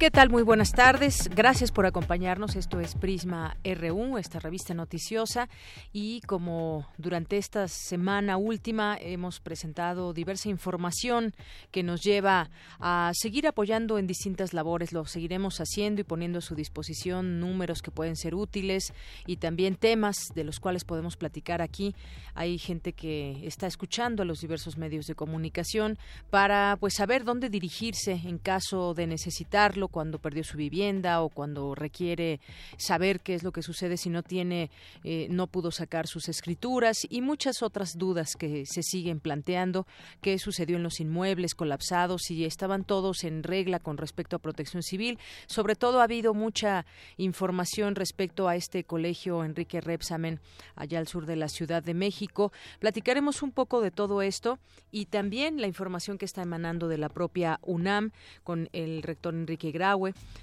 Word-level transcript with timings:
¿Qué 0.00 0.10
tal? 0.10 0.30
Muy 0.30 0.42
buenas 0.42 0.72
tardes. 0.72 1.28
Gracias 1.28 1.72
por 1.72 1.84
acompañarnos. 1.84 2.56
Esto 2.56 2.80
es 2.80 2.94
Prisma 2.94 3.58
RU, 3.62 4.16
esta 4.16 4.38
revista 4.38 4.72
noticiosa. 4.72 5.50
Y 5.92 6.22
como 6.22 6.86
durante 6.96 7.36
esta 7.36 7.68
semana 7.68 8.38
última 8.38 8.96
hemos 8.98 9.40
presentado 9.40 10.14
diversa 10.14 10.48
información 10.48 11.34
que 11.70 11.82
nos 11.82 12.00
lleva 12.00 12.48
a 12.78 13.10
seguir 13.12 13.46
apoyando 13.46 13.98
en 13.98 14.06
distintas 14.06 14.54
labores, 14.54 14.94
lo 14.94 15.04
seguiremos 15.04 15.60
haciendo 15.60 16.00
y 16.00 16.04
poniendo 16.04 16.38
a 16.38 16.40
su 16.40 16.54
disposición 16.54 17.38
números 17.38 17.82
que 17.82 17.90
pueden 17.90 18.16
ser 18.16 18.34
útiles 18.34 18.94
y 19.26 19.36
también 19.36 19.74
temas 19.76 20.16
de 20.34 20.44
los 20.44 20.60
cuales 20.60 20.84
podemos 20.84 21.18
platicar 21.18 21.60
aquí. 21.60 21.94
Hay 22.34 22.56
gente 22.56 22.94
que 22.94 23.46
está 23.46 23.66
escuchando 23.66 24.22
a 24.22 24.26
los 24.26 24.40
diversos 24.40 24.78
medios 24.78 25.04
de 25.04 25.14
comunicación 25.14 25.98
para 26.30 26.78
pues 26.80 26.94
saber 26.94 27.24
dónde 27.24 27.50
dirigirse 27.50 28.12
en 28.12 28.38
caso 28.38 28.94
de 28.94 29.06
necesitarlo 29.06 29.89
cuando 29.90 30.18
perdió 30.18 30.44
su 30.44 30.56
vivienda 30.56 31.22
o 31.22 31.28
cuando 31.28 31.74
requiere 31.74 32.40
saber 32.76 33.20
qué 33.20 33.34
es 33.34 33.42
lo 33.42 33.52
que 33.52 33.62
sucede 33.62 33.96
si 33.96 34.10
no 34.10 34.22
tiene, 34.22 34.70
eh, 35.04 35.26
no 35.30 35.46
pudo 35.46 35.70
sacar 35.70 36.06
sus 36.06 36.28
escrituras 36.28 37.06
y 37.08 37.20
muchas 37.20 37.62
otras 37.62 37.98
dudas 37.98 38.36
que 38.36 38.64
se 38.66 38.82
siguen 38.82 39.20
planteando, 39.20 39.86
qué 40.20 40.38
sucedió 40.38 40.76
en 40.76 40.82
los 40.82 41.00
inmuebles 41.00 41.54
colapsados, 41.54 42.22
si 42.22 42.44
estaban 42.44 42.84
todos 42.84 43.24
en 43.24 43.42
regla 43.42 43.78
con 43.78 43.96
respecto 43.96 44.36
a 44.36 44.38
protección 44.40 44.82
civil. 44.82 45.18
Sobre 45.46 45.76
todo 45.76 46.00
ha 46.00 46.04
habido 46.04 46.34
mucha 46.34 46.86
información 47.16 47.94
respecto 47.94 48.48
a 48.48 48.56
este 48.56 48.84
colegio 48.84 49.44
Enrique 49.44 49.80
Repsamen 49.80 50.40
allá 50.76 50.98
al 50.98 51.08
sur 51.08 51.26
de 51.26 51.36
la 51.36 51.48
Ciudad 51.48 51.82
de 51.82 51.94
México. 51.94 52.52
Platicaremos 52.78 53.42
un 53.42 53.52
poco 53.52 53.80
de 53.80 53.90
todo 53.90 54.22
esto 54.22 54.58
y 54.90 55.06
también 55.06 55.60
la 55.60 55.66
información 55.66 56.18
que 56.18 56.24
está 56.24 56.42
emanando 56.42 56.88
de 56.88 56.98
la 56.98 57.08
propia 57.08 57.58
UNAM 57.62 58.12
con 58.44 58.68
el 58.72 59.02
rector 59.02 59.34
Enrique 59.34 59.72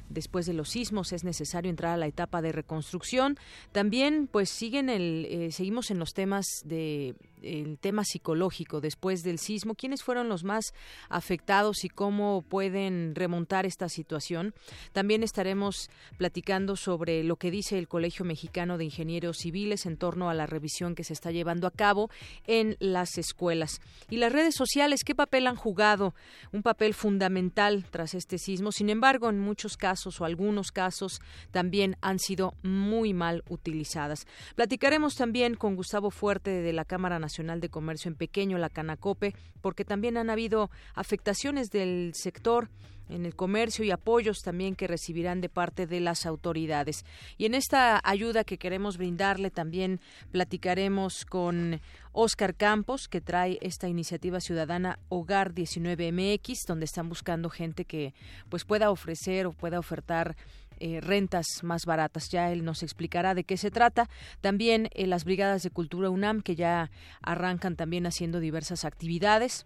Después 0.10 0.46
de 0.46 0.54
los 0.54 0.70
sismos 0.70 1.12
es 1.14 1.24
necesario 1.24 1.70
entrar 1.70 1.94
a 1.94 1.98
la 1.98 2.08
etapa 2.08 2.42
de 2.42 2.52
reconstrucción. 2.52 3.38
También, 3.72 4.28
pues 4.32 4.50
siguen 4.50 4.90
el, 4.90 5.26
eh, 5.30 5.52
seguimos 5.52 5.92
en 5.92 6.00
los 6.00 6.14
temas 6.14 6.46
de 6.66 7.16
el 7.42 7.78
tema 7.78 8.04
psicológico 8.04 8.82
después 8.82 9.24
del 9.24 9.40
sismo, 9.40 9.76
quiénes 9.76 10.04
fueron 10.04 10.30
los 10.30 10.44
más 10.44 10.74
afectados 11.10 11.84
y 11.84 11.90
cómo 11.90 12.44
pueden 12.48 13.14
remontar 13.16 13.66
esta 13.66 13.90
situación. 13.90 14.54
También 14.92 15.24
estaremos 15.24 15.90
platicando 16.18 16.76
sobre 16.76 17.24
lo 17.24 17.36
que 17.36 17.52
dice 17.52 17.78
el 17.78 17.88
Colegio 17.88 18.26
Mexicano 18.26 18.78
de 18.78 18.86
Ingenieros 18.86 19.38
Civiles 19.38 19.86
en 19.86 19.98
torno 19.98 20.30
a 20.30 20.34
la 20.34 20.48
revisión 20.48 20.96
que 20.96 21.04
se 21.04 21.14
está 21.14 21.32
llevando 21.32 21.68
a 21.68 21.72
cabo 21.72 22.10
en 22.46 22.76
las 22.80 23.18
escuelas. 23.18 23.82
Y 24.10 24.18
las 24.18 24.32
redes 24.32 24.56
sociales, 24.56 25.04
¿qué 25.04 25.16
papel 25.16 25.48
han 25.48 25.56
jugado? 25.56 26.14
Un 26.52 26.64
papel 26.64 26.94
fundamental 26.94 27.86
tras 27.92 28.14
este 28.14 28.38
sismo. 28.38 28.72
Sin 28.72 28.90
embargo, 28.90 29.27
en 29.30 29.40
muchos 29.40 29.78
casos 29.78 30.20
o 30.20 30.26
algunos 30.26 30.72
casos 30.72 31.22
también 31.52 31.98
han 32.02 32.20
sido 32.20 32.56
muy 32.64 33.14
mal 33.14 33.44
utilizadas. 33.48 34.26
Platicaremos 34.56 35.16
también 35.16 35.56
con 35.56 35.76
Gustavo 35.76 36.12
Fuerte 36.12 36.50
de 36.50 36.74
la 36.74 36.86
Cámara 36.86 37.20
Nacional 37.20 37.28
Nacional 37.28 37.60
de 37.60 37.70
Comercio 37.70 38.10
en 38.10 38.16
Pequeño, 38.16 38.58
la 38.58 38.70
Canacope, 38.70 39.36
porque 39.62 39.84
también 39.84 40.16
han 40.16 40.30
habido 40.30 40.72
afectaciones 40.96 41.70
del 41.72 42.14
sector 42.16 42.70
en 43.10 43.26
el 43.26 43.36
comercio 43.36 43.84
y 43.86 43.92
apoyos 43.92 44.42
también 44.42 44.76
que 44.76 44.88
recibirán 44.88 45.42
de 45.42 45.50
parte 45.50 45.88
de 45.88 46.00
las 46.00 46.26
autoridades. 46.26 47.06
Y 47.38 47.46
en 47.46 47.56
esta 47.56 48.02
ayuda 48.04 48.44
que 48.44 48.58
queremos 48.58 48.98
brindarle 48.98 49.52
también 49.52 50.00
platicaremos 50.32 51.26
con 51.26 51.82
Oscar 52.12 52.56
Campos, 52.56 53.08
que 53.08 53.22
trae 53.22 53.60
esta 53.62 53.88
iniciativa 53.88 54.40
ciudadana 54.40 55.00
Hogar 55.10 55.54
19MX, 55.54 56.66
donde 56.66 56.86
están 56.86 57.10
buscando 57.10 57.50
gente 57.50 57.86
que 57.86 58.14
pues 58.50 58.66
pueda 58.66 58.90
ofrecer 58.90 59.46
o 59.46 59.52
pueda 59.52 59.80
ofertar 59.80 60.36
eh, 60.80 61.02
rentas 61.02 61.64
más 61.64 61.86
baratas. 61.86 62.30
Ya 62.30 62.52
él 62.52 62.64
nos 62.64 62.84
explicará 62.84 63.34
de 63.34 63.44
qué 63.44 63.58
se 63.58 63.72
trata. 63.72 64.10
También 64.42 64.90
eh, 64.94 65.08
las 65.08 65.24
brigadas 65.24 65.64
de 65.64 65.72
cultura 65.72 66.10
UNAM 66.10 66.42
que 66.42 66.56
ya 66.56 66.92
arrancan 67.22 67.76
también 67.76 68.06
haciendo 68.06 68.40
diversas 68.40 68.86
actividades. 68.86 69.66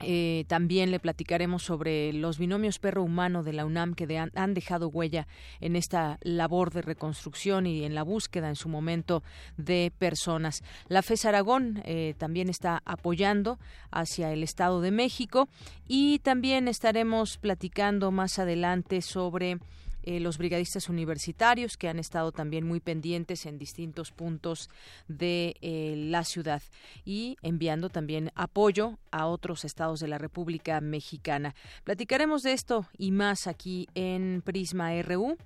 Eh, 0.00 0.44
también 0.48 0.90
le 0.90 1.00
platicaremos 1.00 1.62
sobre 1.62 2.12
los 2.12 2.38
binomios 2.38 2.78
perro-humano 2.78 3.42
de 3.42 3.52
la 3.52 3.64
UNAM 3.64 3.94
que 3.94 4.18
han, 4.18 4.54
dejado 4.54 4.88
huella 4.88 5.26
en 5.60 5.76
esta 5.76 6.18
labor 6.22 6.72
de 6.72 6.82
reconstrucción 6.82 7.66
y 7.66 7.84
en 7.84 7.94
la 7.94 8.02
búsqueda 8.02 8.48
en 8.48 8.56
su 8.56 8.68
momento 8.68 9.22
de 9.56 9.92
personas. 9.98 10.62
La 10.88 11.02
FES 11.02 11.24
Aragón 11.24 11.82
también 12.18 12.48
está 12.48 12.82
apoyando 12.84 13.58
hacia 13.90 14.32
el 14.32 14.42
Estado 14.42 14.80
de 14.80 14.90
México 14.90 15.48
y 15.86 16.18
también 16.20 16.68
estaremos 16.68 17.38
platicando 17.38 18.10
más 18.10 18.38
adelante 18.38 19.02
sobre 19.02 19.58
eh, 20.06 20.20
los 20.20 20.38
brigadistas 20.38 20.88
universitarios 20.88 21.76
que 21.76 21.88
han 21.88 21.98
estado 21.98 22.30
también 22.30 22.64
muy 22.64 22.78
pendientes 22.78 23.44
en 23.44 23.58
distintos 23.58 24.12
puntos 24.12 24.70
de 25.08 25.56
eh, 25.60 25.94
la 25.96 26.22
ciudad 26.22 26.62
y 27.04 27.36
enviando 27.42 27.88
también 27.88 28.30
apoyo 28.36 28.98
a 29.10 29.26
otros 29.26 29.64
estados 29.64 29.98
de 29.98 30.06
la 30.06 30.18
República 30.18 30.80
Mexicana. 30.80 31.56
Platicaremos 31.82 32.42
de 32.42 32.52
esto 32.52 32.86
y 32.96 33.10
más 33.10 33.48
aquí 33.48 33.88
en 33.96 34.42
Prisma 34.44 34.92
RU. 35.02 35.36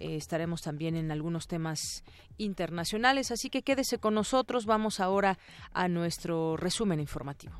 Eh, 0.00 0.16
estaremos 0.16 0.62
también 0.62 0.96
en 0.96 1.10
algunos 1.10 1.46
temas 1.46 2.02
internacionales, 2.38 3.30
así 3.30 3.50
que 3.50 3.60
quédese 3.60 3.98
con 3.98 4.14
nosotros. 4.14 4.64
Vamos 4.64 4.98
ahora 4.98 5.38
a 5.72 5.88
nuestro 5.88 6.56
resumen 6.56 7.00
informativo. 7.00 7.54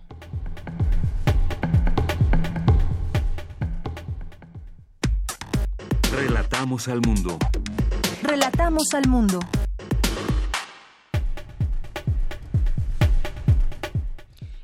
Relatamos 6.16 6.88
al 6.88 7.02
mundo. 7.02 7.38
Relatamos 8.22 8.94
al 8.94 9.06
mundo. 9.06 9.38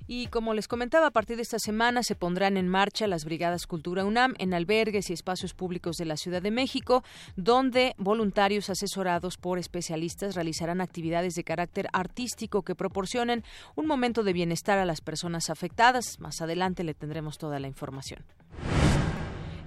Y 0.06 0.28
como 0.28 0.54
les 0.54 0.66
comentaba, 0.66 1.08
a 1.08 1.10
partir 1.10 1.36
de 1.36 1.42
esta 1.42 1.58
semana 1.58 2.02
se 2.02 2.14
pondrán 2.14 2.56
en 2.56 2.68
marcha 2.68 3.06
las 3.06 3.26
Brigadas 3.26 3.66
Cultura 3.66 4.06
UNAM 4.06 4.32
en 4.38 4.54
albergues 4.54 5.10
y 5.10 5.12
espacios 5.12 5.52
públicos 5.52 5.96
de 5.98 6.06
la 6.06 6.16
Ciudad 6.16 6.40
de 6.40 6.50
México, 6.50 7.04
donde 7.36 7.94
voluntarios 7.98 8.70
asesorados 8.70 9.36
por 9.36 9.58
especialistas 9.58 10.34
realizarán 10.34 10.80
actividades 10.80 11.34
de 11.34 11.44
carácter 11.44 11.86
artístico 11.92 12.62
que 12.62 12.74
proporcionen 12.74 13.44
un 13.76 13.86
momento 13.86 14.22
de 14.22 14.32
bienestar 14.32 14.78
a 14.78 14.86
las 14.86 15.02
personas 15.02 15.50
afectadas. 15.50 16.18
Más 16.18 16.40
adelante 16.40 16.82
le 16.82 16.94
tendremos 16.94 17.36
toda 17.36 17.60
la 17.60 17.68
información 17.68 18.24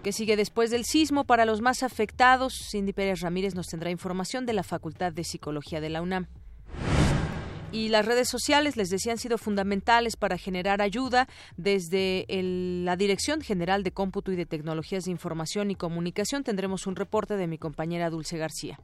que 0.06 0.12
sigue 0.12 0.38
después 0.38 0.70
del 0.70 0.86
sismo. 0.86 1.24
Para 1.24 1.46
los 1.46 1.62
más 1.62 1.82
afectados, 1.82 2.54
Cindy 2.70 2.94
Pérez 2.94 3.22
Ramírez 3.22 3.56
nos 3.56 3.66
tendrá 3.66 3.90
información 3.90 4.46
de 4.46 4.54
la 4.54 4.62
Facultad 4.62 5.12
de 5.12 5.24
Psicología 5.24 5.82
de 5.82 5.90
la 5.90 6.04
UNAM. 6.04 6.28
Y 7.72 7.90
las 7.90 8.06
redes 8.06 8.30
sociales, 8.30 8.78
les 8.78 8.92
decía, 8.92 9.14
han 9.14 9.18
sido 9.18 9.40
fundamentales 9.40 10.16
para 10.16 10.38
generar 10.38 10.84
ayuda 10.84 11.28
desde 11.58 12.28
la 12.30 12.96
Dirección 12.98 13.42
General 13.42 13.82
de 13.82 13.94
Cómputo 13.94 14.32
y 14.32 14.36
de 14.36 14.46
Tecnologías 14.46 15.06
de 15.06 15.12
Información 15.12 15.72
y 15.72 15.76
Comunicación. 15.76 16.44
Tendremos 16.44 16.86
un 16.86 16.96
reporte 16.96 17.36
de 17.36 17.48
mi 17.48 17.58
compañera 17.58 18.12
Dulce 18.12 18.38
García. 18.38 18.80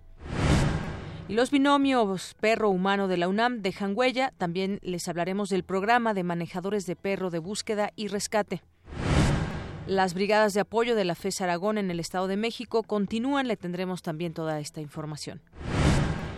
Y 1.28 1.36
los 1.36 1.52
binomios 1.52 2.36
perro-humano 2.40 3.08
de 3.08 3.18
la 3.18 3.28
UNAM 3.28 3.62
dejan 3.62 3.94
huella. 3.96 4.34
También 4.40 4.80
les 4.82 5.08
hablaremos 5.08 5.50
del 5.50 5.66
programa 5.66 6.16
de 6.16 6.24
manejadores 6.24 6.88
de 6.88 6.96
perro 6.96 7.30
de 7.30 7.38
búsqueda 7.38 7.92
y 7.96 8.08
rescate. 8.08 8.64
Las 9.92 10.14
brigadas 10.14 10.54
de 10.54 10.62
apoyo 10.62 10.96
de 10.96 11.04
la 11.04 11.16
FES 11.16 11.42
Aragón 11.42 11.78
en 11.78 11.92
el 11.92 12.00
Estado 12.00 12.30
de 12.30 12.38
México 12.38 12.82
continúan, 12.82 13.50
le 13.50 13.58
tendremos 13.58 14.02
también 14.02 14.34
toda 14.34 14.62
esta 14.62 14.80
información. 14.80 15.42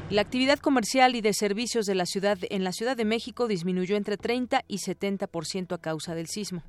La 0.10 0.24
actividad 0.24 0.58
comercial 0.58 1.16
y 1.16 1.22
de 1.22 1.34
servicios 1.34 1.86
de 1.86 1.94
la 1.94 2.08
ciudad 2.08 2.40
en 2.50 2.64
la 2.64 2.72
Ciudad 2.72 2.98
de 2.98 3.06
México 3.06 3.48
disminuyó 3.48 3.96
entre 3.96 4.18
30 4.18 4.64
y 4.68 4.80
70% 4.80 5.76
a 5.76 5.78
causa 5.78 6.16
del 6.16 6.26
sismo. 6.26 6.64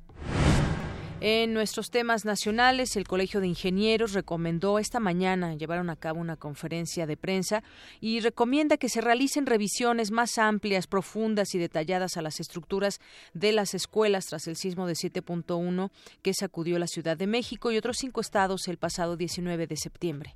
En 1.21 1.53
nuestros 1.53 1.91
temas 1.91 2.25
nacionales, 2.25 2.97
el 2.97 3.07
Colegio 3.07 3.39
de 3.39 3.47
Ingenieros 3.47 4.11
recomendó 4.11 4.79
esta 4.79 4.99
mañana 4.99 5.55
llevaron 5.55 5.89
a 5.89 5.95
cabo 5.95 6.19
una 6.19 6.35
conferencia 6.35 7.07
de 7.07 7.15
prensa 7.15 7.63
y 8.01 8.19
recomienda 8.19 8.77
que 8.77 8.89
se 8.89 8.99
realicen 8.99 9.45
revisiones 9.45 10.11
más 10.11 10.37
amplias, 10.37 10.87
profundas 10.87 11.55
y 11.55 11.57
detalladas 11.57 12.17
a 12.17 12.21
las 12.21 12.41
estructuras 12.41 12.99
de 13.33 13.53
las 13.53 13.73
escuelas 13.73 14.25
tras 14.25 14.47
el 14.47 14.57
sismo 14.57 14.87
de 14.87 14.93
7.1 14.93 15.89
que 16.21 16.33
sacudió 16.33 16.77
la 16.79 16.87
Ciudad 16.87 17.15
de 17.15 17.27
México 17.27 17.71
y 17.71 17.77
otros 17.77 17.97
cinco 17.97 18.19
estados 18.19 18.67
el 18.67 18.77
pasado 18.77 19.15
19 19.15 19.67
de 19.67 19.77
septiembre. 19.77 20.35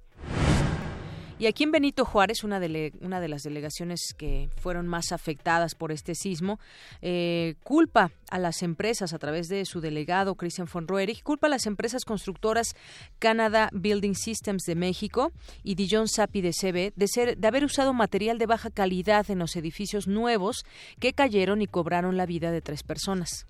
Y 1.39 1.47
aquí 1.47 1.63
en 1.63 1.71
Benito 1.71 2.03
Juárez, 2.03 2.43
una 2.43 2.59
de, 2.59 2.91
una 2.99 3.21
de 3.21 3.29
las 3.29 3.43
delegaciones 3.43 4.13
que 4.17 4.49
fueron 4.57 4.87
más 4.87 5.13
afectadas 5.13 5.73
por 5.73 5.93
este 5.93 6.13
sismo, 6.13 6.59
eh, 7.01 7.55
culpa 7.63 8.11
a 8.29 8.37
las 8.39 8.61
empresas 8.61 9.13
a 9.13 9.19
través 9.19 9.47
de 9.47 9.63
su 9.63 9.79
delegado 9.79 10.35
Christian 10.35 10.67
von 10.71 10.85
Roerich, 10.85 11.23
culpa 11.23 11.47
a 11.47 11.49
las 11.49 11.65
empresas 11.65 12.03
constructoras 12.03 12.75
Canada 13.19 13.69
Building 13.71 14.15
Systems 14.15 14.63
de 14.63 14.75
México 14.75 15.31
y 15.63 15.75
Dijon 15.75 16.09
Sapi 16.09 16.41
de 16.41 16.51
CB 16.51 16.91
de, 16.97 17.07
ser, 17.07 17.37
de 17.37 17.47
haber 17.47 17.63
usado 17.63 17.93
material 17.93 18.37
de 18.37 18.45
baja 18.45 18.69
calidad 18.69 19.31
en 19.31 19.39
los 19.39 19.55
edificios 19.55 20.09
nuevos 20.09 20.65
que 20.99 21.13
cayeron 21.13 21.61
y 21.61 21.67
cobraron 21.67 22.17
la 22.17 22.25
vida 22.25 22.51
de 22.51 22.61
tres 22.61 22.83
personas. 22.83 23.47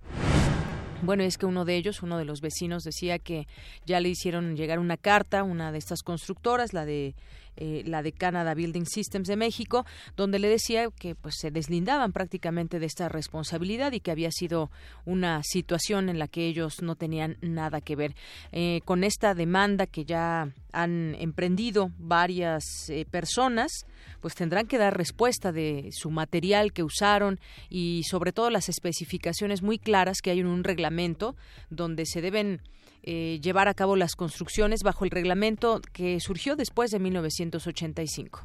Bueno, 1.01 1.23
es 1.23 1.37
que 1.37 1.45
uno 1.45 1.63
de 1.63 1.77
ellos, 1.77 2.03
uno 2.03 2.17
de 2.17 2.25
los 2.25 2.41
vecinos, 2.41 2.83
decía 2.83 3.19
que 3.19 3.47
ya 3.85 4.01
le 4.01 4.09
hicieron 4.09 4.57
llegar 4.57 4.79
una 4.79 4.97
carta, 4.97 5.43
una 5.43 5.71
de 5.71 5.77
estas 5.77 6.03
constructoras, 6.03 6.73
la 6.73 6.85
de 6.85 7.15
eh, 7.61 7.83
la 7.85 8.01
de 8.01 8.13
Canada 8.13 8.53
Building 8.53 8.85
Systems 8.85 9.27
de 9.27 9.35
México, 9.35 9.85
donde 10.15 10.39
le 10.39 10.47
decía 10.47 10.87
que 10.97 11.13
pues 11.13 11.35
se 11.37 11.51
deslindaban 11.51 12.13
prácticamente 12.13 12.79
de 12.79 12.85
esta 12.85 13.09
responsabilidad 13.09 13.91
y 13.91 13.99
que 13.99 14.11
había 14.11 14.31
sido 14.31 14.71
una 15.05 15.41
situación 15.43 16.07
en 16.07 16.19
la 16.19 16.29
que 16.29 16.47
ellos 16.47 16.81
no 16.81 16.95
tenían 16.95 17.37
nada 17.41 17.81
que 17.81 17.97
ver. 17.97 18.15
Eh, 18.53 18.79
con 18.85 19.03
esta 19.03 19.33
demanda 19.33 19.87
que 19.87 20.05
ya 20.05 20.53
han 20.71 21.15
emprendido 21.19 21.91
varias 21.97 22.63
eh, 22.89 23.05
personas, 23.09 23.85
pues 24.21 24.35
tendrán 24.35 24.67
que 24.67 24.77
dar 24.77 24.95
respuesta 24.95 25.51
de 25.51 25.89
su 25.91 26.11
material 26.11 26.71
que 26.71 26.83
usaron 26.83 27.39
y 27.69 28.03
sobre 28.09 28.31
todo 28.31 28.49
las 28.49 28.69
especificaciones 28.69 29.61
muy 29.61 29.79
claras 29.79 30.21
que 30.21 30.31
hay 30.31 30.39
en 30.39 30.47
un 30.47 30.63
reglamento 30.63 31.35
donde 31.69 32.05
se 32.05 32.21
deben 32.21 32.61
eh, 33.03 33.39
llevar 33.41 33.67
a 33.67 33.73
cabo 33.73 33.95
las 33.95 34.15
construcciones 34.15 34.83
bajo 34.83 35.05
el 35.05 35.11
reglamento 35.11 35.81
que 35.93 36.19
surgió 36.19 36.55
después 36.55 36.91
de 36.91 36.99
1985 36.99 38.43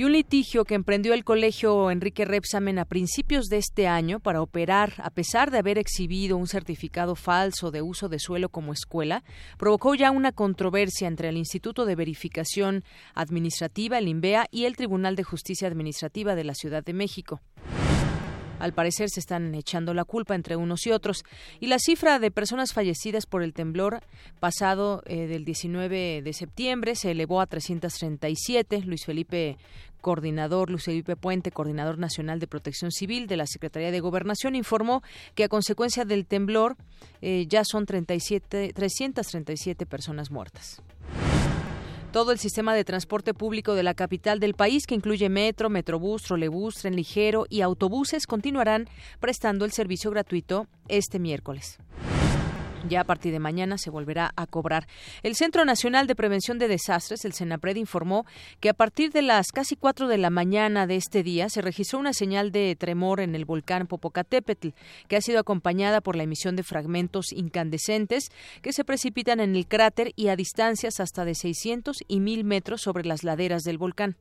y 0.00 0.04
un 0.04 0.12
litigio 0.12 0.64
que 0.64 0.74
emprendió 0.74 1.12
el 1.12 1.24
colegio 1.24 1.90
Enrique 1.90 2.24
Repsamen 2.24 2.78
a 2.78 2.86
principios 2.86 3.48
de 3.48 3.58
este 3.58 3.86
año 3.86 4.18
para 4.18 4.40
operar, 4.40 4.94
a 4.96 5.10
pesar 5.10 5.50
de 5.50 5.58
haber 5.58 5.76
exhibido 5.76 6.38
un 6.38 6.46
certificado 6.46 7.14
falso 7.14 7.70
de 7.70 7.82
uso 7.82 8.08
de 8.08 8.18
suelo 8.18 8.48
como 8.48 8.72
escuela, 8.72 9.22
provocó 9.58 9.94
ya 9.94 10.10
una 10.10 10.32
controversia 10.32 11.06
entre 11.06 11.28
el 11.28 11.36
Instituto 11.36 11.84
de 11.84 11.96
Verificación 11.96 12.82
Administrativa, 13.14 13.98
el 13.98 14.08
INVEA, 14.08 14.46
y 14.50 14.64
el 14.64 14.74
Tribunal 14.74 15.16
de 15.16 15.24
Justicia 15.24 15.68
Administrativa 15.68 16.34
de 16.34 16.44
la 16.44 16.54
Ciudad 16.54 16.82
de 16.82 16.94
México. 16.94 17.42
Al 18.60 18.72
parecer 18.72 19.10
se 19.10 19.18
están 19.20 19.54
echando 19.54 19.94
la 19.94 20.04
culpa 20.04 20.34
entre 20.34 20.54
unos 20.54 20.86
y 20.86 20.92
otros. 20.92 21.24
Y 21.58 21.66
la 21.66 21.78
cifra 21.78 22.18
de 22.18 22.30
personas 22.30 22.72
fallecidas 22.72 23.26
por 23.26 23.42
el 23.42 23.52
temblor 23.52 24.00
pasado 24.38 25.02
eh, 25.06 25.26
del 25.26 25.44
19 25.44 26.22
de 26.22 26.32
septiembre 26.32 26.94
se 26.94 27.10
elevó 27.10 27.40
a 27.40 27.46
337. 27.46 28.82
Luis 28.82 29.04
Felipe 29.04 29.56
coordinador 30.00 30.70
Luis 30.70 30.84
Felipe 30.84 31.16
Puente, 31.16 31.50
coordinador 31.50 31.98
nacional 31.98 32.40
de 32.40 32.46
Protección 32.46 32.90
Civil 32.90 33.26
de 33.26 33.36
la 33.36 33.46
Secretaría 33.46 33.90
de 33.90 34.00
Gobernación, 34.00 34.54
informó 34.54 35.02
que 35.34 35.44
a 35.44 35.48
consecuencia 35.48 36.04
del 36.04 36.26
temblor 36.26 36.76
eh, 37.20 37.46
ya 37.48 37.64
son 37.64 37.86
37, 37.86 38.72
337 38.74 39.86
personas 39.86 40.30
muertas. 40.30 40.82
Todo 42.12 42.32
el 42.32 42.40
sistema 42.40 42.74
de 42.74 42.82
transporte 42.82 43.34
público 43.34 43.74
de 43.74 43.84
la 43.84 43.94
capital 43.94 44.40
del 44.40 44.54
país, 44.54 44.88
que 44.88 44.96
incluye 44.96 45.28
metro, 45.28 45.70
metrobús, 45.70 46.24
trolebús, 46.24 46.74
tren 46.74 46.96
ligero 46.96 47.46
y 47.48 47.60
autobuses, 47.60 48.26
continuarán 48.26 48.88
prestando 49.20 49.64
el 49.64 49.70
servicio 49.70 50.10
gratuito 50.10 50.66
este 50.88 51.20
miércoles. 51.20 51.78
Ya 52.88 53.02
a 53.02 53.04
partir 53.04 53.32
de 53.32 53.38
mañana 53.38 53.78
se 53.78 53.90
volverá 53.90 54.32
a 54.36 54.46
cobrar. 54.46 54.86
El 55.22 55.36
Centro 55.36 55.64
Nacional 55.64 56.06
de 56.06 56.14
Prevención 56.14 56.58
de 56.58 56.68
Desastres, 56.68 57.24
el 57.24 57.34
CENAPRED, 57.34 57.76
informó 57.76 58.24
que 58.60 58.70
a 58.70 58.74
partir 58.74 59.12
de 59.12 59.22
las 59.22 59.48
casi 59.52 59.76
cuatro 59.76 60.08
de 60.08 60.18
la 60.18 60.30
mañana 60.30 60.86
de 60.86 60.96
este 60.96 61.22
día 61.22 61.48
se 61.48 61.60
registró 61.60 61.98
una 61.98 62.12
señal 62.12 62.52
de 62.52 62.74
tremor 62.76 63.20
en 63.20 63.34
el 63.34 63.44
volcán 63.44 63.86
Popocatépetl, 63.86 64.68
que 65.08 65.16
ha 65.16 65.20
sido 65.20 65.40
acompañada 65.40 66.00
por 66.00 66.16
la 66.16 66.22
emisión 66.22 66.56
de 66.56 66.62
fragmentos 66.62 67.32
incandescentes 67.32 68.30
que 68.62 68.72
se 68.72 68.84
precipitan 68.84 69.40
en 69.40 69.56
el 69.56 69.66
cráter 69.66 70.12
y 70.16 70.28
a 70.28 70.36
distancias 70.36 71.00
hasta 71.00 71.24
de 71.24 71.34
600 71.34 71.98
y 72.08 72.20
1000 72.20 72.44
metros 72.44 72.80
sobre 72.82 73.04
las 73.04 73.24
laderas 73.24 73.62
del 73.62 73.78
volcán. 73.78 74.16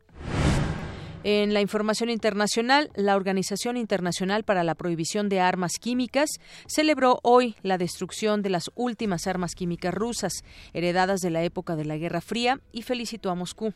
En 1.25 1.53
la 1.53 1.59
información 1.59 2.09
internacional, 2.09 2.91
la 2.95 3.17
Organización 3.17 3.75
Internacional 3.75 4.45
para 4.45 4.63
la 4.63 4.73
Prohibición 4.73 5.27
de 5.27 5.41
Armas 5.41 5.73
Químicas 5.77 6.29
celebró 6.65 7.19
hoy 7.23 7.57
la 7.61 7.77
destrucción 7.77 8.41
de 8.41 8.49
las 8.49 8.71
últimas 8.75 9.27
armas 9.27 9.53
químicas 9.53 9.93
rusas, 9.93 10.45
heredadas 10.73 11.19
de 11.19 11.29
la 11.29 11.43
época 11.43 11.75
de 11.75 11.83
la 11.83 11.97
Guerra 11.97 12.21
Fría, 12.21 12.61
y 12.71 12.83
felicitó 12.83 13.31
a 13.31 13.35
Moscú. 13.35 13.73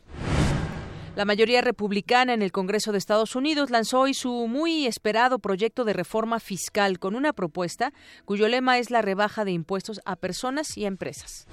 La 1.18 1.25
mayoría 1.25 1.60
republicana 1.60 2.34
en 2.34 2.42
el 2.42 2.54
Congreso 2.54 2.94
de 2.94 2.98
Estados 2.98 3.36
Unidos 3.36 3.72
lanzó 3.72 4.00
hoy 4.00 4.13
su 4.13 4.48
muy 4.48 4.88
esperado 4.88 5.38
proyecto 5.38 5.84
de 5.84 5.92
reforma 5.92 6.39
fiscal 6.39 6.98
con 6.98 7.13
una 7.13 7.34
propuesta 7.34 7.92
cuyo 8.24 8.48
lema 8.48 8.80
es 8.80 8.89
la 8.89 9.01
rebaja 9.01 9.44
de 9.44 9.51
impuestos 9.51 10.00
a 10.06 10.16
personas 10.16 10.78
y 10.78 10.86
empresas. 10.86 11.46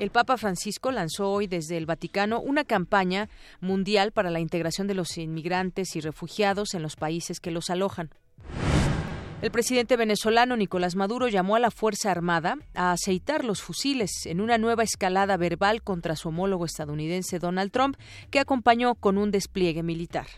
El 0.00 0.08
Papa 0.08 0.38
Francisco 0.38 0.92
lanzó 0.92 1.30
hoy 1.30 1.46
desde 1.46 1.76
el 1.76 1.84
Vaticano 1.84 2.40
una 2.40 2.64
campaña 2.64 3.28
mundial 3.60 4.12
para 4.12 4.30
la 4.30 4.40
integración 4.40 4.86
de 4.86 4.94
los 4.94 5.18
inmigrantes 5.18 5.94
y 5.94 6.00
refugiados 6.00 6.72
en 6.72 6.80
los 6.80 6.96
países 6.96 7.38
que 7.38 7.50
los 7.50 7.68
alojan. 7.68 8.08
El 9.42 9.50
presidente 9.50 9.98
venezolano 9.98 10.56
Nicolás 10.56 10.96
Maduro 10.96 11.28
llamó 11.28 11.54
a 11.54 11.60
la 11.60 11.70
Fuerza 11.70 12.10
Armada 12.10 12.56
a 12.74 12.92
aceitar 12.92 13.44
los 13.44 13.60
fusiles 13.60 14.24
en 14.24 14.40
una 14.40 14.56
nueva 14.56 14.84
escalada 14.84 15.36
verbal 15.36 15.82
contra 15.82 16.16
su 16.16 16.30
homólogo 16.30 16.64
estadounidense 16.64 17.38
Donald 17.38 17.70
Trump, 17.70 17.98
que 18.30 18.40
acompañó 18.40 18.94
con 18.94 19.18
un 19.18 19.30
despliegue 19.30 19.82
militar. 19.82 20.28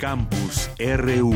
Campus 0.00 0.70
RU 0.78 1.34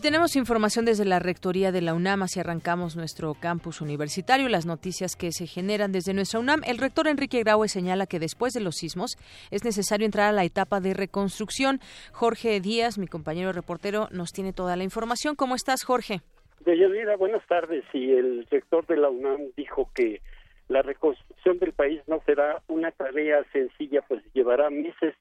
tenemos 0.00 0.36
información 0.36 0.84
desde 0.84 1.04
la 1.04 1.18
Rectoría 1.18 1.72
de 1.72 1.82
la 1.82 1.94
UNAM, 1.94 2.22
así 2.22 2.40
arrancamos 2.40 2.96
nuestro 2.96 3.34
campus 3.34 3.80
universitario, 3.80 4.48
las 4.48 4.64
noticias 4.64 5.14
que 5.14 5.30
se 5.30 5.46
generan 5.46 5.92
desde 5.92 6.14
nuestra 6.14 6.40
UNAM. 6.40 6.62
El 6.66 6.78
rector 6.78 7.06
Enrique 7.06 7.42
Graue 7.42 7.68
señala 7.68 8.06
que 8.06 8.18
después 8.18 8.52
de 8.52 8.60
los 8.60 8.76
sismos 8.76 9.16
es 9.50 9.64
necesario 9.64 10.06
entrar 10.06 10.28
a 10.28 10.32
la 10.32 10.44
etapa 10.44 10.80
de 10.80 10.94
reconstrucción. 10.94 11.80
Jorge 12.12 12.60
Díaz, 12.60 12.98
mi 12.98 13.06
compañero 13.06 13.52
reportero, 13.52 14.08
nos 14.10 14.32
tiene 14.32 14.52
toda 14.52 14.76
la 14.76 14.84
información. 14.84 15.36
¿Cómo 15.36 15.54
estás, 15.54 15.84
Jorge? 15.84 16.20
Deyanira, 16.60 17.16
buenas 17.16 17.46
tardes. 17.46 17.84
Y 17.92 18.12
el 18.12 18.46
rector 18.50 18.86
de 18.86 18.96
la 18.96 19.10
UNAM 19.10 19.52
dijo 19.56 19.90
que 19.94 20.22
la 20.68 20.82
reconstrucción 20.82 21.58
del 21.58 21.72
país 21.72 22.00
no 22.06 22.22
será 22.24 22.62
una 22.68 22.90
tarea 22.90 23.44
sencilla, 23.52 24.02
pues 24.08 24.22
llevará 24.32 24.70
meses 24.70 25.14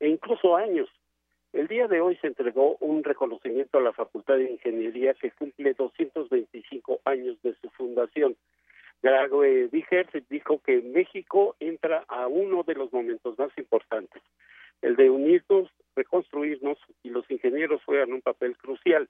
e 0.00 0.08
incluso 0.08 0.56
años 0.56 0.88
el 1.54 1.68
día 1.68 1.86
de 1.86 2.00
hoy 2.00 2.16
se 2.16 2.26
entregó 2.26 2.76
un 2.80 3.04
reconocimiento 3.04 3.78
a 3.78 3.80
la 3.80 3.92
Facultad 3.92 4.36
de 4.36 4.50
Ingeniería 4.50 5.14
que 5.14 5.30
cumple 5.30 5.74
225 5.74 7.00
años 7.04 7.40
de 7.42 7.54
su 7.60 7.70
fundación. 7.70 8.36
Grague 9.02 9.68
Díger 9.68 10.08
dijo 10.28 10.60
que 10.64 10.82
México 10.82 11.54
entra 11.60 12.04
a 12.08 12.26
uno 12.26 12.64
de 12.64 12.74
los 12.74 12.92
momentos 12.92 13.38
más 13.38 13.56
importantes, 13.56 14.20
el 14.82 14.96
de 14.96 15.10
unirnos, 15.10 15.70
reconstruirnos 15.94 16.76
y 17.04 17.10
los 17.10 17.30
ingenieros 17.30 17.84
juegan 17.84 18.12
un 18.12 18.22
papel 18.22 18.56
crucial. 18.56 19.08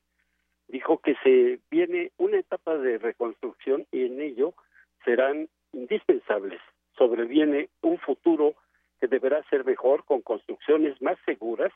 Dijo 0.69 0.99
que 0.99 1.15
se 1.23 1.61
viene 1.71 2.13
una 2.19 2.39
etapa 2.39 2.77
de 2.77 2.99
reconstrucción 2.99 3.87
y 3.91 4.05
en 4.05 4.21
ello 4.21 4.53
serán 5.05 5.49
indispensables. 5.73 6.61
Sobreviene 6.99 7.71
un 7.81 7.99
futuro 7.99 8.55
que 9.01 9.07
deberá 9.07 9.43
ser 9.45 9.65
mejor 9.65 10.05
con 10.05 10.21
construcciones 10.21 11.01
más 11.01 11.19
seguras, 11.25 11.73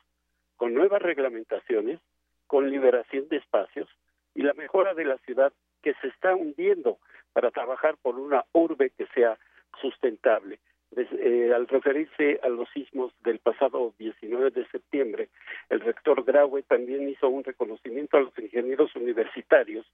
con 0.59 0.75
nuevas 0.75 1.01
reglamentaciones, 1.01 2.01
con 2.47 2.71
liberación 2.71 3.29
de 3.29 3.39
espacios 3.39 3.89
y 4.35 4.43
la 4.43 4.53
mejora 4.53 4.93
de 4.93 5.05
la 5.05 5.17
ciudad 5.19 5.53
que 5.83 5.95
se 6.03 6.09
está 6.09 6.35
hundiendo 6.35 6.99
para 7.33 7.51
trabajar 7.51 7.97
por 8.03 8.17
una 8.19 8.45
urbe 8.53 8.91
que 8.91 9.07
sea 9.15 9.39
sustentable. 9.81 10.59
Eh, 10.97 11.53
al 11.55 11.69
referirse 11.69 12.41
a 12.43 12.49
los 12.49 12.69
sismos 12.71 13.13
del 13.23 13.39
pasado 13.39 13.95
19 13.99 14.51
de 14.51 14.67
septiembre, 14.69 15.29
el 15.69 15.81
rector 15.81 16.25
Graue 16.25 16.63
también 16.63 17.09
hizo 17.09 17.29
un 17.29 17.45
reconocimiento 17.45 18.17
a 18.17 18.23
los 18.23 18.39
ingenieros 18.39 18.95
universitarios 18.97 19.87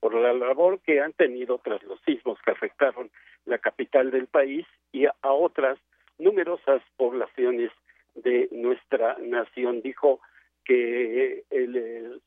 por 0.00 0.14
la 0.14 0.32
labor 0.32 0.80
que 0.80 1.00
han 1.00 1.12
tenido 1.12 1.58
tras 1.58 1.82
los 1.82 2.00
sismos 2.02 2.38
que 2.42 2.52
afectaron 2.52 3.10
la 3.44 3.58
capital 3.58 4.10
del 4.10 4.28
país 4.28 4.66
y 4.92 5.06
a 5.06 5.12
otras 5.22 5.78
numerosas 6.18 6.80
poblaciones 6.96 7.70
de 8.16 8.48
nuestra 8.52 9.16
nación. 9.18 9.80
Dijo 9.82 10.20
que 10.64 11.44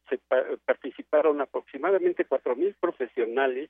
se 0.09 0.19
participaron 0.65 1.41
aproximadamente 1.41 2.25
cuatro 2.25 2.55
mil 2.55 2.73
profesionales 2.79 3.69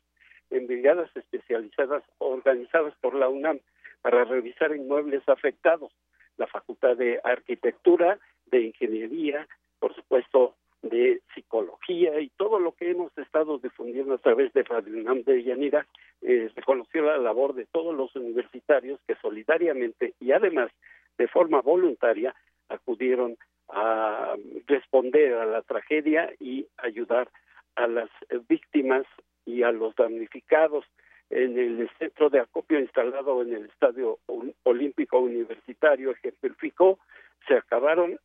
en 0.52 0.68
brigadas 0.68 1.10
especializadas 1.16 2.04
organizadas 2.20 2.94
por 3.02 3.16
la 3.16 3.30
UNAM 3.30 3.60
para 4.02 4.24
revisar 4.26 4.76
inmuebles 4.76 5.28
afectados. 5.28 5.92
La 6.38 6.48
Facultad 6.48 6.96
de 6.96 7.20
Arquitectura, 7.24 8.20
de 8.46 8.62
Ingeniería, 8.62 9.48
por 9.80 9.94
supuesto, 9.96 10.56
de 10.82 11.22
Psicología 11.36 12.20
y 12.22 12.30
todo 12.30 12.60
lo 12.60 12.72
que 12.74 12.92
hemos 12.92 13.16
estado 13.18 13.58
difundiendo 13.58 14.14
a 14.14 14.18
través 14.18 14.54
de 14.54 14.64
Radio 14.64 14.98
UNAM 14.98 15.24
de 15.24 15.44
Yanira, 15.44 15.86
eh, 16.22 16.50
reconoció 16.56 17.02
la 17.02 17.18
labor 17.18 17.54
de 17.54 17.66
todos 17.66 17.94
los 17.96 18.16
universitarios 18.16 19.00
que 19.06 19.16
solidariamente 19.16 20.14
y 20.20 20.32
además 20.32 20.72
de 21.20 21.28
forma 21.28 21.62
voluntaria 21.62 22.34
acudieron 22.70 23.38
a 23.68 24.36
responder 24.66 25.34
a 25.36 25.46
la 25.46 25.62
tragedia 25.62 26.32
y 26.40 26.66
ayudar 26.78 27.30
a 27.76 27.86
las 27.86 28.10
víctimas 28.48 29.06
y 29.46 29.62
a 29.62 29.72
los 29.72 29.94
damnificados 29.96 30.86
en 31.30 31.60
el 31.60 31.90
centro 32.00 32.30
de 32.30 32.40
acopio 32.40 32.80
instalado 32.80 33.42
en 33.44 33.54
el 33.54 33.66
Estadio 33.66 34.18
Olímpico 34.64 35.20
Universitario 35.20 36.12
ejemplificó, 36.12 37.00
se 37.48 37.56
acabaron, 37.56 38.18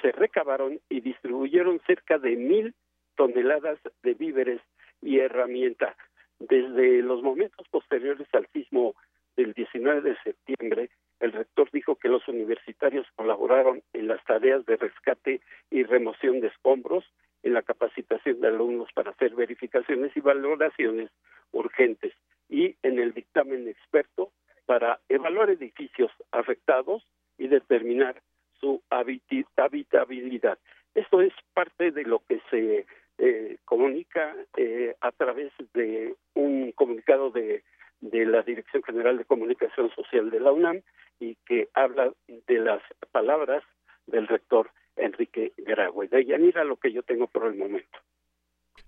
se 0.00 0.12
recabaron 0.12 0.80
y 0.88 1.00
distribuyeron 1.00 1.80
cerca 1.86 2.18
de 2.18 2.36
mil 2.36 2.74
toneladas 3.16 3.78
de 4.02 4.14
víveres 4.14 4.60
y 5.02 5.18
herramienta. 5.18 5.96
Desde 6.38 7.02
los 7.02 7.22
momentos 7.22 7.66
posteriores 7.68 8.28
al 8.32 8.46
sismo 8.52 8.94
del 9.36 9.52
19 9.52 10.00
de 10.00 10.16
septiembre, 10.22 10.90
el 11.20 11.32
rector 11.32 11.70
dijo 11.72 11.96
que 11.96 12.08
los 12.08 12.26
universitarios 12.28 13.06
colaboraron 13.16 13.82
en 13.92 14.08
las 14.08 14.22
tareas 14.24 14.66
de 14.66 14.76
rescate 14.76 15.40
y 15.70 15.82
remoción 15.82 16.40
de 16.40 16.48
escombros, 16.48 17.04
en 17.42 17.54
la 17.54 17.62
capacitación 17.62 18.40
de 18.40 18.48
alumnos 18.48 18.88
para 18.92 19.12
hacer 19.12 19.34
verificaciones 19.34 20.16
y 20.16 20.20
valoraciones 20.20 21.10
urgentes 21.52 22.12
y 22.48 22.74
en 22.82 22.98
el 22.98 23.14
dictamen 23.14 23.68
experto 23.68 24.32
para 24.66 24.98
evaluar 25.08 25.50
edificios 25.50 26.10
afectados 26.32 27.06
y 27.38 27.46
determinar 27.48 28.20
su 28.60 28.82
habitabilidad. 28.90 30.58
Esto 30.94 31.20
es 31.20 31.32
parte 31.54 31.92
de 31.92 32.02
lo 32.04 32.20
que 32.26 32.40
se 32.50 32.86
eh, 33.18 33.58
comunica 33.64 34.34
eh, 34.56 34.96
a 35.00 35.12
través 35.12 35.52
de 35.72 36.14
un 36.34 36.72
comunicado 36.72 37.30
de, 37.30 37.62
de 38.00 38.26
la 38.26 38.42
Dirección 38.42 38.82
General 38.82 39.18
de 39.18 39.24
Comunicación 39.24 39.90
Social 39.94 40.30
de 40.30 40.40
la 40.40 40.52
UNAM 40.52 40.82
y 41.18 41.36
que 41.46 41.68
habla 41.74 42.12
de 42.26 42.58
las 42.58 42.82
palabras 43.12 43.62
del 44.06 44.26
rector 44.28 44.70
Enrique 44.96 45.52
Graue. 45.58 46.08
De 46.08 46.24
Yanira 46.24 46.64
lo 46.64 46.76
que 46.76 46.92
yo 46.92 47.02
tengo 47.02 47.26
por 47.26 47.46
el 47.46 47.56
momento. 47.56 47.98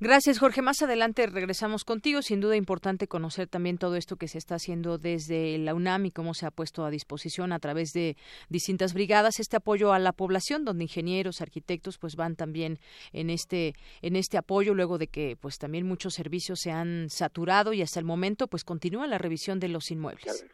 Gracias, 0.00 0.38
Jorge. 0.38 0.62
Más 0.62 0.80
adelante 0.80 1.26
regresamos 1.26 1.84
contigo. 1.84 2.22
Sin 2.22 2.40
duda 2.40 2.54
importante 2.54 3.08
conocer 3.08 3.48
también 3.48 3.78
todo 3.78 3.96
esto 3.96 4.14
que 4.14 4.28
se 4.28 4.38
está 4.38 4.54
haciendo 4.54 4.96
desde 4.96 5.58
la 5.58 5.74
UNAM 5.74 6.06
y 6.06 6.10
cómo 6.12 6.34
se 6.34 6.46
ha 6.46 6.52
puesto 6.52 6.84
a 6.84 6.90
disposición 6.90 7.52
a 7.52 7.58
través 7.58 7.90
de 7.92 8.16
distintas 8.48 8.94
brigadas 8.94 9.40
este 9.40 9.56
apoyo 9.56 9.92
a 9.92 9.98
la 9.98 10.12
población, 10.12 10.64
donde 10.64 10.84
ingenieros, 10.84 11.40
arquitectos, 11.40 11.98
pues 11.98 12.14
van 12.14 12.36
también 12.36 12.78
en 13.12 13.28
este 13.28 13.74
en 14.00 14.14
este 14.14 14.38
apoyo 14.38 14.72
luego 14.72 14.98
de 14.98 15.08
que 15.08 15.36
pues 15.40 15.58
también 15.58 15.84
muchos 15.84 16.14
servicios 16.14 16.60
se 16.60 16.70
han 16.70 17.10
saturado 17.10 17.72
y 17.72 17.82
hasta 17.82 17.98
el 17.98 18.06
momento 18.06 18.46
pues 18.46 18.62
continúa 18.62 19.08
la 19.08 19.18
revisión 19.18 19.58
de 19.58 19.68
los 19.68 19.90
inmuebles. 19.90 20.46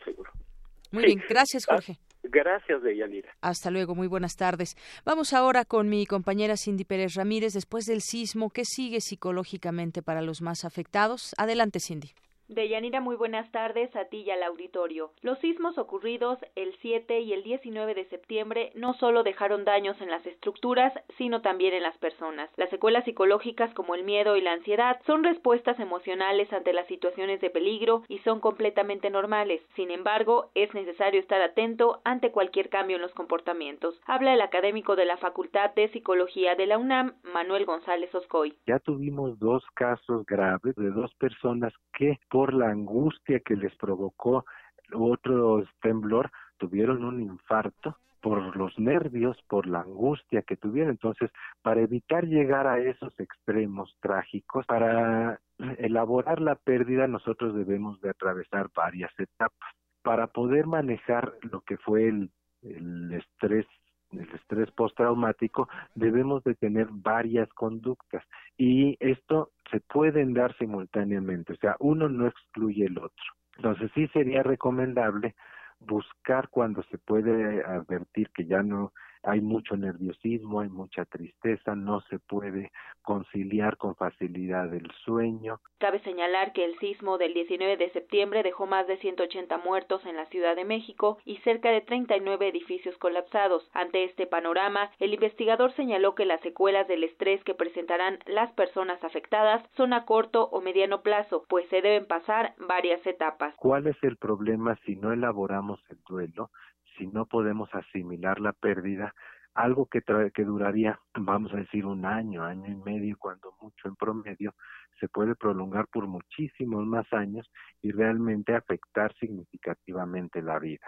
Muy 0.94 1.06
bien, 1.06 1.22
gracias, 1.28 1.64
ah, 1.68 1.74
Jorge. 1.74 1.98
Gracias, 2.22 2.82
Deyanira. 2.82 3.28
Hasta 3.40 3.70
luego, 3.70 3.94
muy 3.94 4.06
buenas 4.06 4.36
tardes. 4.36 4.76
Vamos 5.04 5.32
ahora 5.32 5.64
con 5.64 5.88
mi 5.88 6.06
compañera 6.06 6.56
Cindy 6.56 6.84
Pérez 6.84 7.14
Ramírez. 7.14 7.52
Después 7.52 7.84
del 7.84 8.00
sismo, 8.00 8.50
¿qué 8.50 8.64
sigue 8.64 9.00
psicológicamente 9.00 10.02
para 10.02 10.22
los 10.22 10.40
más 10.40 10.64
afectados? 10.64 11.34
Adelante, 11.36 11.80
Cindy. 11.80 12.14
Deyanira, 12.54 13.00
muy 13.00 13.16
buenas 13.16 13.50
tardes 13.50 13.94
a 13.96 14.04
ti 14.04 14.18
y 14.18 14.30
al 14.30 14.44
auditorio. 14.44 15.11
Los 15.23 15.38
sismos 15.40 15.76
ocurridos 15.76 16.38
el 16.54 16.73
7 16.80 17.18
y 17.20 17.32
el 17.32 17.42
19 17.42 17.94
de 17.94 18.04
septiembre 18.04 18.70
no 18.76 18.94
solo 18.94 19.25
dejaron 19.25 19.64
daños 19.64 20.00
en 20.00 20.08
las 20.08 20.25
estructuras, 20.25 20.92
sino 21.18 21.42
también 21.42 21.75
en 21.75 21.82
las 21.82 21.99
personas. 21.99 22.49
Las 22.56 22.70
secuelas 22.70 23.04
psicológicas 23.04 23.75
como 23.75 23.96
el 23.96 24.04
miedo 24.04 24.37
y 24.37 24.40
la 24.40 24.52
ansiedad 24.52 25.00
son 25.04 25.25
respuestas 25.25 25.80
emocionales 25.80 26.52
ante 26.52 26.73
las 26.73 26.87
situaciones 26.87 27.40
de 27.40 27.50
peligro 27.50 28.04
y 28.08 28.18
son 28.20 28.38
completamente 28.38 29.11
normales. 29.11 29.61
Sin 29.75 29.90
embargo, 29.90 30.50
es 30.54 30.73
necesario 30.75 31.20
estar 31.20 31.42
atento 31.42 32.02
ante 32.04 32.30
cualquier 32.30 32.68
cambio 32.68 32.96
en 32.96 33.02
los 33.02 33.14
comportamientos. 33.14 34.00
Habla 34.06 34.32
el 34.32 34.40
académico 34.40 34.94
de 34.94 35.06
la 35.06 35.16
Facultad 35.16 35.75
de 35.75 35.88
Psicología 35.88 36.54
de 36.54 36.66
la 36.66 36.78
UNAM, 36.78 37.14
Manuel 37.25 37.66
González 37.66 38.14
Oscoy. 38.14 38.54
Ya 38.66 38.78
tuvimos 38.78 39.40
dos 39.40 39.64
casos 39.75 40.25
graves 40.26 40.76
de 40.76 40.90
dos 40.90 41.12
personas 41.14 41.73
que 41.99 42.18
por 42.30 42.43
la 42.52 42.68
angustia 42.68 43.40
que 43.40 43.56
les 43.56 43.74
provocó 43.76 44.44
otro 44.92 45.64
temblor, 45.80 46.30
tuvieron 46.58 47.04
un 47.04 47.22
infarto 47.22 47.96
por 48.20 48.56
los 48.56 48.78
nervios, 48.78 49.36
por 49.48 49.66
la 49.66 49.80
angustia 49.80 50.42
que 50.42 50.56
tuvieron. 50.56 50.92
Entonces, 50.92 51.30
para 51.62 51.82
evitar 51.82 52.24
llegar 52.24 52.66
a 52.66 52.78
esos 52.78 53.18
extremos 53.20 53.94
trágicos, 54.00 54.64
para 54.66 55.40
elaborar 55.78 56.40
la 56.40 56.54
pérdida, 56.54 57.06
nosotros 57.06 57.54
debemos 57.54 58.00
de 58.00 58.10
atravesar 58.10 58.70
varias 58.74 59.12
etapas. 59.18 59.74
Para 60.02 60.26
poder 60.26 60.66
manejar 60.66 61.34
lo 61.42 61.60
que 61.60 61.76
fue 61.76 62.08
el, 62.08 62.30
el 62.62 63.12
estrés 63.12 63.66
el 64.12 64.30
estrés 64.30 64.70
postraumático, 64.70 65.68
debemos 65.94 66.44
de 66.44 66.54
tener 66.54 66.86
varias 66.90 67.48
conductas 67.54 68.22
y 68.56 68.96
esto 69.00 69.50
se 69.70 69.80
pueden 69.80 70.34
dar 70.34 70.56
simultáneamente, 70.56 71.54
o 71.54 71.56
sea, 71.56 71.76
uno 71.80 72.08
no 72.08 72.26
excluye 72.26 72.87
el 72.87 72.99
otro. 72.99 73.25
Entonces 73.56 73.90
sí 73.94 74.08
sería 74.08 74.42
recomendable 74.42 75.34
buscar 75.80 76.49
cuando 76.49 76.82
se 76.84 76.99
puede 76.99 77.64
advertir 77.64 78.30
que 78.30 78.46
ya 78.46 78.62
no 78.62 78.92
hay 79.24 79.40
mucho 79.40 79.76
nerviosismo, 79.76 80.60
hay 80.60 80.68
mucha 80.68 81.04
tristeza, 81.06 81.74
no 81.74 82.00
se 82.02 82.18
puede 82.18 82.70
conciliar 83.02 83.76
con 83.76 83.94
facilidad 83.96 84.72
el 84.74 84.90
sueño. 85.04 85.60
Cabe 85.78 86.00
señalar 86.00 86.52
que 86.52 86.64
el 86.64 86.78
sismo 86.78 87.18
del 87.18 87.34
19 87.34 87.76
de 87.76 87.90
septiembre 87.90 88.42
dejó 88.42 88.66
más 88.66 88.86
de 88.86 88.98
180 88.98 89.58
muertos 89.58 90.04
en 90.06 90.16
la 90.16 90.26
Ciudad 90.26 90.56
de 90.56 90.64
México 90.64 91.18
y 91.24 91.36
cerca 91.38 91.70
de 91.70 91.80
39 91.80 92.48
edificios 92.48 92.96
colapsados. 92.98 93.68
Ante 93.72 94.04
este 94.04 94.26
panorama, 94.26 94.90
el 94.98 95.14
investigador 95.14 95.72
señaló 95.72 96.14
que 96.14 96.26
las 96.26 96.40
secuelas 96.40 96.86
del 96.88 97.04
estrés 97.04 97.42
que 97.44 97.54
presentarán 97.54 98.18
las 98.26 98.52
personas 98.52 99.02
afectadas 99.04 99.64
son 99.76 99.92
a 99.92 100.04
corto 100.04 100.48
o 100.48 100.60
mediano 100.60 101.02
plazo, 101.02 101.44
pues 101.48 101.68
se 101.68 101.82
deben 101.82 102.06
pasar 102.06 102.54
varias 102.58 103.04
etapas. 103.06 103.54
¿Cuál 103.56 103.86
es 103.86 103.96
el 104.02 104.16
problema 104.16 104.76
si 104.84 104.96
no 104.96 105.12
elaboramos 105.12 105.80
el 105.90 105.98
duelo? 106.08 106.50
Si 106.96 107.06
no 107.06 107.26
podemos 107.26 107.68
asimilar 107.74 108.40
la 108.40 108.52
pérdida, 108.52 109.14
algo 109.54 109.86
que, 109.86 110.02
que 110.34 110.44
duraría, 110.44 110.98
vamos 111.16 111.52
a 111.54 111.58
decir, 111.58 111.86
un 111.86 112.04
año, 112.04 112.42
año 112.42 112.66
y 112.70 112.76
medio, 112.76 113.16
cuando 113.18 113.54
mucho 113.60 113.88
en 113.88 113.94
promedio, 113.96 114.52
se 114.98 115.08
puede 115.08 115.34
prolongar 115.36 115.86
por 115.88 116.06
muchísimos 116.06 116.84
más 116.86 117.10
años 117.12 117.48
y 117.80 117.92
realmente 117.92 118.54
afectar 118.54 119.14
significativamente 119.14 120.42
la 120.42 120.58
vida. 120.58 120.86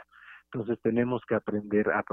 Entonces 0.52 0.80
tenemos 0.82 1.22
que 1.26 1.34
aprender 1.34 1.90
a 1.90 2.04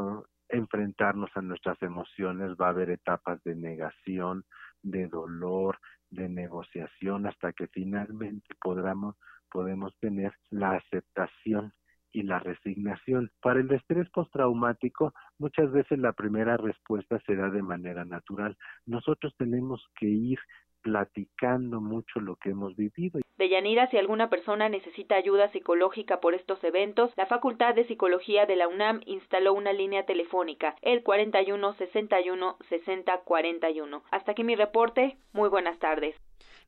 enfrentarnos 0.50 1.30
a 1.36 1.42
nuestras 1.42 1.82
emociones, 1.82 2.56
va 2.60 2.68
a 2.68 2.70
haber 2.70 2.90
etapas 2.92 3.44
de 3.44 3.56
negación, 3.56 4.44
de 4.82 5.08
dolor, 5.08 5.80
de 6.10 6.30
negociación, 6.30 7.26
hasta 7.26 7.54
que 7.54 7.68
finalmente 7.68 8.54
podamos, 8.62 9.16
podemos 9.50 9.96
tener 10.00 10.34
la 10.50 10.74
aceptación 10.74 11.74
y 12.14 12.24
la 12.24 12.40
resignación. 12.40 13.32
Para 13.42 13.60
el 13.60 13.72
estrés 13.72 14.10
postraumático, 14.12 15.14
muchas 15.40 15.72
veces 15.72 16.00
la 16.00 16.14
primera 16.14 16.56
respuesta 16.58 17.20
se 17.26 17.36
da 17.36 17.50
de 17.50 17.62
manera 17.62 18.06
natural. 18.06 18.56
Nosotros 18.86 19.34
tenemos 19.38 19.86
que 20.00 20.08
ir 20.08 20.40
platicando 20.84 21.82
mucho 21.82 22.20
lo 22.20 22.36
que 22.36 22.52
hemos 22.52 22.76
vivido. 22.76 23.20
Deyanira, 23.38 23.88
si 23.88 23.98
alguna 23.98 24.30
persona 24.30 24.70
necesita 24.70 25.16
ayuda 25.16 25.52
psicológica 25.52 26.20
por 26.20 26.36
estos 26.36 26.64
eventos, 26.64 27.12
la 27.18 27.26
Facultad 27.26 27.74
de 27.74 27.86
Psicología 27.86 28.46
de 28.46 28.58
la 28.58 28.68
UNAM 28.68 29.02
instaló 29.06 29.54
una 29.54 29.74
línea 29.74 30.06
telefónica, 30.06 30.76
el 30.82 31.02
41 31.02 31.74
61 31.74 32.58
60 32.70 33.18
41. 33.24 34.04
Hasta 34.12 34.32
aquí 34.34 34.44
mi 34.44 34.56
reporte. 34.56 35.18
Muy 35.32 35.50
buenas 35.50 35.80
tardes. 35.80 36.16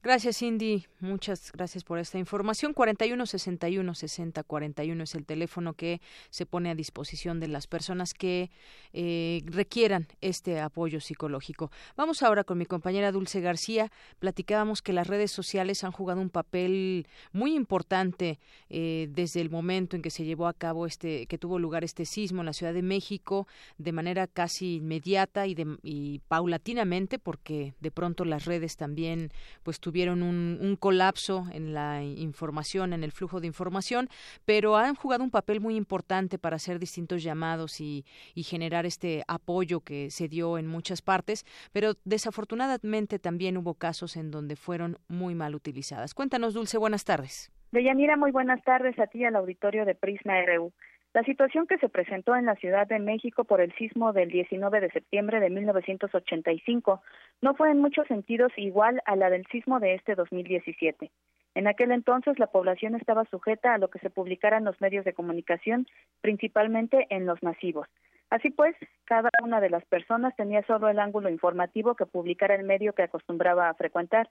Gracias, 0.06 0.38
Cindy. 0.38 0.86
Muchas 1.00 1.52
gracias 1.52 1.84
por 1.84 1.98
esta 1.98 2.20
información. 2.20 2.74
41 2.74 3.26
61 3.26 3.96
60 3.96 4.44
41 4.44 5.04
es 5.04 5.16
el 5.16 5.26
teléfono 5.26 5.74
que 5.74 6.00
se 6.30 6.46
pone 6.46 6.70
a 6.70 6.76
disposición 6.76 7.40
de 7.40 7.48
las 7.48 7.66
personas 7.66 8.14
que 8.14 8.52
eh, 8.94 9.42
requieran 9.46 10.08
este 10.22 10.60
apoyo 10.60 11.00
psicológico. 11.00 11.72
Vamos 11.98 12.22
ahora 12.22 12.44
con 12.44 12.60
mi 12.60 12.68
compañera 12.68 13.12
Dulce 13.12 13.42
García. 13.42 13.92
Platicábamos 14.20 14.84
que 14.84 14.94
las 14.94 15.08
redes 15.08 15.32
sociales 15.32 15.84
han 15.84 15.92
jugado 15.92 16.22
un 16.22 16.30
papel 16.30 17.08
muy 17.34 17.56
importante 17.56 18.38
eh, 18.70 19.08
desde 19.10 19.42
el 19.42 19.50
momento 19.50 19.96
en 19.96 20.04
que 20.04 20.12
se 20.12 20.24
llevó 20.24 20.46
a 20.46 20.54
cabo 20.54 20.86
este, 20.86 21.26
que 21.26 21.40
tuvo 21.40 21.58
lugar 21.58 21.84
este 21.84 22.06
sismo 22.06 22.44
en 22.44 22.46
la 22.46 22.54
Ciudad 22.54 22.76
de 22.76 22.84
México, 22.84 23.48
de 23.80 23.92
manera 23.92 24.28
casi 24.28 24.76
inmediata 24.76 25.48
y, 25.48 25.56
de, 25.56 25.78
y 25.82 26.20
paulatinamente, 26.28 27.18
porque 27.18 27.74
de 27.80 27.90
pronto 27.90 28.24
las 28.24 28.46
redes 28.46 28.78
también, 28.78 29.32
pues 29.64 29.80
tuvieron 29.96 30.24
un, 30.24 30.58
un, 30.60 30.76
colapso 30.76 31.46
en 31.54 31.74
la 31.74 32.04
información, 32.04 32.92
en 32.92 33.06
el 33.06 33.14
flujo 33.14 33.40
de 33.40 33.48
información, 33.48 34.10
pero 34.44 34.76
han 34.76 34.94
jugado 34.94 35.24
un 35.24 35.32
papel 35.32 35.62
muy 35.62 35.78
importante 35.78 36.38
para 36.38 36.58
hacer 36.58 36.80
distintos 36.80 37.24
llamados 37.24 37.80
y, 37.80 38.04
y 38.34 38.44
generar 38.44 38.86
este 38.86 39.24
apoyo 39.30 39.80
que 39.80 40.10
se 40.10 40.28
dio 40.28 40.58
en 40.58 40.68
muchas 40.68 41.02
partes, 41.02 41.46
pero 41.72 41.94
desafortunadamente 42.04 43.20
también 43.20 43.56
hubo 43.56 43.76
casos 43.76 44.18
en 44.18 44.32
donde 44.32 44.58
fueron 44.58 44.98
muy 45.08 45.34
mal 45.34 45.56
utilizadas. 45.56 46.14
Cuéntanos, 46.14 46.54
Dulce, 46.54 46.78
buenas 46.78 47.06
tardes. 47.06 47.54
Deyanira, 47.72 48.18
muy 48.18 48.32
buenas 48.32 48.62
tardes 48.66 49.00
a 49.00 49.08
ti 49.08 49.24
al 49.24 49.38
auditorio 49.38 49.86
de 49.86 49.96
Prisma 49.96 50.34
RU. 50.46 50.74
La 51.16 51.24
situación 51.24 51.66
que 51.66 51.78
se 51.78 51.88
presentó 51.88 52.36
en 52.36 52.46
la 52.46 52.56
Ciudad 52.56 52.88
de 52.88 53.00
México 53.00 53.46
por 53.46 53.62
el 53.62 53.74
sismo 53.76 54.12
del 54.12 54.28
19 54.28 54.82
de 54.82 54.92
septiembre 54.92 55.40
de 55.40 55.50
1985 55.50 57.02
no 57.42 57.56
fue 57.56 57.72
en 57.72 57.80
muchos 57.80 58.06
sentidos 58.08 58.52
igual 58.58 59.02
a 59.06 59.16
la 59.16 59.30
del 59.30 59.46
sismo 59.46 59.80
de 59.80 59.94
este 59.94 60.16
2017. 60.16 61.10
En 61.54 61.68
aquel 61.68 61.92
entonces 61.94 62.38
la 62.38 62.48
población 62.48 62.96
estaba 62.96 63.24
sujeta 63.32 63.74
a 63.74 63.78
lo 63.78 63.88
que 63.88 64.00
se 64.00 64.10
publicara 64.10 64.58
en 64.58 64.66
los 64.66 64.82
medios 64.82 65.06
de 65.06 65.14
comunicación, 65.14 65.88
principalmente 66.20 67.08
en 67.10 67.26
los 67.26 67.42
masivos. 67.42 67.88
Así 68.30 68.50
pues, 68.50 68.76
cada 69.06 69.30
una 69.42 69.62
de 69.62 69.70
las 69.70 69.86
personas 69.86 70.36
tenía 70.36 70.64
solo 70.64 70.90
el 70.90 71.00
ángulo 71.00 71.30
informativo 71.30 71.96
que 71.96 72.06
publicara 72.06 72.56
el 72.56 72.66
medio 72.66 72.92
que 72.92 73.04
acostumbraba 73.04 73.70
a 73.70 73.76
frecuentar. 73.76 74.30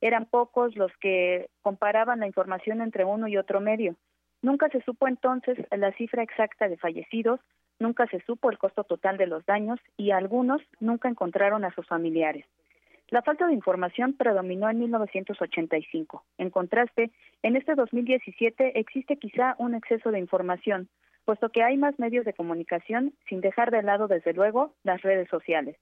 Eran 0.00 0.26
pocos 0.26 0.76
los 0.76 0.92
que 0.98 1.48
comparaban 1.62 2.20
la 2.20 2.28
información 2.28 2.80
entre 2.80 3.04
uno 3.04 3.26
y 3.26 3.38
otro 3.38 3.60
medio. 3.60 3.96
Nunca 4.42 4.68
se 4.68 4.82
supo 4.82 5.06
entonces 5.06 5.56
la 5.70 5.92
cifra 5.92 6.22
exacta 6.22 6.68
de 6.68 6.76
fallecidos, 6.76 7.40
nunca 7.78 8.06
se 8.08 8.20
supo 8.20 8.50
el 8.50 8.58
costo 8.58 8.84
total 8.84 9.16
de 9.16 9.28
los 9.28 9.46
daños 9.46 9.80
y 9.96 10.10
algunos 10.10 10.60
nunca 10.80 11.08
encontraron 11.08 11.64
a 11.64 11.74
sus 11.74 11.86
familiares. 11.86 12.44
La 13.08 13.22
falta 13.22 13.46
de 13.46 13.52
información 13.52 14.14
predominó 14.14 14.70
en 14.70 14.78
1985. 14.78 16.24
En 16.38 16.50
contraste, 16.50 17.10
en 17.42 17.56
este 17.56 17.74
2017 17.74 18.80
existe 18.80 19.16
quizá 19.16 19.54
un 19.58 19.74
exceso 19.74 20.10
de 20.10 20.18
información, 20.18 20.88
puesto 21.24 21.50
que 21.50 21.62
hay 21.62 21.76
más 21.76 21.98
medios 21.98 22.24
de 22.24 22.32
comunicación, 22.32 23.12
sin 23.28 23.42
dejar 23.42 23.70
de 23.70 23.82
lado, 23.82 24.08
desde 24.08 24.32
luego, 24.32 24.74
las 24.82 25.02
redes 25.02 25.28
sociales. 25.28 25.76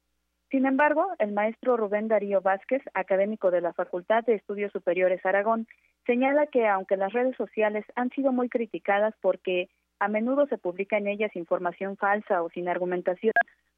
Sin 0.50 0.66
embargo, 0.66 1.06
el 1.20 1.30
maestro 1.30 1.76
Rubén 1.76 2.08
Darío 2.08 2.40
Vázquez, 2.40 2.82
académico 2.94 3.52
de 3.52 3.60
la 3.60 3.72
Facultad 3.72 4.24
de 4.24 4.34
Estudios 4.34 4.72
Superiores 4.72 5.24
Aragón, 5.24 5.68
señala 6.06 6.46
que 6.46 6.66
aunque 6.66 6.96
las 6.96 7.12
redes 7.12 7.36
sociales 7.36 7.84
han 7.94 8.10
sido 8.10 8.32
muy 8.32 8.48
criticadas 8.48 9.14
porque 9.20 9.68
a 9.98 10.08
menudo 10.08 10.46
se 10.46 10.58
publica 10.58 10.96
en 10.96 11.08
ellas 11.08 11.36
información 11.36 11.96
falsa 11.96 12.42
o 12.42 12.50
sin 12.50 12.68
argumentación, 12.68 13.32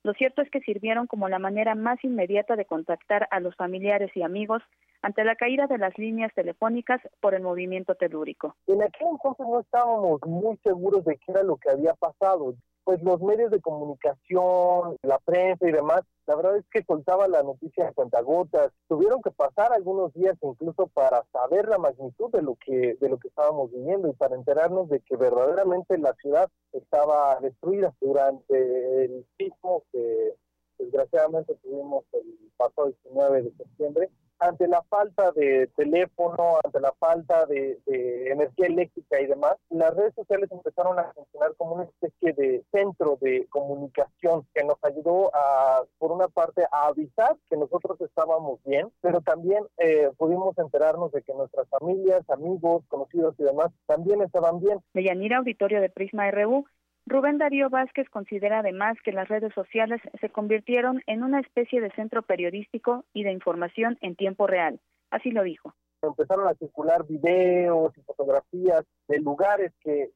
lo 0.05 0.14
cierto 0.14 0.43
es 0.43 0.50
que 0.50 0.61
sirvieron 0.61 1.07
como 1.07 1.29
la 1.29 1.38
manera 1.38 1.75
más 1.75 2.02
inmediata 2.05 2.57
de 2.57 2.64
contactar 2.64 3.29
a 3.31 3.41
los 3.41 3.55
familiares 3.57 4.11
y 4.14 4.23
amigos 4.23 4.62
ante 5.02 5.25
la 5.25 5.37
caída 5.37 5.66
de 5.66 5.78
las 5.78 5.97
líneas 5.99 6.32
telefónicas 6.35 7.00
por 7.21 7.35
el 7.35 7.42
movimiento 7.42 7.94
telúrico. 7.94 8.56
En 8.66 8.82
aquel 8.82 9.09
entonces 9.11 9.47
no 9.47 9.61
estábamos 9.61 10.21
muy 10.26 10.56
seguros 10.59 11.04
de 11.04 11.16
qué 11.16 11.32
era 11.32 11.42
lo 11.42 11.56
que 11.56 11.71
había 11.71 11.94
pasado 11.94 12.54
pues 12.85 13.02
los 13.02 13.21
medios 13.21 13.50
de 13.50 13.61
comunicación, 13.61 14.97
la 15.02 15.18
prensa 15.18 15.68
y 15.68 15.73
demás, 15.73 16.02
la 16.26 16.37
verdad 16.37 16.56
es 16.56 16.64
que 16.71 16.82
soltaba 16.85 17.28
la 17.28 17.42
noticia 17.42 17.87
en 17.87 17.94
cuentagotas. 17.94 18.73
Tuvieron 18.88 19.23
que 19.23 19.30
pasar 19.30 19.73
algunos 19.73 20.12
días 20.14 20.37
incluso 20.42 20.88
para 20.88 21.25
saber 21.32 21.68
la 21.68 21.78
magnitud 21.78 22.30
de 22.32 22.42
lo 22.42 22.56
que 22.56 22.97
de 23.00 23.09
lo 23.09 23.18
que 23.18 23.28
estábamos 23.28 23.71
viviendo 23.71 24.09
y 24.09 24.12
para 24.14 24.35
enterarnos 24.35 24.88
de 24.88 25.00
que 25.00 25.16
verdaderamente 25.16 25.99
la 25.99 26.14
ciudad 26.14 26.49
estaba 26.73 27.38
destruida 27.40 27.94
durante 28.00 29.04
el 29.04 29.26
sismo 29.38 29.85
que 29.92 30.35
desgraciadamente 30.78 31.54
tuvimos 31.62 32.04
el 32.12 32.50
pasado 32.56 32.88
19 32.88 33.42
de 33.42 33.52
septiembre 33.52 34.11
ante 34.43 34.67
la 34.67 34.83
falta 34.83 35.31
de 35.33 35.69
teléfono, 35.77 36.59
ante 36.65 36.81
la 36.81 36.93
falta 36.99 37.47
de, 37.47 37.78
energía 37.87 38.67
eléctrica 38.67 39.21
y 39.21 39.26
demás, 39.26 39.57
las 39.71 39.95
redes 39.95 40.15
sociales 40.15 40.50
empezaron 40.50 40.99
a 40.99 41.13
funcionar 41.13 41.55
como 41.57 41.75
una 41.76 41.85
especie 41.85 42.33
de 42.33 42.65
centro 42.73 43.19
de 43.21 43.47
comunicación 43.50 44.47
que 44.55 44.65
nos 44.65 44.76
ayudó 44.83 45.31
a, 45.35 45.83
por 45.99 46.13
una 46.13 46.28
parte, 46.28 46.65
a 46.73 46.87
avisar 46.87 47.37
que 47.49 47.57
nosotros 47.57 48.00
estábamos 48.00 48.61
bien, 48.65 48.91
pero 49.00 49.21
también 49.21 49.65
eh, 49.78 50.11
pudimos 50.17 50.57
enterarnos 50.59 51.13
de 51.13 51.23
que 51.23 51.35
nuestras 51.35 51.69
familias, 51.69 52.28
amigos, 52.28 52.85
conocidos 52.89 53.35
y 53.39 53.45
demás 53.45 53.71
también 53.87 54.23
estaban 54.23 54.61
bien. 54.61 54.81
Deyanira, 54.95 55.39
auditorio 55.39 55.81
de 55.81 55.91
Prisma 55.91 56.31
RU, 56.31 56.65
Rubén 57.06 57.38
Darío 57.38 57.69
Vázquez 57.69 58.08
considera 58.08 58.60
además 58.60 58.97
que 59.04 59.12
las 59.12 59.28
redes 59.28 59.52
sociales 59.54 60.00
se 60.21 60.30
convirtieron 60.30 61.02
en 61.06 61.23
una 61.23 61.41
especie 61.41 61.80
de 61.80 61.91
centro 61.91 62.23
periodístico 62.23 63.04
y 63.12 63.25
de 63.25 63.32
información 63.32 63.99
en 64.00 64.15
tiempo 64.15 64.47
real. 64.47 64.80
Así 65.10 65.30
lo 65.30 65.43
dijo. 65.43 65.75
Empezaron 66.00 66.49
a 66.49 66.54
circular 66.54 67.06
videos 67.06 67.97
y 67.97 68.02
fotografías 68.02 68.84
de 69.08 69.19
lugares 69.19 69.73
que, 69.82 70.10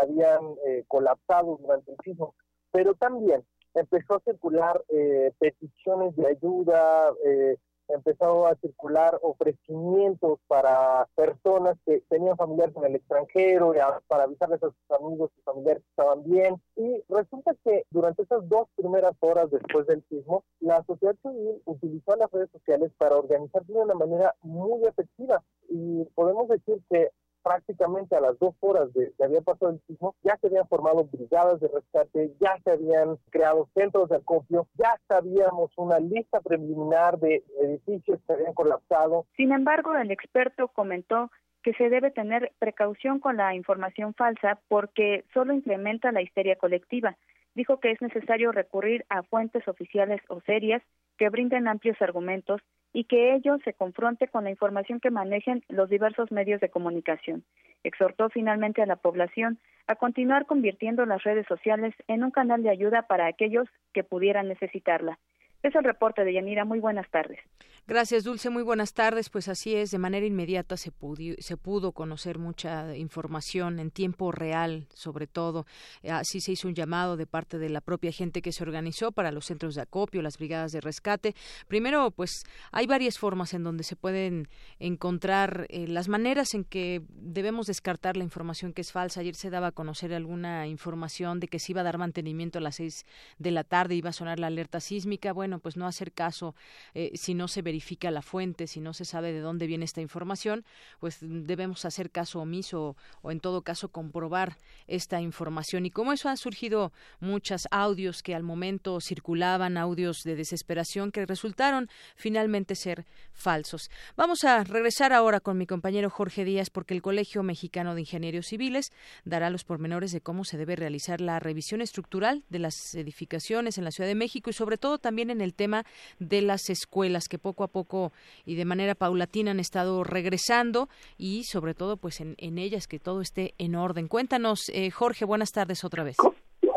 habían 0.00 0.54
eh, 0.66 0.84
colapsado 0.88 1.56
durante 1.60 1.92
el 1.92 1.98
sismo, 2.04 2.34
pero 2.72 2.94
también 2.94 3.44
empezó 3.74 4.16
a 4.16 4.20
circular 4.20 4.82
eh, 4.88 5.32
peticiones 5.38 6.16
de 6.16 6.26
ayuda, 6.26 7.12
eh, 7.24 7.56
empezado 7.88 8.46
a 8.46 8.54
circular 8.56 9.18
ofrecimientos 9.22 10.38
para 10.46 11.08
personas 11.14 11.76
que 11.86 12.02
tenían 12.08 12.36
familiares 12.36 12.74
en 12.76 12.84
el 12.84 12.96
extranjero, 12.96 13.72
para 14.08 14.24
avisarles 14.24 14.62
a 14.62 14.68
sus 14.68 14.90
amigos 14.98 15.30
y 15.38 15.42
familiares 15.42 15.82
que 15.82 15.90
estaban 15.90 16.24
bien. 16.24 16.60
Y 16.76 17.02
resulta 17.08 17.54
que 17.64 17.84
durante 17.90 18.22
esas 18.22 18.48
dos 18.48 18.68
primeras 18.76 19.14
horas 19.20 19.50
después 19.50 19.86
del 19.86 20.02
sismo, 20.08 20.44
la 20.60 20.82
sociedad 20.84 21.16
civil 21.22 21.60
utilizó 21.64 22.16
las 22.16 22.30
redes 22.30 22.50
sociales 22.50 22.92
para 22.98 23.16
organizarse 23.16 23.72
de 23.72 23.78
una 23.78 23.94
manera 23.94 24.34
muy 24.42 24.84
efectiva. 24.84 25.42
Y 25.68 26.04
podemos 26.14 26.48
decir 26.48 26.80
que 26.90 27.10
prácticamente 27.44 28.16
a 28.16 28.20
las 28.20 28.38
dos 28.38 28.54
horas 28.60 28.92
de 28.94 29.12
que 29.16 29.24
había 29.24 29.42
pasado 29.42 29.72
el 29.72 29.80
sismo, 29.86 30.16
ya 30.22 30.36
se 30.38 30.46
habían 30.48 30.66
formado 30.66 31.04
brigadas 31.04 31.60
de 31.60 31.68
rescate, 31.68 32.32
ya 32.40 32.58
se 32.64 32.72
habían 32.72 33.16
creado 33.30 33.68
centros 33.74 34.08
de 34.08 34.16
acopio, 34.16 34.66
ya 34.76 34.98
sabíamos 35.06 35.70
una 35.76 36.00
lista 36.00 36.40
preliminar 36.40 37.18
de 37.18 37.44
edificios 37.60 38.18
que 38.26 38.32
habían 38.32 38.54
colapsado. 38.54 39.26
Sin 39.36 39.52
embargo, 39.52 39.94
el 39.94 40.10
experto 40.10 40.68
comentó 40.68 41.30
que 41.62 41.74
se 41.74 41.88
debe 41.90 42.10
tener 42.10 42.52
precaución 42.58 43.20
con 43.20 43.36
la 43.36 43.54
información 43.54 44.14
falsa 44.14 44.60
porque 44.68 45.24
solo 45.32 45.52
incrementa 45.52 46.12
la 46.12 46.22
histeria 46.22 46.56
colectiva. 46.56 47.16
Dijo 47.54 47.78
que 47.78 47.92
es 47.92 48.02
necesario 48.02 48.52
recurrir 48.52 49.04
a 49.08 49.22
fuentes 49.22 49.66
oficiales 49.68 50.20
o 50.28 50.40
serias 50.40 50.82
que 51.18 51.28
brinden 51.28 51.68
amplios 51.68 52.00
argumentos 52.02 52.60
y 52.92 53.04
que 53.04 53.34
ello 53.34 53.58
se 53.64 53.74
confronte 53.74 54.28
con 54.28 54.44
la 54.44 54.50
información 54.50 55.00
que 55.00 55.10
manejen 55.10 55.64
los 55.68 55.88
diversos 55.88 56.30
medios 56.32 56.60
de 56.60 56.70
comunicación. 56.70 57.44
Exhortó 57.82 58.30
finalmente 58.30 58.82
a 58.82 58.86
la 58.86 58.96
población 58.96 59.58
a 59.86 59.96
continuar 59.96 60.46
convirtiendo 60.46 61.04
las 61.04 61.22
redes 61.22 61.46
sociales 61.46 61.94
en 62.08 62.24
un 62.24 62.30
canal 62.30 62.62
de 62.62 62.70
ayuda 62.70 63.02
para 63.02 63.26
aquellos 63.26 63.68
que 63.92 64.04
pudieran 64.04 64.48
necesitarla. 64.48 65.18
Es 65.64 65.74
el 65.74 65.82
reporte 65.82 66.24
de 66.24 66.34
Yanira. 66.34 66.66
Muy 66.66 66.78
buenas 66.78 67.10
tardes. 67.10 67.40
Gracias, 67.86 68.24
Dulce. 68.24 68.50
Muy 68.50 68.62
buenas 68.62 68.92
tardes. 68.92 69.30
Pues 69.30 69.48
así 69.48 69.74
es, 69.74 69.90
de 69.90 69.98
manera 69.98 70.24
inmediata 70.24 70.76
se, 70.76 70.90
se 71.38 71.56
pudo 71.56 71.92
conocer 71.92 72.38
mucha 72.38 72.94
información 72.96 73.78
en 73.78 73.90
tiempo 73.90 74.30
real, 74.30 74.86
sobre 74.92 75.26
todo. 75.26 75.64
Así 76.06 76.40
se 76.40 76.52
hizo 76.52 76.68
un 76.68 76.74
llamado 76.74 77.16
de 77.16 77.26
parte 77.26 77.58
de 77.58 77.70
la 77.70 77.80
propia 77.80 78.12
gente 78.12 78.42
que 78.42 78.52
se 78.52 78.62
organizó 78.62 79.10
para 79.10 79.32
los 79.32 79.46
centros 79.46 79.74
de 79.74 79.80
acopio, 79.82 80.20
las 80.20 80.36
brigadas 80.36 80.72
de 80.72 80.82
rescate. 80.82 81.34
Primero, 81.66 82.10
pues 82.10 82.44
hay 82.70 82.86
varias 82.86 83.18
formas 83.18 83.54
en 83.54 83.64
donde 83.64 83.84
se 83.84 83.96
pueden 83.96 84.48
encontrar 84.78 85.66
eh, 85.70 85.88
las 85.88 86.08
maneras 86.08 86.52
en 86.52 86.64
que 86.64 87.02
debemos 87.08 87.66
descartar 87.66 88.18
la 88.18 88.24
información 88.24 88.74
que 88.74 88.82
es 88.82 88.92
falsa. 88.92 89.20
Ayer 89.20 89.34
se 89.34 89.48
daba 89.48 89.68
a 89.68 89.72
conocer 89.72 90.12
alguna 90.12 90.66
información 90.66 91.40
de 91.40 91.48
que 91.48 91.58
se 91.58 91.72
iba 91.72 91.80
a 91.80 91.84
dar 91.84 91.96
mantenimiento 91.96 92.58
a 92.58 92.62
las 92.62 92.76
seis 92.76 93.04
de 93.38 93.50
la 93.50 93.64
tarde, 93.64 93.94
iba 93.94 94.10
a 94.10 94.14
sonar 94.14 94.38
la 94.38 94.46
alerta 94.46 94.80
sísmica. 94.80 95.32
Bueno, 95.32 95.53
bueno, 95.54 95.62
pues 95.62 95.76
no 95.76 95.86
hacer 95.86 96.12
caso 96.12 96.56
eh, 96.94 97.12
si 97.14 97.32
no 97.34 97.46
se 97.46 97.62
verifica 97.62 98.10
la 98.10 98.22
fuente, 98.22 98.66
si 98.66 98.80
no 98.80 98.92
se 98.92 99.04
sabe 99.04 99.32
de 99.32 99.38
dónde 99.38 99.68
viene 99.68 99.84
esta 99.84 100.00
información, 100.00 100.64
pues 100.98 101.18
debemos 101.20 101.84
hacer 101.84 102.10
caso 102.10 102.40
omiso 102.40 102.96
o 103.22 103.30
en 103.30 103.38
todo 103.38 103.62
caso 103.62 103.88
comprobar 103.88 104.56
esta 104.88 105.20
información. 105.20 105.86
Y 105.86 105.90
como 105.90 106.12
eso 106.12 106.28
han 106.28 106.38
surgido 106.38 106.92
muchos 107.20 107.68
audios 107.70 108.22
que 108.22 108.34
al 108.34 108.42
momento 108.42 109.00
circulaban, 109.00 109.76
audios 109.76 110.24
de 110.24 110.34
desesperación 110.34 111.12
que 111.12 111.24
resultaron 111.24 111.88
finalmente 112.16 112.74
ser 112.74 113.06
falsos. 113.32 113.90
Vamos 114.16 114.42
a 114.42 114.64
regresar 114.64 115.12
ahora 115.12 115.38
con 115.38 115.56
mi 115.56 115.66
compañero 115.66 116.10
Jorge 116.10 116.44
Díaz 116.44 116.70
porque 116.70 116.94
el 116.94 117.02
Colegio 117.02 117.44
Mexicano 117.44 117.94
de 117.94 118.00
Ingenieros 118.00 118.46
Civiles 118.46 118.90
dará 119.24 119.50
los 119.50 119.62
pormenores 119.62 120.10
de 120.10 120.20
cómo 120.20 120.44
se 120.44 120.56
debe 120.56 120.74
realizar 120.74 121.20
la 121.20 121.38
revisión 121.38 121.80
estructural 121.80 122.42
de 122.48 122.58
las 122.58 122.94
edificaciones 122.96 123.78
en 123.78 123.84
la 123.84 123.92
Ciudad 123.92 124.08
de 124.08 124.16
México 124.16 124.50
y 124.50 124.52
sobre 124.52 124.78
todo 124.78 124.98
también 124.98 125.30
en 125.30 125.43
el 125.44 125.54
tema 125.54 125.84
de 126.18 126.42
las 126.42 126.70
escuelas 126.70 127.28
que 127.28 127.38
poco 127.38 127.64
a 127.64 127.68
poco 127.68 128.12
y 128.44 128.56
de 128.56 128.64
manera 128.64 128.94
paulatina 128.94 129.52
han 129.52 129.60
estado 129.60 130.02
regresando 130.04 130.88
y 131.18 131.44
sobre 131.44 131.74
todo 131.74 131.96
pues 131.96 132.20
en, 132.20 132.58
ellas 132.58 132.86
que 132.86 132.98
todo 132.98 133.20
esté 133.20 133.54
en 133.58 133.74
orden. 133.74 134.08
Cuéntanos, 134.08 134.68
eh, 134.72 134.90
Jorge, 134.90 135.24
buenas 135.24 135.50
tardes 135.52 135.84
otra 135.84 136.04
vez. 136.04 136.16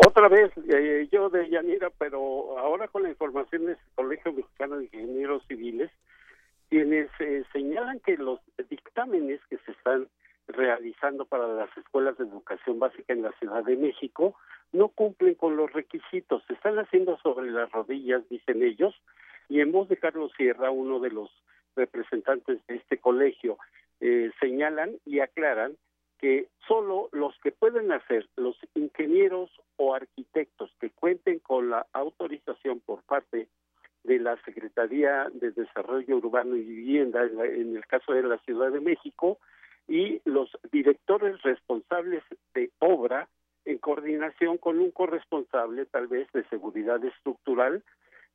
Otra 0.08 0.30
vez, 0.30 0.51
eh, 0.69 1.08
yo 1.12 1.30
de 1.30 1.49
Yanira, 1.49 1.91
pero 1.97 2.58
ahora 2.58 2.88
con 2.88 3.03
la 3.03 3.10
información 3.10 3.65
del 3.65 3.77
Colegio 3.95 4.34
Mexicano 4.34 4.77
de 4.77 4.86
Ingenieros 4.86 5.43
Civiles, 5.47 5.91
quienes 6.69 7.10
eh, 7.19 7.43
señalan 7.53 7.99
que 7.99 8.17
los 8.17 8.39
dictámenes 8.69 9.39
que 9.49 9.58
se 9.60 9.71
están 9.71 10.08
realizando 10.48 11.26
para 11.26 11.48
las 11.48 11.76
escuelas 11.78 12.18
de 12.18 12.26
educación 12.26 12.80
básica 12.80 13.14
en 13.14 13.22
la 13.22 13.32
Ciudad 13.34 13.64
de 13.64 13.76
México 13.76 14.36
no 14.72 14.90
cumplen 14.90 15.36
con 15.36 15.56
los 15.56 15.72
requisitos, 15.72 16.44
se 16.48 16.54
están 16.54 16.78
haciendo 16.78 17.18
sobre 17.20 17.52
las 17.52 17.72
rodillas, 17.72 18.28
dicen 18.30 18.64
ellos, 18.64 18.94
y 19.50 19.62
en 19.62 19.72
voz 19.72 19.88
de 19.88 19.98
Carlos 19.98 20.32
Sierra, 20.36 20.72
uno 20.72 21.00
de 21.00 21.10
los 21.10 21.30
representantes 21.76 22.60
de 22.68 22.76
este 22.76 22.98
colegio, 22.98 23.58
eh, 24.00 24.32
señalan 24.40 24.98
y 25.06 25.20
aclaran 25.20 25.78
que 26.20 26.48
solo 26.68 27.10
los 27.12 27.38
que 27.44 27.52
pueden 27.52 27.92
hacer, 27.92 28.28
los 28.36 28.58
ingenieros 28.76 29.50
o 29.78 29.94
arquitectos 29.94 30.72
que 30.80 30.90
cuenten 30.90 31.40
con 31.40 31.70
la 31.70 31.86
autorización 31.94 32.80
por 32.80 33.04
parte 33.04 33.48
de 34.04 34.20
la 34.20 34.38
Secretaría 34.44 35.30
de 35.34 35.52
Desarrollo 35.52 36.18
Urbano 36.18 36.56
y 36.56 36.64
Vivienda, 36.64 37.24
en, 37.24 37.76
el 37.76 37.86
caso 37.86 38.14
de 38.14 38.24
la 38.24 38.38
Ciudad 38.40 38.72
de 38.72 38.80
México, 38.80 39.38
y 39.88 40.21
los 40.26 40.50
directores 40.71 41.41
responsables 41.43 42.23
de 42.54 42.71
obra 42.80 43.30
en 43.65 43.78
coordinación 43.78 44.58
con 44.58 44.80
un 44.80 44.91
corresponsable 44.91 45.86
tal 45.86 46.08
vez 46.08 46.32
de 46.34 46.43
seguridad 46.45 47.04
estructural, 47.04 47.84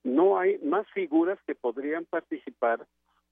no 0.05 0.39
hay 0.39 0.59
más 0.59 0.87
figuras 0.91 1.39
que 1.47 1.55
podrían 1.55 2.05
participar 2.05 2.87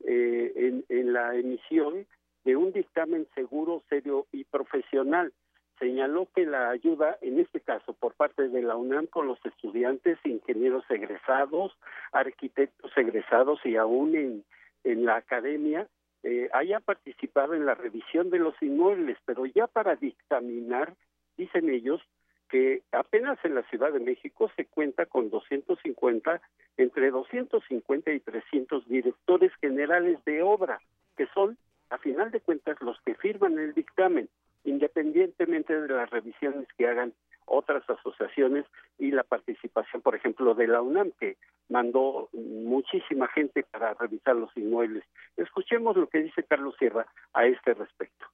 eh, 0.04 0.82
en 0.88 1.12
la 1.12 1.34
emisión 1.34 2.06
de 2.44 2.56
un 2.56 2.72
dictamen 2.72 3.26
seguro, 3.34 3.82
serio 3.88 4.26
y 4.32 4.44
profesional. 4.44 5.32
Señaló 5.78 6.28
que 6.34 6.44
la 6.44 6.70
ayuda, 6.70 7.16
en 7.22 7.40
este 7.40 7.60
caso 7.60 7.94
por 7.94 8.14
parte 8.14 8.48
de 8.48 8.62
la 8.62 8.76
UNAM, 8.76 9.06
con 9.06 9.26
los 9.26 9.38
estudiantes, 9.44 10.18
ingenieros 10.24 10.84
egresados, 10.90 11.76
arquitectos 12.12 12.92
egresados 12.96 13.60
y 13.64 13.76
aún 13.76 14.14
en, 14.14 14.44
en 14.84 15.04
la 15.06 15.16
academia, 15.16 15.88
eh, 16.22 16.48
haya 16.52 16.80
participado 16.80 17.54
en 17.54 17.66
la 17.66 17.74
revisión 17.74 18.30
de 18.30 18.38
los 18.38 18.54
inmuebles, 18.62 19.18
pero 19.24 19.46
ya 19.46 19.66
para 19.66 19.96
dictaminar, 19.96 20.94
dicen 21.36 21.70
ellos, 21.70 22.00
que 22.48 22.82
apenas 22.92 23.38
en 23.44 23.54
la 23.54 23.62
Ciudad 23.70 23.92
de 23.92 24.00
México 24.00 24.50
se 24.56 24.66
cuenta 24.66 25.06
con 25.06 25.30
250, 25.30 26.40
entre 26.76 27.10
250 27.10 28.12
y 28.12 28.20
300 28.20 28.88
directores 28.88 29.52
generales 29.60 30.18
de 30.24 30.42
obra, 30.42 30.80
que 31.16 31.26
son, 31.34 31.56
a 31.90 31.98
final 31.98 32.30
de 32.30 32.40
cuentas, 32.40 32.80
los 32.80 33.00
que 33.02 33.14
firman 33.14 33.58
el 33.58 33.72
dictamen 33.72 34.28
independientemente 34.64 35.78
de 35.80 35.88
las 35.88 36.10
revisiones 36.10 36.66
que 36.76 36.86
hagan 36.86 37.12
otras 37.50 37.82
asociaciones 37.88 38.64
y 38.98 39.10
la 39.10 39.24
participación, 39.24 40.02
por 40.02 40.14
ejemplo, 40.14 40.54
de 40.54 40.68
la 40.68 40.80
UNAM, 40.80 41.10
que 41.18 41.36
mandó 41.68 42.28
muchísima 42.32 43.28
gente 43.28 43.64
para 43.64 43.94
revisar 43.94 44.36
los 44.36 44.56
inmuebles. 44.56 45.04
Escuchemos 45.36 45.96
lo 45.96 46.08
que 46.08 46.22
dice 46.22 46.44
Carlos 46.44 46.74
Sierra 46.78 47.06
a 47.34 47.46
este 47.46 47.74
respecto. 47.74 48.26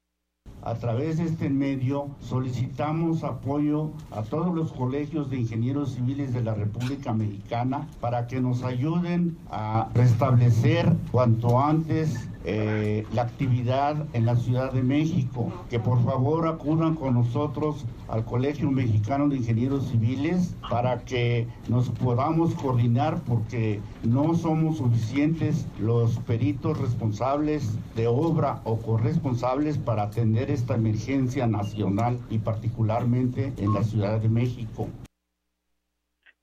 A 0.63 0.75
través 0.75 1.19
de 1.19 1.25
este 1.25 1.49
medio 1.49 2.09
solicitamos 2.19 3.23
apoyo 3.23 3.93
a 4.11 4.23
todos 4.25 4.53
los 4.55 4.73
colegios 4.73 5.31
de 5.31 5.37
ingenieros 5.37 5.95
civiles 5.95 6.35
de 6.35 6.43
la 6.43 6.55
República 6.55 7.13
Mexicana 7.13 7.87
para 8.01 8.27
que 8.27 8.41
nos 8.41 8.65
ayuden 8.65 9.37
a 9.49 9.89
restablecer 9.95 10.87
cuanto 11.13 11.61
antes 11.61 12.29
eh, 12.49 13.05
la 13.13 13.23
actividad 13.23 14.07
en 14.13 14.25
la 14.25 14.37
Ciudad 14.37 14.73
de 14.73 14.81
México, 14.81 15.53
que 15.69 15.81
por 15.81 16.01
favor 16.05 16.47
acudan 16.47 16.95
con 16.95 17.15
nosotros 17.15 17.85
al 18.09 18.25
Colegio 18.25 18.71
Mexicano 18.71 19.29
de 19.29 19.39
Ingenieros 19.39 19.89
Civiles 19.89 20.57
para 20.71 21.05
que 21.05 21.49
nos 21.69 21.91
podamos 21.91 22.55
coordinar 22.55 23.21
porque 23.27 23.81
no 24.05 24.35
somos 24.35 24.79
suficientes 24.79 25.67
los 25.81 26.21
peritos 26.21 26.81
responsables 26.81 27.77
de 27.97 28.07
obra 28.07 28.61
o 28.63 28.81
corresponsables 28.81 29.77
para 29.77 30.05
atender 30.05 30.49
esta 30.49 30.77
emergencia 30.77 31.49
nacional 31.49 32.17
y 32.31 32.39
particularmente 32.39 33.53
en 33.59 33.75
la 33.75 33.83
Ciudad 33.83 34.21
de 34.21 34.29
México. 34.29 34.87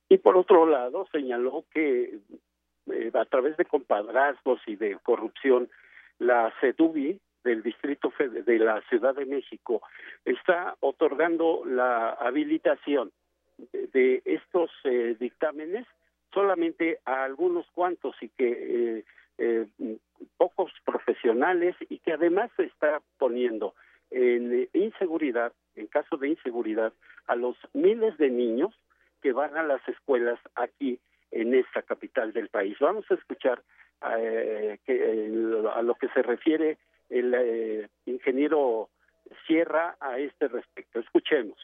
Y 0.10 0.18
por 0.18 0.36
otro 0.36 0.66
lado, 0.66 1.08
señaló 1.14 1.64
que 1.74 2.20
eh, 2.92 3.12
a 3.14 3.24
través 3.24 3.56
de 3.56 3.64
compadrazgos 3.64 4.60
y 4.68 4.76
de 4.76 4.98
corrupción 5.02 5.70
la 6.24 6.54
CEDUBI 6.60 7.20
del 7.44 7.62
Distrito 7.62 8.12
de 8.20 8.60
la 8.60 8.82
Ciudad 8.90 9.16
de 9.16 9.26
México 9.26 9.82
está 10.24 10.76
otorgando 10.80 11.64
la 11.66 12.12
habilitación 12.12 13.12
de, 13.72 14.22
estos 14.26 14.72
eh, 14.86 15.16
dictámenes 15.20 15.86
solamente 16.34 17.00
a 17.06 17.26
algunos 17.26 17.66
cuantos 17.72 18.16
y 18.22 18.30
que 18.30 18.48
eh, 18.98 19.06
eh, 19.38 19.68
pocos 20.38 20.72
profesionales 20.86 21.76
y 21.90 22.00
que 22.00 22.14
además 22.14 22.50
se 22.56 22.64
está 22.64 23.02
poniendo 23.18 23.76
en 24.10 24.70
inseguridad, 24.74 25.54
en 25.76 25.88
caso 25.88 26.18
de 26.18 26.30
inseguridad, 26.30 26.94
a 27.28 27.36
los 27.36 27.58
miles 27.74 28.18
de 28.18 28.30
niños 28.30 28.74
que 29.22 29.34
van 29.34 29.58
a 29.58 29.64
las 29.64 29.86
escuelas 29.88 30.40
aquí 30.56 31.00
en 31.32 31.54
esta 31.54 31.82
capital 31.82 32.32
del 32.32 32.50
país. 32.50 32.78
Vamos 32.80 33.06
a 33.10 33.16
escuchar 33.16 33.62
eh, 34.18 34.80
que, 34.86 35.32
a 35.74 35.82
lo 35.82 35.96
que 35.96 36.08
se 36.10 36.22
refiere 36.22 36.78
el 37.10 37.34
eh, 37.34 37.90
ingeniero 38.06 38.90
Sierra 39.48 39.96
a 40.00 40.20
este 40.20 40.48
respecto. 40.48 41.00
Escuchemos. 41.00 41.58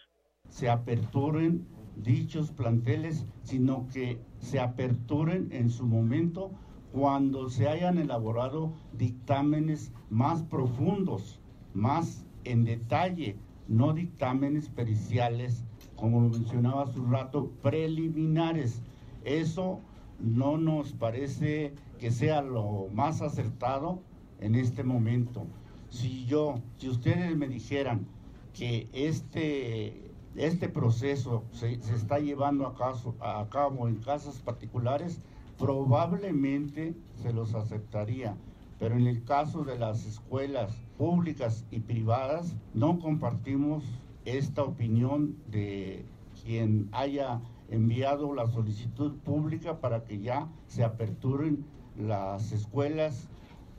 Se 0.47 0.69
aperturen 0.69 1.67
dichos 1.95 2.51
planteles, 2.51 3.25
sino 3.43 3.87
que 3.93 4.19
se 4.39 4.59
aperturen 4.59 5.49
en 5.51 5.69
su 5.69 5.85
momento 5.85 6.51
cuando 6.91 7.49
se 7.49 7.67
hayan 7.67 7.97
elaborado 7.97 8.73
dictámenes 8.93 9.93
más 10.09 10.41
profundos, 10.43 11.39
más 11.73 12.25
en 12.45 12.65
detalle, 12.65 13.37
no 13.67 13.93
dictámenes 13.93 14.69
periciales, 14.69 15.63
como 15.95 16.21
lo 16.21 16.29
mencionaba 16.29 16.83
hace 16.83 16.99
un 16.99 17.11
rato, 17.11 17.51
preliminares. 17.61 18.81
Eso 19.23 19.81
no 20.19 20.57
nos 20.57 20.93
parece 20.93 21.73
que 21.99 22.11
sea 22.11 22.41
lo 22.41 22.87
más 22.93 23.21
acertado 23.21 24.01
en 24.39 24.55
este 24.55 24.83
momento. 24.83 25.45
Si 25.89 26.25
yo, 26.25 26.61
si 26.77 26.89
ustedes 26.89 27.35
me 27.35 27.47
dijeran 27.47 28.07
que 28.53 28.87
este, 28.93 30.11
este 30.35 30.69
proceso 30.69 31.43
se, 31.51 31.73
está 31.73 32.19
llevando 32.19 32.65
a, 32.65 32.75
caso, 32.75 33.15
a 33.19 33.45
cabo 33.49 33.87
en 33.87 33.97
casas 33.97 34.39
particulares, 34.39 35.19
probablemente 35.57 36.95
se 37.21 37.33
los 37.33 37.53
aceptaría. 37.53 38.35
Pero 38.79 38.95
en 38.95 39.07
el 39.07 39.23
caso 39.25 39.63
de 39.65 39.77
las 39.77 40.05
escuelas 40.05 40.73
públicas 40.97 41.65
y 41.69 41.81
privadas, 41.81 42.55
no 42.73 42.99
compartimos 42.99 43.83
esta 44.23 44.63
opinión 44.63 45.35
de 45.47 46.05
quien 46.41 46.87
haya 46.93 47.41
enviado 47.69 48.33
la 48.33 48.47
solicitud 48.47 49.17
pública 49.17 49.79
para 49.79 50.03
que 50.03 50.19
ya 50.19 50.47
se 50.67 50.83
aperturen 50.83 51.65
las 51.99 52.51
escuelas 52.51 53.29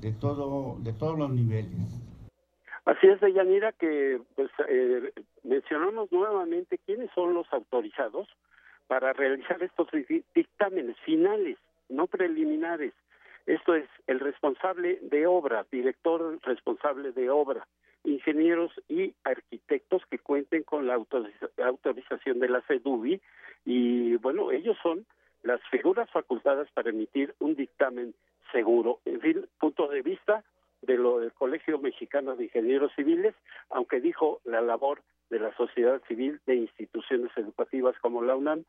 de 0.00 0.12
todo 0.12 0.76
de 0.80 0.92
todos 0.92 1.18
los 1.18 1.30
niveles. 1.30 2.00
Así 2.85 3.06
es, 3.06 3.20
Deyanira, 3.20 3.72
que 3.72 4.20
pues 4.35 4.50
eh, 4.68 5.12
mencionamos 5.44 6.11
nuevamente 6.11 6.78
quiénes 6.78 7.11
son 7.14 7.35
los 7.35 7.46
autorizados 7.52 8.28
para 8.87 9.12
realizar 9.12 9.62
estos 9.62 9.88
dictámenes 10.35 10.96
finales, 11.04 11.59
no 11.88 12.06
preliminares. 12.06 12.92
Esto 13.46 13.74
es 13.74 13.88
el 14.06 14.20
responsable 14.20 14.98
de 15.02 15.26
obra, 15.26 15.66
director 15.70 16.38
responsable 16.42 17.12
de 17.12 17.30
obra, 17.30 17.66
ingenieros 18.04 18.72
y 18.88 19.14
arquitectos 19.24 20.02
que 20.11 20.18
cuenten 20.18 20.62
con 20.62 20.87
la 20.87 20.94
autorización 20.94 22.40
de 22.40 22.48
la 22.48 22.62
CEDUBI 22.62 23.20
y 23.64 24.16
bueno, 24.16 24.50
ellos 24.50 24.76
son 24.83 25.06
las 25.42 25.61
figuras 25.70 26.11
facultadas 26.11 26.68
para 26.72 26.90
emitir 26.90 27.35
un 27.38 27.55
dictamen 27.55 28.14
seguro. 28.53 29.00
En 29.05 29.20
fin, 29.20 29.46
punto 29.59 29.88
de 29.88 30.03
vista 30.03 30.44
de 30.83 30.96
lo 30.96 31.20
del 31.20 31.33
Colegio 31.33 31.79
Mexicano 31.79 32.37
de 32.37 32.44
Ingenieros 32.44 32.92
Civiles, 32.94 33.35
aunque 33.70 34.00
dijo 34.00 34.40
la 34.44 34.61
labor 34.61 35.03
de 35.29 35.38
la 35.38 35.55
sociedad 35.57 36.00
civil 36.09 36.40
de 36.46 36.57
instituciones 36.57 37.31
educativas 37.37 37.96
como 38.00 38.22
la 38.22 38.37
UNAM 38.37 38.64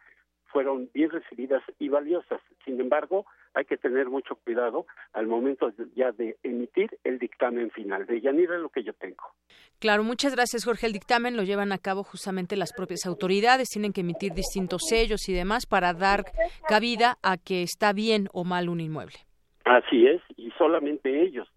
fueron 0.52 0.90
bien 0.94 1.10
recibidas 1.10 1.64
y 1.80 1.90
valiosas. 1.90 2.42
Sin 2.66 2.80
embargo, 2.80 3.26
hay 3.54 3.66
que 3.66 3.78
tener 3.78 4.10
mucho 4.10 4.36
cuidado 4.36 4.86
al 5.14 5.28
momento 5.28 5.72
ya 5.96 6.12
de 6.12 6.38
emitir 6.44 6.98
el 7.04 7.20
dictamen 7.20 7.72
final. 7.72 8.06
De 8.06 8.22
Yanira 8.22 8.56
es 8.56 8.62
lo 8.62 8.70
que 8.70 8.84
yo 8.84 8.94
tengo. 8.94 9.24
Claro, 9.80 10.04
muchas 10.04 10.36
gracias, 10.36 10.66
Jorge. 10.66 10.88
El 10.88 10.94
dictamen 10.94 11.36
lo 11.36 11.44
llevan 11.44 11.72
a 11.72 11.78
cabo 11.78 12.04
justamente 12.04 12.56
las 12.56 12.74
propias 12.74 13.06
autoridades, 13.06 13.70
tienen 13.70 13.94
que 13.94 14.02
emitir 14.02 14.34
distintos 14.34 14.84
sellos 14.88 15.28
y 15.28 15.34
demás 15.34 15.66
para 15.66 15.94
dar 15.94 16.24
cabida 16.68 17.18
a 17.24 17.38
que 17.38 17.64
está 17.64 17.94
bien 17.94 18.28
o 18.34 18.44
mal 18.44 18.70
un 18.70 18.80
inmueble. 18.80 19.16
Así 19.66 20.08
es, 20.08 20.22
y 20.38 20.52
solamente 20.58 21.22
ellos 21.22 21.48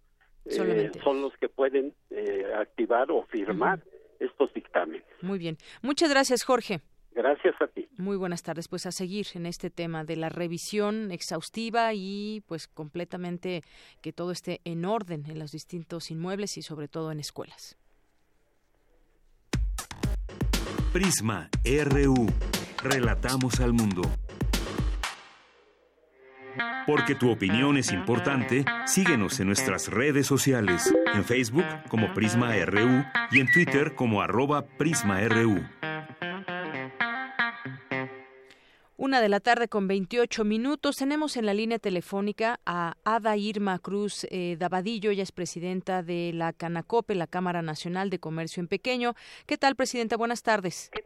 eh, 0.45 0.91
son 1.03 1.23
los 1.23 1.35
que 1.39 1.49
pueden 1.49 1.95
eh, 2.11 2.45
activar 2.55 3.11
o 3.11 3.25
firmar 3.25 3.81
estos 4.21 4.53
dictámenes. 4.53 5.05
Muy 5.23 5.39
bien. 5.39 5.57
Muchas 5.83 6.11
gracias, 6.11 6.45
Jorge. 6.45 6.81
Gracias 7.15 7.55
a 7.61 7.69
ti. 7.69 7.89
Muy 7.97 8.17
buenas 8.17 8.43
tardes. 8.43 8.67
Pues 8.69 8.87
a 8.87 8.93
seguir 8.93 9.27
en 9.35 9.47
este 9.47 9.71
tema 9.71 10.05
de 10.05 10.17
la 10.17 10.29
revisión 10.29 11.13
exhaustiva 11.13 11.95
y 11.95 12.43
pues 12.47 12.67
completamente 12.67 13.63
que 14.03 14.13
todo 14.13 14.33
esté 14.33 14.61
en 14.65 14.85
orden 14.85 15.25
en 15.29 15.39
los 15.39 15.53
distintos 15.53 16.11
inmuebles 16.11 16.57
y 16.57 16.63
sobre 16.63 16.89
todo 16.89 17.13
en 17.13 17.21
escuelas. 17.21 17.79
Prisma 20.93 21.49
RU. 21.65 22.27
Relatamos 22.83 23.61
al 23.61 23.73
mundo. 23.73 24.03
Porque 26.87 27.15
tu 27.15 27.31
opinión 27.31 27.79
es 27.79 27.93
importante, 27.93 28.65
síguenos 28.85 29.41
en 29.41 29.47
nuestras 29.47 29.89
redes 29.89 30.27
sociales, 30.27 30.95
en 31.15 31.25
Facebook 31.25 31.65
como 31.89 32.13
Prisma 32.13 32.55
RU 32.67 33.05
y 33.31 33.41
en 33.41 33.51
Twitter 33.51 33.95
como 33.95 34.21
arroba 34.21 34.67
PrismaRU. 34.67 35.65
Una 38.97 39.21
de 39.21 39.29
la 39.29 39.41
tarde 39.41 39.67
con 39.67 39.89
28 39.89 40.45
minutos. 40.45 40.99
Tenemos 40.99 41.37
en 41.37 41.47
la 41.47 41.53
línea 41.53 41.81
telefónica 41.81 42.61
a 42.65 42.97
Ada 43.03 43.37
Irma 43.37 43.81
Cruz 43.81 44.25
eh, 44.31 44.55
Dabadillo. 44.57 45.11
Ella 45.11 45.25
es 45.25 45.33
presidenta 45.33 46.05
de 46.05 46.31
la 46.33 46.53
Canacope, 46.53 47.17
la 47.17 47.27
Cámara 47.27 47.61
Nacional 47.61 48.09
de 48.09 48.21
Comercio 48.21 48.61
en 48.61 48.69
Pequeño. 48.69 49.17
¿Qué 49.47 49.59
tal, 49.59 49.75
presidenta? 49.75 50.17
Buenas 50.17 50.45
tardes. 50.45 50.91
¿Qué 50.93 51.03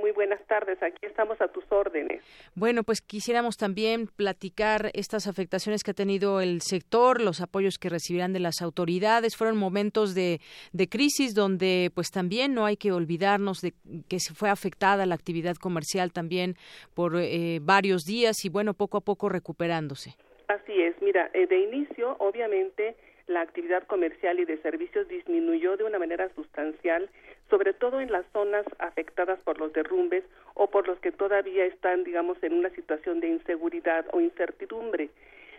Muy 0.00 0.12
buenas 0.12 0.40
tardes. 0.46 0.82
Aquí 0.82 1.06
estamos 1.06 1.40
a 1.40 1.48
tus 1.48 1.64
órdenes. 1.70 2.22
Bueno, 2.54 2.82
pues 2.84 3.00
quisiéramos 3.00 3.56
también 3.56 4.06
platicar 4.06 4.90
estas 4.94 5.26
afectaciones 5.26 5.82
que 5.82 5.90
ha 5.90 5.94
tenido 5.94 6.40
el 6.40 6.60
sector, 6.62 7.20
los 7.20 7.40
apoyos 7.40 7.78
que 7.78 7.88
recibirán 7.88 8.32
de 8.32 8.40
las 8.40 8.62
autoridades. 8.62 9.36
Fueron 9.36 9.56
momentos 9.56 10.14
de, 10.14 10.40
de 10.72 10.88
crisis 10.88 11.34
donde, 11.34 11.90
pues 11.94 12.10
también 12.10 12.54
no 12.54 12.64
hay 12.64 12.76
que 12.76 12.92
olvidarnos 12.92 13.60
de 13.60 13.72
que 14.08 14.20
se 14.20 14.34
fue 14.34 14.48
afectada 14.50 15.04
la 15.04 15.14
actividad 15.14 15.56
comercial 15.56 16.12
también 16.12 16.54
por 16.94 17.16
eh, 17.16 17.58
varios 17.60 18.04
días 18.04 18.44
y 18.44 18.48
bueno, 18.48 18.74
poco 18.74 18.98
a 18.98 19.00
poco 19.00 19.28
recuperándose. 19.28 20.14
Así 20.48 20.80
es, 20.80 20.94
mira, 21.02 21.30
eh, 21.34 21.46
de 21.46 21.58
inicio, 21.60 22.16
obviamente, 22.20 22.96
la 23.26 23.42
actividad 23.42 23.86
comercial 23.86 24.40
y 24.40 24.46
de 24.46 24.56
servicios 24.62 25.06
disminuyó 25.08 25.76
de 25.76 25.84
una 25.84 25.98
manera 25.98 26.30
sustancial, 26.34 27.10
sobre 27.50 27.72
todo 27.72 28.00
en 28.00 28.12
las 28.12 28.26
zonas 28.32 28.66
afectadas 28.78 29.40
por 29.40 29.58
los 29.58 29.72
derrumbes 29.72 30.24
o 30.54 30.68
por 30.68 30.86
los 30.86 30.98
que 31.00 31.12
todavía 31.12 31.64
están, 31.64 32.04
digamos, 32.04 32.42
en 32.42 32.54
una 32.54 32.70
situación 32.70 33.20
de 33.20 33.28
inseguridad 33.28 34.06
o 34.12 34.20
incertidumbre. 34.20 35.10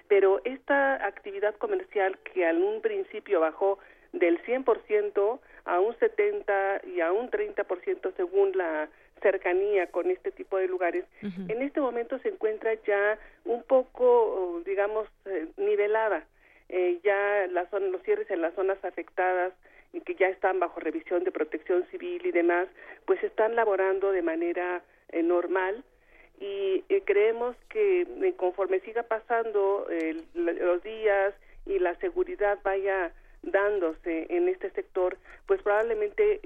Pero 0.08 0.42
esta 0.44 1.06
actividad 1.06 1.56
comercial 1.56 2.18
que 2.20 2.48
en 2.48 2.64
un 2.64 2.82
principio 2.82 3.40
bajó 3.42 3.80
del 4.12 4.42
100% 4.44 5.40
a 5.66 5.80
un 5.80 5.96
70 6.00 6.82
y 6.96 7.02
a 7.02 7.12
un 7.12 7.30
30% 7.30 8.16
según 8.16 8.58
la 8.58 8.90
cercanía 9.22 9.88
con 9.88 10.10
este 10.10 10.32
tipo 10.32 10.58
de 10.58 10.68
lugares, 10.68 11.06
en 11.22 11.62
este 11.62 11.82
momento 11.82 12.18
se 12.20 12.30
encuentra 12.30 12.74
ya 12.86 13.20
un 13.46 13.64
poco, 13.64 14.62
digamos, 14.66 15.08
eh, 15.26 15.48
nivelada. 15.58 16.26
Eh, 16.70 17.00
ya 17.04 17.48
las 17.52 17.72
los 17.74 18.02
cierres 18.04 18.30
en 18.30 18.42
las 18.42 18.54
zonas 18.54 18.78
afectadas 18.86 19.54
y 19.94 20.02
que 20.02 20.16
ya 20.16 20.28
están 20.28 20.60
bajo 20.60 20.80
revisión 20.80 21.24
de 21.24 21.32
protección 21.32 21.86
civil 21.92 22.26
y 22.26 22.32
demás, 22.32 22.68
pues 23.06 23.24
están 23.24 23.56
laborando 23.56 24.12
de 24.12 24.22
manera 24.22 24.82
eh, 25.10 25.24
normal 25.24 25.84
y 26.40 26.84
creemos 27.06 27.56
que 27.70 28.08
conforme 28.38 28.80
siga 28.82 29.04
pasando 29.04 29.88
los 30.34 30.84
días 30.84 31.34
y 31.66 31.80
la 31.80 31.96
seguridad 31.96 32.60
vaya 32.64 33.12
dándose 33.42 34.28
en 34.30 34.48
este 34.48 34.70
sector, 34.72 35.18
pues 35.48 35.62
probablemente 35.62 36.40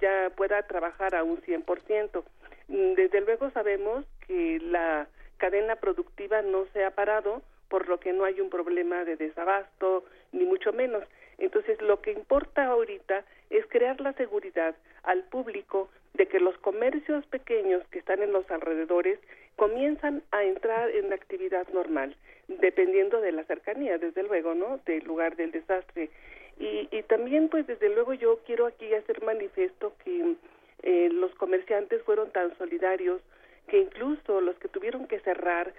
ya 0.00 0.30
pueda 0.36 0.62
trabajar 0.62 1.14
a 1.14 1.24
un 1.24 1.40
100%. 1.42 2.24
Mm, 2.68 2.94
desde 2.94 3.20
luego 3.20 3.50
sabemos 3.50 4.04
que 4.26 4.58
la 4.60 5.08
cadena 5.38 5.76
productiva 5.76 6.42
no 6.42 6.66
se 6.72 6.84
ha 6.84 6.92
parado, 6.92 7.42
por 7.68 7.88
lo 7.88 7.98
que 7.98 8.12
no 8.12 8.24
hay 8.24 8.40
un 8.40 8.50
problema 8.50 9.04
de 9.04 9.16
desabasto, 9.16 10.04
ni 10.32 10.44
mucho 10.44 10.72
menos. 10.72 11.04
Entonces, 11.38 11.80
lo 11.82 12.00
que 12.00 12.12
importa 12.12 12.66
ahorita 12.66 13.24
es 13.50 13.66
crear 13.66 14.00
la 14.00 14.12
seguridad 14.14 14.74
al 15.02 15.24
público 15.24 15.88
de 16.14 16.26
que 16.26 16.40
los 16.40 16.56
comercios 16.58 17.26
pequeños 17.26 17.82
que 17.90 17.98
están 17.98 18.22
en 18.22 18.32
los 18.32 18.48
alrededores 18.50 19.18
comienzan 19.56 20.22
a 20.30 20.44
entrar 20.44 20.90
en 20.90 21.10
la 21.10 21.16
actividad 21.16 21.66
normal, 21.68 22.16
dependiendo 22.48 23.20
de 23.20 23.32
la 23.32 23.44
cercanía, 23.44 23.98
desde 23.98 24.22
luego, 24.22 24.54
¿no? 24.54 24.80
Del 24.86 25.04
lugar 25.04 25.36
del 25.36 25.52
desastre. 25.52 26.10
Y, 26.58 26.88
y 26.90 27.02
también, 27.02 27.48
pues, 27.48 27.66
desde 27.66 27.88
luego 27.88 28.14
yo 28.14 28.38
quiero 28.46 28.66
aquí 28.66 28.92
hacer 28.94 29.22
manifiesto 29.22 29.92
que 30.04 30.36
eh, 30.82 31.08
los 31.12 31.34
comerciantes 31.36 32.02
fueron 32.02 32.30
tan 32.30 32.56
solidarios 32.58 33.20
que 33.68 33.78
incluso 33.78 34.40
los 34.40 34.56
que 34.56 34.68
tuvieron 34.68 35.06
que 35.06 35.20
cerrar 35.20 35.72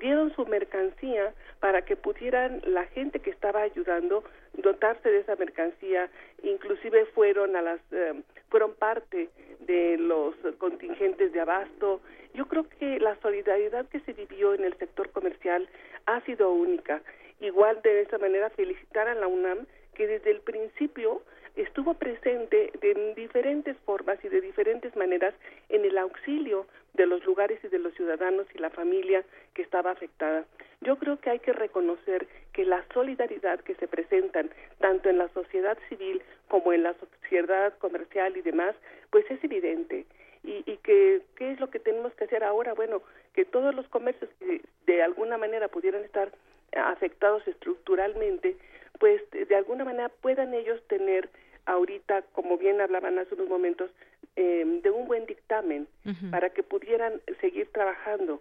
dieron 0.00 0.34
su 0.34 0.46
mercancía 0.46 1.34
para 1.60 1.82
que 1.82 1.96
pudieran 1.96 2.60
la 2.64 2.86
gente 2.86 3.20
que 3.20 3.30
estaba 3.30 3.62
ayudando 3.62 4.24
dotarse 4.54 5.10
de 5.10 5.20
esa 5.20 5.36
mercancía 5.36 6.10
inclusive 6.42 7.06
fueron 7.06 7.56
a 7.56 7.62
las 7.62 7.80
eh, 7.92 8.14
fueron 8.48 8.74
parte 8.74 9.28
de 9.60 9.96
los 9.98 10.34
contingentes 10.58 11.32
de 11.32 11.40
abasto. 11.40 12.00
Yo 12.34 12.46
creo 12.46 12.68
que 12.68 13.00
la 13.00 13.16
solidaridad 13.20 13.86
que 13.88 14.00
se 14.00 14.12
vivió 14.12 14.54
en 14.54 14.64
el 14.64 14.76
sector 14.78 15.10
comercial 15.10 15.68
ha 16.06 16.20
sido 16.22 16.52
única. 16.52 17.02
Igual 17.40 17.80
de 17.82 18.02
esa 18.02 18.18
manera 18.18 18.50
felicitar 18.50 19.08
a 19.08 19.14
la 19.14 19.26
UNAM 19.26 19.66
que 19.94 20.06
desde 20.06 20.30
el 20.30 20.40
principio 20.40 21.22
estuvo 21.56 21.94
presente 21.94 22.70
de 22.80 23.14
diferentes 23.16 23.76
formas 23.78 24.22
y 24.22 24.28
de 24.28 24.40
diferentes 24.40 24.94
maneras 24.94 25.34
en 25.68 25.84
el 25.84 25.96
auxilio 25.98 26.66
de 26.94 27.06
los 27.06 27.24
lugares 27.24 27.58
y 27.64 27.68
de 27.68 27.78
los 27.78 27.94
ciudadanos 27.94 28.46
y 28.54 28.58
la 28.58 28.70
familia 28.70 29.24
que 29.54 29.62
estaba 29.62 29.90
afectada. 29.90 30.44
Yo 30.82 30.98
creo 30.98 31.18
que 31.18 31.30
hay 31.30 31.38
que 31.38 31.52
reconocer 31.52 32.26
que 32.52 32.64
la 32.64 32.84
solidaridad 32.92 33.60
que 33.60 33.74
se 33.76 33.88
presentan 33.88 34.50
tanto 34.80 35.08
en 35.08 35.18
la 35.18 35.28
sociedad 35.30 35.78
civil 35.88 36.22
como 36.48 36.72
en 36.72 36.82
la 36.82 36.94
sociedad 36.94 37.76
comercial 37.78 38.36
y 38.36 38.42
demás, 38.42 38.74
pues 39.10 39.24
es 39.30 39.42
evidente. 39.42 40.06
Y, 40.44 40.62
y 40.70 40.76
que 40.78 41.22
qué 41.36 41.52
es 41.52 41.60
lo 41.60 41.70
que 41.70 41.80
tenemos 41.80 42.14
que 42.14 42.24
hacer 42.24 42.44
ahora 42.44 42.72
bueno 42.72 43.02
que 43.34 43.44
todos 43.44 43.74
los 43.74 43.88
comercios 43.88 44.30
que 44.38 44.60
de 44.86 45.02
alguna 45.02 45.36
manera 45.38 45.66
pudieran 45.66 46.04
estar 46.04 46.30
afectados 46.72 47.46
estructuralmente 47.48 48.56
pues 49.00 49.20
de 49.30 49.56
alguna 49.56 49.84
manera 49.84 50.08
puedan 50.08 50.54
ellos 50.54 50.80
tener 50.88 51.28
ahorita, 51.66 52.22
como 52.32 52.56
bien 52.56 52.80
hablaban 52.80 53.18
hace 53.18 53.34
unos 53.34 53.48
momentos, 53.48 53.90
em, 54.36 54.80
de 54.82 54.90
un 54.90 55.06
buen 55.06 55.26
dictamen 55.26 55.86
para 56.30 56.50
que 56.50 56.62
pudieran 56.62 57.20
seguir 57.40 57.68
trabajando, 57.72 58.40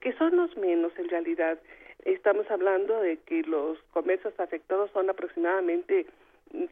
que 0.00 0.12
son 0.14 0.36
los 0.36 0.56
menos 0.56 0.92
en 0.98 1.08
realidad. 1.08 1.58
Estamos 2.04 2.50
hablando 2.50 3.00
de 3.00 3.18
que 3.18 3.42
los 3.42 3.78
comercios 3.92 4.34
afectados 4.38 4.90
son 4.92 5.08
aproximadamente 5.08 6.06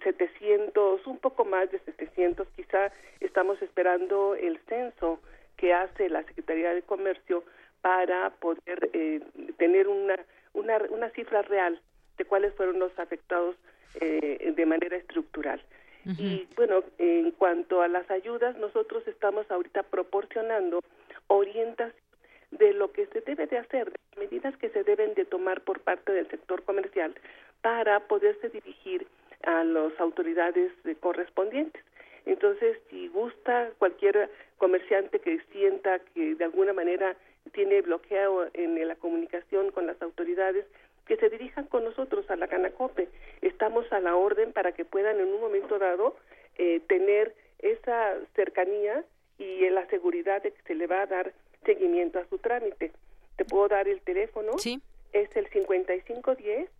700, 0.04 1.06
un 1.06 1.18
poco 1.18 1.44
más 1.44 1.70
de 1.70 1.78
700, 1.80 2.46
quizá 2.56 2.92
estamos 3.20 3.60
esperando 3.62 4.34
el 4.34 4.58
censo 4.68 5.20
que 5.56 5.72
hace 5.72 6.08
la 6.08 6.22
Secretaría 6.24 6.74
de 6.74 6.82
Comercio 6.82 7.44
para 7.80 8.30
poder 8.30 8.90
eh, 8.92 9.20
tener 9.58 9.88
una, 9.88 10.16
una, 10.54 10.78
una 10.90 11.10
cifra 11.10 11.42
real 11.42 11.80
de 12.18 12.24
cuáles 12.24 12.54
fueron 12.54 12.78
los 12.78 12.96
afectados 12.98 13.56
eh, 14.00 14.52
de 14.56 14.66
manera 14.66 14.96
estructural. 14.96 15.62
Y 16.04 16.48
bueno, 16.56 16.82
en 16.98 17.30
cuanto 17.32 17.80
a 17.80 17.88
las 17.88 18.10
ayudas, 18.10 18.56
nosotros 18.58 19.06
estamos 19.06 19.48
ahorita 19.50 19.84
proporcionando 19.84 20.80
orientación 21.28 22.02
de 22.50 22.74
lo 22.74 22.92
que 22.92 23.06
se 23.06 23.20
debe 23.22 23.46
de 23.46 23.58
hacer, 23.58 23.90
de 23.90 24.20
medidas 24.20 24.56
que 24.58 24.68
se 24.70 24.84
deben 24.84 25.14
de 25.14 25.24
tomar 25.24 25.62
por 25.62 25.80
parte 25.80 26.12
del 26.12 26.28
sector 26.28 26.62
comercial 26.64 27.14
para 27.62 28.00
poderse 28.00 28.50
dirigir 28.50 29.06
a 29.44 29.64
las 29.64 29.98
autoridades 29.98 30.72
correspondientes. 31.00 31.82
Entonces, 32.26 32.78
si 32.90 33.08
gusta 33.08 33.70
cualquier 33.78 34.30
comerciante 34.58 35.18
que 35.18 35.40
sienta 35.50 35.98
que 36.14 36.34
de 36.34 36.44
alguna 36.44 36.72
manera 36.72 37.16
tiene 37.52 37.80
bloqueo 37.80 38.48
en 38.54 38.86
la 38.86 38.94
comunicación 38.96 39.72
con 39.72 39.86
las 39.86 40.00
autoridades, 40.00 40.66
que 41.06 41.16
se 41.16 41.28
dirijan 41.30 41.66
con 41.66 41.84
nosotros 41.84 42.30
a 42.30 42.36
la 42.36 42.46
Canacope. 42.46 43.08
Estamos 43.40 43.90
a 43.92 43.98
la 43.98 44.14
orden 44.14 44.51
para 44.62 44.76
que 44.76 44.84
puedan 44.84 45.18
en 45.18 45.26
un 45.26 45.40
momento 45.40 45.76
dado 45.76 46.14
eh, 46.56 46.78
tener 46.86 47.34
esa 47.58 48.14
cercanía 48.36 49.04
y 49.36 49.68
la 49.70 49.84
seguridad 49.88 50.40
de 50.40 50.52
que 50.52 50.62
se 50.62 50.76
le 50.76 50.86
va 50.86 51.02
a 51.02 51.06
dar 51.06 51.32
seguimiento 51.64 52.20
a 52.20 52.28
su 52.28 52.38
trámite. 52.38 52.92
Te 53.34 53.44
puedo 53.44 53.66
dar 53.66 53.88
el 53.88 54.00
teléfono. 54.02 54.56
Sí. 54.58 54.80
Es 55.12 55.34
el 55.34 55.48
5510 55.48 56.70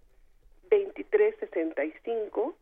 2365 0.70 2.54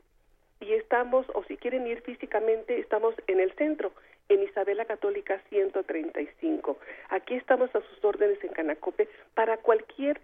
y 0.60 0.72
estamos, 0.72 1.26
o 1.34 1.44
si 1.44 1.58
quieren 1.58 1.86
ir 1.86 2.00
físicamente, 2.00 2.78
estamos 2.78 3.14
en 3.26 3.40
el 3.40 3.52
centro, 3.56 3.92
en 4.30 4.42
Isabela 4.42 4.86
Católica 4.86 5.38
135. 5.50 6.78
Aquí 7.10 7.34
estamos 7.34 7.68
a 7.74 7.82
sus 7.82 8.02
órdenes 8.02 8.42
en 8.42 8.52
Canacope 8.54 9.06
para 9.34 9.58
cualquier 9.58 10.18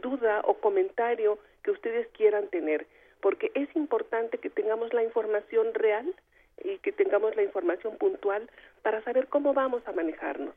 duda 0.00 0.40
o 0.46 0.54
comentario 0.54 1.38
que 1.62 1.72
ustedes 1.72 2.08
quieran 2.16 2.48
tener, 2.48 2.86
porque 3.20 3.52
es 3.54 3.68
importante 3.76 4.29
tengamos 4.60 4.92
la 4.92 5.02
información 5.02 5.72
real 5.74 6.14
y 6.62 6.78
que 6.78 6.92
tengamos 6.92 7.34
la 7.34 7.42
información 7.42 7.96
puntual 7.96 8.50
para 8.82 9.02
saber 9.02 9.28
cómo 9.28 9.54
vamos 9.54 9.82
a 9.86 9.92
manejarnos. 9.92 10.54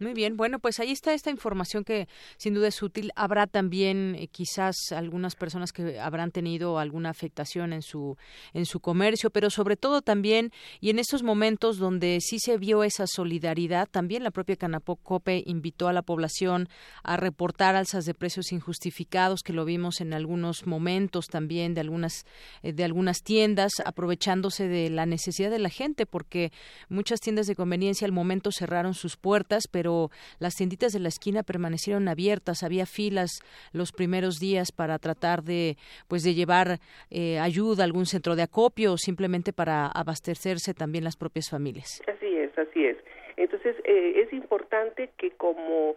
Muy 0.00 0.14
bien, 0.14 0.36
bueno, 0.36 0.60
pues 0.60 0.78
ahí 0.78 0.92
está 0.92 1.12
esta 1.12 1.30
información 1.30 1.82
que 1.82 2.06
sin 2.36 2.54
duda 2.54 2.68
es 2.68 2.80
útil. 2.84 3.10
Habrá 3.16 3.48
también 3.48 4.14
eh, 4.14 4.28
quizás 4.28 4.92
algunas 4.92 5.34
personas 5.34 5.72
que 5.72 5.98
habrán 5.98 6.30
tenido 6.30 6.78
alguna 6.78 7.10
afectación 7.10 7.72
en 7.72 7.82
su 7.82 8.16
en 8.54 8.64
su 8.64 8.78
comercio, 8.78 9.30
pero 9.30 9.50
sobre 9.50 9.76
todo 9.76 10.00
también 10.00 10.52
y 10.80 10.90
en 10.90 11.00
estos 11.00 11.24
momentos 11.24 11.78
donde 11.78 12.18
sí 12.20 12.38
se 12.38 12.58
vio 12.58 12.84
esa 12.84 13.08
solidaridad, 13.08 13.88
también 13.88 14.22
la 14.22 14.30
propia 14.30 14.54
Canapocope 14.54 15.42
invitó 15.46 15.88
a 15.88 15.92
la 15.92 16.02
población 16.02 16.68
a 17.02 17.16
reportar 17.16 17.74
alzas 17.74 18.04
de 18.04 18.14
precios 18.14 18.52
injustificados 18.52 19.42
que 19.42 19.52
lo 19.52 19.64
vimos 19.64 20.00
en 20.00 20.14
algunos 20.14 20.64
momentos 20.64 21.26
también 21.26 21.74
de 21.74 21.80
algunas 21.80 22.24
eh, 22.62 22.72
de 22.72 22.84
algunas 22.84 23.22
tiendas 23.22 23.72
aprovechándose 23.84 24.68
de 24.68 24.90
la 24.90 25.06
necesidad 25.06 25.50
de 25.50 25.58
la 25.58 25.70
gente 25.70 26.06
porque 26.06 26.52
muchas 26.88 27.18
tiendas 27.18 27.48
de 27.48 27.56
conveniencia 27.56 28.06
al 28.06 28.12
momento 28.12 28.52
cerraron 28.52 28.94
sus 28.94 29.16
puertas, 29.16 29.66
pero 29.66 29.87
pero 29.88 30.10
las 30.38 30.54
tienditas 30.54 30.92
de 30.92 31.00
la 31.00 31.08
esquina 31.08 31.42
permanecieron 31.42 32.08
abiertas, 32.08 32.62
había 32.62 32.84
filas 32.84 33.40
los 33.72 33.90
primeros 33.92 34.38
días 34.38 34.70
para 34.70 34.98
tratar 34.98 35.42
de 35.42 35.76
pues 36.08 36.22
de 36.24 36.34
llevar 36.34 36.78
eh, 37.10 37.38
ayuda 37.38 37.82
a 37.82 37.86
algún 37.86 38.04
centro 38.04 38.36
de 38.36 38.42
acopio 38.42 38.92
o 38.92 38.98
simplemente 38.98 39.54
para 39.54 39.86
abastecerse 39.86 40.74
también 40.74 41.04
las 41.04 41.16
propias 41.16 41.48
familias. 41.48 42.02
Así 42.06 42.36
es, 42.36 42.58
así 42.58 42.84
es. 42.84 42.98
Entonces 43.36 43.76
eh, 43.84 44.24
es 44.26 44.32
importante 44.34 45.10
que 45.16 45.30
como 45.30 45.96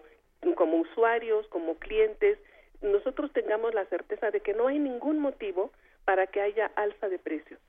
como 0.56 0.78
usuarios, 0.78 1.46
como 1.48 1.76
clientes, 1.76 2.40
nosotros 2.82 3.32
tengamos 3.34 3.74
la 3.74 3.86
certeza 3.86 4.32
de 4.32 4.40
que 4.40 4.54
no 4.54 4.68
hay 4.68 4.80
ningún 4.80 5.20
motivo 5.20 5.72
para 6.06 6.28
que 6.28 6.42
haya 6.42 6.72
alza 6.76 7.10
de 7.10 7.20
precios. 7.20 7.60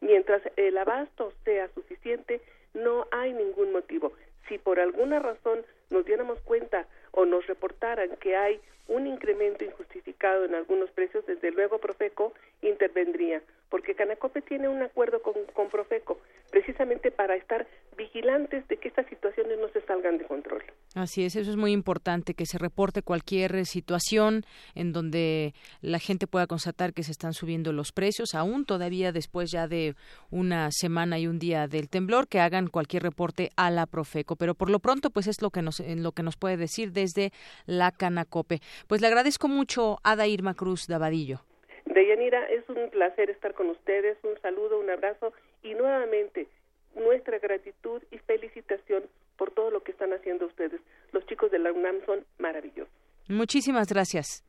Mientras 0.00 0.42
el 0.56 0.78
abasto 0.78 1.32
sea 1.44 1.68
suficiente, 1.74 2.40
no 2.74 3.06
hay 3.12 3.32
ningún 3.32 3.72
motivo 3.72 4.12
si 4.46 4.58
por 4.58 4.80
alguna 4.80 5.18
razón 5.18 5.64
nos 5.90 6.04
diéramos 6.04 6.40
cuenta 6.40 6.86
o 7.12 7.24
nos 7.24 7.46
reportaran 7.46 8.16
que 8.16 8.36
hay 8.36 8.60
un 8.88 9.06
incremento 9.06 9.64
injustificado 9.64 10.44
en 10.44 10.54
algunos 10.54 10.90
precios, 10.90 11.24
desde 11.26 11.50
luego 11.50 11.78
Profeco 11.78 12.32
intervendría, 12.62 13.42
porque 13.68 13.94
Canacope 13.94 14.40
tiene 14.42 14.68
un 14.68 14.82
acuerdo 14.82 15.20
con, 15.20 15.34
con 15.52 15.68
Profeco 15.68 16.18
precisamente 16.50 17.10
para 17.10 17.36
estar 17.36 17.66
vigilantes 17.96 18.66
de 18.68 18.76
que 18.78 18.88
estas 18.88 19.06
situaciones 19.08 19.58
no 19.58 19.68
se 19.68 19.82
salgan 19.82 20.18
de 20.18 20.24
control. 20.24 20.62
Así 20.94 21.24
es, 21.24 21.36
eso 21.36 21.50
es 21.50 21.56
muy 21.56 21.72
importante, 21.72 22.32
que 22.32 22.46
se 22.46 22.56
reporte 22.56 23.02
cualquier 23.02 23.66
situación 23.66 24.44
en 24.74 24.92
donde 24.92 25.52
la 25.82 25.98
gente 25.98 26.26
pueda 26.26 26.46
constatar 26.46 26.94
que 26.94 27.02
se 27.02 27.12
están 27.12 27.34
subiendo 27.34 27.72
los 27.72 27.92
precios, 27.92 28.34
aún 28.34 28.64
todavía 28.64 29.12
después 29.12 29.50
ya 29.50 29.68
de 29.68 29.94
una 30.30 30.70
semana 30.70 31.18
y 31.18 31.26
un 31.26 31.38
día 31.38 31.66
del 31.66 31.90
temblor, 31.90 32.28
que 32.28 32.40
hagan 32.40 32.68
cualquier 32.68 33.02
reporte 33.02 33.50
a 33.56 33.70
la 33.70 33.86
Profeco. 33.86 34.36
Pero 34.36 34.54
por 34.54 34.70
lo 34.70 34.78
pronto, 34.78 35.10
pues 35.10 35.26
es 35.26 35.42
lo 35.42 35.50
que 35.50 35.60
nos, 35.60 35.77
en 35.80 36.02
lo 36.02 36.12
que 36.12 36.22
nos 36.22 36.36
puede 36.36 36.56
decir 36.56 36.92
desde 36.92 37.32
la 37.66 37.92
Canacope. 37.92 38.60
Pues 38.86 39.00
le 39.00 39.06
agradezco 39.06 39.48
mucho 39.48 39.98
a 40.04 40.12
Ada 40.12 40.26
Irma 40.26 40.54
Cruz 40.54 40.86
Davadillo. 40.86 41.40
Deyanira, 41.86 42.44
es 42.46 42.68
un 42.68 42.90
placer 42.90 43.30
estar 43.30 43.54
con 43.54 43.70
ustedes, 43.70 44.18
un 44.22 44.40
saludo, 44.40 44.78
un 44.78 44.90
abrazo 44.90 45.32
y 45.62 45.74
nuevamente 45.74 46.48
nuestra 46.94 47.38
gratitud 47.38 48.02
y 48.10 48.18
felicitación 48.18 49.04
por 49.36 49.50
todo 49.52 49.70
lo 49.70 49.82
que 49.82 49.92
están 49.92 50.12
haciendo 50.12 50.46
ustedes. 50.46 50.80
Los 51.12 51.24
chicos 51.26 51.50
de 51.50 51.58
la 51.58 51.72
UNAM 51.72 52.04
son 52.06 52.24
maravillosos. 52.38 52.92
Muchísimas 53.28 53.88
gracias. 53.88 54.44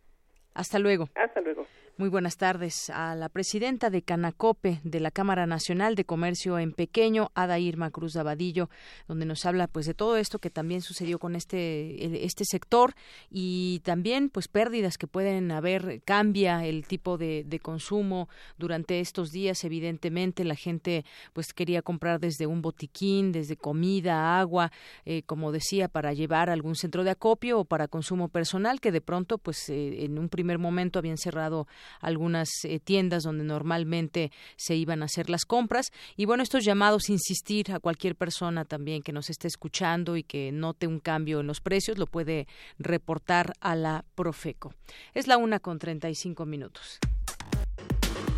Hasta 0.54 0.80
luego. 0.80 1.10
Hasta 1.16 1.42
luego. 1.42 1.66
Muy 2.00 2.08
buenas 2.08 2.38
tardes 2.38 2.90
a 2.92 3.14
la 3.14 3.28
presidenta 3.28 3.90
de 3.90 4.04
Canacope 4.04 4.80
de 4.86 5.02
la 5.02 5.12
Cámara 5.12 5.46
Nacional 5.46 5.96
de 5.96 6.06
Comercio 6.06 6.58
en 6.58 6.72
Pequeño, 6.72 7.30
Ada 7.36 7.60
Irma 7.60 7.92
Cruz 7.92 8.16
Abadillo, 8.16 8.70
donde 9.10 9.26
nos 9.26 9.46
habla 9.46 9.68
pues 9.68 9.86
de 9.86 9.94
todo 9.94 10.16
esto 10.16 10.40
que 10.40 10.50
también 10.50 10.82
sucedió 10.82 11.20
con 11.20 11.36
este 11.36 12.24
este 12.24 12.46
sector 12.46 12.96
y 13.30 13.82
también 13.84 14.30
pues 14.30 14.48
pérdidas 14.48 14.98
que 14.98 15.08
pueden 15.08 15.52
haber, 15.52 16.02
cambia 16.06 16.66
el 16.66 16.88
tipo 16.88 17.18
de, 17.18 17.60
consumo 17.62 18.30
durante 18.58 19.02
estos 19.02 19.32
días, 19.32 19.66
evidentemente 19.66 20.46
la 20.46 20.56
gente 20.56 21.04
pues 21.34 21.52
quería 21.52 21.82
comprar 21.82 22.22
desde 22.22 22.48
un 22.48 22.62
botiquín, 22.62 23.34
desde 23.34 23.58
comida, 23.58 24.40
agua, 24.40 24.72
eh, 25.04 25.24
como 25.24 25.52
decía, 25.52 25.90
para 25.90 26.14
llevar 26.14 26.50
a 26.50 26.54
algún 26.54 26.76
centro 26.76 27.04
de 27.04 27.10
acopio 27.10 27.60
o 27.60 27.66
para 27.66 27.90
consumo 27.90 28.30
personal 28.30 28.80
que 28.80 28.94
de 28.94 29.02
pronto 29.02 29.38
pues 29.38 29.68
eh, 29.68 30.06
en 30.06 30.18
un 30.18 30.30
primer 30.30 30.60
momento 30.60 30.98
habían 30.98 31.18
cerrado 31.18 31.68
algunas 32.02 32.50
eh, 32.64 32.80
tiendas 32.80 33.24
donde 33.24 33.44
normalmente 33.44 34.32
se 34.56 34.76
iban 34.76 35.02
a 35.02 35.06
hacer 35.06 35.30
las 35.30 35.46
compras. 35.46 35.88
Y 36.16 36.26
bueno, 36.26 36.44
estos 36.44 36.64
llamados, 36.66 37.10
insistir 37.10 37.72
a 37.72 37.80
cualquier 37.80 38.16
persona 38.16 38.66
también 38.66 39.02
que 39.02 39.12
nos 39.12 39.30
esté 39.30 39.48
escuchando 39.48 40.18
y 40.18 40.24
que 40.24 40.52
note 40.52 40.88
un 40.88 41.00
cambio 41.00 41.40
en 41.40 41.48
los 41.48 41.62
precios, 41.62 41.98
lo 41.98 42.08
puede 42.08 42.48
reportar 42.78 43.54
a 43.60 43.76
la 43.76 44.06
Profeco. 44.16 44.74
Es 45.14 45.28
la 45.28 45.38
una 45.38 45.60
con 45.60 45.80
35 45.80 46.46
minutos. 46.46 47.00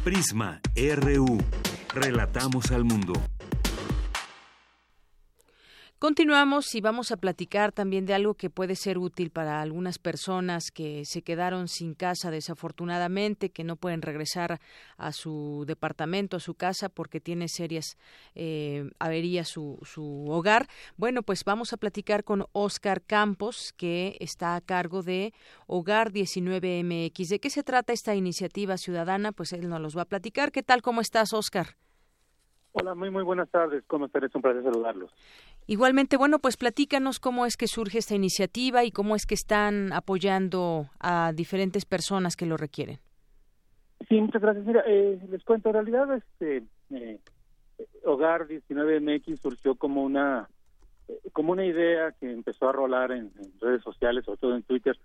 Prisma 0.03 0.61
RU. 0.75 1.37
Relatamos 1.93 2.71
al 2.71 2.85
mundo. 2.85 3.13
Continuamos 6.01 6.73
y 6.73 6.81
vamos 6.81 7.11
a 7.11 7.17
platicar 7.17 7.71
también 7.71 8.07
de 8.07 8.15
algo 8.15 8.33
que 8.33 8.49
puede 8.49 8.75
ser 8.75 8.97
útil 8.97 9.29
para 9.29 9.61
algunas 9.61 9.99
personas 9.99 10.71
que 10.71 11.05
se 11.05 11.21
quedaron 11.21 11.67
sin 11.67 11.93
casa 11.93 12.31
desafortunadamente, 12.31 13.51
que 13.51 13.63
no 13.63 13.75
pueden 13.75 14.01
regresar 14.01 14.59
a 14.97 15.11
su 15.11 15.63
departamento, 15.67 16.37
a 16.37 16.39
su 16.39 16.55
casa, 16.55 16.89
porque 16.89 17.19
tiene 17.19 17.47
serias 17.49 17.99
eh, 18.33 18.89
averías 18.97 19.47
su, 19.47 19.77
su 19.83 20.25
hogar. 20.27 20.65
Bueno, 20.97 21.21
pues 21.21 21.45
vamos 21.45 21.71
a 21.71 21.77
platicar 21.77 22.23
con 22.23 22.47
Oscar 22.51 23.03
Campos, 23.03 23.71
que 23.77 24.17
está 24.19 24.55
a 24.55 24.61
cargo 24.61 25.03
de 25.03 25.35
Hogar 25.67 26.11
19MX. 26.11 27.29
¿De 27.29 27.39
qué 27.39 27.51
se 27.51 27.61
trata 27.61 27.93
esta 27.93 28.15
iniciativa 28.15 28.77
ciudadana? 28.77 29.33
Pues 29.33 29.53
él 29.53 29.69
nos 29.69 29.79
los 29.79 29.95
va 29.95 30.01
a 30.01 30.05
platicar. 30.05 30.51
¿Qué 30.51 30.63
tal? 30.63 30.81
¿Cómo 30.81 30.99
estás, 30.99 31.31
Oscar? 31.31 31.75
Hola, 32.73 32.95
muy 32.95 33.09
muy 33.09 33.23
buenas 33.23 33.49
tardes. 33.49 33.83
¿Cómo 33.87 34.05
están? 34.05 34.23
Es 34.23 34.33
un 34.33 34.41
placer 34.41 34.63
saludarlos. 34.63 35.11
Igualmente, 35.71 36.17
bueno, 36.17 36.39
pues 36.39 36.57
platícanos 36.57 37.21
cómo 37.21 37.45
es 37.45 37.55
que 37.55 37.65
surge 37.65 37.99
esta 37.99 38.13
iniciativa 38.13 38.83
y 38.83 38.91
cómo 38.91 39.15
es 39.15 39.25
que 39.25 39.35
están 39.35 39.93
apoyando 39.93 40.89
a 40.99 41.31
diferentes 41.33 41.85
personas 41.85 42.35
que 42.35 42.45
lo 42.45 42.57
requieren. 42.57 42.99
Sí, 44.09 44.19
muchas 44.19 44.41
gracias. 44.41 44.65
Mira, 44.65 44.83
eh, 44.85 45.17
les 45.29 45.41
cuento, 45.45 45.69
en 45.69 45.75
realidad, 45.75 46.13
este 46.13 46.63
eh, 46.89 47.19
Hogar 48.03 48.49
19MX 48.49 49.37
surgió 49.37 49.75
como 49.75 50.03
una 50.03 50.49
como 51.31 51.53
una 51.53 51.65
idea 51.65 52.11
que 52.19 52.29
empezó 52.29 52.67
a 52.67 52.73
rolar 52.73 53.13
en, 53.13 53.31
redes 53.61 53.81
sociales, 53.81 54.25
sobre 54.25 54.39
todo 54.39 54.55
en 54.57 54.63
Twitter, 54.63 54.99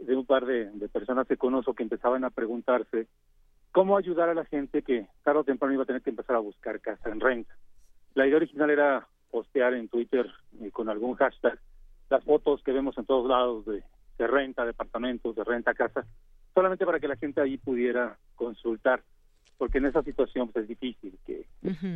de 0.00 0.16
un 0.16 0.24
par 0.24 0.46
de, 0.46 0.70
de 0.70 0.88
personas 0.88 1.26
que 1.28 1.36
conozco 1.36 1.74
que 1.74 1.82
empezaban 1.82 2.24
a 2.24 2.30
preguntarse 2.30 3.06
cómo 3.70 3.98
ayudar 3.98 4.30
a 4.30 4.34
la 4.34 4.46
gente 4.46 4.80
que 4.80 5.08
tarde 5.24 5.40
o 5.40 5.44
temprano 5.44 5.74
iba 5.74 5.82
a 5.82 5.86
tener 5.86 6.00
que 6.00 6.08
empezar 6.08 6.36
a 6.36 6.40
buscar 6.40 6.80
casa 6.80 7.10
en 7.10 7.20
renta. 7.20 7.54
La 8.14 8.26
idea 8.26 8.38
original 8.38 8.70
era 8.70 9.06
postear 9.30 9.74
en 9.74 9.88
Twitter 9.88 10.26
eh, 10.60 10.70
con 10.70 10.88
algún 10.88 11.14
hashtag 11.14 11.58
las 12.08 12.24
fotos 12.24 12.62
que 12.62 12.72
vemos 12.72 12.96
en 12.98 13.06
todos 13.06 13.28
lados 13.28 13.64
de, 13.66 13.82
renta, 14.26 14.64
departamentos, 14.64 15.34
de 15.34 15.44
renta, 15.44 15.74
casa, 15.74 16.06
solamente 16.54 16.86
para 16.86 17.00
que 17.00 17.08
la 17.08 17.16
gente 17.16 17.40
ahí 17.40 17.58
pudiera 17.58 18.16
consultar, 18.36 19.02
porque 19.58 19.78
en 19.78 19.86
esa 19.86 20.02
situación 20.02 20.48
pues, 20.48 20.62
es 20.62 20.68
difícil 20.68 21.18
que 21.26 21.46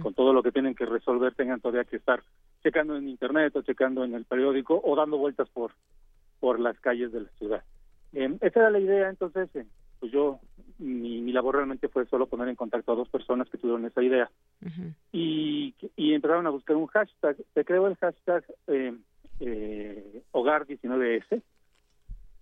con 0.03 0.15
todo 0.15 0.33
lo 0.33 0.43
que 0.43 0.51
tienen 0.51 0.75
que 0.75 0.85
resolver 0.85 1.35
tengan 1.35 1.61
todavía 1.61 1.85
que 1.85 1.97
estar 1.97 2.23
checando 2.63 2.97
en 2.97 3.09
internet 3.09 3.55
o 3.55 3.63
checando 3.63 4.05
en 4.05 4.15
el 4.15 4.25
periódico 4.25 4.81
o 4.83 4.97
dando 4.97 5.17
vueltas 5.17 5.49
por 5.51 5.73
por 6.41 6.59
las 6.59 6.81
calles 6.81 7.13
de 7.13 7.21
la 7.21 7.29
ciudad. 7.39 7.63
Eh, 8.13 8.37
esa 8.41 8.61
era 8.61 8.71
la 8.71 8.81
idea, 8.81 9.09
entonces, 9.09 9.55
eh, 9.55 9.67
pues 10.01 10.11
yo 10.11 10.41
mi, 10.79 11.21
mi, 11.21 11.33
labor 11.33 11.57
realmente 11.57 11.89
fue 11.89 12.07
solo 12.07 12.27
poner 12.27 12.49
en 12.49 12.57
contacto 12.57 12.93
a 12.93 12.97
dos 12.97 13.09
personas 13.09 13.49
que 13.51 13.59
tuvieron 13.59 13.85
esa 13.85 14.03
idea 14.03 14.31
y, 15.13 15.75
y 15.97 16.15
empezaron 16.15 16.47
a 16.47 16.51
buscar 16.51 16.77
un 16.77 16.87
hashtag. 16.87 17.37
Se 17.55 17.65
creó 17.65 17.87
el 17.87 17.97
hashtag 17.97 18.45
eh, 18.67 18.95
eh, 19.41 20.23
Hogar 20.33 20.67
19S, 20.67 21.43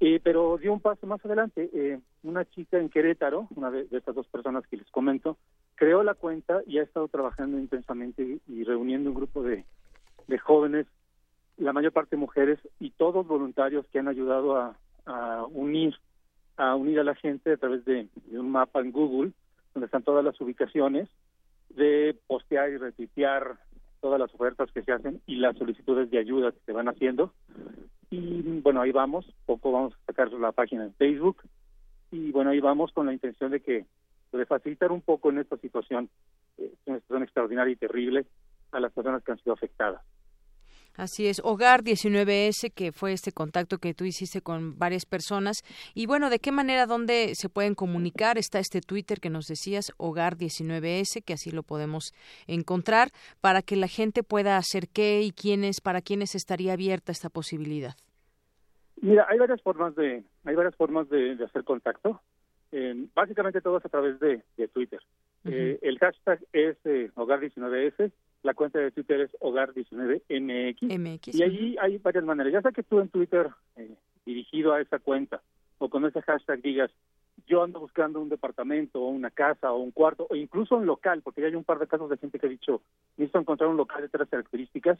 eh, 0.00 0.20
pero 0.22 0.58
dio 0.58 0.72
un 0.72 0.80
paso 0.80 1.06
más 1.06 1.24
adelante. 1.24 1.70
Eh, 1.72 2.00
una 2.22 2.44
chica 2.44 2.78
en 2.78 2.88
Querétaro, 2.88 3.48
una 3.56 3.70
de, 3.70 3.86
estas 3.90 4.14
dos 4.14 4.26
personas 4.28 4.66
que 4.66 4.76
les 4.76 4.90
comento, 4.90 5.38
creó 5.74 6.02
la 6.02 6.14
cuenta 6.14 6.60
y 6.66 6.78
ha 6.78 6.82
estado 6.82 7.08
trabajando 7.08 7.58
intensamente 7.58 8.40
y, 8.46 8.64
reuniendo 8.64 9.10
un 9.10 9.16
grupo 9.16 9.42
de, 9.42 9.64
jóvenes, 10.42 10.86
la 11.56 11.72
mayor 11.72 11.92
parte 11.92 12.16
mujeres 12.16 12.58
y 12.78 12.90
todos 12.90 13.26
voluntarios 13.26 13.86
que 13.88 13.98
han 13.98 14.08
ayudado 14.08 14.56
a, 14.56 14.76
unir 15.52 15.94
a 16.58 16.74
unir 16.74 16.98
a 17.00 17.04
la 17.04 17.14
gente 17.14 17.52
a 17.52 17.56
través 17.56 17.84
de, 17.84 18.08
un 18.32 18.50
mapa 18.50 18.80
en 18.80 18.92
Google 18.92 19.32
donde 19.72 19.86
están 19.86 20.02
todas 20.02 20.24
las 20.24 20.38
ubicaciones 20.40 21.08
de 21.70 22.18
postear 22.26 22.70
y 22.70 22.76
retuitear 22.76 23.58
todas 24.00 24.18
las 24.18 24.34
ofertas 24.34 24.70
que 24.72 24.82
se 24.82 24.92
hacen 24.92 25.22
y 25.26 25.36
las 25.36 25.56
solicitudes 25.56 26.10
de 26.10 26.18
ayuda 26.18 26.52
que 26.52 26.58
se 26.66 26.72
van 26.72 26.88
haciendo. 26.88 27.32
Y 28.10 28.60
bueno, 28.60 28.80
ahí 28.80 28.90
vamos, 28.90 29.32
poco 29.46 29.70
vamos 29.70 29.94
a 29.94 30.06
sacar 30.06 30.32
la 30.32 30.52
página 30.52 30.84
en 30.84 30.94
Facebook. 30.94 31.42
Y 32.10 32.32
bueno, 32.32 32.50
ahí 32.50 32.60
vamos 32.60 32.92
con 32.92 33.06
la 33.06 33.12
intención 33.12 33.52
de 33.52 33.60
que 33.60 33.86
de 34.32 34.46
facilitar 34.46 34.90
un 34.92 35.00
poco 35.00 35.30
en 35.30 35.38
esta 35.38 35.56
situación, 35.58 36.10
eh, 36.58 36.72
una 36.86 36.98
situación 36.98 37.22
extraordinaria 37.22 37.72
y 37.72 37.76
terrible 37.76 38.26
a 38.72 38.80
las 38.80 38.92
personas 38.92 39.22
que 39.22 39.32
han 39.32 39.38
sido 39.38 39.52
afectadas. 39.52 40.02
Así 40.98 41.28
es, 41.28 41.40
Hogar 41.44 41.84
19S, 41.84 42.72
que 42.74 42.90
fue 42.90 43.12
este 43.12 43.30
contacto 43.30 43.78
que 43.78 43.94
tú 43.94 44.04
hiciste 44.04 44.40
con 44.40 44.76
varias 44.80 45.06
personas. 45.06 45.58
Y 45.94 46.06
bueno, 46.06 46.28
¿de 46.28 46.40
qué 46.40 46.50
manera, 46.50 46.86
dónde 46.86 47.36
se 47.36 47.48
pueden 47.48 47.76
comunicar? 47.76 48.36
Está 48.36 48.58
este 48.58 48.80
Twitter 48.80 49.20
que 49.20 49.30
nos 49.30 49.46
decías, 49.46 49.92
Hogar 49.96 50.36
19S, 50.36 51.22
que 51.24 51.34
así 51.34 51.52
lo 51.52 51.62
podemos 51.62 52.12
encontrar, 52.48 53.10
para 53.40 53.62
que 53.62 53.76
la 53.76 53.86
gente 53.86 54.24
pueda 54.24 54.56
hacer 54.56 54.88
qué 54.88 55.22
y 55.22 55.30
quiénes, 55.30 55.80
para 55.80 56.00
quiénes 56.00 56.34
estaría 56.34 56.72
abierta 56.72 57.12
esta 57.12 57.28
posibilidad. 57.28 57.94
Mira, 59.00 59.24
hay 59.30 59.38
varias 59.38 59.62
formas 59.62 59.94
de, 59.94 60.24
hay 60.44 60.54
varias 60.56 60.74
formas 60.74 61.08
de, 61.08 61.38
hacer 61.44 61.62
contacto. 61.62 62.20
Eh, 62.72 63.06
básicamente 63.14 63.60
todo 63.60 63.78
es 63.78 63.84
a 63.84 63.88
través 63.88 64.18
de, 64.18 64.42
Twitter. 64.72 64.98
Eh, 65.44 65.78
el 65.80 65.96
hashtag 66.00 66.40
es 66.52 66.76
eh, 66.84 67.12
Hogar19S 67.14 68.10
la 68.42 68.54
cuenta 68.54 68.78
de 68.78 68.90
Twitter 68.90 69.20
es 69.20 69.32
Hogar19MX. 69.40 71.34
y 71.34 71.42
allí 71.42 71.76
hay 71.80 71.98
varias 71.98 72.24
maneras. 72.24 72.52
Ya 72.52 72.62
sea 72.62 72.72
que 72.72 72.82
tú 72.82 73.00
en 73.00 73.08
Twitter, 73.08 73.48
eh, 73.76 73.94
dirigido 74.24 74.72
a 74.72 74.80
esa 74.80 74.98
cuenta, 74.98 75.42
o 75.78 75.88
con 75.88 76.04
ese 76.04 76.22
hashtag 76.22 76.60
digas, 76.62 76.90
yo 77.46 77.62
ando 77.62 77.80
buscando 77.80 78.20
un 78.20 78.28
departamento, 78.28 79.00
o 79.00 79.08
una 79.08 79.30
casa, 79.30 79.72
o 79.72 79.78
un 79.78 79.90
cuarto, 79.90 80.26
o 80.28 80.36
incluso 80.36 80.76
un 80.76 80.86
local, 80.86 81.22
porque 81.22 81.40
ya 81.40 81.46
hay 81.46 81.54
un 81.54 81.64
par 81.64 81.78
de 81.78 81.86
casos 81.86 82.10
de 82.10 82.16
gente 82.16 82.38
que 82.38 82.46
ha 82.46 82.50
dicho, 82.50 82.82
necesito 83.16 83.38
encontrar 83.38 83.70
un 83.70 83.76
local 83.76 84.02
de 84.02 84.08
tres 84.08 84.28
características, 84.28 84.98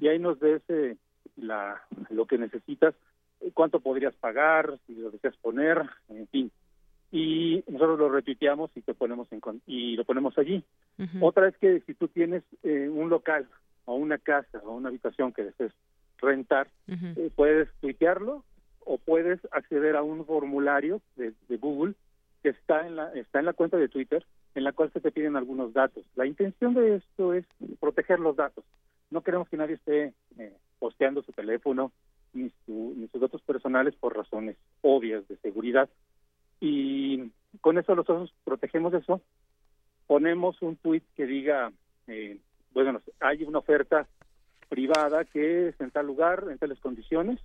y 0.00 0.08
ahí 0.08 0.18
nos 0.18 0.38
des 0.40 0.62
eh, 0.68 0.96
la, 1.36 1.82
lo 2.10 2.26
que 2.26 2.38
necesitas, 2.38 2.94
eh, 3.40 3.50
cuánto 3.54 3.80
podrías 3.80 4.14
pagar, 4.16 4.78
si 4.86 4.94
lo 4.94 5.10
deseas 5.10 5.36
poner, 5.38 5.82
en 6.08 6.26
fin 6.28 6.50
y 7.12 7.64
nosotros 7.66 7.98
lo 7.98 8.08
retuiteamos 8.08 8.70
y 8.76 8.82
te 8.82 8.94
ponemos 8.94 9.28
en 9.32 9.40
y 9.66 9.96
lo 9.96 10.04
ponemos 10.04 10.36
allí. 10.38 10.62
Otra 11.20 11.48
es 11.48 11.56
que 11.56 11.80
si 11.80 11.94
tú 11.94 12.08
tienes 12.08 12.42
eh, 12.62 12.88
un 12.88 13.10
local 13.10 13.48
o 13.86 13.94
una 13.94 14.18
casa 14.18 14.60
o 14.64 14.72
una 14.72 14.90
habitación 14.90 15.32
que 15.32 15.44
desees 15.44 15.72
rentar, 16.18 16.68
eh, 16.86 17.30
puedes 17.34 17.68
tuitearlo 17.80 18.44
o 18.80 18.98
puedes 18.98 19.40
acceder 19.50 19.96
a 19.96 20.02
un 20.02 20.24
formulario 20.24 21.00
de, 21.16 21.32
Google 21.56 21.94
que 22.42 22.50
está 22.50 22.86
en 22.86 22.96
la 22.96 23.12
está 23.14 23.40
en 23.40 23.46
la 23.46 23.52
cuenta 23.52 23.76
de 23.76 23.88
Twitter 23.88 24.24
en 24.54 24.64
la 24.64 24.72
cual 24.72 24.90
se 24.92 25.00
te 25.00 25.10
piden 25.10 25.36
algunos 25.36 25.72
datos. 25.72 26.04
La 26.14 26.26
intención 26.26 26.74
de 26.74 26.96
esto 26.96 27.34
es 27.34 27.44
proteger 27.80 28.20
los 28.20 28.36
datos. 28.36 28.64
No 29.10 29.22
queremos 29.22 29.48
que 29.48 29.56
nadie 29.56 29.74
esté 29.74 30.12
eh, 30.38 30.56
posteando 30.78 31.22
su 31.22 31.32
teléfono 31.32 31.92
ni, 32.32 32.50
ni 32.66 33.08
sus 33.08 33.20
datos 33.20 33.42
personales 33.42 33.94
por 33.96 34.16
razones 34.16 34.56
obvias 34.82 35.26
de 35.28 35.36
seguridad 35.38 35.88
y 36.60 37.30
con 37.60 37.78
eso 37.78 37.94
nosotros 37.94 38.32
protegemos 38.44 38.94
eso. 38.94 39.20
Ponemos 40.06 40.60
un 40.62 40.76
tweet 40.76 41.02
que 41.16 41.26
diga, 41.26 41.72
eh, 42.06 42.38
bueno, 42.72 43.00
hay 43.20 43.42
una 43.44 43.58
oferta 43.58 44.06
privada 44.68 45.24
que 45.24 45.68
es 45.68 45.80
en 45.80 45.90
tal 45.90 46.06
lugar, 46.06 46.46
en 46.50 46.58
tales 46.58 46.78
condiciones, 46.80 47.40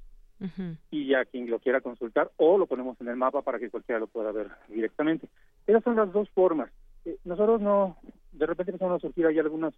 y 0.92 1.14
a 1.14 1.24
quien 1.24 1.50
lo 1.50 1.60
quiera 1.60 1.80
consultar, 1.80 2.30
o 2.36 2.58
lo 2.58 2.68
ponemos 2.68 3.00
en 3.00 3.08
el 3.08 3.16
mapa 3.16 3.42
para 3.42 3.58
que 3.58 3.70
cualquiera 3.70 4.00
lo 4.00 4.08
pueda 4.08 4.34
ver 4.34 4.50
directamente. 4.68 5.28
Esas 5.66 5.82
son 5.84 5.96
las 5.96 6.12
dos 6.12 6.30
formas. 6.32 6.70
Eh, 7.06 7.18
nosotros 7.24 7.62
no, 7.62 7.98
de 8.34 8.46
repente 8.46 8.72
empezamos 8.72 8.98
a 8.98 9.08
surgir 9.08 9.26
ahí 9.26 9.40
algunas 9.40 9.74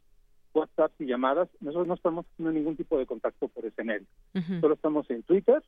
WhatsApp 0.53 0.91
y 0.99 1.05
llamadas, 1.05 1.47
nosotros 1.61 1.87
no 1.87 1.93
estamos 1.93 2.25
haciendo 2.25 2.51
ningún 2.51 2.75
tipo 2.75 2.97
de 2.97 3.05
contacto 3.05 3.47
por 3.47 3.65
ese 3.65 3.83
medio. 3.83 4.07
Solo 4.59 4.73
estamos 4.73 5.07
en 5.11 5.21
Twitter 5.23 5.61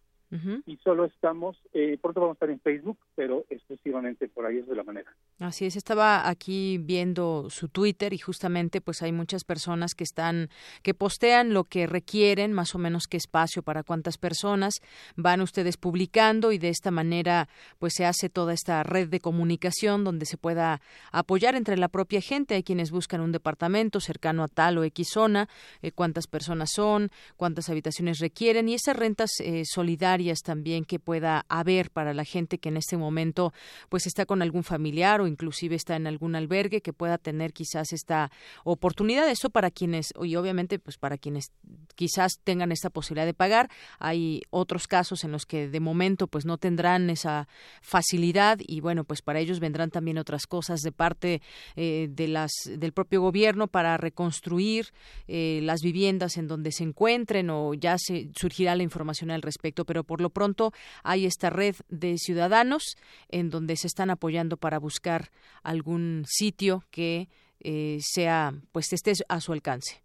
y 0.66 0.78
solo 0.78 1.06
estamos, 1.06 1.58
eh, 1.74 1.98
pronto 2.00 2.22
vamos 2.22 2.36
a 2.36 2.38
estar 2.38 2.50
en 2.52 2.60
Facebook, 2.60 3.00
pero 3.16 3.46
exclusivamente 3.50 4.28
por 4.28 4.46
ahí 4.46 4.60
es 4.60 4.68
de 4.68 4.76
la 4.76 4.84
manera. 4.84 5.12
Así 5.40 5.66
es, 5.66 5.76
estaba 5.76 6.30
aquí 6.30 6.78
viendo 6.78 7.50
su 7.50 7.68
Twitter 7.68 8.14
y 8.14 8.20
justamente 8.20 8.80
pues 8.80 9.02
hay 9.02 9.12
muchas 9.12 9.44
personas 9.44 9.96
que 9.96 10.04
están, 10.04 10.50
que 10.84 10.94
postean 10.94 11.54
lo 11.54 11.64
que 11.64 11.88
requieren, 11.88 12.54
más 12.54 12.76
o 12.76 12.78
menos 12.78 13.08
qué 13.08 13.18
espacio 13.18 13.64
para 13.64 13.82
cuántas 13.82 14.20
personas, 14.20 14.82
van 15.16 15.42
ustedes 15.42 15.78
publicando 15.78 16.52
y 16.52 16.60
de 16.60 16.70
esta 16.70 16.92
manera 16.92 17.50
pues 17.80 17.94
se 17.96 18.06
hace 18.06 18.30
toda 18.30 18.54
esta 18.54 18.84
red 18.84 19.10
de 19.10 19.22
comunicación 19.22 20.04
donde 20.04 20.28
se 20.28 20.38
pueda 20.38 20.80
apoyar 21.12 21.56
entre 21.56 21.76
la 21.76 21.88
propia 21.88 22.22
gente, 22.22 22.54
hay 22.54 22.64
quienes 22.64 22.92
buscan 22.92 23.22
un 23.22 23.32
departamento 23.32 24.00
cercano 24.00 24.44
a 24.44 24.48
tal 24.48 24.78
o 24.78 24.84
X 24.84 25.10
zona, 25.12 25.50
eh, 25.82 25.92
cuántas 25.92 26.28
personas 26.28 26.70
son, 26.72 27.10
cuántas 27.36 27.70
habitaciones 27.70 28.20
requieren 28.20 28.70
y 28.70 28.76
esas 28.76 28.96
rentas 28.96 29.32
eh, 29.40 29.64
solidarias 29.66 30.19
también 30.44 30.86
que 30.86 31.00
pueda 31.00 31.46
haber 31.50 31.92
para 31.92 32.14
la 32.14 32.26
gente 32.26 32.58
que 32.58 32.70
en 32.70 32.78
este 32.78 32.98
momento 32.98 33.54
pues 33.90 34.06
está 34.06 34.26
con 34.26 34.42
algún 34.42 34.64
familiar 34.64 35.22
o 35.22 35.28
inclusive 35.28 35.76
está 35.76 35.96
en 35.96 36.08
algún 36.08 36.36
albergue 36.36 36.82
que 36.82 36.94
pueda 36.94 37.18
tener 37.18 37.54
quizás 37.54 37.94
esta 37.94 38.32
oportunidad. 38.64 39.30
Eso 39.30 39.50
para 39.50 39.72
quienes 39.72 40.14
y 40.22 40.36
obviamente 40.36 40.78
pues 40.78 40.98
para 40.98 41.18
quienes 41.18 41.52
quizás 41.96 42.40
tengan 42.44 42.72
esta 42.72 42.90
posibilidad 42.90 43.26
de 43.26 43.34
pagar. 43.34 43.70
Hay 43.98 44.42
otros 44.50 44.88
casos 44.88 45.24
en 45.24 45.32
los 45.32 45.46
que 45.46 45.70
de 45.70 45.80
momento 45.80 46.28
pues 46.28 46.46
no 46.46 46.58
tendrán 46.58 47.10
esa 47.10 47.48
facilidad 47.82 48.60
y 48.60 48.82
bueno 48.82 49.04
pues 49.06 49.22
para 49.22 49.40
ellos 49.40 49.60
vendrán 49.60 49.90
también 49.90 50.18
otras 50.18 50.46
cosas 50.46 50.82
de 50.82 50.92
parte 50.92 51.42
eh, 51.76 52.10
de 52.12 52.28
las 52.28 52.52
del 52.66 52.92
propio 52.92 53.22
gobierno 53.22 53.68
para 53.68 53.98
reconstruir 53.98 54.88
eh, 55.28 55.62
las 55.64 55.82
viviendas 55.82 56.38
en 56.38 56.48
donde 56.48 56.72
se 56.72 56.84
encuentren 56.84 57.50
o 57.50 57.74
ya 57.74 57.98
se 57.98 58.30
surgirá 58.36 58.76
la 58.76 58.84
información 58.84 59.32
al 59.32 59.42
respecto. 59.42 59.86
Pero 59.86 60.04
por 60.10 60.22
lo 60.22 60.32
pronto 60.32 60.74
hay 61.04 61.28
esta 61.28 61.52
red 61.52 61.76
de 61.88 62.18
ciudadanos 62.18 62.98
en 63.28 63.52
donde 63.52 63.78
se 63.78 63.86
están 63.86 64.10
apoyando 64.10 64.58
para 64.58 64.80
buscar 64.80 65.30
algún 65.62 66.26
sitio 66.28 66.84
que 66.90 67.30
eh, 67.60 68.00
sea, 68.02 68.56
pues 68.72 68.92
esté 68.92 69.14
a 69.28 69.40
su 69.40 69.54
alcance. 69.54 70.02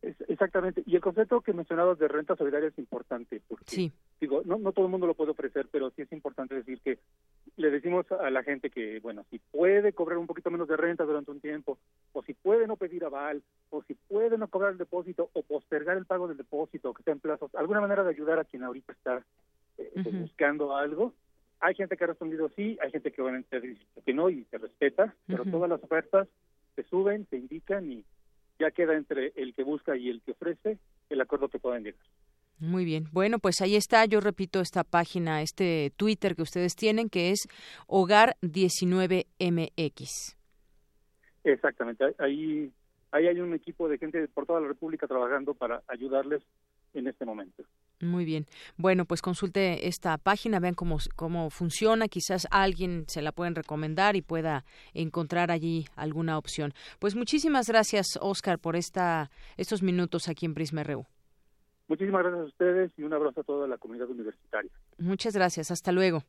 Exactamente. 0.00 0.82
Y 0.86 0.94
el 0.94 1.00
concepto 1.00 1.40
que 1.40 1.52
mencionabas 1.52 1.98
de 1.98 2.06
renta 2.06 2.36
solidaria 2.36 2.68
es 2.68 2.78
importante. 2.78 3.42
Porque, 3.48 3.64
sí. 3.66 3.92
Digo, 4.20 4.42
no, 4.44 4.58
no 4.58 4.72
todo 4.72 4.86
el 4.86 4.90
mundo 4.90 5.06
lo 5.06 5.14
puede 5.14 5.32
ofrecer, 5.32 5.66
pero 5.70 5.90
sí 5.90 6.02
es 6.02 6.12
importante 6.12 6.54
decir 6.54 6.80
que 6.80 6.98
le 7.56 7.70
decimos 7.70 8.06
a 8.12 8.30
la 8.30 8.44
gente 8.44 8.70
que, 8.70 9.00
bueno, 9.00 9.24
si 9.30 9.38
puede 9.38 9.92
cobrar 9.92 10.18
un 10.18 10.26
poquito 10.26 10.50
menos 10.50 10.68
de 10.68 10.76
renta 10.76 11.04
durante 11.04 11.32
un 11.32 11.40
tiempo, 11.40 11.78
o 12.12 12.22
si 12.22 12.34
puede 12.34 12.66
no 12.66 12.76
pedir 12.76 13.04
aval, 13.04 13.42
o 13.70 13.82
si 13.82 13.94
puede 13.94 14.38
no 14.38 14.46
cobrar 14.48 14.72
el 14.72 14.78
depósito, 14.78 15.30
o 15.32 15.42
postergar 15.42 15.96
el 15.96 16.06
pago 16.06 16.28
del 16.28 16.36
depósito, 16.36 16.94
que 16.94 17.02
sea 17.02 17.12
en 17.12 17.20
plazos, 17.20 17.52
alguna 17.56 17.80
manera 17.80 18.04
de 18.04 18.10
ayudar 18.10 18.38
a 18.38 18.44
quien 18.44 18.62
ahorita 18.62 18.92
está 18.92 19.24
eh, 19.78 19.90
pues, 19.94 20.20
buscando 20.20 20.76
algo. 20.76 21.12
Hay 21.60 21.74
gente 21.74 21.96
que 21.96 22.04
ha 22.04 22.08
respondido 22.08 22.48
sí, 22.54 22.78
hay 22.80 22.92
gente 22.92 23.10
que 23.10 23.20
obviamente 23.20 23.60
dice 23.60 23.84
que 24.04 24.14
no 24.14 24.30
y 24.30 24.44
se 24.44 24.58
respeta, 24.58 25.12
pero 25.26 25.44
todas 25.44 25.68
las 25.68 25.82
ofertas 25.82 26.28
se 26.76 26.84
suben, 26.84 27.26
se 27.30 27.36
indican 27.36 27.90
y 27.90 28.04
ya 28.58 28.70
queda 28.70 28.96
entre 28.96 29.32
el 29.36 29.54
que 29.54 29.62
busca 29.62 29.96
y 29.96 30.08
el 30.08 30.20
que 30.22 30.32
ofrece 30.32 30.78
el 31.08 31.20
acuerdo 31.20 31.48
que 31.48 31.58
puedan 31.58 31.84
llegar. 31.84 32.00
Muy 32.60 32.84
bien. 32.84 33.04
Bueno, 33.12 33.38
pues 33.38 33.60
ahí 33.60 33.76
está. 33.76 34.04
Yo 34.04 34.20
repito 34.20 34.60
esta 34.60 34.82
página, 34.82 35.42
este 35.42 35.92
Twitter 35.96 36.34
que 36.34 36.42
ustedes 36.42 36.74
tienen, 36.74 37.08
que 37.08 37.30
es 37.30 37.46
Hogar19MX. 37.86 40.34
Exactamente. 41.44 42.16
Ahí, 42.18 42.72
ahí 43.12 43.28
hay 43.28 43.40
un 43.40 43.54
equipo 43.54 43.88
de 43.88 43.98
gente 43.98 44.26
por 44.28 44.46
toda 44.46 44.60
la 44.60 44.68
República 44.68 45.06
trabajando 45.06 45.54
para 45.54 45.82
ayudarles 45.86 46.42
en 46.94 47.06
este 47.06 47.24
momento. 47.24 47.62
Muy 48.00 48.24
bien. 48.24 48.46
Bueno, 48.76 49.04
pues 49.04 49.22
consulte 49.22 49.88
esta 49.88 50.18
página, 50.18 50.60
vean 50.60 50.74
cómo, 50.74 50.98
cómo 51.16 51.50
funciona. 51.50 52.06
Quizás 52.06 52.46
alguien 52.50 53.04
se 53.08 53.22
la 53.22 53.32
pueden 53.32 53.56
recomendar 53.56 54.14
y 54.14 54.22
pueda 54.22 54.64
encontrar 54.94 55.50
allí 55.50 55.86
alguna 55.96 56.38
opción. 56.38 56.74
Pues 57.00 57.16
muchísimas 57.16 57.68
gracias, 57.68 58.18
Oscar, 58.20 58.60
por 58.60 58.76
esta, 58.76 59.30
estos 59.56 59.82
minutos 59.82 60.28
aquí 60.28 60.46
en 60.46 60.54
Prisma 60.54 60.84
RU. 60.84 61.06
Muchísimas 61.88 62.22
gracias 62.22 62.42
a 62.42 62.48
ustedes 62.48 62.92
y 62.98 63.02
un 63.02 63.14
abrazo 63.14 63.40
a 63.40 63.44
toda 63.44 63.66
la 63.66 63.78
comunidad 63.78 64.08
universitaria. 64.08 64.70
Muchas 64.98 65.34
gracias. 65.34 65.70
Hasta 65.70 65.90
luego. 65.90 66.22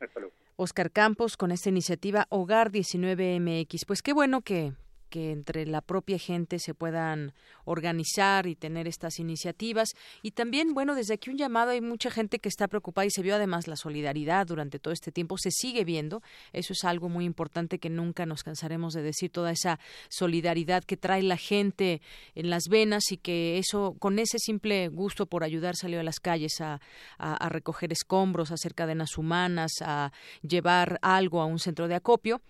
Hasta 0.00 0.20
luego. 0.20 0.34
Oscar 0.56 0.90
Campos 0.90 1.36
con 1.36 1.50
esta 1.50 1.68
iniciativa 1.68 2.26
Hogar 2.30 2.70
19MX. 2.70 3.84
Pues 3.86 4.00
qué 4.00 4.12
bueno 4.12 4.42
que 4.42 4.72
que 5.12 5.30
entre 5.30 5.66
la 5.66 5.82
propia 5.82 6.18
gente 6.18 6.58
se 6.58 6.72
puedan 6.72 7.34
organizar 7.66 8.46
y 8.46 8.54
tener 8.54 8.88
estas 8.88 9.18
iniciativas. 9.18 9.90
Y 10.22 10.30
también, 10.30 10.72
bueno, 10.72 10.94
desde 10.94 11.12
aquí 11.12 11.28
un 11.28 11.36
llamado, 11.36 11.72
hay 11.72 11.82
mucha 11.82 12.10
gente 12.10 12.38
que 12.38 12.48
está 12.48 12.66
preocupada 12.66 13.04
y 13.04 13.10
se 13.10 13.20
vio 13.20 13.34
además 13.34 13.68
la 13.68 13.76
solidaridad 13.76 14.46
durante 14.46 14.78
todo 14.78 14.94
este 14.94 15.12
tiempo, 15.12 15.36
se 15.36 15.50
sigue 15.50 15.84
viendo. 15.84 16.22
Eso 16.54 16.72
es 16.72 16.84
algo 16.84 17.10
muy 17.10 17.26
importante 17.26 17.78
que 17.78 17.90
nunca 17.90 18.24
nos 18.24 18.42
cansaremos 18.42 18.94
de 18.94 19.02
decir, 19.02 19.30
toda 19.30 19.50
esa 19.50 19.78
solidaridad 20.08 20.82
que 20.82 20.96
trae 20.96 21.22
la 21.22 21.36
gente 21.36 22.00
en 22.34 22.48
las 22.48 22.68
venas 22.70 23.12
y 23.12 23.18
que 23.18 23.58
eso, 23.58 23.94
con 23.98 24.18
ese 24.18 24.38
simple 24.38 24.88
gusto 24.88 25.26
por 25.26 25.44
ayudar, 25.44 25.76
salió 25.76 26.00
a 26.00 26.04
las 26.04 26.20
calles 26.20 26.58
a, 26.62 26.80
a 27.18 27.48
recoger 27.50 27.92
escombros, 27.92 28.50
a 28.50 28.54
hacer 28.54 28.74
cadenas 28.74 29.18
humanas, 29.18 29.72
a 29.82 30.10
llevar 30.40 30.98
algo 31.02 31.42
a 31.42 31.44
un 31.44 31.58
centro 31.58 31.86
de 31.86 31.96
acopio 31.96 32.40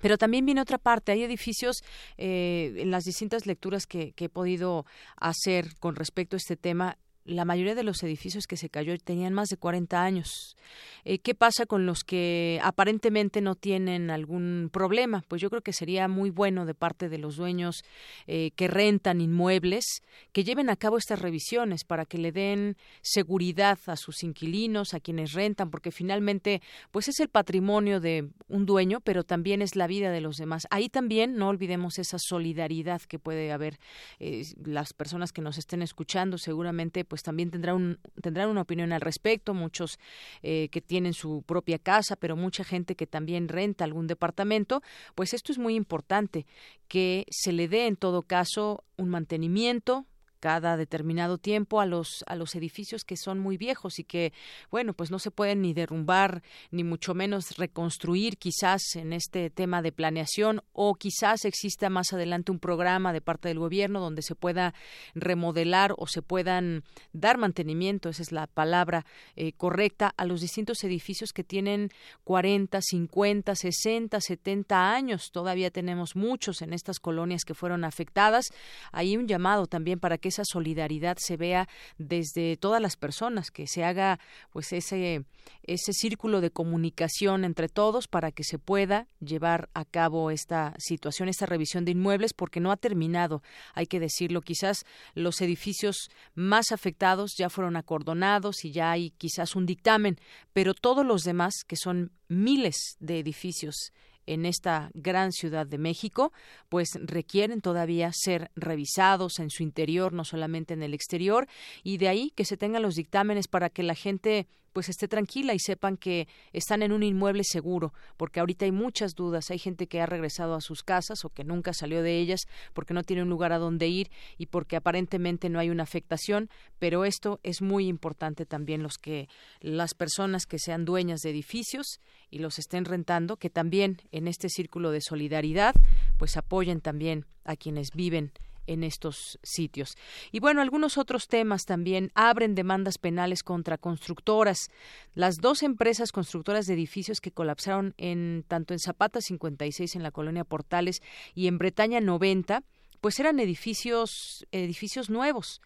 pero 0.00 0.18
también 0.18 0.46
viene 0.46 0.60
otra 0.60 0.78
parte. 0.78 1.12
Hay 1.12 1.22
edificios 1.22 1.82
eh, 2.16 2.74
en 2.76 2.90
las 2.90 3.04
distintas 3.04 3.46
lecturas 3.46 3.86
que, 3.86 4.12
que, 4.12 4.26
he 4.26 4.28
podido 4.28 4.86
hacer 5.16 5.76
con 5.78 5.96
respecto 5.96 6.36
a 6.36 6.38
este 6.38 6.56
tema 6.56 6.96
la 7.30 7.44
mayoría 7.44 7.74
de 7.74 7.82
los 7.82 8.02
edificios 8.02 8.46
que 8.46 8.56
se 8.56 8.68
cayó 8.68 8.96
tenían 8.98 9.32
más 9.32 9.48
de 9.48 9.56
40 9.56 10.02
años. 10.02 10.56
Eh, 11.04 11.18
¿Qué 11.18 11.34
pasa 11.34 11.66
con 11.66 11.86
los 11.86 12.04
que 12.04 12.60
aparentemente 12.62 13.40
no 13.40 13.54
tienen 13.54 14.10
algún 14.10 14.70
problema? 14.72 15.24
Pues 15.28 15.40
yo 15.40 15.50
creo 15.50 15.62
que 15.62 15.72
sería 15.72 16.08
muy 16.08 16.30
bueno 16.30 16.66
de 16.66 16.74
parte 16.74 17.08
de 17.08 17.18
los 17.18 17.36
dueños 17.36 17.82
eh, 18.26 18.50
que 18.56 18.68
rentan 18.68 19.20
inmuebles 19.20 20.02
que 20.32 20.44
lleven 20.44 20.70
a 20.70 20.76
cabo 20.76 20.98
estas 20.98 21.20
revisiones 21.20 21.84
para 21.84 22.04
que 22.04 22.18
le 22.18 22.32
den 22.32 22.76
seguridad 23.02 23.78
a 23.86 23.96
sus 23.96 24.22
inquilinos, 24.22 24.94
a 24.94 25.00
quienes 25.00 25.32
rentan, 25.32 25.70
porque 25.70 25.90
finalmente 25.90 26.62
pues 26.90 27.08
es 27.08 27.20
el 27.20 27.28
patrimonio 27.28 28.00
de 28.00 28.28
un 28.48 28.66
dueño, 28.66 29.00
pero 29.00 29.24
también 29.24 29.62
es 29.62 29.76
la 29.76 29.86
vida 29.86 30.10
de 30.10 30.20
los 30.20 30.36
demás. 30.36 30.66
Ahí 30.70 30.88
también 30.88 31.36
no 31.36 31.48
olvidemos 31.48 31.98
esa 31.98 32.18
solidaridad 32.18 33.02
que 33.02 33.18
puede 33.18 33.52
haber. 33.52 33.78
Eh, 34.18 34.44
las 34.64 34.92
personas 34.92 35.32
que 35.32 35.42
nos 35.42 35.58
estén 35.58 35.82
escuchando 35.82 36.38
seguramente 36.38 37.04
pues 37.04 37.19
también 37.22 37.50
tendrán, 37.50 37.98
tendrán 38.20 38.48
una 38.48 38.62
opinión 38.62 38.92
al 38.92 39.00
respecto, 39.00 39.54
muchos 39.54 39.98
eh, 40.42 40.68
que 40.70 40.80
tienen 40.80 41.12
su 41.14 41.42
propia 41.42 41.78
casa, 41.78 42.16
pero 42.16 42.36
mucha 42.36 42.64
gente 42.64 42.94
que 42.94 43.06
también 43.06 43.48
renta 43.48 43.84
algún 43.84 44.06
departamento, 44.06 44.82
pues 45.14 45.34
esto 45.34 45.52
es 45.52 45.58
muy 45.58 45.74
importante, 45.74 46.46
que 46.88 47.26
se 47.30 47.52
le 47.52 47.68
dé 47.68 47.86
en 47.86 47.96
todo 47.96 48.22
caso 48.22 48.84
un 48.96 49.08
mantenimiento, 49.08 50.06
cada 50.40 50.76
determinado 50.76 51.38
tiempo 51.38 51.80
a 51.80 51.86
los 51.86 52.24
a 52.26 52.34
los 52.34 52.54
edificios 52.54 53.04
que 53.04 53.16
son 53.16 53.38
muy 53.38 53.56
viejos 53.56 53.98
y 53.98 54.04
que 54.04 54.32
bueno 54.70 54.94
pues 54.94 55.10
no 55.10 55.18
se 55.18 55.30
pueden 55.30 55.62
ni 55.62 55.72
derrumbar 55.74 56.42
ni 56.70 56.82
mucho 56.82 57.14
menos 57.14 57.56
reconstruir 57.56 58.38
quizás 58.38 58.82
en 58.96 59.12
este 59.12 59.50
tema 59.50 59.82
de 59.82 59.92
planeación 59.92 60.62
o 60.72 60.94
quizás 60.94 61.44
exista 61.44 61.90
más 61.90 62.12
adelante 62.12 62.50
un 62.50 62.58
programa 62.58 63.12
de 63.12 63.20
parte 63.20 63.48
del 63.48 63.58
gobierno 63.58 64.00
donde 64.00 64.22
se 64.22 64.34
pueda 64.34 64.74
remodelar 65.14 65.94
o 65.96 66.06
se 66.06 66.22
puedan 66.22 66.82
dar 67.12 67.38
mantenimiento 67.38 68.08
esa 68.08 68.22
es 68.22 68.32
la 68.32 68.46
palabra 68.46 69.04
eh, 69.36 69.52
correcta 69.52 70.12
a 70.16 70.24
los 70.24 70.40
distintos 70.40 70.82
edificios 70.84 71.32
que 71.32 71.44
tienen 71.44 71.90
40 72.24 72.80
50 72.80 73.54
60 73.54 74.20
70 74.20 74.92
años. 74.92 75.30
Todavía 75.32 75.70
tenemos 75.70 76.16
muchos 76.16 76.62
en 76.62 76.72
estas 76.72 76.98
colonias 77.00 77.44
que 77.44 77.54
fueron 77.54 77.84
afectadas. 77.84 78.46
Hay 78.92 79.16
un 79.16 79.26
llamado 79.26 79.66
también 79.66 80.00
para 80.00 80.18
que 80.18 80.29
esa 80.30 80.44
solidaridad 80.44 81.16
se 81.18 81.36
vea 81.36 81.68
desde 81.98 82.56
todas 82.56 82.80
las 82.80 82.96
personas, 82.96 83.50
que 83.50 83.66
se 83.66 83.84
haga 83.84 84.18
pues 84.50 84.72
ese 84.72 85.24
ese 85.62 85.92
círculo 85.92 86.40
de 86.40 86.50
comunicación 86.50 87.44
entre 87.44 87.68
todos 87.68 88.08
para 88.08 88.32
que 88.32 88.44
se 88.44 88.58
pueda 88.58 89.06
llevar 89.20 89.68
a 89.74 89.84
cabo 89.84 90.30
esta 90.30 90.74
situación, 90.78 91.28
esta 91.28 91.46
revisión 91.46 91.84
de 91.84 91.92
inmuebles, 91.92 92.32
porque 92.32 92.60
no 92.60 92.72
ha 92.72 92.76
terminado, 92.76 93.42
hay 93.74 93.86
que 93.86 94.00
decirlo. 94.00 94.40
Quizás 94.40 94.84
los 95.14 95.40
edificios 95.40 96.10
más 96.34 96.72
afectados 96.72 97.34
ya 97.38 97.50
fueron 97.50 97.76
acordonados 97.76 98.64
y 98.64 98.72
ya 98.72 98.90
hay 98.90 99.10
quizás 99.10 99.54
un 99.54 99.66
dictamen, 99.66 100.18
pero 100.52 100.74
todos 100.74 101.04
los 101.04 101.22
demás, 101.22 101.54
que 101.66 101.76
son 101.76 102.12
miles 102.28 102.96
de 103.00 103.18
edificios 103.18 103.92
en 104.30 104.46
esta 104.46 104.90
gran 104.94 105.32
ciudad 105.32 105.66
de 105.66 105.76
México, 105.76 106.32
pues 106.68 106.90
requieren 107.02 107.60
todavía 107.60 108.10
ser 108.12 108.50
revisados 108.54 109.40
en 109.40 109.50
su 109.50 109.64
interior, 109.64 110.12
no 110.12 110.24
solamente 110.24 110.72
en 110.72 110.84
el 110.84 110.94
exterior, 110.94 111.48
y 111.82 111.98
de 111.98 112.08
ahí 112.08 112.32
que 112.36 112.44
se 112.44 112.56
tengan 112.56 112.82
los 112.82 112.94
dictámenes 112.94 113.48
para 113.48 113.70
que 113.70 113.82
la 113.82 113.96
gente 113.96 114.46
pues 114.72 114.88
esté 114.88 115.08
tranquila 115.08 115.54
y 115.54 115.58
sepan 115.58 115.96
que 115.96 116.28
están 116.52 116.82
en 116.82 116.92
un 116.92 117.02
inmueble 117.02 117.42
seguro, 117.44 117.92
porque 118.16 118.40
ahorita 118.40 118.64
hay 118.64 118.72
muchas 118.72 119.14
dudas, 119.14 119.50
hay 119.50 119.58
gente 119.58 119.86
que 119.86 120.00
ha 120.00 120.06
regresado 120.06 120.54
a 120.54 120.60
sus 120.60 120.82
casas 120.82 121.24
o 121.24 121.30
que 121.30 121.44
nunca 121.44 121.72
salió 121.72 122.02
de 122.02 122.18
ellas 122.18 122.40
porque 122.72 122.94
no 122.94 123.02
tiene 123.02 123.22
un 123.22 123.28
lugar 123.28 123.52
a 123.52 123.58
donde 123.58 123.88
ir 123.88 124.10
y 124.38 124.46
porque 124.46 124.76
aparentemente 124.76 125.48
no 125.48 125.58
hay 125.58 125.70
una 125.70 125.82
afectación, 125.82 126.50
pero 126.78 127.04
esto 127.04 127.40
es 127.42 127.62
muy 127.62 127.86
importante 127.86 128.46
también 128.46 128.82
los 128.82 128.98
que 128.98 129.28
las 129.60 129.94
personas 129.94 130.46
que 130.46 130.58
sean 130.58 130.84
dueñas 130.84 131.20
de 131.20 131.30
edificios 131.30 132.00
y 132.30 132.38
los 132.38 132.58
estén 132.58 132.84
rentando, 132.84 133.36
que 133.36 133.50
también 133.50 134.00
en 134.12 134.28
este 134.28 134.48
círculo 134.48 134.90
de 134.90 135.00
solidaridad 135.00 135.74
pues 136.18 136.36
apoyen 136.36 136.80
también 136.80 137.26
a 137.44 137.56
quienes 137.56 137.90
viven 137.92 138.32
en 138.70 138.84
estos 138.84 139.38
sitios. 139.42 139.96
Y 140.30 140.38
bueno, 140.38 140.62
algunos 140.62 140.96
otros 140.96 141.26
temas 141.26 141.64
también 141.64 142.12
abren 142.14 142.54
demandas 142.54 142.98
penales 142.98 143.42
contra 143.42 143.78
constructoras. 143.78 144.70
Las 145.14 145.38
dos 145.38 145.64
empresas 145.64 146.12
constructoras 146.12 146.66
de 146.66 146.74
edificios 146.74 147.20
que 147.20 147.32
colapsaron 147.32 147.94
en 147.96 148.44
tanto 148.46 148.72
en 148.72 148.78
Zapata 148.78 149.20
56 149.20 149.96
en 149.96 150.04
la 150.04 150.12
colonia 150.12 150.44
Portales 150.44 151.02
y 151.34 151.48
en 151.48 151.58
Bretaña 151.58 152.00
90 152.00 152.62
pues 153.00 153.18
eran 153.20 153.40
edificios 153.40 154.46
edificios 154.52 155.10
nuevos 155.10 155.60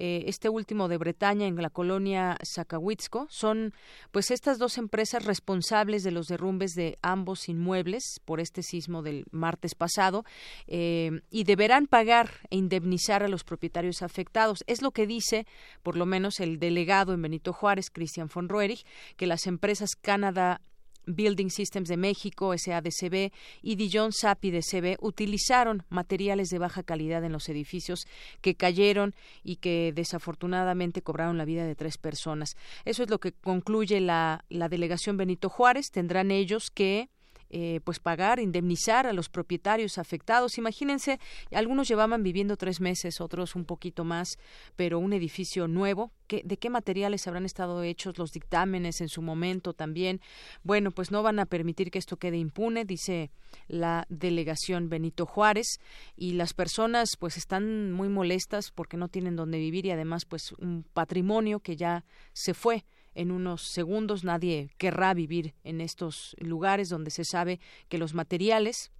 eh, 0.00 0.28
este 0.28 0.48
último 0.48 0.86
de 0.86 0.96
Bretaña 0.96 1.48
en 1.48 1.60
la 1.60 1.70
colonia 1.70 2.38
Zacahuitzco, 2.44 3.26
son 3.30 3.74
pues 4.12 4.30
estas 4.30 4.60
dos 4.60 4.78
empresas 4.78 5.24
responsables 5.24 6.04
de 6.04 6.12
los 6.12 6.28
derrumbes 6.28 6.74
de 6.76 6.98
ambos 7.02 7.48
inmuebles 7.48 8.20
por 8.24 8.38
este 8.38 8.62
sismo 8.62 9.02
del 9.02 9.24
martes 9.32 9.74
pasado 9.74 10.24
eh, 10.68 11.20
y 11.32 11.42
deberán 11.42 11.88
pagar 11.88 12.30
e 12.48 12.56
indemnizar 12.56 13.24
a 13.24 13.28
los 13.28 13.42
propietarios 13.42 14.02
afectados. 14.02 14.62
Es 14.68 14.82
lo 14.82 14.92
que 14.92 15.08
dice, 15.08 15.48
por 15.82 15.96
lo 15.96 16.06
menos, 16.06 16.38
el 16.38 16.60
delegado 16.60 17.12
en 17.12 17.20
Benito 17.20 17.52
Juárez, 17.52 17.90
Christian 17.90 18.30
von 18.32 18.48
Roerich, 18.48 18.86
que 19.16 19.26
las 19.26 19.48
empresas 19.48 19.96
Canadá 20.00 20.60
Building 21.06 21.48
Systems 21.48 21.88
de 21.88 21.96
México, 21.96 22.54
SADCB 22.56 23.32
y 23.62 23.76
Dijon 23.76 24.12
Sapi 24.12 24.50
de 24.50 24.62
utilizaron 25.00 25.84
materiales 25.88 26.48
de 26.48 26.58
baja 26.58 26.82
calidad 26.82 27.24
en 27.24 27.32
los 27.32 27.48
edificios 27.48 28.06
que 28.40 28.54
cayeron 28.54 29.14
y 29.42 29.56
que 29.56 29.92
desafortunadamente 29.94 31.02
cobraron 31.02 31.38
la 31.38 31.44
vida 31.44 31.64
de 31.64 31.74
tres 31.74 31.98
personas. 31.98 32.56
Eso 32.84 33.02
es 33.02 33.10
lo 33.10 33.18
que 33.18 33.32
concluye 33.32 34.00
la 34.00 34.44
delegación 34.48 35.16
Benito 35.16 35.48
Juárez. 35.48 35.90
Tendrán 35.90 36.30
ellos 36.30 36.70
que 36.70 37.08
eh, 37.50 37.80
pues 37.84 37.98
pagar, 37.98 38.40
indemnizar 38.40 39.06
a 39.06 39.12
los 39.12 39.28
propietarios 39.28 39.98
afectados. 39.98 40.58
Imagínense, 40.58 41.18
algunos 41.52 41.88
llevaban 41.88 42.22
viviendo 42.22 42.56
tres 42.56 42.80
meses, 42.80 43.20
otros 43.20 43.54
un 43.54 43.64
poquito 43.64 44.04
más, 44.04 44.38
pero 44.76 44.98
un 44.98 45.12
edificio 45.12 45.68
nuevo. 45.68 46.12
¿De 46.28 46.58
qué 46.58 46.68
materiales 46.68 47.26
habrán 47.26 47.46
estado 47.46 47.82
hechos 47.82 48.18
los 48.18 48.32
dictámenes 48.32 49.00
en 49.00 49.08
su 49.08 49.22
momento 49.22 49.72
también? 49.72 50.20
Bueno, 50.62 50.90
pues 50.90 51.10
no 51.10 51.22
van 51.22 51.38
a 51.38 51.46
permitir 51.46 51.90
que 51.90 51.98
esto 51.98 52.18
quede 52.18 52.36
impune, 52.36 52.84
dice 52.84 53.30
la 53.66 54.04
delegación 54.10 54.90
Benito 54.90 55.24
Juárez, 55.24 55.80
y 56.16 56.32
las 56.32 56.52
personas 56.52 57.16
pues 57.18 57.38
están 57.38 57.92
muy 57.92 58.10
molestas 58.10 58.70
porque 58.70 58.98
no 58.98 59.08
tienen 59.08 59.36
dónde 59.36 59.58
vivir 59.58 59.86
y 59.86 59.90
además 59.90 60.26
pues 60.26 60.52
un 60.52 60.84
patrimonio 60.92 61.60
que 61.60 61.76
ya 61.76 62.04
se 62.32 62.52
fue 62.52 62.84
en 63.18 63.32
unos 63.32 63.62
segundos. 63.62 64.24
Nadie 64.24 64.70
querrá 64.78 65.12
vivir 65.12 65.54
en 65.64 65.80
estos 65.80 66.36
lugares 66.38 66.88
donde 66.88 67.10
se 67.10 67.24
sabe 67.24 67.60
que 67.88 67.98
los 67.98 68.14
materiales 68.14 68.92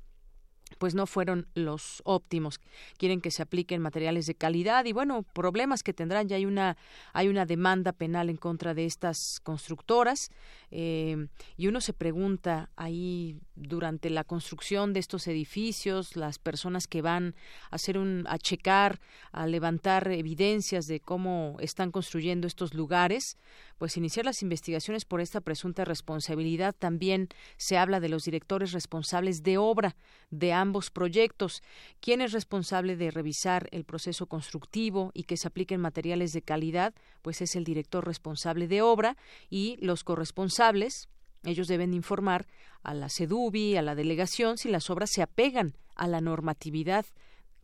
pues 0.78 0.94
no 0.94 1.06
fueron 1.06 1.46
los 1.54 2.02
óptimos. 2.04 2.60
Quieren 2.98 3.20
que 3.20 3.30
se 3.30 3.42
apliquen 3.42 3.80
materiales 3.80 4.26
de 4.26 4.34
calidad 4.34 4.84
y 4.84 4.92
bueno, 4.92 5.22
problemas 5.32 5.82
que 5.82 5.94
tendrán. 5.94 6.28
Ya 6.28 6.36
hay 6.36 6.46
una 6.46 6.76
hay 7.12 7.28
una 7.28 7.46
demanda 7.46 7.92
penal 7.92 8.28
en 8.30 8.36
contra 8.36 8.74
de 8.74 8.84
estas 8.84 9.40
constructoras 9.42 10.30
eh, 10.70 11.28
y 11.56 11.66
uno 11.66 11.80
se 11.80 11.92
pregunta 11.92 12.70
ahí 12.76 13.40
durante 13.56 14.10
la 14.10 14.24
construcción 14.24 14.92
de 14.92 15.00
estos 15.00 15.26
edificios, 15.26 16.16
las 16.16 16.38
personas 16.38 16.86
que 16.86 17.02
van 17.02 17.34
a 17.70 17.76
hacer 17.76 17.98
un 17.98 18.24
a 18.28 18.38
checar, 18.38 19.00
a 19.32 19.46
levantar 19.46 20.10
evidencias 20.10 20.86
de 20.86 21.00
cómo 21.00 21.56
están 21.60 21.90
construyendo 21.90 22.46
estos 22.46 22.74
lugares, 22.74 23.36
pues 23.78 23.96
iniciar 23.96 24.26
las 24.26 24.42
investigaciones 24.42 25.04
por 25.04 25.20
esta 25.20 25.40
presunta 25.40 25.84
responsabilidad. 25.84 26.74
También 26.78 27.28
se 27.56 27.78
habla 27.78 28.00
de 28.00 28.08
los 28.08 28.24
directores 28.24 28.72
responsables 28.72 29.42
de 29.42 29.58
obra 29.58 29.96
de 30.30 30.52
ambos 30.60 30.90
proyectos. 30.90 31.62
¿Quién 32.00 32.20
es 32.20 32.32
responsable 32.32 32.96
de 32.96 33.10
revisar 33.10 33.68
el 33.72 33.84
proceso 33.84 34.26
constructivo 34.26 35.10
y 35.14 35.24
que 35.24 35.36
se 35.36 35.48
apliquen 35.48 35.80
materiales 35.80 36.32
de 36.32 36.42
calidad? 36.42 36.94
Pues 37.22 37.40
es 37.40 37.56
el 37.56 37.64
director 37.64 38.06
responsable 38.06 38.68
de 38.68 38.82
obra 38.82 39.16
y 39.50 39.76
los 39.80 40.04
corresponsables 40.04 41.08
Ellos 41.44 41.68
deben 41.68 41.94
informar 41.94 42.46
a 42.82 42.94
la 42.94 43.08
CEDUBI, 43.08 43.76
a 43.76 43.82
la 43.82 43.94
delegación, 43.94 44.58
si 44.58 44.68
las 44.68 44.90
obras 44.90 45.10
se 45.10 45.22
apegan 45.22 45.74
a 45.94 46.08
la 46.08 46.20
normatividad 46.20 47.06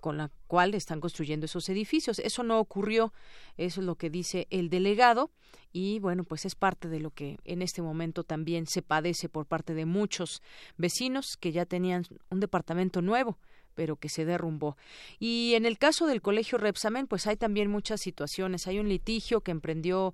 con 0.05 0.18
la 0.18 0.30
cual 0.48 0.74
están 0.74 1.00
construyendo 1.00 1.46
esos 1.46 1.66
edificios. 1.70 2.18
Eso 2.18 2.42
no 2.42 2.61
ocurrió, 2.61 3.14
eso 3.57 3.80
es 3.80 3.86
lo 3.86 3.94
que 3.94 4.11
dice 4.11 4.46
el 4.50 4.68
delegado 4.68 5.30
y 5.72 5.98
bueno, 5.98 6.24
pues 6.24 6.44
es 6.44 6.55
parte 6.55 6.90
de 6.90 7.00
lo 7.00 7.11
que 7.11 7.38
en 7.46 7.62
este 7.62 7.80
momento 7.80 8.22
también 8.22 8.66
se 8.66 8.82
padece 8.82 9.30
por 9.30 9.46
parte 9.46 9.72
de 9.72 9.86
muchos 9.86 10.42
vecinos 10.76 11.38
que 11.40 11.52
ya 11.52 11.64
tenían 11.64 12.05
un 12.28 12.40
departamento 12.40 13.00
nuevo 13.00 13.38
pero 13.74 13.96
que 13.96 14.11
se 14.11 14.26
derrumbó. 14.26 14.76
Y 15.18 15.55
en 15.55 15.64
el 15.64 15.78
caso 15.78 16.07
del 16.07 16.20
colegio 16.20 16.59
Repsamen, 16.59 17.07
pues 17.07 17.26
hay 17.26 17.36
también 17.36 17.70
muchas 17.70 18.02
situaciones. 18.02 18.66
Hay 18.66 18.78
un 18.78 18.90
litigio 18.90 19.40
que 19.40 19.52
emprendió 19.52 20.12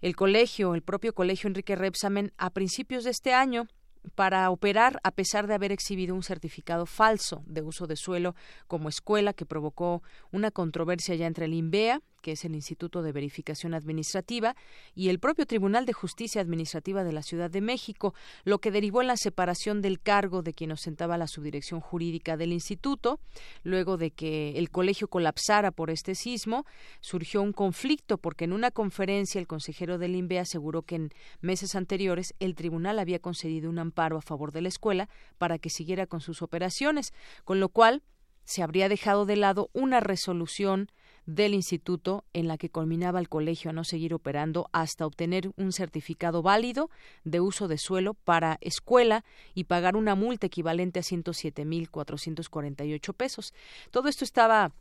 el 0.00 0.16
colegio, 0.16 0.74
el 0.74 0.82
propio 0.82 1.12
colegio 1.14 1.48
Enrique 1.48 1.76
Repsamen, 1.76 2.32
a 2.38 2.48
principios 2.48 3.04
de 3.04 3.10
este 3.10 3.34
año 3.34 3.68
para 4.14 4.50
operar 4.50 5.00
a 5.02 5.10
pesar 5.10 5.46
de 5.46 5.54
haber 5.54 5.72
exhibido 5.72 6.14
un 6.14 6.22
certificado 6.22 6.86
falso 6.86 7.42
de 7.46 7.62
uso 7.62 7.86
de 7.86 7.96
suelo 7.96 8.34
como 8.66 8.88
escuela 8.88 9.32
que 9.32 9.46
provocó 9.46 10.02
una 10.32 10.50
controversia 10.50 11.14
ya 11.14 11.26
entre 11.26 11.46
el 11.46 11.54
INVEA 11.54 12.00
que 12.20 12.32
es 12.32 12.44
el 12.44 12.54
Instituto 12.54 13.02
de 13.02 13.12
Verificación 13.12 13.74
Administrativa, 13.74 14.56
y 14.94 15.08
el 15.08 15.18
propio 15.18 15.46
Tribunal 15.46 15.86
de 15.86 15.92
Justicia 15.92 16.40
Administrativa 16.40 17.04
de 17.04 17.12
la 17.12 17.22
Ciudad 17.22 17.50
de 17.50 17.60
México, 17.60 18.14
lo 18.44 18.58
que 18.58 18.70
derivó 18.70 19.00
en 19.00 19.08
la 19.08 19.16
separación 19.16 19.80
del 19.80 20.00
cargo 20.00 20.42
de 20.42 20.54
quien 20.54 20.72
ostentaba 20.72 21.18
la 21.18 21.26
subdirección 21.26 21.80
jurídica 21.80 22.36
del 22.36 22.52
instituto. 22.52 23.20
Luego 23.62 23.96
de 23.96 24.10
que 24.10 24.58
el 24.58 24.70
colegio 24.70 25.08
colapsara 25.08 25.70
por 25.70 25.90
este 25.90 26.14
sismo, 26.14 26.66
surgió 27.00 27.42
un 27.42 27.52
conflicto 27.52 28.18
porque 28.18 28.44
en 28.44 28.52
una 28.52 28.70
conferencia 28.70 29.38
el 29.38 29.46
consejero 29.46 29.98
del 29.98 30.16
INVE 30.16 30.38
aseguró 30.38 30.82
que 30.82 30.96
en 30.96 31.10
meses 31.40 31.74
anteriores 31.74 32.34
el 32.40 32.54
tribunal 32.54 32.98
había 32.98 33.18
concedido 33.18 33.70
un 33.70 33.78
amparo 33.88 34.16
a 34.16 34.22
favor 34.22 34.52
de 34.52 34.62
la 34.62 34.68
escuela 34.68 35.08
para 35.38 35.58
que 35.58 35.70
siguiera 35.70 36.06
con 36.06 36.20
sus 36.20 36.42
operaciones, 36.42 37.12
con 37.44 37.58
lo 37.60 37.68
cual 37.68 38.02
se 38.44 38.62
habría 38.62 38.88
dejado 38.88 39.26
de 39.26 39.36
lado 39.36 39.68
una 39.74 40.00
resolución 40.00 40.88
del 41.26 41.52
instituto 41.52 42.24
en 42.32 42.48
la 42.48 42.56
que 42.56 42.70
culminaba 42.70 43.20
el 43.20 43.28
colegio 43.28 43.68
a 43.68 43.74
no 43.74 43.84
seguir 43.84 44.14
operando 44.14 44.70
hasta 44.72 45.04
obtener 45.04 45.50
un 45.56 45.72
certificado 45.72 46.40
válido 46.40 46.88
de 47.24 47.40
uso 47.40 47.68
de 47.68 47.76
suelo 47.76 48.14
para 48.14 48.56
escuela 48.62 49.22
y 49.52 49.64
pagar 49.64 49.96
una 49.96 50.14
multa 50.14 50.46
equivalente 50.46 50.98
a 50.98 51.02
107.448 51.02 53.14
pesos. 53.14 53.52
Todo 53.90 54.08
esto 54.08 54.24
estaba 54.24 54.72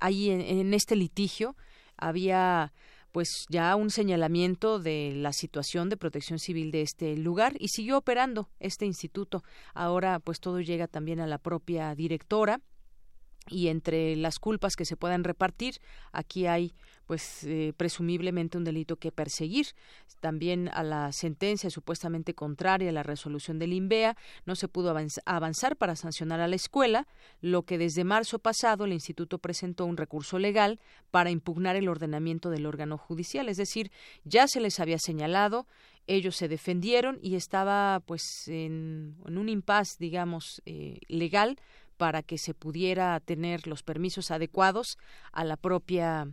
ahí 0.00 0.30
en, 0.30 0.40
en 0.40 0.72
este 0.72 0.96
litigio. 0.96 1.54
Había 1.98 2.72
pues 3.12 3.46
ya 3.48 3.74
un 3.76 3.90
señalamiento 3.90 4.78
de 4.78 5.12
la 5.14 5.32
situación 5.32 5.88
de 5.88 5.96
protección 5.96 6.38
civil 6.38 6.70
de 6.70 6.82
este 6.82 7.16
lugar 7.16 7.54
y 7.58 7.68
siguió 7.68 7.98
operando 7.98 8.48
este 8.58 8.86
instituto. 8.86 9.42
Ahora 9.74 10.20
pues 10.20 10.40
todo 10.40 10.60
llega 10.60 10.86
también 10.86 11.20
a 11.20 11.26
la 11.26 11.38
propia 11.38 11.94
directora 11.94 12.60
y 13.48 13.68
entre 13.68 14.16
las 14.16 14.38
culpas 14.38 14.76
que 14.76 14.84
se 14.84 14.96
puedan 14.96 15.24
repartir, 15.24 15.80
aquí 16.12 16.46
hay 16.46 16.72
pues 17.10 17.42
eh, 17.42 17.72
presumiblemente 17.76 18.56
un 18.56 18.62
delito 18.62 18.94
que 18.94 19.10
perseguir. 19.10 19.66
También 20.20 20.70
a 20.72 20.84
la 20.84 21.10
sentencia 21.10 21.68
supuestamente 21.68 22.34
contraria 22.34 22.90
a 22.90 22.92
la 22.92 23.02
resolución 23.02 23.58
del 23.58 23.72
INVEA 23.72 24.16
no 24.46 24.54
se 24.54 24.68
pudo 24.68 24.94
avanzar 25.24 25.76
para 25.76 25.96
sancionar 25.96 26.40
a 26.40 26.46
la 26.46 26.54
escuela, 26.54 27.08
lo 27.40 27.62
que 27.62 27.78
desde 27.78 28.04
marzo 28.04 28.38
pasado 28.38 28.84
el 28.84 28.92
instituto 28.92 29.38
presentó 29.38 29.86
un 29.86 29.96
recurso 29.96 30.38
legal 30.38 30.78
para 31.10 31.30
impugnar 31.30 31.74
el 31.74 31.88
ordenamiento 31.88 32.48
del 32.48 32.64
órgano 32.64 32.96
judicial, 32.96 33.48
es 33.48 33.56
decir, 33.56 33.90
ya 34.22 34.46
se 34.46 34.60
les 34.60 34.78
había 34.78 34.98
señalado, 35.00 35.66
ellos 36.06 36.36
se 36.36 36.46
defendieron 36.46 37.18
y 37.22 37.34
estaba 37.34 38.02
pues 38.06 38.22
en, 38.46 39.16
un 39.24 39.48
impas, 39.48 39.96
digamos, 39.98 40.62
eh, 40.64 41.00
legal 41.08 41.58
para 42.00 42.22
que 42.22 42.38
se 42.38 42.54
pudiera 42.54 43.20
tener 43.20 43.66
los 43.66 43.82
permisos 43.82 44.30
adecuados 44.30 44.96
a 45.32 45.44
la 45.44 45.58
propia 45.58 46.32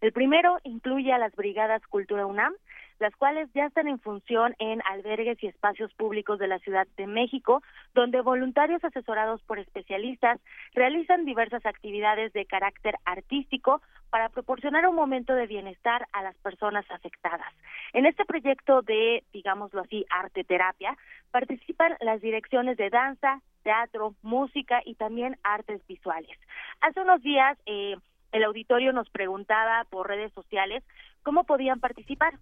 El 0.00 0.12
primero 0.12 0.58
incluye 0.62 1.12
a 1.12 1.18
las 1.18 1.34
brigadas 1.34 1.84
Cultura 1.88 2.24
UNAM, 2.24 2.54
las 3.00 3.16
cuales 3.16 3.48
ya 3.54 3.66
están 3.66 3.88
en 3.88 3.98
función 3.98 4.54
en 4.58 4.80
albergues 4.84 5.42
y 5.42 5.48
espacios 5.48 5.92
públicos 5.94 6.38
de 6.38 6.46
la 6.46 6.58
Ciudad 6.60 6.86
de 6.96 7.06
México, 7.06 7.62
donde 7.94 8.20
voluntarios 8.20 8.84
asesorados 8.84 9.42
por 9.42 9.58
especialistas 9.58 10.38
realizan 10.74 11.24
diversas 11.24 11.64
actividades 11.66 12.32
de 12.34 12.44
carácter 12.44 12.94
artístico 13.06 13.80
para 14.10 14.28
proporcionar 14.28 14.86
un 14.86 14.94
momento 14.94 15.34
de 15.34 15.46
bienestar 15.46 16.06
a 16.12 16.22
las 16.22 16.36
personas 16.36 16.84
afectadas. 16.90 17.52
En 17.92 18.06
este 18.06 18.24
proyecto 18.24 18.82
de, 18.82 19.24
digámoslo 19.32 19.80
así, 19.80 20.04
arte 20.10 20.44
terapia, 20.44 20.96
participan 21.30 21.96
las 22.00 22.20
direcciones 22.20 22.76
de 22.76 22.90
danza, 22.90 23.40
teatro, 23.62 24.14
música 24.22 24.82
y 24.84 24.94
también 24.94 25.38
artes 25.42 25.80
visuales. 25.86 26.36
Hace 26.80 27.00
unos 27.00 27.22
días 27.22 27.56
eh, 27.66 27.96
el 28.32 28.44
auditorio 28.44 28.92
nos 28.92 29.08
preguntaba 29.10 29.84
por 29.90 30.08
redes 30.08 30.32
sociales 30.32 30.84
cómo 31.22 31.44
podían 31.44 31.80
participar. 31.80 32.34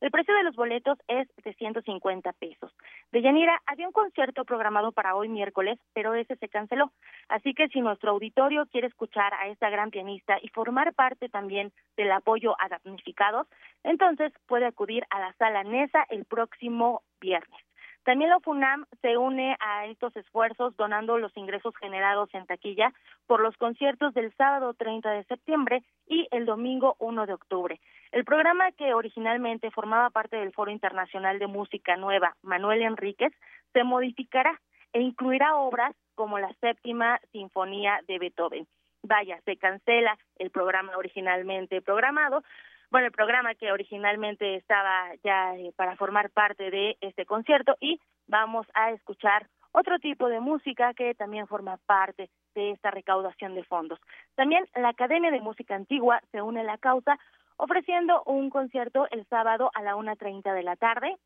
El 0.00 0.10
precio 0.10 0.34
de 0.34 0.44
los 0.44 0.56
boletos 0.56 0.98
es 1.08 1.28
de 1.44 1.52
150 1.52 2.32
pesos. 2.32 2.74
De 3.12 3.20
Yanira, 3.20 3.60
había 3.66 3.86
un 3.86 3.92
concierto 3.92 4.44
programado 4.44 4.92
para 4.92 5.14
hoy 5.14 5.28
miércoles, 5.28 5.78
pero 5.92 6.14
ese 6.14 6.36
se 6.36 6.48
canceló. 6.48 6.90
Así 7.28 7.52
que 7.52 7.68
si 7.68 7.80
nuestro 7.80 8.12
auditorio 8.12 8.66
quiere 8.66 8.86
escuchar 8.86 9.34
a 9.34 9.48
esta 9.48 9.68
gran 9.68 9.90
pianista 9.90 10.38
y 10.40 10.48
formar 10.48 10.94
parte 10.94 11.28
también 11.28 11.72
del 11.96 12.10
apoyo 12.12 12.56
a 12.58 12.68
damnificados, 12.68 13.46
entonces 13.84 14.32
puede 14.46 14.66
acudir 14.66 15.04
a 15.10 15.20
la 15.20 15.34
sala 15.34 15.64
NESA 15.64 16.06
el 16.08 16.24
próximo 16.24 17.02
viernes. 17.20 17.69
También 18.04 18.30
la 18.30 18.40
FUNAM 18.40 18.86
se 19.02 19.16
une 19.16 19.56
a 19.60 19.86
estos 19.86 20.16
esfuerzos 20.16 20.74
donando 20.76 21.18
los 21.18 21.36
ingresos 21.36 21.76
generados 21.76 22.30
en 22.32 22.46
taquilla 22.46 22.92
por 23.26 23.40
los 23.40 23.56
conciertos 23.56 24.14
del 24.14 24.34
sábado 24.36 24.74
30 24.74 25.10
de 25.10 25.24
septiembre 25.24 25.82
y 26.06 26.26
el 26.30 26.46
domingo 26.46 26.96
1 26.98 27.26
de 27.26 27.34
octubre. 27.34 27.80
El 28.10 28.24
programa 28.24 28.72
que 28.72 28.94
originalmente 28.94 29.70
formaba 29.70 30.10
parte 30.10 30.36
del 30.36 30.52
Foro 30.52 30.70
Internacional 30.70 31.38
de 31.38 31.46
Música 31.46 31.96
Nueva 31.96 32.34
Manuel 32.42 32.82
Enríquez 32.82 33.32
se 33.72 33.84
modificará 33.84 34.58
e 34.92 35.00
incluirá 35.00 35.56
obras 35.56 35.94
como 36.14 36.38
la 36.38 36.52
séptima 36.60 37.20
Sinfonía 37.32 38.00
de 38.08 38.18
Beethoven. 38.18 38.66
Vaya, 39.02 39.40
se 39.44 39.56
cancela 39.56 40.18
el 40.36 40.50
programa 40.50 40.96
originalmente 40.96 41.80
programado, 41.80 42.42
bueno, 42.90 43.06
el 43.06 43.12
programa 43.12 43.54
que 43.54 43.72
originalmente 43.72 44.56
estaba 44.56 45.14
ya 45.22 45.56
eh, 45.56 45.72
para 45.76 45.96
formar 45.96 46.30
parte 46.30 46.70
de 46.70 46.96
este 47.00 47.24
concierto 47.24 47.76
y 47.80 48.00
vamos 48.26 48.66
a 48.74 48.90
escuchar 48.90 49.46
otro 49.72 49.98
tipo 49.98 50.28
de 50.28 50.40
música 50.40 50.94
que 50.94 51.14
también 51.14 51.46
forma 51.46 51.78
parte 51.86 52.30
de 52.54 52.72
esta 52.72 52.90
recaudación 52.90 53.54
de 53.54 53.64
fondos. 53.64 54.00
También 54.34 54.64
la 54.74 54.88
Academia 54.88 55.30
de 55.30 55.40
Música 55.40 55.76
Antigua 55.76 56.20
se 56.32 56.42
une 56.42 56.60
a 56.60 56.64
la 56.64 56.78
causa 56.78 57.18
ofreciendo 57.56 58.22
un 58.24 58.50
concierto 58.50 59.06
el 59.10 59.26
sábado 59.26 59.70
a 59.74 59.82
la 59.82 59.94
una 59.94 60.16
treinta 60.16 60.52
de 60.52 60.62
la 60.62 60.76
tarde 60.76 61.16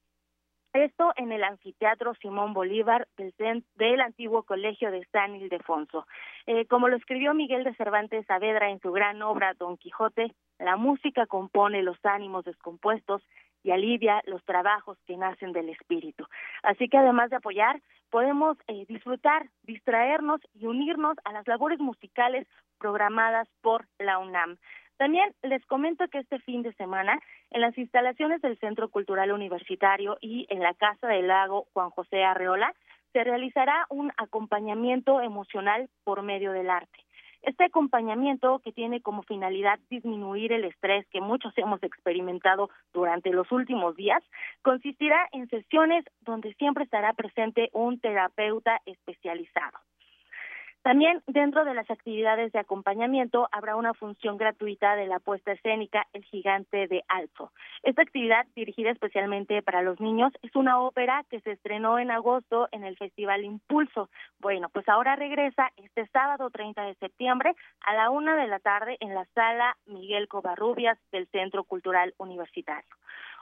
esto 0.74 1.12
en 1.16 1.32
el 1.32 1.44
anfiteatro 1.44 2.14
Simón 2.16 2.52
Bolívar 2.52 3.06
del, 3.16 3.32
del 3.76 4.00
antiguo 4.00 4.42
colegio 4.42 4.90
de 4.90 5.06
San 5.12 5.36
Ildefonso. 5.36 6.06
Eh, 6.46 6.66
como 6.66 6.88
lo 6.88 6.96
escribió 6.96 7.32
Miguel 7.32 7.64
de 7.64 7.74
Cervantes 7.74 8.26
Saavedra 8.26 8.70
en 8.70 8.80
su 8.80 8.92
gran 8.92 9.22
obra 9.22 9.54
Don 9.54 9.76
Quijote, 9.76 10.34
la 10.58 10.76
música 10.76 11.26
compone 11.26 11.82
los 11.82 11.96
ánimos 12.04 12.44
descompuestos 12.44 13.22
y 13.62 13.70
alivia 13.70 14.22
los 14.26 14.44
trabajos 14.44 14.98
que 15.06 15.16
nacen 15.16 15.52
del 15.52 15.70
espíritu. 15.70 16.26
Así 16.62 16.88
que 16.88 16.98
además 16.98 17.30
de 17.30 17.36
apoyar, 17.36 17.80
podemos 18.10 18.58
eh, 18.68 18.84
disfrutar, 18.88 19.48
distraernos 19.62 20.40
y 20.54 20.66
unirnos 20.66 21.16
a 21.24 21.32
las 21.32 21.48
labores 21.48 21.80
musicales 21.80 22.46
programadas 22.78 23.48
por 23.62 23.86
la 23.98 24.18
UNAM. 24.18 24.58
También 24.96 25.34
les 25.42 25.64
comento 25.66 26.06
que 26.08 26.18
este 26.18 26.38
fin 26.40 26.62
de 26.62 26.72
semana, 26.74 27.18
en 27.50 27.60
las 27.60 27.76
instalaciones 27.76 28.40
del 28.42 28.58
Centro 28.58 28.88
Cultural 28.88 29.32
Universitario 29.32 30.16
y 30.20 30.46
en 30.50 30.60
la 30.60 30.74
Casa 30.74 31.08
del 31.08 31.28
Lago 31.28 31.66
Juan 31.72 31.90
José 31.90 32.22
Arreola, 32.22 32.72
se 33.12 33.24
realizará 33.24 33.86
un 33.90 34.12
acompañamiento 34.16 35.20
emocional 35.20 35.88
por 36.04 36.22
medio 36.22 36.52
del 36.52 36.70
arte. 36.70 36.98
Este 37.42 37.64
acompañamiento, 37.64 38.60
que 38.60 38.72
tiene 38.72 39.02
como 39.02 39.22
finalidad 39.22 39.78
disminuir 39.90 40.52
el 40.52 40.64
estrés 40.64 41.06
que 41.08 41.20
muchos 41.20 41.52
hemos 41.58 41.82
experimentado 41.82 42.70
durante 42.92 43.30
los 43.30 43.50
últimos 43.52 43.96
días, 43.96 44.22
consistirá 44.62 45.28
en 45.32 45.48
sesiones 45.48 46.04
donde 46.20 46.54
siempre 46.54 46.84
estará 46.84 47.12
presente 47.12 47.68
un 47.72 48.00
terapeuta 48.00 48.80
especializado. 48.86 49.78
También 50.84 51.22
dentro 51.26 51.64
de 51.64 51.72
las 51.72 51.90
actividades 51.90 52.52
de 52.52 52.58
acompañamiento 52.58 53.48
habrá 53.52 53.74
una 53.74 53.94
función 53.94 54.36
gratuita 54.36 54.96
de 54.96 55.06
la 55.06 55.18
puesta 55.18 55.52
escénica 55.52 56.06
El 56.12 56.22
gigante 56.24 56.86
de 56.88 57.02
Alto. 57.08 57.52
Esta 57.82 58.02
actividad 58.02 58.44
dirigida 58.54 58.90
especialmente 58.90 59.62
para 59.62 59.80
los 59.80 59.98
niños 59.98 60.30
es 60.42 60.54
una 60.54 60.78
ópera 60.82 61.24
que 61.30 61.40
se 61.40 61.52
estrenó 61.52 61.98
en 61.98 62.10
agosto 62.10 62.68
en 62.70 62.84
el 62.84 62.98
Festival 62.98 63.44
Impulso. 63.44 64.10
Bueno, 64.40 64.68
pues 64.68 64.86
ahora 64.86 65.16
regresa 65.16 65.70
este 65.78 66.06
sábado 66.08 66.50
30 66.50 66.82
de 66.82 66.94
septiembre 66.96 67.54
a 67.80 67.94
la 67.94 68.10
una 68.10 68.36
de 68.36 68.46
la 68.46 68.58
tarde 68.58 68.98
en 69.00 69.14
la 69.14 69.24
sala 69.34 69.78
Miguel 69.86 70.28
Covarrubias 70.28 70.98
del 71.10 71.26
Centro 71.28 71.64
Cultural 71.64 72.12
Universitario. 72.18 72.94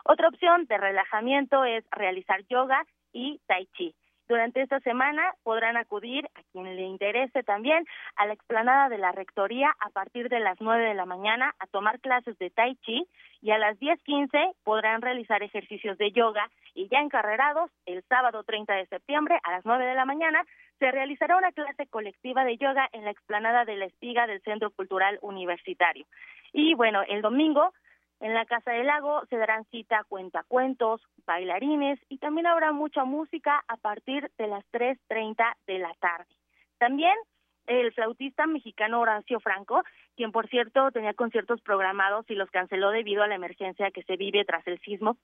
Otra 0.04 0.28
opción 0.28 0.66
de 0.66 0.78
relajamiento 0.78 1.64
es 1.64 1.84
realizar 1.90 2.44
yoga 2.48 2.86
y 3.12 3.40
tai 3.48 3.66
chi. 3.76 3.96
Durante 4.28 4.62
esta 4.62 4.80
semana 4.80 5.34
podrán 5.42 5.76
acudir, 5.76 6.26
a 6.34 6.42
quien 6.52 6.64
le 6.76 6.82
interese 6.82 7.42
también, 7.42 7.84
a 8.16 8.26
la 8.26 8.32
explanada 8.32 8.88
de 8.88 8.98
la 8.98 9.12
Rectoría 9.12 9.74
a 9.80 9.90
partir 9.90 10.28
de 10.28 10.40
las 10.40 10.60
9 10.60 10.84
de 10.84 10.94
la 10.94 11.06
mañana 11.06 11.54
a 11.58 11.66
tomar 11.66 12.00
clases 12.00 12.38
de 12.38 12.50
Tai 12.50 12.76
Chi 12.76 13.06
y 13.40 13.50
a 13.50 13.58
las 13.58 13.78
10.15 13.78 14.54
podrán 14.64 15.02
realizar 15.02 15.42
ejercicios 15.42 15.98
de 15.98 16.12
yoga 16.12 16.48
y 16.74 16.88
ya 16.88 17.00
encarrerados, 17.00 17.70
el 17.86 18.02
sábado 18.04 18.44
30 18.44 18.74
de 18.74 18.86
septiembre 18.86 19.38
a 19.42 19.50
las 19.50 19.64
9 19.64 19.84
de 19.84 19.94
la 19.94 20.04
mañana 20.04 20.44
se 20.78 20.90
realizará 20.90 21.36
una 21.36 21.52
clase 21.52 21.86
colectiva 21.86 22.44
de 22.44 22.56
yoga 22.56 22.88
en 22.92 23.04
la 23.04 23.10
explanada 23.10 23.64
de 23.64 23.76
la 23.76 23.84
Espiga 23.86 24.26
del 24.26 24.42
Centro 24.42 24.70
Cultural 24.70 25.18
Universitario. 25.22 26.06
Y 26.52 26.74
bueno, 26.74 27.02
el 27.08 27.22
domingo 27.22 27.72
en 28.22 28.34
la 28.34 28.46
Casa 28.46 28.70
del 28.70 28.86
Lago 28.86 29.26
se 29.28 29.36
darán 29.36 29.64
cita 29.64 30.04
cuentacuentos, 30.08 31.02
bailarines 31.26 31.98
y 32.08 32.18
también 32.18 32.46
habrá 32.46 32.70
mucha 32.70 33.04
música 33.04 33.64
a 33.66 33.76
partir 33.76 34.30
de 34.38 34.46
las 34.46 34.64
3.30 34.70 35.44
de 35.66 35.78
la 35.80 35.92
tarde. 35.94 36.32
También 36.78 37.14
el 37.66 37.92
flautista 37.92 38.46
mexicano 38.46 39.00
Horacio 39.00 39.40
Franco, 39.40 39.82
quien 40.16 40.30
por 40.30 40.48
cierto 40.48 40.92
tenía 40.92 41.14
conciertos 41.14 41.60
programados 41.62 42.24
y 42.30 42.36
los 42.36 42.48
canceló 42.50 42.90
debido 42.90 43.24
a 43.24 43.26
la 43.26 43.34
emergencia 43.34 43.90
que 43.90 44.04
se 44.04 44.16
vive 44.16 44.44
tras 44.44 44.64
el 44.68 44.78
sismo, 44.80 45.16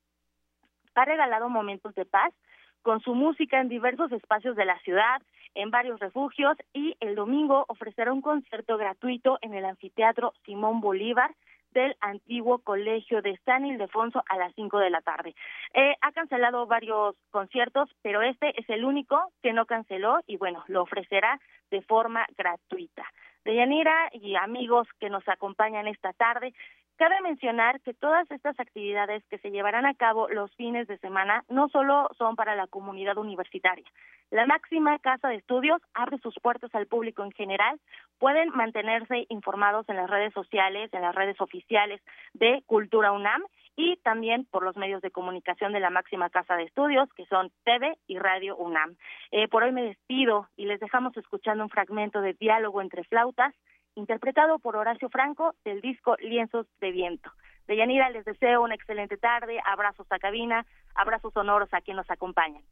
ha 0.96 1.05
regalado 1.05 1.49
momentos 1.49 1.94
de 1.94 2.05
paz 2.05 2.34
con 2.82 3.01
su 3.01 3.14
música 3.14 3.61
en 3.61 3.68
diversos 3.68 4.11
espacios 4.11 4.57
de 4.57 4.64
la 4.64 4.78
ciudad, 4.80 5.22
en 5.55 5.70
varios 5.70 6.01
refugios 6.01 6.57
y 6.72 6.96
el 6.99 7.14
domingo 7.14 7.64
ofrecerá 7.68 8.12
un 8.12 8.22
concierto 8.22 8.76
gratuito 8.76 9.38
en 9.40 9.55
el 9.55 9.64
anfiteatro 9.64 10.32
Simón 10.44 10.80
Bolívar 10.80 11.32
del 11.73 11.97
antiguo 12.01 12.59
colegio 12.59 13.23
de 13.23 13.39
San 13.45 13.66
Ildefonso 13.66 14.23
a 14.29 14.37
las 14.37 14.55
5 14.55 14.79
de 14.79 14.91
la 14.91 15.01
tarde. 15.01 15.35
Eh, 15.75 15.95
ha 16.01 16.12
cancelado 16.12 16.66
varios 16.66 17.16
conciertos, 17.31 17.89
pero 18.03 18.23
este 18.23 18.59
es 18.61 18.69
el 18.71 18.85
único 18.85 19.33
que 19.43 19.53
no 19.53 19.66
canceló 19.66 20.21
y 20.27 20.37
bueno, 20.37 20.64
lo 20.69 20.83
ofrecerá 20.83 21.41
de 21.71 21.83
forma 21.83 22.27
gratuita. 22.37 23.05
Deyanira 23.49 24.11
y 24.12 24.36
amigos 24.36 24.86
que 25.01 25.09
nos 25.09 25.26
acompañan 25.26 25.88
esta 25.88 26.12
tarde, 26.12 26.53
Cabe 26.99 27.20
mencionar 27.20 27.80
que 27.82 27.94
todas 27.94 28.28
estas 28.28 28.59
actividades 28.59 29.22
que 29.30 29.38
se 29.38 29.53
llevarán 29.53 29.86
a 29.86 29.94
cabo 29.94 30.28
los 30.28 30.53
fines 30.57 30.88
de 30.88 30.99
semana 30.99 31.44
no 31.49 31.68
solo 31.68 32.09
son 32.18 32.34
para 32.34 32.57
la 32.57 32.66
comunidad 32.66 33.16
universitaria. 33.18 33.86
La 34.32 34.46
máxima 34.46 34.99
casa 34.99 35.28
de 35.28 35.36
estudios 35.36 35.80
abre 35.94 36.18
sus 36.18 36.34
puertas 36.42 36.74
al 36.74 36.88
público 36.88 37.22
en 37.22 37.30
general. 37.30 37.78
Pueden 38.18 38.49
mantenerse 38.49 39.26
informados 39.28 39.88
en 39.88 39.94
las 39.94 40.11
redes 40.11 40.34
sociales, 40.34 40.92
en 40.92 41.03
las 41.03 41.14
redes 41.14 41.40
oficiales 41.40 42.03
de 42.34 42.64
Cultura 42.66 43.12
UNAM 43.12 43.44
y 43.79 43.97
también 43.99 44.45
por 44.45 44.64
los 44.64 44.76
medios 44.76 45.01
de 45.03 45.12
comunicación 45.12 45.72
de 45.72 45.79
la 45.79 45.89
máxima 45.89 46.31
casa 46.31 46.57
de 46.57 46.64
estudios, 46.64 47.09
que 47.14 47.24
son 47.26 47.53
TV 47.64 47.97
y 48.09 48.18
Radio 48.18 48.57
UNAM. 48.57 48.97
Eh, 49.31 49.47
por 49.47 49.62
hoy 49.62 49.70
me 49.70 49.85
despido 49.85 50.49
y 50.57 50.66
les 50.66 50.81
dejamos 50.81 51.16
escuchando 51.16 51.62
un 51.62 51.70
fragmento 51.70 52.20
de 52.20 52.35
diálogo 52.35 52.83
entre 52.83 53.05
flautas 53.05 53.55
interpretado 53.95 54.59
por 54.59 54.74
Horacio 54.74 55.09
Franco 55.11 55.55
del 55.64 55.81
disco 55.81 56.16
Lienzos 56.18 56.66
de 56.81 56.91
Viento. 56.91 57.31
Deyanira, 57.69 58.09
les 58.11 58.25
deseo 58.25 58.62
una 58.62 58.75
excelente 58.75 59.19
tarde, 59.19 59.61
abrazos 59.64 60.07
a 60.11 60.19
cabina, 60.19 60.64
abrazos 60.95 61.33
sonoros 61.35 61.69
a 61.73 61.83
quien 61.83 61.97
nos 61.97 62.11
acompañan. 62.11 62.62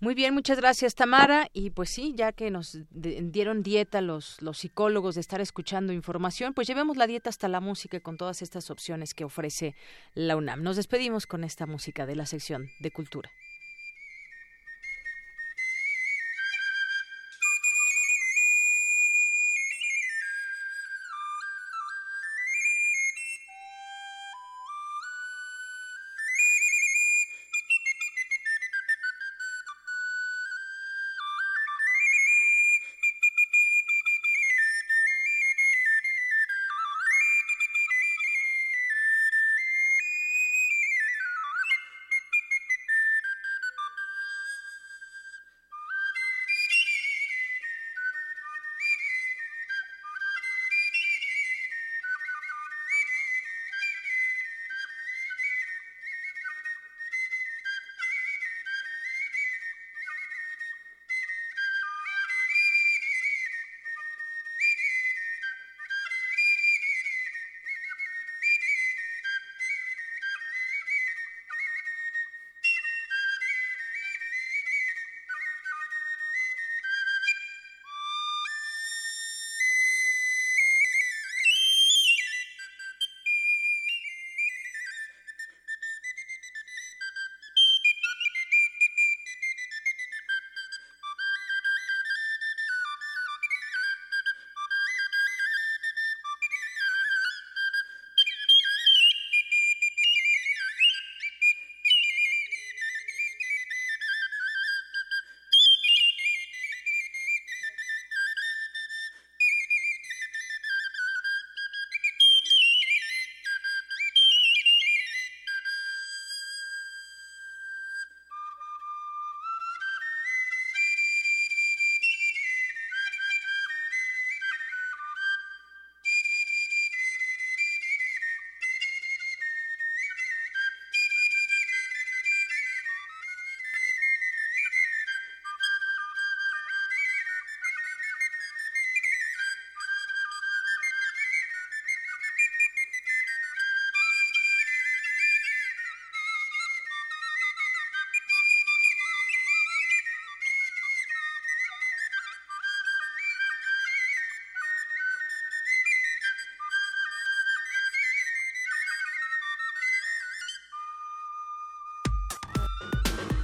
Muy 0.00 0.14
bien, 0.14 0.34
muchas 0.34 0.58
gracias 0.58 0.94
Tamara. 0.94 1.46
Y 1.52 1.70
pues 1.70 1.90
sí, 1.90 2.14
ya 2.16 2.32
que 2.32 2.50
nos 2.50 2.78
dieron 2.90 3.62
dieta 3.62 4.00
los, 4.00 4.42
los 4.42 4.58
psicólogos 4.58 5.14
de 5.14 5.20
estar 5.20 5.40
escuchando 5.40 5.92
información, 5.92 6.52
pues 6.52 6.66
llevemos 6.66 6.96
la 6.96 7.06
dieta 7.06 7.30
hasta 7.30 7.48
la 7.48 7.60
música 7.60 8.00
con 8.00 8.16
todas 8.16 8.42
estas 8.42 8.70
opciones 8.70 9.14
que 9.14 9.24
ofrece 9.24 9.74
la 10.14 10.36
UNAM. 10.36 10.62
Nos 10.62 10.76
despedimos 10.76 11.26
con 11.26 11.44
esta 11.44 11.66
música 11.66 12.04
de 12.04 12.16
la 12.16 12.26
sección 12.26 12.66
de 12.80 12.90
cultura. 12.90 13.30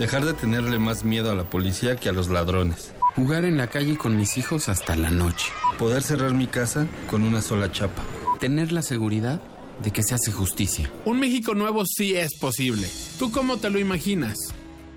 Dejar 0.00 0.24
de 0.24 0.32
tenerle 0.32 0.78
más 0.78 1.04
miedo 1.04 1.30
a 1.30 1.34
la 1.34 1.44
policía 1.44 1.96
que 1.96 2.08
a 2.08 2.12
los 2.12 2.30
ladrones. 2.30 2.94
Jugar 3.16 3.44
en 3.44 3.58
la 3.58 3.66
calle 3.66 3.98
con 3.98 4.16
mis 4.16 4.38
hijos 4.38 4.70
hasta 4.70 4.96
la 4.96 5.10
noche. 5.10 5.52
Poder 5.78 6.02
cerrar 6.02 6.32
mi 6.32 6.46
casa 6.46 6.86
con 7.10 7.22
una 7.22 7.42
sola 7.42 7.70
chapa. 7.70 8.02
Tener 8.38 8.72
la 8.72 8.80
seguridad 8.80 9.42
de 9.82 9.90
que 9.90 10.02
se 10.02 10.14
hace 10.14 10.32
justicia. 10.32 10.90
Un 11.04 11.20
México 11.20 11.54
nuevo 11.54 11.84
sí 11.84 12.16
es 12.16 12.38
posible. 12.38 12.88
¿Tú 13.18 13.30
cómo 13.30 13.58
te 13.58 13.68
lo 13.68 13.78
imaginas? 13.78 14.38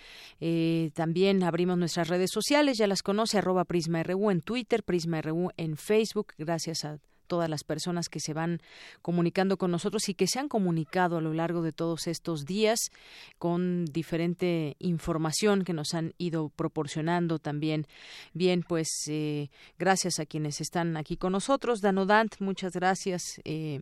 Eh, 0.41 0.91
también 0.93 1.43
abrimos 1.43 1.79
nuestras 1.79 2.09
redes 2.09 2.31
sociales, 2.31 2.77
ya 2.77 2.87
las 2.87 3.03
conoce, 3.03 3.39
arroba 3.39 3.65
Prisma 3.65 4.03
RU 4.03 4.31
en 4.31 4.43
Twitter, 4.43 4.83
Prisma 4.83 5.23
RU 5.23 5.49
en 5.57 5.79
Facebook, 5.79 6.35
gracias 6.37 6.85
a 6.85 6.99
todas 7.27 7.51
las 7.51 7.65
personas 7.65 8.09
que 8.09 8.21
se 8.21 8.33
van 8.33 8.61
comunicando 9.03 9.57
con 9.59 9.71
nosotros 9.71 10.09
y 10.09 10.15
que 10.15 10.27
se 10.27 10.39
han 10.39 10.49
comunicado 10.49 11.19
a 11.19 11.21
lo 11.21 11.33
largo 11.33 11.63
de 11.63 11.73
todos 11.73 12.07
estos 12.07 12.45
días 12.45 12.91
con 13.39 13.85
diferente 13.87 14.77
información 14.79 15.65
que 15.65 15.73
nos 15.73 15.95
han 15.95 16.15
ido 16.19 16.49
proporcionando 16.49 17.39
también. 17.39 17.87
Bien, 18.33 18.63
pues 18.63 18.89
eh, 19.09 19.51
gracias 19.79 20.19
a 20.19 20.27
quienes 20.27 20.61
están 20.61 20.97
aquí 20.97 21.17
con 21.17 21.33
nosotros. 21.33 21.81
Danodant, 21.81 22.41
muchas 22.41 22.73
gracias. 22.73 23.41
Eh, 23.45 23.81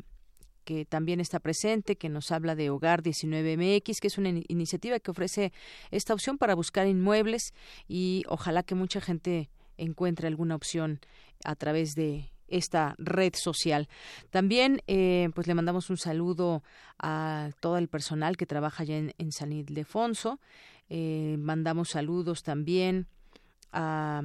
que 0.64 0.84
también 0.84 1.20
está 1.20 1.38
presente, 1.38 1.96
que 1.96 2.08
nos 2.08 2.32
habla 2.32 2.54
de 2.54 2.70
Hogar 2.70 3.02
19MX, 3.02 4.00
que 4.00 4.06
es 4.08 4.18
una 4.18 4.30
iniciativa 4.48 4.98
que 4.98 5.10
ofrece 5.10 5.52
esta 5.90 6.14
opción 6.14 6.38
para 6.38 6.54
buscar 6.54 6.86
inmuebles 6.86 7.52
y 7.86 8.24
ojalá 8.28 8.62
que 8.62 8.74
mucha 8.74 9.00
gente 9.00 9.50
encuentre 9.76 10.26
alguna 10.26 10.54
opción 10.54 11.00
a 11.44 11.54
través 11.54 11.94
de 11.94 12.30
esta 12.54 12.94
red 12.98 13.34
social. 13.34 13.88
También, 14.30 14.82
eh, 14.86 15.30
pues 15.34 15.46
le 15.46 15.54
mandamos 15.54 15.90
un 15.90 15.96
saludo 15.96 16.62
a 16.98 17.50
todo 17.60 17.78
el 17.78 17.88
personal 17.88 18.36
que 18.36 18.46
trabaja 18.46 18.84
allá 18.84 18.96
en, 18.96 19.32
San 19.32 19.52
Ildefonso. 19.52 20.40
Eh, 20.88 21.36
mandamos 21.38 21.90
saludos 21.90 22.42
también 22.42 23.08
a 23.72 24.22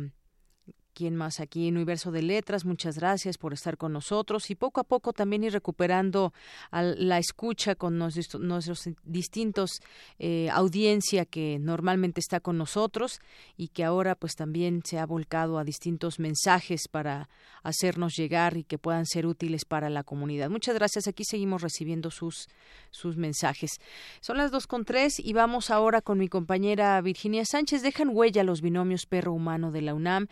¿Quién 1.00 1.16
más 1.16 1.39
aquí? 1.39 1.70
Universo 1.70 2.12
de 2.12 2.22
Letras, 2.22 2.66
muchas 2.66 2.97
gracias 2.97 3.38
por 3.38 3.54
estar 3.54 3.78
con 3.78 3.93
nosotros 3.93 4.50
y 4.50 4.56
poco 4.56 4.82
a 4.82 4.84
poco 4.84 5.14
también 5.14 5.45
ir 5.45 5.54
recuperando 5.54 6.34
la 6.74 7.18
escucha 7.20 7.76
con 7.76 7.97
nuestros, 7.97 8.89
distintos 9.06 9.80
eh, 10.18 10.50
audiencia 10.52 11.24
que 11.24 11.58
normalmente 11.58 12.20
está 12.20 12.41
con 12.41 12.58
nosotros 12.58 13.22
y 13.56 13.70
que 13.70 13.86
ahora 13.86 14.16
pues 14.16 14.36
también 14.36 14.82
se 14.84 15.00
ha 15.00 15.06
volcado 15.06 15.58
a 15.58 15.64
distintos 15.64 16.20
mensajes 16.20 16.89
para 16.91 17.30
hacernos 17.64 18.18
llegar 18.18 18.58
y 18.58 18.66
que 18.66 18.78
puedan 18.78 19.06
ser 19.06 19.26
útiles 19.26 19.64
para 19.64 19.89
la 19.89 20.04
comunidad. 20.04 20.50
Muchas 20.50 20.76
gracias. 20.76 21.08
Aquí 21.08 21.24
seguimos 21.24 21.62
recibiendo 21.62 22.12
sus, 22.12 22.50
sus 22.91 23.16
mensajes. 23.16 23.80
Son 24.20 24.36
las 24.36 24.52
dos 24.52 24.68
con 24.68 24.84
tres 24.84 25.18
y 25.18 25.32
vamos 25.32 25.70
ahora 25.70 26.02
con 26.02 26.18
mi 26.18 26.28
compañera 26.28 27.00
Virginia 27.00 27.45
Sánchez. 27.45 27.84
Dejan 27.84 28.10
huella 28.12 28.43
los 28.43 28.62
binomios 28.62 29.06
perro-humano 29.06 29.72
de 29.72 29.82
la 29.82 29.93
UNAM 29.93 30.28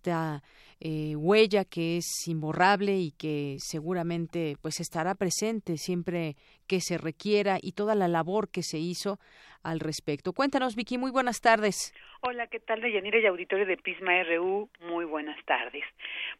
esta 0.00 0.40
eh, 0.80 1.14
huella 1.14 1.66
que 1.66 1.98
es 1.98 2.26
imborrable 2.26 2.96
y 2.96 3.12
que 3.12 3.56
seguramente 3.58 4.56
pues 4.62 4.80
estará 4.80 5.14
presente 5.14 5.76
siempre 5.76 6.36
que 6.66 6.80
se 6.80 6.96
requiera 6.96 7.58
y 7.60 7.72
toda 7.72 7.94
la 7.94 8.08
labor 8.08 8.48
que 8.50 8.62
se 8.62 8.78
hizo 8.78 9.18
al 9.62 9.78
respecto. 9.78 10.32
Cuéntanos, 10.32 10.74
Vicky, 10.76 10.96
muy 10.96 11.10
buenas 11.10 11.42
tardes. 11.42 11.92
Hola, 12.22 12.46
¿qué 12.46 12.60
tal, 12.60 12.80
Deyanira 12.80 13.18
y 13.18 13.26
auditorio 13.26 13.66
de 13.66 13.76
Pisma 13.76 14.22
RU? 14.22 14.70
Muy 14.88 15.04
buenas 15.04 15.36
tardes. 15.44 15.84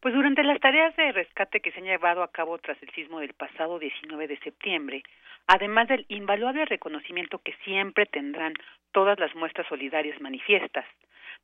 Pues 0.01 0.15
durante 0.15 0.43
las 0.43 0.59
tareas 0.59 0.97
de 0.97 1.13
rescate 1.13 1.61
que 1.61 1.71
se 1.73 1.81
han 1.81 1.85
llevado 1.85 2.23
a 2.23 2.33
cabo 2.33 2.57
tras 2.57 2.83
el 2.83 2.89
sismo 2.95 3.21
del 3.21 3.35
pasado 3.35 3.79
19 3.79 4.27
de 4.27 4.39
septiembre, 4.39 5.03
además 5.49 5.89
del 5.89 6.07
invaluable 6.09 6.65
reconocimiento 6.65 7.41
que 7.41 7.53
siempre 7.63 8.07
tendrán 8.07 8.55
todas 8.93 9.19
las 9.19 9.35
muestras 9.35 9.67
solidarias 9.69 10.19
manifiestas, 10.19 10.87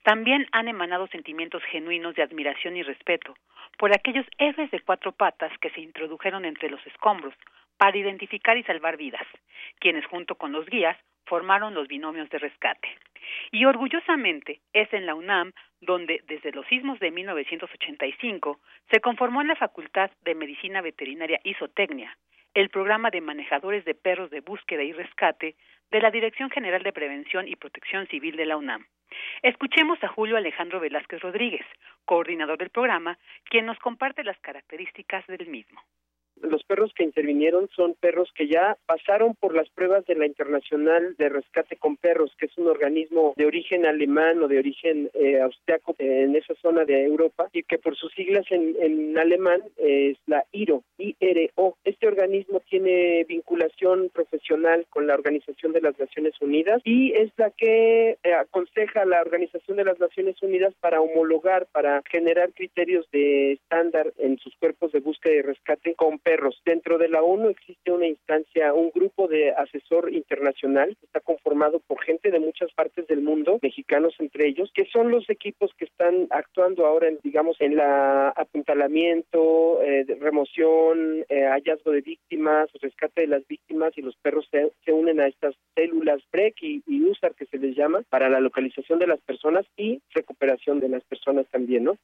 también 0.03 0.47
han 0.53 0.69
emanado 0.69 1.07
sentimientos 1.09 1.63
genuinos 1.65 2.15
de 2.15 2.23
admiración 2.23 2.77
y 2.77 2.83
respeto 2.83 3.35
por 3.79 3.93
aquellos 3.93 4.27
héroes 4.39 4.71
de 4.71 4.81
cuatro 4.81 5.13
patas 5.13 5.53
que 5.59 5.71
se 5.71 5.81
introdujeron 5.81 6.45
entre 6.45 6.71
los 6.71 6.85
escombros 6.87 7.35
para 7.77 7.97
identificar 7.97 8.57
y 8.57 8.63
salvar 8.63 8.97
vidas, 8.97 9.27
quienes 9.81 10.07
junto 10.07 10.37
con 10.37 10.53
los 10.53 10.67
guías 10.67 10.97
formaron 11.27 11.75
los 11.75 11.89
binomios 11.89 12.31
de 12.31 12.39
rescate. 12.39 12.89
Y 13.51 13.65
orgullosamente 13.65 14.61
es 14.73 14.93
en 14.93 15.07
la 15.07 15.15
UNAM 15.15 15.53
donde 15.81 16.23
desde 16.27 16.53
los 16.53 16.67
sismos 16.67 16.99
de 17.01 17.11
1985 17.11 18.61
se 18.91 19.01
conformó 19.01 19.43
en 19.43 19.49
la 19.49 19.57
Facultad 19.57 20.11
de 20.25 20.35
Medicina 20.35 20.81
Veterinaria 20.81 21.41
y 21.45 21.55
el 22.57 22.71
programa 22.71 23.11
de 23.11 23.21
manejadores 23.21 23.85
de 23.85 23.95
perros 23.95 24.31
de 24.31 24.41
búsqueda 24.41 24.83
y 24.83 24.91
rescate 24.91 25.57
de 25.91 26.01
la 26.01 26.11
Dirección 26.11 26.49
General 26.49 26.83
de 26.83 26.93
Prevención 26.93 27.47
y 27.47 27.55
Protección 27.55 28.07
Civil 28.07 28.35
de 28.35 28.47
la 28.47 28.57
UNAM. 28.57 28.87
Escuchemos 29.43 30.03
a 30.03 30.09
Julio 30.09 30.39
Alejandro 30.39 30.81
Velázquez 30.81 31.21
Rodríguez, 31.21 31.67
coordinador 32.07 32.57
del 32.57 32.71
programa, 32.71 33.19
quien 33.51 33.67
nos 33.67 33.79
comparte 33.79 34.25
las 34.25 34.39
características 34.39 35.27
del 35.27 35.47
mismo 35.49 35.83
los 36.43 36.63
perros 36.65 36.93
que 36.95 37.05
intervinieron 37.05 37.69
son 37.75 37.95
perros 37.95 38.31
que 38.35 38.49
ya 38.49 38.77
pasaron 38.87 39.35
por 39.35 39.55
las 39.55 39.69
pruebas 39.71 40.05
de 40.07 40.15
la 40.15 40.27
Internacional 40.27 41.15
de 41.17 41.29
Rescate 41.29 41.77
con 41.77 41.97
Perros, 41.97 42.35
que 42.39 42.47
es 42.47 42.59
un 42.59 42.69
organismo 42.69 43.35
de 43.37 43.47
origen 43.47 43.87
alemán 43.87 44.43
o 44.43 44.49
de 44.49 44.59
origen 44.59 45.11
eh, 45.15 45.41
austriaco 45.41 45.95
en 45.99 46.37
esa 46.37 46.55
zona 46.57 46.85
de 46.85 47.05
Europa 47.05 47.49
y 47.53 47.63
que 47.63 47.79
por 47.79 47.97
sus 47.97 48.13
siglas 48.13 48.45
en, 48.51 49.17
alemán 49.19 49.63
es 49.77 50.19
la 50.27 50.45
IRO, 50.53 50.83
IRO. 50.99 51.77
Este 51.85 52.07
organismo 52.07 52.61
tiene 52.69 53.25
vinculación 53.25 54.11
profesional 54.11 54.87
con 54.91 55.07
la 55.07 55.15
Organización 55.15 55.73
de 55.73 55.81
las 55.81 55.99
Naciones 55.99 56.35
Unidas 56.41 56.81
y 56.85 57.13
es 57.13 57.31
la 57.37 57.51
que 57.51 58.19
eh, 58.23 58.35
aconseja 58.35 59.03
a 59.03 59.07
la 59.07 59.21
Organización 59.21 59.77
de 59.77 59.85
las 59.85 59.99
Naciones 59.99 60.41
Unidas 60.43 60.75
para 60.81 61.01
homologar, 61.01 61.67
para 61.73 62.03
generar 62.11 62.53
criterios 62.53 63.09
de 63.11 63.53
estándar 63.53 64.13
en 64.19 64.39
sus 64.39 64.55
cuerpos 64.57 64.93
de 64.93 65.01
búsqueda 65.01 65.35
y 65.35 65.43
rescate 65.43 65.95
con 65.95 66.19
perros. 66.27 66.61
Dentro 66.65 66.99
de 66.99 67.09
la 67.09 67.23
ONU 67.23 67.51
existe 67.51 67.93
una 67.93 68.09
instancia, 68.09 68.75
un 68.75 68.91
grupo 68.93 69.29
de 69.29 69.53
asesor 69.53 70.13
internacional 70.13 70.97
que 70.99 71.07
está 71.07 71.21
conformado 71.21 71.79
por 71.79 72.03
gente 72.03 72.33
de 72.33 72.41
muchas 72.41 72.73
partes 72.73 73.07
del 73.07 73.21
mundo, 73.21 73.61
mexicanos 73.63 74.13
entre 74.19 74.49
ellos, 74.49 74.73
que 74.75 74.87
son 74.87 75.13
los 75.13 75.31
equipos 75.31 75.71
que 75.79 75.85
están 75.85 76.27
actuando 76.31 76.85
ahora, 76.85 77.07
en, 77.07 77.21
digamos, 77.23 77.57
en 77.61 77.77
la 77.77 78.31
apuntalamiento, 78.31 79.81
eh, 79.83 80.05
remoción, 80.21 81.25
eh, 81.29 81.45
hallazgo 81.45 81.93
de 81.93 82.01
víctimas, 82.01 82.71
rescate 82.83 83.21
de 83.21 83.29
las 83.29 83.47
víctimas 83.47 83.97
y 83.97 84.03
los 84.03 84.17
perros 84.17 84.49
se, 84.51 84.93
unen 84.93 85.21
a 85.21 85.29
estas 85.29 85.55
células 85.77 86.21
BREC 86.33 86.61
y, 86.61 86.83
y 86.89 87.05
USAR 87.05 87.37
que 87.37 87.47
se 87.47 87.59
les 87.59 87.77
llama 87.77 88.03
para 88.11 88.29
la 88.29 88.41
localización 88.41 88.99
de 88.99 89.07
las 89.07 89.21
personas 89.21 89.65
y 89.77 90.03
recuperación 90.13 90.81
de 90.81 90.89
las 90.89 91.05
personas 91.05 91.47
también, 91.53 91.85
¿no? 91.85 91.97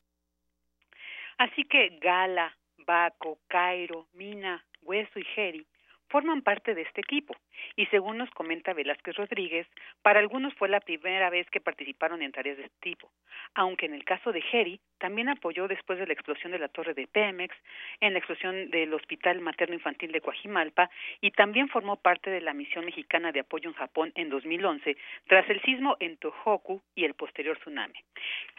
Así 1.39 1.65
que 1.65 1.99
Gala, 2.01 2.55
Baco, 2.87 3.39
Cairo, 3.49 4.07
Mina, 4.15 4.65
Hueso 4.83 5.19
y 5.19 5.25
Geri 5.25 5.67
forman 6.13 6.43
parte 6.43 6.75
de 6.75 6.83
este 6.83 7.01
equipo 7.01 7.35
y 7.75 7.87
según 7.87 8.19
nos 8.19 8.31
comenta 8.33 8.75
Velázquez 8.75 9.17
Rodríguez, 9.17 9.67
para 10.03 10.21
algunos 10.21 10.53
fue 10.55 10.69
la 10.69 10.81
primera 10.81 11.31
vez 11.31 11.49
que 11.49 11.61
participaron 11.61 12.21
en 12.21 12.33
tareas 12.33 12.59
de 12.59 12.65
este 12.65 12.77
tipo, 12.81 13.11
aunque 13.55 13.87
en 13.87 13.95
el 13.95 14.05
caso 14.05 14.31
de 14.31 14.43
Geri 14.43 14.79
también 14.99 15.31
apoyó 15.31 15.67
después 15.69 15.99
de 15.99 16.07
la 16.07 16.13
explosión 16.13 16.53
de 16.53 16.59
la 16.59 16.69
torre 16.69 16.93
de 16.93 17.07
Pemex, 17.07 17.57
en 18.01 18.13
la 18.13 18.19
explosión 18.19 18.71
del 18.71 18.93
Hospital 18.93 19.41
Materno 19.41 19.75
Infantil 19.75 20.13
de 20.13 20.21
Coajimalpa 20.21 20.91
y 21.23 21.31
también 21.31 21.71
formó 21.71 21.97
parte 21.97 22.29
de 22.29 22.43
la 22.43 22.53
misión 22.53 22.85
mexicana 22.85 23.33
de 23.33 23.41
apoyo 23.41 23.71
en 23.71 23.75
Japón 23.75 24.13
en 24.15 24.29
2011 24.29 24.99
tras 25.29 25.49
el 25.49 25.63
sismo 25.63 25.97
en 25.99 26.19
Tohoku 26.19 26.83
y 26.95 27.05
el 27.05 27.15
posterior 27.15 27.57
tsunami. 27.59 27.99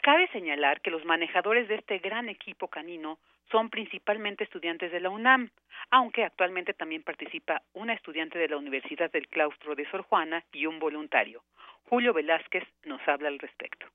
Cabe 0.02 0.28
señalar 0.30 0.82
que 0.82 0.90
los 0.90 1.06
manejadores 1.06 1.68
de 1.68 1.76
este 1.76 2.00
gran 2.00 2.30
equipo 2.30 2.68
canino 2.68 3.20
son 3.52 3.70
principalmente 3.70 4.44
estudiantes 4.44 4.92
de 4.92 5.00
la 5.00 5.10
UNAM, 5.10 5.50
aunque 5.92 6.24
actualmente 6.24 6.74
también 6.74 7.04
participa 7.04 7.62
una 7.74 7.94
estudiante 7.94 8.40
de 8.40 8.50
la 8.50 8.58
Universidad 8.58 9.12
del 9.12 9.28
Claustro 9.28 9.76
de 9.76 9.90
Sor 9.90 10.02
Juana 10.04 10.44
y 10.52 10.66
un 10.66 10.80
voluntario. 10.80 11.44
Julio 11.90 12.14
Velázquez 12.14 12.64
nos 12.86 13.02
habla 13.08 13.28
al 13.28 13.40
respecto 13.40 13.88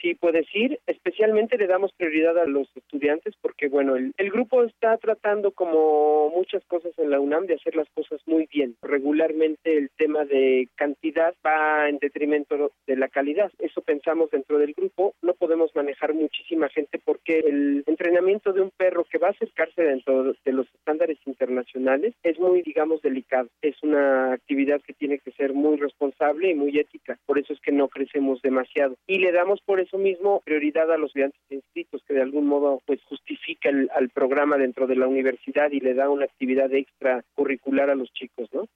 sí 0.00 0.14
puedes 0.14 0.46
ir. 0.54 0.78
Especialmente 0.86 1.58
le 1.58 1.66
damos 1.66 1.92
prioridad 1.92 2.38
a 2.38 2.46
los 2.46 2.68
estudiantes 2.76 3.34
porque, 3.40 3.68
bueno, 3.68 3.96
el, 3.96 4.12
grupo 4.30 4.64
está 4.64 4.96
tratando, 4.98 5.52
como 5.52 6.30
muchas 6.30 6.64
cosas 6.64 6.92
en 6.98 7.10
la 7.10 7.20
UNAM, 7.20 7.46
de 7.46 7.54
hacer 7.54 7.76
las 7.76 7.88
cosas 7.90 8.20
muy 8.26 8.46
bien. 8.52 8.76
Regularmente 8.82 9.76
el 9.76 9.90
tema 9.96 10.24
de 10.24 10.68
cantidad 10.74 11.34
va 11.46 11.88
en 11.88 11.98
detrimento 11.98 12.72
de 12.86 12.96
la 12.96 13.08
calidad. 13.08 13.52
Eso 13.58 13.80
pensamos 13.82 14.30
dentro 14.30 14.58
del 14.58 14.72
grupo. 14.72 15.14
No 15.22 15.34
podemos 15.34 15.74
manejar 15.74 16.14
muchísima 16.14 16.68
gente 16.68 17.00
porque 17.04 17.40
el 17.40 17.84
entrenamiento 17.86 18.52
de 18.52 18.62
un 18.62 18.70
perro 18.70 19.04
que 19.04 19.18
va 19.18 19.28
a 19.28 19.30
acercarse 19.30 19.82
dentro 19.82 20.34
de 20.44 20.52
los 20.52 20.66
estándares 20.74 21.18
internacionales 21.26 22.14
es 22.22 22.38
muy, 22.38 22.62
digamos, 22.62 23.02
delicado. 23.02 23.48
Es 23.62 23.76
una 23.82 24.32
actividad 24.32 24.80
que 24.82 24.94
tiene 24.94 25.18
que 25.18 25.32
ser 25.32 25.52
muy 25.52 25.76
responsable 25.76 26.50
y 26.50 26.54
muy 26.54 26.78
ética. 26.78 27.18
Por 27.26 27.38
eso 27.38 27.52
es 27.52 27.60
que 27.60 27.72
no 27.72 27.88
crecemos 27.88 28.42
demasiado. 28.42 28.96
Y 29.06 29.18
le 29.18 29.32
damos 29.32 29.60
por 29.62 29.80
eso 29.84 29.98
mismo 29.98 30.42
prioridad 30.44 30.90
a 30.92 30.98
los 30.98 31.10
estudiantes 31.10 31.40
inscritos, 31.50 32.02
que 32.06 32.14
de 32.14 32.22
algún 32.22 32.46
modo 32.46 32.82
pues 32.86 33.02
justifica 33.04 33.68
el, 33.68 33.90
al 33.94 34.10
programa 34.10 34.56
dentro 34.58 34.86
de 34.86 34.96
la 34.96 35.06
universidad 35.06 35.70
y 35.70 35.80
le 35.80 35.94
da 35.94 36.10
una 36.10 36.24
actividad 36.24 36.72
extra 36.72 37.24
curricular 37.34 37.90
a 37.90 37.94
los 37.94 38.12
chicos, 38.12 38.48
¿no? 38.52 38.66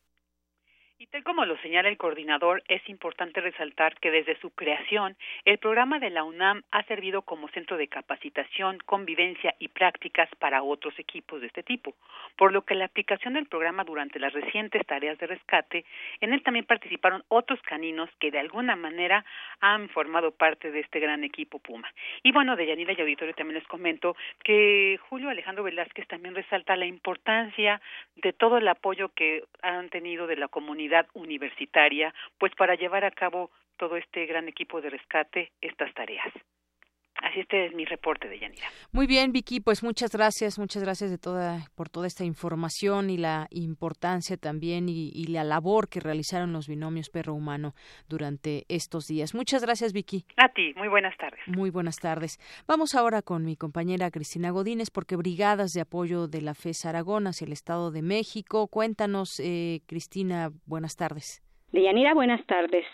Y 1.01 1.07
tal 1.07 1.23
como 1.23 1.45
lo 1.45 1.57
señala 1.59 1.89
el 1.89 1.97
coordinador, 1.97 2.61
es 2.67 2.83
importante 2.89 3.41
resaltar 3.41 3.95
que 4.01 4.11
desde 4.11 4.37
su 4.41 4.51
creación, 4.51 5.17
el 5.45 5.59
programa 5.59 6.01
de 6.01 6.11
la 6.11 6.25
UNAM 6.25 6.65
ha 6.73 6.83
servido 6.87 7.23
como 7.23 7.47
centro 7.51 7.77
de 7.77 7.87
capacitación, 7.87 8.79
convivencia 8.85 9.55
y 9.61 9.69
prácticas 9.69 10.29
para 10.41 10.65
otros 10.65 10.99
equipos 10.99 11.41
de 11.41 11.47
este 11.47 11.63
tipo, 11.63 11.95
por 12.37 12.53
lo 12.53 12.63
que 12.63 12.75
la 12.75 12.87
aplicación 12.87 13.35
del 13.35 13.47
programa 13.47 13.85
durante 13.85 14.19
las 14.19 14.33
recientes 14.33 14.85
tareas 14.89 15.17
de 15.19 15.29
rescate, 15.29 15.85
en 16.21 16.33
él 16.33 16.43
también 16.43 16.67
participaron 16.67 17.23
otros 17.29 17.63
caninos 17.63 18.11
que 18.19 18.33
de 18.33 18.41
alguna 18.41 18.75
manera 18.75 19.25
han 19.61 19.89
formado 19.91 20.33
parte 20.33 20.73
de 20.73 20.81
este 20.81 20.99
gran 20.99 21.23
equipo 21.23 21.61
Puma. 21.61 21.89
Y 22.25 22.33
bueno, 22.33 22.57
de 22.57 22.67
Yanira 22.67 22.93
y 22.93 23.01
Auditorio 23.01 23.35
también 23.35 23.61
les 23.61 23.69
comento 23.69 24.17
que 24.43 24.99
Julio 25.09 25.31
Alejandro 25.31 25.63
Velázquez 25.63 26.09
también 26.09 26.35
resalta 26.35 26.75
la 26.75 26.87
importancia 26.87 27.81
de 28.17 28.33
todo 28.33 28.59
el 28.59 28.67
apoyo 28.67 29.11
que 29.15 29.45
han 29.63 29.91
tenido 29.91 30.27
de 30.27 30.35
la 30.35 30.49
comunidad 30.49 30.88
universitaria, 31.15 32.15
pues 32.39 32.55
para 32.55 32.75
llevar 32.75 33.05
a 33.05 33.11
cabo 33.11 33.51
todo 33.77 33.97
este 33.97 34.27
gran 34.27 34.49
equipo 34.49 34.81
de 34.81 34.91
rescate 34.91 35.53
estas 35.61 35.93
tareas. 35.95 36.33
Así 37.23 37.41
este 37.41 37.67
es 37.67 37.75
mi 37.75 37.85
reporte 37.85 38.29
de 38.29 38.39
Yanira. 38.39 38.69
Muy 38.93 39.07
bien, 39.07 39.33
Vicky, 39.33 39.61
pues 39.61 39.83
muchas 39.83 40.13
gracias, 40.13 40.59
muchas 40.59 40.83
gracias 40.83 41.11
de 41.11 41.19
toda 41.19 41.67
por 41.75 41.89
toda 41.89 42.07
esta 42.07 42.25
información 42.25 43.11
y 43.11 43.17
la 43.17 43.49
importancia 43.51 44.37
también 44.37 44.89
y, 44.89 45.11
y, 45.13 45.27
la 45.27 45.43
labor 45.43 45.89
que 45.89 46.01
realizaron 46.01 46.53
los 46.53 46.69
binomios 46.69 47.11
perro 47.11 47.35
humano 47.35 47.75
durante 48.09 48.65
estos 48.69 49.07
días. 49.07 49.35
Muchas 49.35 49.63
gracias, 49.63 49.93
Vicky. 49.93 50.25
A 50.37 50.49
ti, 50.49 50.73
muy 50.77 50.89
buenas 50.89 51.17
tardes. 51.17 51.41
Muy 51.47 51.71
buenas 51.71 51.97
tardes. 51.97 52.39
Vamos 52.67 52.95
ahora 52.95 53.23
con 53.23 53.45
mi 53.45 53.57
compañera 53.57 54.11
Cristina 54.11 54.51
Godínez 54.51 54.91
porque 54.91 55.17
brigadas 55.17 55.73
de 55.73 55.81
apoyo 55.81 56.29
de 56.29 56.43
la 56.43 56.55
FES 56.55 56.87
Aragón 56.87 57.27
hacia 57.27 57.47
el 57.47 57.53
Estado 57.53 57.91
de 57.91 58.03
México. 58.03 58.69
Cuéntanos, 58.69 59.41
eh, 59.41 59.81
Cristina, 59.87 60.51
buenas 60.67 60.97
tardes. 60.97 61.43
De 61.73 61.83
Yanira, 61.83 62.15
buenas 62.15 62.45
tardes. 62.47 62.87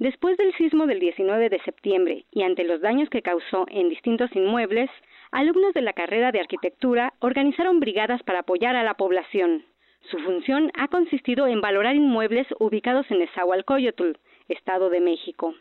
Después 0.00 0.38
del 0.38 0.54
sismo 0.54 0.86
del 0.86 0.98
19 0.98 1.50
de 1.50 1.60
septiembre 1.60 2.24
y 2.32 2.42
ante 2.42 2.64
los 2.64 2.80
daños 2.80 3.10
que 3.10 3.20
causó 3.20 3.66
en 3.68 3.90
distintos 3.90 4.34
inmuebles, 4.34 4.88
alumnos 5.30 5.74
de 5.74 5.82
la 5.82 5.92
carrera 5.92 6.32
de 6.32 6.40
arquitectura 6.40 7.12
organizaron 7.18 7.80
brigadas 7.80 8.22
para 8.22 8.38
apoyar 8.38 8.76
a 8.76 8.82
la 8.82 8.94
población. 8.94 9.62
Su 10.10 10.18
función 10.20 10.72
ha 10.78 10.88
consistido 10.88 11.46
en 11.46 11.60
valorar 11.60 11.96
inmuebles 11.96 12.46
ubicados 12.58 13.10
en 13.10 13.18
Nezahualcóyotl, 13.18 14.12
Estado 14.48 14.88
de 14.88 15.00
México. 15.00 15.54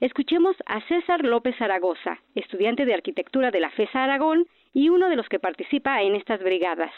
Escuchemos 0.00 0.56
a 0.64 0.80
César 0.88 1.22
López 1.22 1.54
Zaragoza, 1.58 2.18
estudiante 2.34 2.86
de 2.86 2.94
arquitectura 2.94 3.50
de 3.50 3.60
la 3.60 3.68
FESA 3.72 4.04
Aragón 4.04 4.46
y 4.72 4.88
uno 4.88 5.10
de 5.10 5.16
los 5.16 5.28
que 5.28 5.38
participa 5.38 6.00
en 6.00 6.14
estas 6.14 6.42
brigadas. 6.42 6.92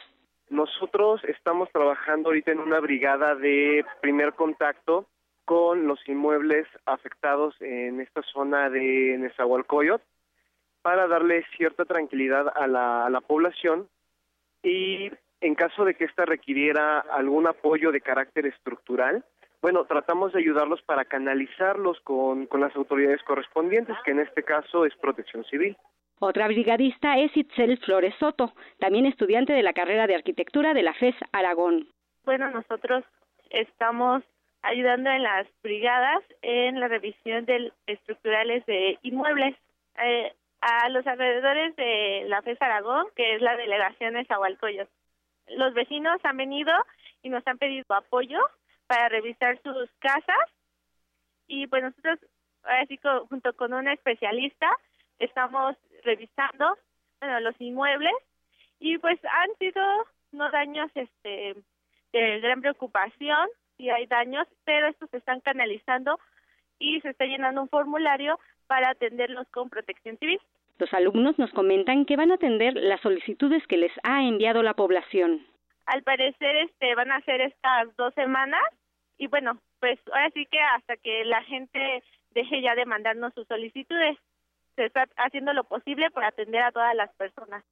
Nosotros 0.49 1.25
estamos 1.25 1.69
trabajando 1.73 2.29
ahorita 2.29 2.53
en 2.53 2.61
una 2.61 2.79
brigada 2.79 3.35
de 3.35 3.85
primer 4.01 4.35
contacto 4.35 5.09
con 5.45 5.87
los 5.87 5.99
inmuebles 6.09 6.67
afectados 6.87 7.55
en 7.61 8.01
esta 8.01 8.23
zona 8.23 8.71
de 8.71 9.17
Nezahualcóyotl 9.19 10.05
para 10.83 11.07
darle 11.07 11.45
cierta 11.57 11.85
tranquilidad 11.85 12.53
a 12.55 12.67
la, 12.67 13.07
a 13.07 13.11
la 13.11 13.21
población 13.21 13.89
y 14.63 15.11
en 15.41 15.55
caso 15.55 15.85
de 15.85 15.95
que 15.95 16.05
ésta 16.05 16.25
requiriera 16.25 17.01
algún 17.01 17.47
apoyo 17.47 17.93
de 17.93 18.01
carácter 18.01 18.47
estructural, 18.47 19.25
bueno, 19.61 19.85
tratamos 19.87 20.33
de 20.33 20.41
ayudarlos 20.41 20.83
para 20.83 21.05
canalizarlos 21.05 21.99
con, 22.01 22.47
con 22.47 22.61
las 22.61 22.75
autoridades 22.77 23.23
correspondientes, 23.23 23.97
que 24.05 24.11
en 24.11 24.21
este 24.21 24.43
caso 24.43 24.85
es 24.85 24.95
Protección 24.97 25.45
Civil. 25.45 25.77
Otra 26.19 26.49
brigadista 26.49 27.19
es 27.19 27.35
Itzel 27.37 27.79
Flores 27.79 28.15
Soto, 28.19 28.53
también 28.79 29.07
estudiante 29.07 29.53
de 29.53 29.63
la 29.63 29.73
carrera 29.73 30.07
de 30.07 30.15
arquitectura 30.15 30.75
de 30.75 30.83
la 30.83 30.95
FES 30.95 31.15
Aragón. 31.33 31.89
Bueno, 32.25 32.51
nosotros 32.51 33.05
estamos 33.51 34.23
ayudando 34.65 35.11
en 35.11 35.23
las 35.23 35.47
brigadas 35.63 36.23
en 36.43 36.81
la 36.81 36.89
revisión 36.89 37.45
de 37.45 37.73
estructurales 37.87 38.65
de 38.67 38.99
inmuebles. 39.03 39.57
Eh, 39.99 40.33
a 40.65 40.89
los 40.89 41.07
alrededores 41.07 41.77
de 41.77 42.25
la 42.27 42.41
FES 42.41 42.61
Aragón, 42.63 43.07
que 43.15 43.35
es 43.35 43.43
la 43.43 43.55
delegación 43.55 44.15
de 44.15 44.25
Zahualcoyot. 44.25 44.89
Los 45.49 45.75
vecinos 45.75 46.19
han 46.25 46.39
venido 46.39 46.73
y 47.23 47.29
nos 47.29 47.47
han 47.47 47.59
pedido 47.59 47.85
apoyo 47.95 48.39
para 48.87 49.11
revisar 49.11 49.61
sus 49.63 49.91
casas 49.99 50.51
y 51.47 51.67
pues 51.67 51.83
nosotros, 51.83 52.19
así 52.63 52.99
junto 53.29 53.53
con 53.57 53.75
una 53.75 53.93
especialista, 53.93 54.71
estamos 55.19 55.77
revisando 56.03 56.79
bueno, 57.21 57.41
los 57.41 57.61
inmuebles 57.61 58.15
y 58.81 58.97
pues 58.97 59.19
han 59.23 59.55
sido 59.59 59.83
no 60.33 60.51
daños 60.51 60.91
este 60.95 61.57
de 62.13 62.41
gran 62.41 62.63
preocupación 62.63 63.49
si 63.77 63.91
hay 63.91 64.07
daños 64.07 64.47
pero 64.65 64.89
estos 64.89 65.11
se 65.11 65.19
están 65.19 65.41
canalizando 65.41 66.19
y 66.79 67.01
se 67.01 67.11
está 67.11 67.25
llenando 67.25 67.63
un 67.63 67.69
formulario 67.69 68.39
para 68.67 68.91
atenderlos 68.91 69.47
con 69.49 69.71
protección 69.71 70.19
civil. 70.19 70.41
Los 70.79 70.93
alumnos 70.93 71.39
nos 71.39 71.53
comentan 71.53 72.05
que 72.05 72.17
van 72.17 72.33
a 72.33 72.35
atender 72.35 72.75
las 72.75 73.01
solicitudes 73.01 73.65
que 73.67 73.77
les 73.77 73.93
ha 74.03 74.23
enviado 74.23 74.63
la 74.63 74.75
población. 74.75 75.47
Al 75.87 76.03
parecer 76.03 76.57
este 76.57 76.95
van 76.95 77.13
a 77.13 77.21
ser 77.21 77.41
estas 77.41 77.95
dos 77.97 78.13
semanas 78.15 78.63
y 79.19 79.29
bueno, 79.29 79.59
pues 79.81 79.99
ahora 80.13 80.31
sí 80.31 80.47
que 80.47 80.59
hasta 80.59 80.97
que 80.97 81.25
la 81.25 81.43
gente 81.43 82.03
deje 82.31 82.61
ya 82.63 82.75
de 82.75 82.87
mandarnos 82.87 83.33
sus 83.35 83.47
solicitudes 83.47 84.19
se 84.75 84.87
está 84.87 85.07
haciendo 85.17 85.53
lo 85.53 85.65
posible 85.65 86.11
por 86.11 86.25
atender 86.25 86.63
a 86.63 86.73
todas 86.73 86.95
las 86.97 87.15
personas. 87.15 87.65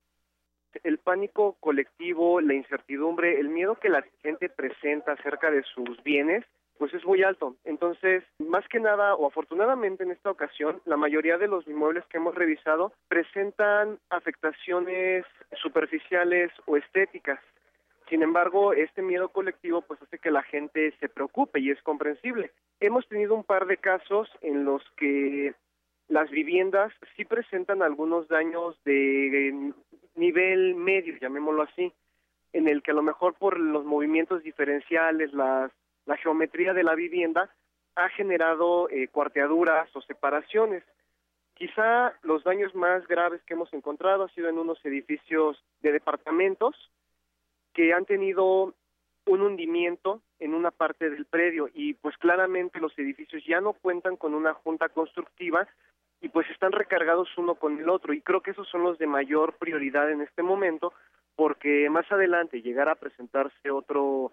El 0.85 0.99
pánico 0.99 1.57
colectivo, 1.61 2.41
la 2.41 2.55
incertidumbre, 2.55 3.39
el 3.39 3.49
miedo 3.49 3.77
que 3.77 3.89
la 3.89 4.05
gente 4.23 4.49
presenta 4.49 5.13
acerca 5.13 5.51
de 5.51 5.63
sus 5.63 6.03
bienes, 6.03 6.45
pues 6.79 6.95
es 6.95 7.05
muy 7.05 7.23
alto. 7.23 7.55
Entonces, 7.65 8.25
más 8.39 8.67
que 8.69 8.81
nada, 8.81 9.15
o 9.15 9.29
afortunadamente 9.29 10.03
en 10.03 10.11
esta 10.11 10.31
ocasión, 10.31 10.81
la 10.85 10.97
mayoría 10.97 11.39
de 11.39 11.47
los 11.47 11.67
inmuebles 11.69 12.05
que 12.07 12.17
hemos 12.17 12.35
revisado 12.35 12.93
presentan 13.09 13.99
afectaciones 14.11 15.25
superficiales 15.63 16.51
o 16.67 16.77
estéticas. 16.77 17.39
Sin 18.09 18.23
embargo, 18.23 18.73
este 18.73 19.01
miedo 19.01 19.29
colectivo 19.29 19.83
pues 19.83 20.03
hace 20.03 20.19
que 20.19 20.31
la 20.31 20.43
gente 20.43 20.93
se 21.01 21.09
preocupe 21.09 21.61
y 21.61 21.71
es 21.71 21.81
comprensible. 21.83 22.51
Hemos 22.81 23.07
tenido 23.09 23.35
un 23.35 23.45
par 23.45 23.67
de 23.67 23.77
casos 23.77 24.29
en 24.41 24.65
los 24.65 24.83
que 24.97 25.55
las 26.13 26.31
viviendas 26.31 26.93
sí 27.17 27.25
presentan 27.25 27.81
algunos 27.81 28.29
daños 28.29 28.77
de 28.85 29.73
nivel 30.15 30.75
medio, 30.75 31.17
llamémoslo 31.19 31.63
así, 31.63 31.91
en 32.53 32.69
el 32.69 32.83
que 32.83 32.91
a 32.91 32.95
lo 32.95 33.03
mejor 33.03 33.33
por 33.33 33.59
los 33.59 33.87
movimientos 33.87 34.43
diferenciales, 34.43 35.33
las, 35.33 35.73
la 36.05 36.19
geometría 36.19 36.75
de 36.75 36.85
la 36.85 36.95
vivienda 36.95 37.49
ha 37.95 38.11
generado 38.11 38.91
eh, 38.91 39.09
cuarteaduras 39.09 39.89
o 39.97 40.03
separaciones. 40.03 40.85
Quizá 41.55 42.13
los 42.23 42.45
daños 42.45 42.75
más 42.75 43.07
graves 43.09 43.41
que 43.45 43.55
hemos 43.55 43.73
encontrado 43.73 44.25
han 44.25 44.35
sido 44.35 44.51
en 44.51 44.59
unos 44.59 44.85
edificios 44.85 45.65
de 45.81 45.93
departamentos 45.93 46.77
que 47.73 47.95
han 47.95 48.05
tenido 48.05 48.75
un 49.25 49.41
hundimiento 49.41 50.21
en 50.41 50.53
una 50.53 50.73
parte 50.73 51.09
del 51.09 51.25
predio 51.25 51.71
y 51.73 51.95
pues 51.95 52.19
claramente 52.19 52.81
los 52.81 52.99
edificios 52.99 53.43
ya 53.47 53.63
no 53.63 53.73
cuentan 53.73 54.19
con 54.19 54.35
una 54.35 54.53
junta 54.53 54.91
constructiva 54.91 55.67
y 56.23 56.29
pues 56.29 56.49
están 56.51 56.73
recargados 56.73 57.29
uno 57.37 57.57
con 57.57 57.79
el 57.79 57.89
otro 57.91 58.15
y 58.15 58.23
creo 58.23 58.41
que 58.41 58.53
esos 58.53 58.69
son 58.69 58.85
los 58.85 58.97
de 58.99 59.07
mayor 59.07 59.57
prioridad 59.59 60.11
en 60.11 60.23
este 60.23 60.43
momento 60.43 60.95
porque 61.37 61.91
más 61.91 62.11
adelante 62.11 62.63
llegará 62.63 62.93
a 62.93 63.01
presentarse 63.01 63.71
otro 63.71 64.33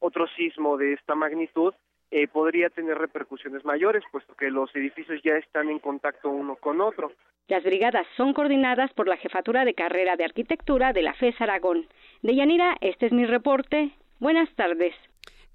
otro 0.00 0.26
sismo 0.36 0.76
de 0.76 0.92
esta 0.92 1.14
magnitud 1.14 1.72
eh, 2.10 2.26
podría 2.26 2.70
tener 2.70 2.98
repercusiones 2.98 3.64
mayores 3.64 4.02
puesto 4.10 4.34
que 4.34 4.50
los 4.50 4.74
edificios 4.74 5.20
ya 5.22 5.34
están 5.34 5.68
en 5.68 5.78
contacto 5.78 6.30
uno 6.30 6.56
con 6.56 6.80
otro. 6.80 7.12
Las 7.48 7.64
brigadas 7.64 8.06
son 8.16 8.32
coordinadas 8.32 8.92
por 8.94 9.08
la 9.08 9.16
Jefatura 9.16 9.64
de 9.64 9.74
Carrera 9.74 10.16
de 10.16 10.24
Arquitectura 10.24 10.92
de 10.92 11.02
la 11.02 11.14
FES 11.14 11.40
Aragón. 11.40 11.86
De 12.22 12.34
Yanira, 12.34 12.76
este 12.80 13.06
es 13.06 13.12
mi 13.12 13.24
reporte. 13.26 13.90
Buenas 14.20 14.48
tardes. 14.54 14.94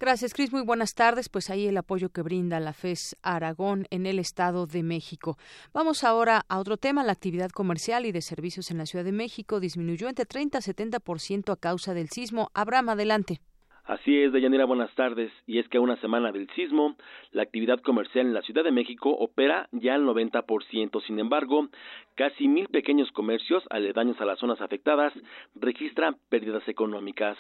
Gracias, 0.06 0.34
Cris. 0.34 0.51
Muy 0.51 0.64
buenas 0.64 0.95
tardes. 0.95 1.30
Pues 1.30 1.49
ahí 1.49 1.66
el 1.66 1.78
apoyo 1.78 2.10
que 2.10 2.24
brinda 2.24 2.60
la 2.60 2.74
FES 2.74 3.16
Aragón 3.24 3.86
en 3.89 4.06
el 4.06 4.20
Estado 4.20 4.68
de 4.68 4.84
México. 4.84 5.38
Vamos 5.74 6.04
ahora 6.04 6.41
a 6.49 6.60
otro 6.60 6.76
tema. 6.76 7.06
La 7.06 7.14
actividad 7.14 7.52
comercial 7.52 8.06
y 8.06 8.11
de 8.11 8.22
servicios 8.22 8.69
en 8.69 8.80
la 8.80 8.86
Ciudad 8.86 9.06
de 9.06 9.14
México 9.14 9.61
disminuyó 9.61 10.10
entre 10.10 10.26
30 10.26 10.57
a 10.57 10.61
70% 10.61 11.53
a 11.53 11.56
causa 11.56 11.94
del 11.94 12.10
sismo. 12.10 12.49
Abraham, 12.53 12.90
adelante. 12.90 13.40
Así 13.86 14.18
es, 14.18 14.32
Deyanira, 14.32 14.64
buenas 14.64 14.94
tardes. 14.95 15.30
Y 15.45 15.60
es 15.60 15.68
que 15.68 15.78
a 15.78 15.82
una 15.82 15.99
semana 16.02 16.32
del 16.32 16.49
sismo, 16.52 16.95
la 17.32 17.44
actividad 17.44 17.80
comercial 17.82 18.28
en 18.28 18.34
la 18.34 18.41
Ciudad 18.41 18.64
de 18.64 18.72
México 18.72 19.10
opera 19.10 19.68
ya 19.72 19.95
al 19.95 20.03
90%. 20.03 21.02
Sin 21.06 21.19
embargo, 21.19 21.68
casi 22.15 22.48
mil 22.48 22.68
pequeños 22.68 23.11
comercios 23.11 23.64
aledaños 23.69 24.19
a 24.22 24.26
las 24.26 24.40
zonas 24.40 24.61
afectadas 24.61 25.14
registran 25.56 26.18
pérdidas 26.30 26.68
económicas. 26.68 27.38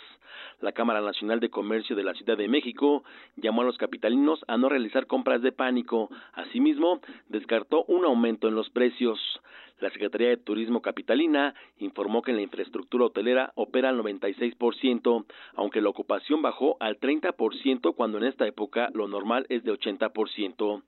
La 0.61 0.71
Cámara 0.71 1.01
Nacional 1.01 1.39
de 1.39 1.49
Comercio 1.49 1.95
de 1.95 2.03
la 2.03 2.13
Ciudad 2.13 2.37
de 2.37 2.47
México 2.47 3.03
llamó 3.35 3.61
a 3.61 3.65
los 3.65 3.77
capitalinos 3.77 4.43
a 4.47 4.57
no 4.57 4.69
realizar 4.69 5.07
compras 5.07 5.41
de 5.41 5.51
pánico. 5.51 6.09
Asimismo, 6.33 7.01
descartó 7.27 7.83
un 7.85 8.05
aumento 8.05 8.47
en 8.47 8.55
los 8.55 8.69
precios. 8.69 9.19
La 9.79 9.89
Secretaría 9.89 10.29
de 10.29 10.37
Turismo 10.37 10.81
Capitalina 10.81 11.55
informó 11.79 12.21
que 12.21 12.31
la 12.31 12.41
infraestructura 12.41 13.05
hotelera 13.05 13.51
opera 13.55 13.89
al 13.89 13.99
96%, 13.99 15.25
aunque 15.55 15.81
la 15.81 15.89
ocupación 15.89 16.41
bajó 16.41 16.77
al 16.79 16.99
30% 16.99 17.93
cuando 17.93 18.17
en 18.17 18.23
esta 18.23 18.47
época 18.47 18.89
lo 18.93 19.09
normal 19.09 19.45
es 19.49 19.65
de 19.65 19.73
80%. 19.73 20.83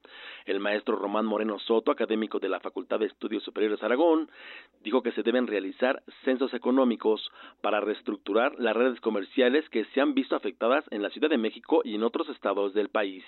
El 0.46 0.60
maestro 0.62 0.96
Román 0.96 1.26
Moreno 1.26 1.60
Soto, 1.60 1.92
académico 1.92 2.40
de 2.40 2.48
la 2.48 2.62
Facultad 2.62 3.00
de 3.00 3.08
Estudios 3.08 3.44
Superiores 3.44 3.75
Aragón, 3.84 4.30
dijo 4.86 5.02
que 5.02 5.12
se 5.12 5.24
deben 5.24 5.48
realizar 5.48 6.02
censos 6.24 6.54
económicos 6.54 7.32
para 7.62 7.82
reestructurar 7.82 8.54
las 8.60 8.76
redes 8.76 9.02
comerciales 9.02 9.68
que 9.70 9.84
se 9.86 10.00
han 10.00 10.14
visto 10.14 10.36
afectadas 10.36 10.86
en 10.92 11.02
la 11.02 11.10
Ciudad 11.10 11.30
de 11.30 11.40
México 11.40 11.82
y 11.84 11.96
en 11.96 12.04
otros 12.04 12.30
estados 12.30 12.74
del 12.74 12.90
país. 12.90 13.26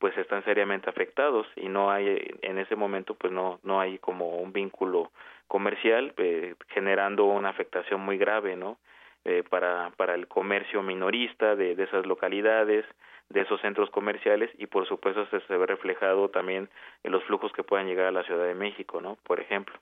Pues 0.00 0.16
están 0.18 0.44
seriamente 0.44 0.90
afectados 0.90 1.46
y 1.56 1.68
no 1.68 1.90
hay 1.90 2.18
en 2.42 2.58
ese 2.58 2.76
momento 2.76 3.14
pues 3.14 3.32
no 3.32 3.58
no 3.64 3.80
hay 3.80 3.98
como 3.98 4.36
un 4.36 4.52
vínculo 4.52 5.10
comercial 5.48 6.12
eh, 6.18 6.54
generando 6.68 7.24
una 7.24 7.48
afectación 7.48 8.00
muy 8.00 8.16
grave 8.16 8.54
no 8.54 8.78
eh, 9.24 9.42
para 9.50 9.90
para 9.96 10.14
el 10.14 10.28
comercio 10.28 10.84
minorista 10.84 11.56
de, 11.56 11.74
de 11.74 11.82
esas 11.82 12.06
localidades 12.06 12.84
de 13.30 13.40
esos 13.40 13.60
centros 13.60 13.90
comerciales 13.90 14.50
y 14.58 14.66
por 14.66 14.86
supuesto 14.86 15.26
se, 15.26 15.40
se 15.40 15.56
ve 15.56 15.66
reflejado 15.66 16.28
también 16.30 16.68
en 17.04 17.12
los 17.12 17.22
flujos 17.24 17.52
que 17.52 17.62
puedan 17.62 17.86
llegar 17.86 18.06
a 18.06 18.12
la 18.12 18.24
Ciudad 18.24 18.46
de 18.46 18.54
México 18.54 19.00
no 19.00 19.16
por 19.24 19.40
ejemplo. 19.40 19.78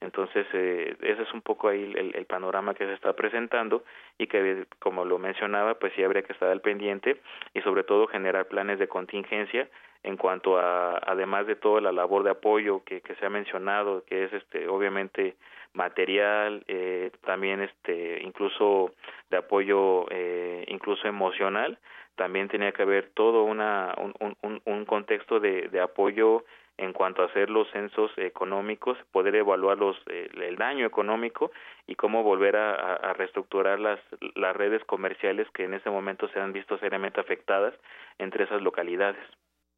Entonces, 0.00 0.46
eh, 0.52 0.96
ese 1.00 1.22
es 1.22 1.32
un 1.32 1.40
poco 1.40 1.68
ahí 1.68 1.82
el, 1.82 2.14
el, 2.14 2.26
panorama 2.26 2.74
que 2.74 2.84
se 2.84 2.92
está 2.92 3.14
presentando 3.14 3.84
y 4.18 4.26
que, 4.26 4.66
como 4.78 5.04
lo 5.04 5.18
mencionaba, 5.18 5.76
pues 5.76 5.92
sí 5.94 6.02
habría 6.02 6.22
que 6.22 6.32
estar 6.32 6.50
al 6.50 6.60
pendiente 6.60 7.20
y 7.54 7.62
sobre 7.62 7.84
todo 7.84 8.06
generar 8.08 8.46
planes 8.48 8.78
de 8.78 8.88
contingencia 8.88 9.68
en 10.02 10.18
cuanto 10.18 10.58
a, 10.58 10.98
además 10.98 11.46
de 11.46 11.56
toda 11.56 11.80
la 11.80 11.90
labor 11.90 12.22
de 12.22 12.30
apoyo 12.30 12.84
que, 12.84 13.00
que 13.00 13.14
se 13.14 13.24
ha 13.24 13.30
mencionado, 13.30 14.04
que 14.04 14.24
es 14.24 14.32
este, 14.34 14.68
obviamente 14.68 15.36
material, 15.72 16.62
eh, 16.68 17.10
también 17.24 17.60
este, 17.62 18.22
incluso 18.22 18.92
de 19.30 19.38
apoyo, 19.38 20.06
eh, 20.10 20.64
incluso 20.68 21.08
emocional, 21.08 21.78
también 22.16 22.48
tenía 22.48 22.72
que 22.72 22.82
haber 22.82 23.10
todo 23.14 23.44
una, 23.44 23.94
un, 23.98 24.36
un, 24.42 24.62
un 24.64 24.84
contexto 24.84 25.40
de, 25.40 25.68
de 25.68 25.80
apoyo 25.80 26.44
en 26.76 26.92
cuanto 26.92 27.22
a 27.22 27.26
hacer 27.26 27.50
los 27.50 27.70
censos 27.70 28.10
económicos, 28.16 28.98
poder 29.12 29.36
evaluar 29.36 29.78
los, 29.78 29.96
eh, 30.06 30.28
el 30.34 30.56
daño 30.56 30.86
económico 30.86 31.52
y 31.86 31.94
cómo 31.94 32.22
volver 32.22 32.56
a, 32.56 32.94
a, 32.94 33.12
reestructurar 33.12 33.78
las, 33.78 34.00
las 34.34 34.56
redes 34.56 34.84
comerciales 34.84 35.48
que 35.50 35.64
en 35.64 35.74
ese 35.74 35.90
momento 35.90 36.28
se 36.28 36.40
han 36.40 36.52
visto 36.52 36.76
seriamente 36.78 37.20
afectadas 37.20 37.74
entre 38.18 38.44
esas 38.44 38.60
localidades. 38.60 39.24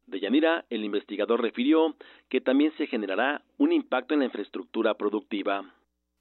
De 0.07 0.19
Yanira, 0.19 0.65
el 0.69 0.85
investigador 0.85 1.41
refirió 1.41 1.95
que 2.29 2.41
también 2.41 2.71
se 2.77 2.87
generará 2.87 3.41
un 3.57 3.73
impacto 3.73 4.13
en 4.13 4.21
la 4.21 4.25
infraestructura 4.25 4.93
productiva 4.95 5.65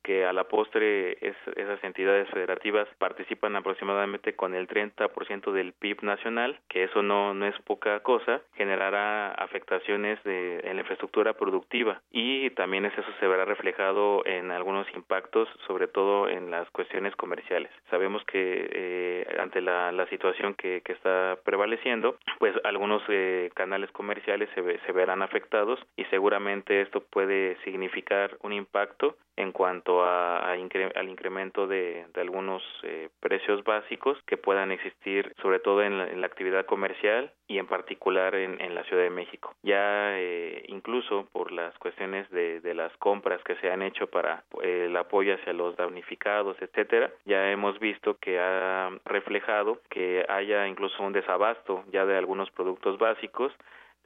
que 0.07 0.25
a 0.25 0.33
la 0.33 0.45
postre 0.45 1.19
esas 1.21 1.83
entidades 1.83 2.31
federativas 2.31 2.87
participan 2.99 3.57
aproximadamente 3.57 4.37
con 4.37 4.55
el 4.55 4.69
30% 4.69 5.51
del 5.51 5.73
PIB 5.73 6.05
nacional, 6.05 6.61
que 6.69 6.85
eso 6.85 7.03
no, 7.03 7.35
no 7.35 7.45
es 7.45 7.61
poca 7.63 7.99
cosa, 8.05 8.41
generará 8.55 9.33
afectaciones 9.33 10.23
de, 10.23 10.61
en 10.61 10.77
la 10.77 10.83
infraestructura 10.83 11.33
productiva 11.33 12.01
y 12.13 12.51
también 12.51 12.85
eso 12.85 13.03
se 13.19 13.27
verá 13.27 13.47
reflejado 13.47 14.25
en 14.27 14.53
algunos 14.53 14.87
impactos, 14.95 15.49
sobre 15.67 15.89
todo 15.89 16.29
en 16.29 16.53
las 16.53 16.71
cuestiones 16.71 17.17
comerciales. 17.17 17.73
Sabemos 17.91 18.23
que 18.27 18.69
eh, 18.73 19.37
ante 19.41 19.61
la, 19.61 19.91
la 19.91 20.07
situación 20.07 20.55
que, 20.55 20.83
que, 20.85 20.93
está 20.93 21.37
prevaleciendo, 21.45 22.17
pues 22.39 22.55
algunos 22.63 23.03
eh, 23.09 23.51
canales 23.55 23.91
comerciales 23.91 24.49
se, 24.55 24.79
se 24.79 24.93
verán 24.93 25.23
afectados 25.23 25.81
y 25.97 26.05
seguramente 26.05 26.81
esto 26.81 27.01
puede 27.01 27.57
significar 27.65 28.37
un 28.43 28.53
impacto 28.53 29.17
en 29.37 29.53
cuanto 29.53 30.03
a, 30.03 30.39
al 30.39 31.09
incremento 31.09 31.67
de, 31.67 32.07
algunos 32.15 32.63
eh, 32.83 33.11
precios 33.21 33.63
básicos 33.65 34.19
que 34.27 34.37
puedan 34.37 34.73
existir 34.73 35.33
sobre 35.43 35.61
todo 35.61 35.83
en 35.83 36.21
la, 36.21 36.27
actividad 36.27 36.67
comercial 36.67 37.31
y 37.47 37.59
en 37.59 37.67
particular 37.67 38.35
en, 38.35 38.75
la 38.75 38.83
Ciudad 38.85 39.05
de 39.05 39.11
México. 39.11 39.55
Ya 39.63 40.19
eh, 40.19 40.65
incluso 40.69 41.29
por 41.33 41.53
las 41.53 41.77
cuestiones 41.79 42.29
de, 42.31 42.61
de, 42.61 42.75
las 42.75 42.95
compras 42.97 43.41
que 43.45 43.55
se 43.57 43.71
han 43.71 43.83
hecho 43.83 44.09
para 44.09 44.43
eh, 44.63 44.87
el 44.87 44.97
apoyo 44.97 45.35
hacia 45.35 45.53
los 45.53 45.77
damnificados, 45.77 46.57
etcétera, 46.61 47.11
ya 47.25 47.53
hemos 47.53 47.79
visto 47.79 48.17
que 48.19 48.39
ha 48.41 48.91
reflejado 49.05 49.81
que 49.89 50.25
haya 50.29 50.67
incluso 50.67 51.03
un 51.03 51.13
desabasto 51.13 51.85
ya 51.93 52.05
de 52.07 52.17
algunos 52.17 52.51
productos 52.51 52.99
básicos 52.99 53.53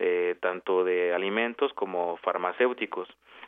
eh, 0.03 0.37
tanto 0.41 0.83
de 0.83 1.13
alimentos 1.13 1.75
como 1.75 2.17
farmacéuticos 2.19 3.07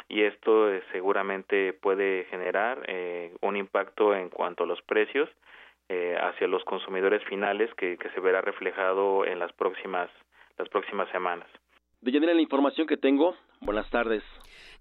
y 0.09 0.23
esto 0.23 0.73
eh, 0.73 0.83
seguramente 0.93 1.73
puede 1.73 2.25
generar 2.31 2.83
eh, 2.87 3.35
un 3.41 3.57
impacto 3.57 4.15
en 4.15 4.29
cuanto 4.29 4.65
a 4.65 4.67
los 4.67 4.81
precios 4.83 5.29
hacia 6.23 6.47
los 6.47 6.65
consumidores 6.65 7.23
finales 7.25 7.69
que, 7.75 7.99
que, 7.99 8.09
se 8.11 8.21
verá 8.21 8.41
reflejado 8.41 9.27
en 9.27 9.39
las 9.39 9.53
próximas 9.53 10.09
las 10.57 10.67
próximas 10.71 11.07
semanas. 11.11 11.47
De 12.01 12.11
la 12.35 12.41
información 12.41 12.87
que 12.87 12.97
tengo, 12.97 13.37
buenas 13.61 13.91
tardes. 13.91 14.23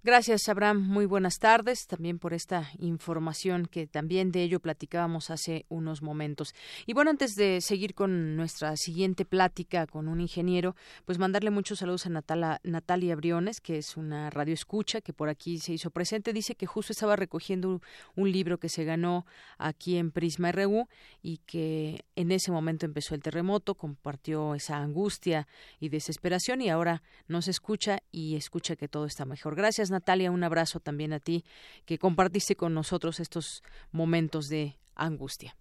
Gracias, 0.03 0.49
Abraham. 0.49 0.81
Muy 0.81 1.05
buenas 1.05 1.37
tardes 1.37 1.85
también 1.85 2.17
por 2.17 2.33
esta 2.33 2.71
información 2.79 3.67
que 3.67 3.85
también 3.85 4.31
de 4.31 4.41
ello 4.41 4.59
platicábamos 4.59 5.29
hace 5.29 5.67
unos 5.69 6.01
momentos. 6.01 6.55
Y 6.87 6.93
bueno, 6.93 7.11
antes 7.11 7.35
de 7.35 7.61
seguir 7.61 7.93
con 7.93 8.35
nuestra 8.35 8.75
siguiente 8.77 9.25
plática 9.25 9.85
con 9.85 10.07
un 10.07 10.19
ingeniero, 10.19 10.75
pues 11.05 11.19
mandarle 11.19 11.51
muchos 11.51 11.77
saludos 11.77 12.07
a 12.07 12.09
Natalia 12.09 13.15
Briones, 13.15 13.61
que 13.61 13.77
es 13.77 13.95
una 13.95 14.31
radio 14.31 14.55
escucha 14.55 15.01
que 15.01 15.13
por 15.13 15.29
aquí 15.29 15.59
se 15.59 15.73
hizo 15.73 15.91
presente. 15.91 16.33
Dice 16.33 16.55
que 16.55 16.65
justo 16.65 16.93
estaba 16.93 17.15
recogiendo 17.15 17.79
un 18.15 18.31
libro 18.31 18.57
que 18.57 18.69
se 18.69 18.85
ganó 18.85 19.27
aquí 19.59 19.97
en 19.97 20.09
Prisma 20.09 20.51
RU 20.51 20.87
y 21.21 21.37
que 21.45 22.05
en 22.15 22.31
ese 22.31 22.51
momento 22.51 22.87
empezó 22.87 23.13
el 23.13 23.21
terremoto, 23.21 23.75
compartió 23.75 24.55
esa 24.55 24.77
angustia 24.77 25.47
y 25.79 25.89
desesperación 25.89 26.61
y 26.61 26.69
ahora 26.69 27.03
nos 27.27 27.47
escucha 27.47 27.99
y 28.11 28.35
escucha 28.35 28.75
que 28.75 28.87
todo 28.87 29.05
está 29.05 29.25
mejor. 29.25 29.55
Gracias, 29.91 29.99
Natalia, 29.99 30.31
un 30.31 30.43
abrazo 30.43 30.80
también 30.80 31.11
a 31.11 31.19
ti 31.19 31.43
que 31.85 31.97
compartiste 31.97 32.55
con 32.55 32.73
nosotros 32.73 33.19
estos 33.19 33.61
momentos 33.91 34.47
de 34.47 34.77
angustia. 34.95 35.57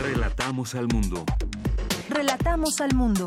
Relatamos 0.00 0.74
al 0.74 0.86
mundo. 0.88 1.24
Relatamos 2.08 2.80
al 2.80 2.94
mundo. 2.94 3.26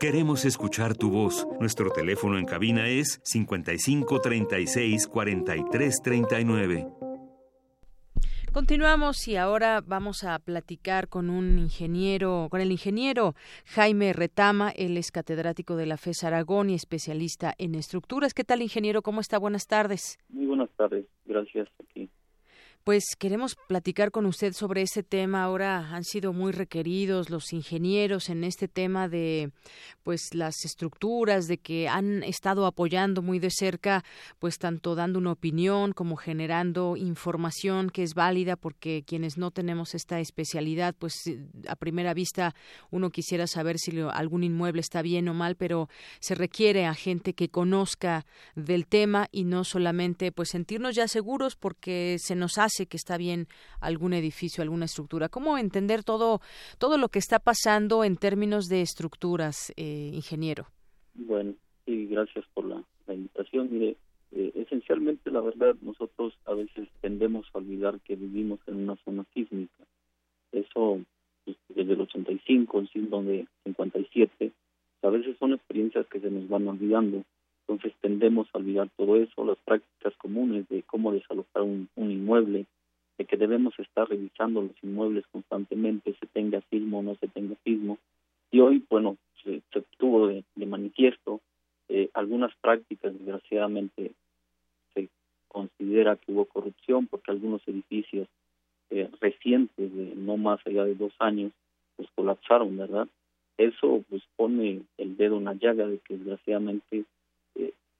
Queremos 0.00 0.46
escuchar 0.46 0.96
tu 0.96 1.10
voz. 1.10 1.46
Nuestro 1.60 1.90
teléfono 1.90 2.38
en 2.38 2.46
cabina 2.46 2.88
es 2.88 3.20
55 3.24 4.20
36 4.20 5.06
43 5.08 5.96
39. 6.02 7.07
Continuamos 8.58 9.28
y 9.28 9.36
ahora 9.36 9.80
vamos 9.86 10.24
a 10.24 10.36
platicar 10.40 11.06
con 11.06 11.30
un 11.30 11.60
ingeniero, 11.60 12.48
con 12.50 12.60
el 12.60 12.72
ingeniero 12.72 13.34
Jaime 13.66 14.12
Retama, 14.12 14.70
él 14.70 14.96
es 14.96 15.12
catedrático 15.12 15.76
de 15.76 15.86
la 15.86 15.96
FES 15.96 16.24
Aragón 16.24 16.68
y 16.68 16.74
especialista 16.74 17.54
en 17.58 17.76
estructuras. 17.76 18.34
¿Qué 18.34 18.42
tal, 18.42 18.60
ingeniero? 18.60 19.00
¿Cómo 19.00 19.20
está? 19.20 19.38
Buenas 19.38 19.68
tardes. 19.68 20.18
Muy 20.28 20.46
buenas 20.46 20.70
tardes, 20.70 21.06
gracias. 21.24 21.68
Aquí 21.84 22.10
pues 22.88 23.04
queremos 23.18 23.54
platicar 23.54 24.10
con 24.10 24.24
usted 24.24 24.54
sobre 24.54 24.80
ese 24.80 25.02
tema. 25.02 25.42
Ahora 25.42 25.90
han 25.90 26.04
sido 26.04 26.32
muy 26.32 26.52
requeridos 26.52 27.28
los 27.28 27.52
ingenieros 27.52 28.30
en 28.30 28.44
este 28.44 28.66
tema 28.66 29.10
de 29.10 29.52
pues 30.04 30.32
las 30.32 30.64
estructuras, 30.64 31.48
de 31.48 31.58
que 31.58 31.86
han 31.86 32.22
estado 32.22 32.64
apoyando 32.64 33.20
muy 33.20 33.40
de 33.40 33.50
cerca, 33.50 34.06
pues 34.38 34.56
tanto 34.56 34.94
dando 34.94 35.18
una 35.18 35.32
opinión 35.32 35.92
como 35.92 36.16
generando 36.16 36.96
información 36.96 37.90
que 37.90 38.04
es 38.04 38.14
válida, 38.14 38.56
porque 38.56 39.04
quienes 39.06 39.36
no 39.36 39.50
tenemos 39.50 39.94
esta 39.94 40.18
especialidad, 40.18 40.94
pues 40.98 41.12
a 41.68 41.76
primera 41.76 42.14
vista 42.14 42.54
uno 42.90 43.10
quisiera 43.10 43.46
saber 43.46 43.76
si 43.78 44.00
algún 44.00 44.44
inmueble 44.44 44.80
está 44.80 45.02
bien 45.02 45.28
o 45.28 45.34
mal, 45.34 45.56
pero 45.56 45.90
se 46.20 46.34
requiere 46.34 46.86
a 46.86 46.94
gente 46.94 47.34
que 47.34 47.50
conozca 47.50 48.24
del 48.54 48.86
tema 48.86 49.28
y 49.30 49.44
no 49.44 49.64
solamente 49.64 50.32
pues 50.32 50.48
sentirnos 50.48 50.94
ya 50.94 51.06
seguros 51.06 51.54
porque 51.54 52.16
se 52.18 52.34
nos 52.34 52.56
hace 52.56 52.77
que 52.86 52.96
está 52.96 53.16
bien 53.16 53.46
algún 53.80 54.12
edificio, 54.12 54.62
alguna 54.62 54.84
estructura. 54.84 55.28
¿Cómo 55.28 55.58
entender 55.58 56.04
todo, 56.04 56.40
todo 56.78 56.98
lo 56.98 57.08
que 57.08 57.18
está 57.18 57.38
pasando 57.38 58.04
en 58.04 58.16
términos 58.16 58.66
de 58.68 58.82
estructuras, 58.82 59.72
eh, 59.76 60.10
ingeniero? 60.12 60.66
Bueno, 61.14 61.54
sí, 61.84 62.06
gracias 62.06 62.44
por 62.54 62.66
la, 62.66 62.82
invitación. 63.08 63.68
Mire, 63.70 63.96
eh, 64.32 64.52
esencialmente, 64.54 65.30
la 65.30 65.40
verdad, 65.40 65.74
nosotros 65.80 66.34
a 66.44 66.54
veces 66.54 66.88
tendemos 67.00 67.46
a 67.52 67.58
olvidar 67.58 68.00
que 68.00 68.16
vivimos 68.16 68.60
en 68.66 68.76
una 68.76 68.96
zona 69.04 69.24
sísmica. 69.34 69.84
Eso, 70.52 71.00
pues, 71.44 71.56
desde 71.68 71.92
el 71.92 72.00
85, 72.02 72.78
el 72.94 73.26
de 73.26 73.46
57, 73.64 74.52
a 75.02 75.08
veces 75.08 75.36
son 75.38 75.52
experiencias 75.52 76.06
que 76.08 76.20
se 76.20 76.30
nos 76.30 76.48
van 76.48 76.68
olvidando 76.68 77.24
entonces 77.68 77.92
tendemos 78.00 78.48
a 78.52 78.58
olvidar 78.58 78.88
todo 78.96 79.16
eso, 79.16 79.44
las 79.44 79.58
prácticas 79.58 80.16
comunes 80.16 80.66
de 80.70 80.82
cómo 80.84 81.12
desalojar 81.12 81.62
un, 81.62 81.90
inmueble, 81.96 82.64
de 83.18 83.24
que 83.26 83.36
debemos 83.36 83.78
estar 83.78 84.08
revisando 84.08 84.62
los 84.62 84.82
inmuebles 84.82 85.26
constantemente, 85.26 86.16
se 86.18 86.26
tenga 86.28 86.62
sismo 86.70 87.00
o 87.00 87.02
no 87.02 87.14
se 87.16 87.28
tenga 87.28 87.56
sismo. 87.64 87.98
Y 88.50 88.60
hoy, 88.60 88.82
bueno, 88.88 89.18
se, 89.44 89.60
tuvo 89.98 90.28
de, 90.28 90.44
manifiesto 90.64 91.42
eh, 91.90 92.08
algunas 92.14 92.54
prácticas, 92.62 93.12
desgraciadamente 93.12 94.12
se 94.94 95.10
considera 95.48 96.16
que 96.16 96.32
hubo 96.32 96.46
corrupción 96.46 97.06
porque 97.06 97.32
algunos 97.32 97.60
edificios 97.68 98.28
eh, 98.88 99.10
recientes, 99.20 99.94
de 99.94 100.14
no 100.16 100.38
más 100.38 100.66
allá 100.66 100.86
de 100.86 100.94
dos 100.94 101.12
años, 101.18 101.52
pues 101.96 102.08
colapsaron, 102.14 102.78
¿verdad? 102.78 103.08
Eso 103.58 104.02
pues 104.08 104.22
pone 104.36 104.80
el 104.96 105.16
dedo 105.18 105.36
en 105.36 105.44
la 105.44 105.52
llaga 105.52 105.86
de 105.86 105.98
que 105.98 106.16
desgraciadamente 106.16 107.04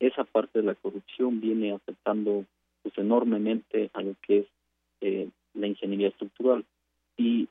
esa 0.01 0.25
parte 0.25 0.61
de 0.61 0.67
la 0.67 0.75
corrupción 0.75 1.41
viene 1.41 1.73
afectando 1.73 2.45
pues 2.83 2.97
enormemente 2.99 3.91
a 3.93 4.03
lo 4.03 4.15
que 4.23 4.39
es 4.39 4.47
eh, 5.01 5.29
la 5.55 5.67
ingeniería 5.67 6.09
estructural. 6.09 6.65
Y 7.17 7.49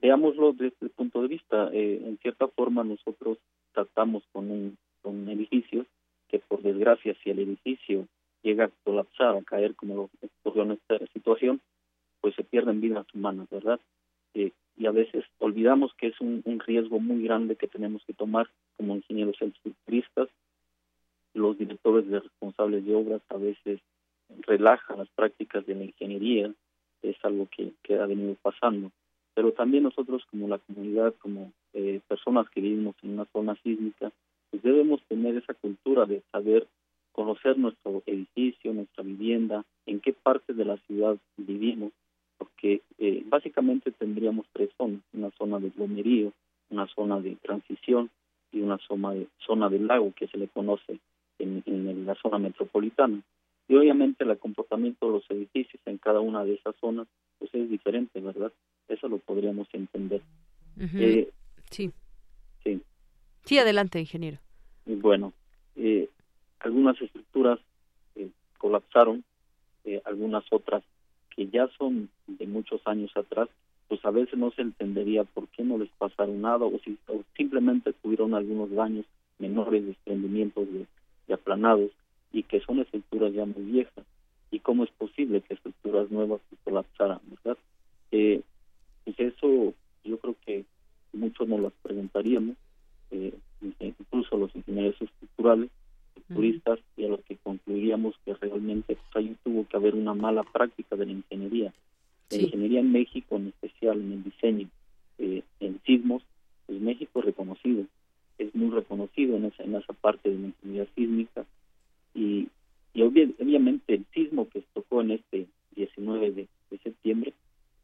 veámoslo 0.00 0.52
desde 0.52 0.68
este 0.68 0.88
punto 0.90 1.22
de 1.22 1.28
vista 1.28 1.70
eh, 1.72 2.02
en 2.04 2.18
cierta 2.18 2.48
forma 2.48 2.84
nosotros 2.84 3.38
tratamos 3.72 4.24
con 4.32 4.50
un 4.50 4.76
con 5.02 5.28
edificios 5.28 5.86
que 6.28 6.40
por 6.40 6.62
desgracia 6.62 7.14
si 7.22 7.30
el 7.30 7.38
edificio 7.38 8.08
llega 8.42 8.64
a 8.64 8.70
colapsar 8.84 9.36
a 9.36 9.42
caer 9.42 9.76
como 9.76 9.94
lo 9.94 10.10
ocurrió 10.42 10.64
en 10.64 10.72
esta 10.72 10.98
situación 11.12 11.60
pues 12.20 12.34
se 12.34 12.42
pierden 12.42 12.80
vidas 12.80 13.06
humanas 13.14 13.48
verdad 13.48 13.78
eh, 14.34 14.50
y 14.76 14.86
a 14.86 14.90
veces 14.90 15.24
olvidamos 15.38 15.94
que 15.94 16.08
es 16.08 16.20
un, 16.20 16.42
un 16.44 16.58
riesgo 16.58 16.98
muy 16.98 17.22
grande 17.22 17.54
que 17.54 17.68
tenemos 17.68 18.04
que 18.04 18.12
tomar 18.12 18.48
como 18.76 18.96
ingenieros 18.96 19.40
estructuristas 19.40 20.28
los 21.36 21.58
directores 21.58 22.08
de 22.08 22.20
responsables 22.20 22.84
de 22.84 22.94
obras 22.94 23.22
a 23.28 23.36
veces 23.36 23.80
relajan 24.46 24.98
las 24.98 25.08
prácticas 25.10 25.64
de 25.66 25.74
la 25.74 25.84
ingeniería, 25.84 26.52
es 27.02 27.16
algo 27.22 27.48
que, 27.50 27.72
ha 27.94 28.06
venido 28.06 28.36
pasando. 28.42 28.90
Pero 29.34 29.52
también 29.52 29.84
nosotros 29.84 30.24
como 30.30 30.48
la 30.48 30.58
comunidad, 30.58 31.14
como 31.18 31.52
eh, 31.74 32.00
personas 32.08 32.48
que 32.50 32.60
vivimos 32.60 32.96
en 33.02 33.10
una 33.10 33.26
zona 33.26 33.54
sísmica, 33.62 34.10
pues 34.50 34.62
debemos 34.62 35.02
tener 35.08 35.36
esa 35.36 35.54
cultura 35.54 36.06
de 36.06 36.22
saber 36.32 36.66
conocer 37.12 37.58
nuestro 37.58 38.02
edificio, 38.06 38.72
nuestra 38.72 39.04
vivienda, 39.04 39.64
en 39.86 40.00
qué 40.00 40.12
parte 40.12 40.54
de 40.54 40.64
la 40.64 40.76
ciudad 40.78 41.16
vivimos, 41.36 41.92
porque 42.38 42.82
eh, 42.98 43.22
básicamente 43.26 43.90
tendríamos 43.92 44.46
tres 44.52 44.70
zonas, 44.76 45.00
una 45.12 45.30
zona 45.32 45.58
de 45.58 45.70
glomerío, 45.70 46.32
una 46.70 46.86
zona 46.88 47.20
de 47.20 47.36
transición 47.36 48.10
y 48.52 48.60
una 48.60 48.78
zona 48.78 49.12
de, 49.12 49.28
zona 49.38 49.68
del 49.68 49.86
lago 49.86 50.12
que 50.14 50.28
se 50.28 50.38
le 50.38 50.48
conoce 50.48 50.98
en, 51.38 52.06
la 52.06 52.14
zona 52.14 52.38
metropolitana. 52.38 53.20
Y 53.68 53.74
obviamente 53.74 54.24
el 54.24 54.38
comportamiento 54.38 55.06
de 55.06 55.12
los 55.12 55.30
edificios 55.30 55.82
en 55.86 55.98
cada 55.98 56.20
una 56.20 56.44
de 56.44 56.54
esas 56.54 56.74
zonas 56.76 57.08
pues 57.38 57.52
es 57.54 57.68
diferente, 57.68 58.20
¿verdad? 58.20 58.52
Eso 58.88 59.08
lo 59.08 59.18
podríamos 59.18 59.68
entender. 59.72 60.22
Eh, 60.78 61.30
sí. 61.70 61.90
Sí. 62.62 62.80
Sí, 63.44 63.58
adelante, 63.58 63.98
ingeniero. 63.98 64.38
Bueno, 64.86 65.32
eh, 65.74 66.08
algunas 66.60 67.00
estructuras 67.00 67.58
eh, 68.14 68.30
colapsaron, 68.58 69.24
eh, 69.84 70.00
algunas 70.04 70.44
otras 70.50 70.82
que 71.34 71.48
ya 71.48 71.68
son 71.76 72.08
de 72.26 72.46
muchos 72.46 72.80
años 72.86 73.10
atrás, 73.16 73.48
pues 73.88 74.04
a 74.04 74.10
veces 74.10 74.38
no 74.38 74.50
se 74.52 74.62
entendería 74.62 75.24
por 75.24 75.48
qué 75.48 75.62
no 75.62 75.78
les 75.78 75.90
pasaron 75.90 76.40
nada 76.40 76.64
o 76.64 76.78
si 76.84 76.98
simplemente 77.36 77.92
tuvieron 77.92 78.34
algunos 78.34 78.70
daños 78.70 79.04
menores, 79.38 79.86
desprendimientos 79.86 80.66
de, 80.72 80.86
de 81.26 81.34
aplanados 81.34 81.90
y 82.32 82.42
que 82.42 82.60
son 82.60 82.80
estructuras 82.80 83.32
ya 83.32 83.44
muy 83.44 83.64
viejas 83.64 84.04
y 84.50 84.60
cómo 84.60 84.84
es 84.84 84.90
posible 84.90 85.40
que 85.40 85.54
estructuras 85.54 86.10
nuevas 86.10 86.40
se 86.50 86.56
colapsaran, 86.64 87.20
¿verdad? 87.24 87.58
Eh, 88.12 88.42
pues 89.04 89.18
eso 89.18 89.74
yo 90.04 90.18
creo 90.18 90.36
que 90.44 90.64
muchos 91.12 91.48
nos 91.48 91.60
las 91.60 91.72
preguntaríamos, 91.82 92.56
eh, 93.10 93.34
incluso 93.80 94.36
los 94.36 94.54
ingenieros 94.54 95.00
estructurales, 95.00 95.70
turistas, 96.28 96.80
y 96.96 97.04
a 97.04 97.08
los 97.08 97.20
que 97.20 97.36
concluiríamos 97.36 98.14
que 98.24 98.34
realmente 98.34 98.96
pues, 98.96 99.16
ahí 99.16 99.36
tuvo 99.44 99.66
que 99.68 99.76
haber 99.76 99.94
una 99.94 100.14
mala 100.14 100.42
práctica 100.42 100.96
de 100.96 101.06
la 101.06 101.12
ingeniería. 101.12 101.72
La 102.30 102.38
ingeniería 102.38 102.80
en 102.80 102.90
México, 102.90 103.36
en 103.36 103.48
especial 103.48 104.00
en 104.00 104.12
el 104.12 104.24
diseño, 104.24 104.68
eh, 105.18 105.42
en 105.60 105.80
sismos, 105.84 106.24
pues 106.66 106.80
México 106.80 107.20
es 107.20 107.26
reconocido, 107.26 107.84
es 108.38 108.54
muy 108.54 108.70
reconocido 108.70 109.36
en 109.36 109.46
esa, 109.46 109.62
en 109.62 109.74
esa 109.74 109.92
parte 109.92 110.30
de 110.30 110.38
la 110.38 110.46
ingeniería 110.48 110.86
sísmica 110.94 111.44
y, 112.14 112.48
y 112.94 113.02
obviamente 113.02 113.94
el 113.94 114.06
sismo 114.12 114.48
que 114.48 114.62
tocó 114.74 115.00
en 115.02 115.12
este 115.12 115.46
19 115.74 116.30
de, 116.32 116.48
septiembre 116.82 117.32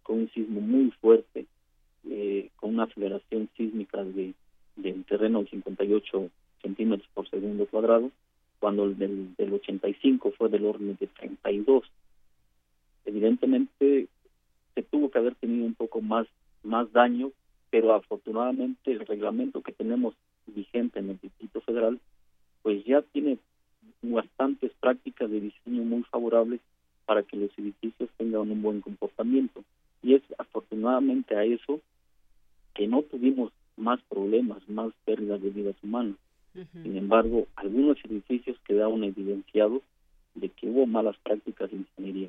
fue 0.04 0.16
un 0.16 0.30
sismo 0.30 0.60
muy 0.60 0.90
fuerte, 1.00 1.46
eh, 2.08 2.50
con 2.56 2.74
una 2.74 2.84
aceleración 2.84 3.48
sísmica 3.56 4.04
de 4.04 4.34
del 4.76 5.04
terreno 5.04 5.42
de 5.42 5.50
58 5.50 6.30
centímetros 6.60 7.08
por 7.14 7.28
segundo 7.28 7.66
cuadrado, 7.66 8.10
cuando 8.58 8.84
el 8.84 8.98
del, 8.98 9.34
del 9.36 9.52
85 9.54 10.32
fue 10.32 10.48
del 10.48 10.64
orden 10.64 10.96
de 10.98 11.06
32. 11.06 11.84
Evidentemente 13.04 14.08
se 14.74 14.82
tuvo 14.82 15.10
que 15.10 15.18
haber 15.18 15.34
tenido 15.34 15.66
un 15.66 15.74
poco 15.74 16.00
más, 16.00 16.26
más 16.62 16.90
daño, 16.92 17.32
pero 17.70 17.94
afortunadamente 17.94 18.92
el 18.92 19.00
reglamento 19.06 19.62
que 19.62 19.72
tenemos 19.72 20.14
vigente 20.46 20.98
en 20.98 21.10
el 21.10 21.18
Distrito 21.20 21.60
Federal, 21.60 22.00
pues 22.62 22.84
ya 22.84 23.02
tiene 23.02 23.38
bastantes 24.02 24.72
prácticas 24.80 25.30
de 25.30 25.40
diseño 25.40 25.82
muy 25.82 26.02
favorables 26.04 26.60
para 27.06 27.22
que 27.22 27.36
los 27.36 27.50
edificios 27.58 28.10
tengan 28.16 28.50
un 28.50 28.62
buen 28.62 28.80
comportamiento. 28.80 29.64
Y 30.02 30.14
es 30.14 30.22
afortunadamente 30.38 31.36
a 31.36 31.44
eso 31.44 31.80
que 32.74 32.86
no 32.86 33.02
tuvimos 33.02 33.52
más 33.76 34.00
problemas, 34.08 34.66
más 34.68 34.92
pérdidas 35.04 35.42
de 35.42 35.50
vidas 35.50 35.76
humanas. 35.82 36.16
Sin 36.82 36.96
embargo, 36.98 37.46
algunos 37.56 37.96
edificios 38.04 38.58
quedaron 38.66 39.04
evidenciados 39.04 39.80
de 40.34 40.50
que 40.50 40.68
hubo 40.68 40.86
malas 40.86 41.16
prácticas 41.22 41.72
en 41.72 41.78
ingeniería. 41.78 42.28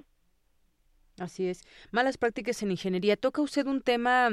Así 1.19 1.47
es. 1.47 1.65
Malas 1.91 2.17
prácticas 2.17 2.63
en 2.63 2.71
ingeniería. 2.71 3.17
Toca 3.17 3.41
usted 3.41 3.67
un 3.67 3.81
tema 3.81 4.29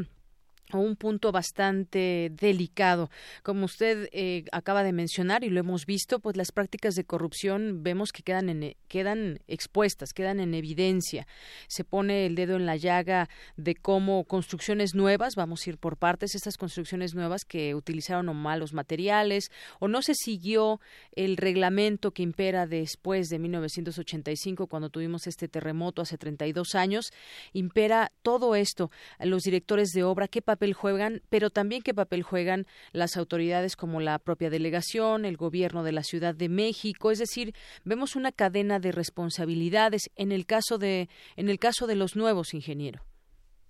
un 0.78 0.96
punto 0.96 1.32
bastante 1.32 2.30
delicado. 2.32 3.10
Como 3.42 3.64
usted 3.64 4.08
eh, 4.12 4.44
acaba 4.52 4.82
de 4.82 4.92
mencionar 4.92 5.44
y 5.44 5.50
lo 5.50 5.60
hemos 5.60 5.86
visto, 5.86 6.20
pues 6.20 6.36
las 6.36 6.52
prácticas 6.52 6.94
de 6.94 7.04
corrupción 7.04 7.82
vemos 7.82 8.12
que 8.12 8.22
quedan, 8.22 8.48
en, 8.48 8.76
quedan 8.88 9.40
expuestas, 9.48 10.12
quedan 10.12 10.40
en 10.40 10.54
evidencia. 10.54 11.26
Se 11.66 11.84
pone 11.84 12.26
el 12.26 12.34
dedo 12.34 12.56
en 12.56 12.66
la 12.66 12.76
llaga 12.76 13.28
de 13.56 13.74
cómo 13.74 14.24
construcciones 14.24 14.94
nuevas, 14.94 15.34
vamos 15.34 15.66
a 15.66 15.70
ir 15.70 15.78
por 15.78 15.96
partes, 15.96 16.34
estas 16.34 16.56
construcciones 16.56 17.14
nuevas 17.14 17.44
que 17.44 17.74
utilizaron 17.74 18.28
o 18.28 18.34
malos 18.34 18.72
materiales 18.72 19.50
o 19.78 19.88
no 19.88 20.02
se 20.02 20.14
siguió 20.14 20.80
el 21.12 21.36
reglamento 21.36 22.12
que 22.12 22.22
impera 22.22 22.66
después 22.66 23.28
de 23.28 23.38
1985 23.38 24.66
cuando 24.66 24.90
tuvimos 24.90 25.26
este 25.26 25.48
terremoto 25.48 26.02
hace 26.02 26.18
32 26.18 26.74
años, 26.74 27.12
impera 27.52 28.12
todo 28.22 28.54
esto. 28.54 28.90
Los 29.18 29.42
directores 29.42 29.90
de 29.90 30.04
obra, 30.04 30.28
¿qué 30.28 30.42
papel 30.42 30.59
juegan, 30.74 31.22
pero 31.28 31.50
también 31.50 31.82
qué 31.82 31.94
papel 31.94 32.22
juegan 32.22 32.66
las 32.92 33.16
autoridades 33.16 33.76
como 33.76 34.00
la 34.00 34.18
propia 34.18 34.50
delegación, 34.50 35.24
el 35.24 35.36
gobierno 35.36 35.82
de 35.82 35.92
la 35.92 36.02
Ciudad 36.02 36.34
de 36.34 36.48
México, 36.48 37.10
es 37.10 37.18
decir, 37.18 37.52
vemos 37.84 38.16
una 38.16 38.32
cadena 38.32 38.78
de 38.78 38.92
responsabilidades 38.92 40.10
en 40.16 40.32
el 40.32 40.46
caso 40.46 40.78
de 40.78 41.08
en 41.36 41.48
el 41.48 41.58
caso 41.58 41.86
de 41.86 41.96
los 41.96 42.16
nuevos 42.16 42.54
ingenieros, 42.54 43.02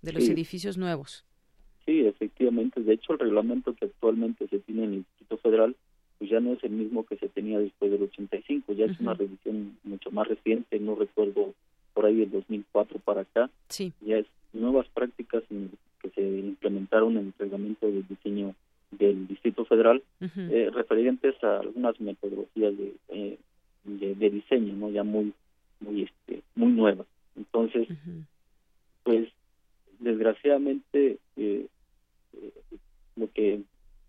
de 0.02 0.12
los 0.12 0.28
edificios 0.28 0.76
nuevos. 0.76 1.24
Sí, 1.86 2.00
efectivamente, 2.06 2.80
de 2.82 2.94
hecho 2.94 3.14
el 3.14 3.20
reglamento 3.20 3.74
que 3.74 3.86
actualmente 3.86 4.46
se 4.48 4.58
tiene 4.58 4.84
en 4.84 4.90
el 4.90 4.96
Instituto 4.98 5.38
Federal 5.38 5.76
pues 6.20 6.30
ya 6.30 6.38
no 6.38 6.52
es 6.52 6.62
el 6.62 6.72
mismo 6.72 7.06
que 7.06 7.16
se 7.16 7.30
tenía 7.30 7.58
después 7.58 7.90
del 7.90 8.02
85, 8.02 8.74
ya 8.74 8.84
es 8.84 9.00
una 9.00 9.14
revisión 9.14 9.78
mucho 9.84 10.10
más 10.10 10.28
reciente, 10.28 10.78
no 10.78 10.94
recuerdo 10.94 11.54
por 11.94 12.04
ahí 12.04 12.16
del 12.16 12.30
2004 12.30 12.98
para 12.98 13.22
acá, 13.22 13.48
sí. 13.68 13.94
ya 14.02 14.18
es 14.18 14.26
nuevas 14.52 14.86
prácticas 14.88 15.42
en 15.50 15.70
que 16.00 16.10
se 16.10 16.22
implementaron 16.22 17.16
en 17.16 17.26
el 17.26 17.34
reglamento 17.38 17.86
de 17.86 18.02
diseño 18.02 18.54
del 18.90 19.26
Distrito 19.28 19.64
Federal, 19.64 20.02
eh, 20.20 20.70
referentes 20.72 21.42
a 21.44 21.60
algunas 21.60 22.00
metodologías 22.00 22.76
de, 22.76 22.94
eh, 23.08 23.38
de, 23.84 24.30
diseño, 24.30 24.74
no 24.74 24.90
ya 24.90 25.04
muy 25.04 25.32
muy 25.80 26.02
este 26.02 26.42
muy 26.54 26.72
nuevas. 26.72 27.06
Entonces, 27.36 27.88
pues 29.04 29.28
desgraciadamente 30.00 31.18
eh, 31.36 31.66
lo 33.16 33.30
que 33.32 33.60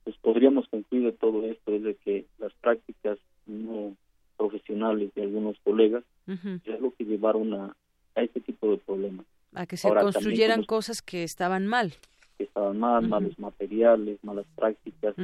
pues 0.03 0.15
podríamos 0.17 0.67
concluir 0.67 1.05
de 1.05 1.11
todo 1.11 1.45
esto 1.45 1.73
es 1.73 1.83
de 1.83 1.95
que 1.95 2.25
las 2.39 2.53
prácticas 2.53 3.19
no 3.45 3.95
profesionales 4.37 5.13
de 5.13 5.21
algunos 5.21 5.57
colegas 5.63 6.03
es 6.27 6.81
lo 6.81 6.91
que 6.95 7.03
llevaron 7.05 7.53
a, 7.53 7.75
a 8.15 8.21
este 8.23 8.39
tipo 8.39 8.71
de 8.71 8.77
problemas 8.77 9.25
a 9.53 9.65
que 9.65 9.77
se 9.77 9.89
construyeran 9.89 10.63
cosas 10.63 11.01
que 11.01 11.23
estaban 11.23 11.67
mal. 11.67 11.93
Que 12.37 12.45
estaban 12.45 12.79
mal, 12.79 13.07
malos 13.07 13.37
materiales, 13.39 14.23
malas 14.23 14.45
prácticas. 14.55 15.15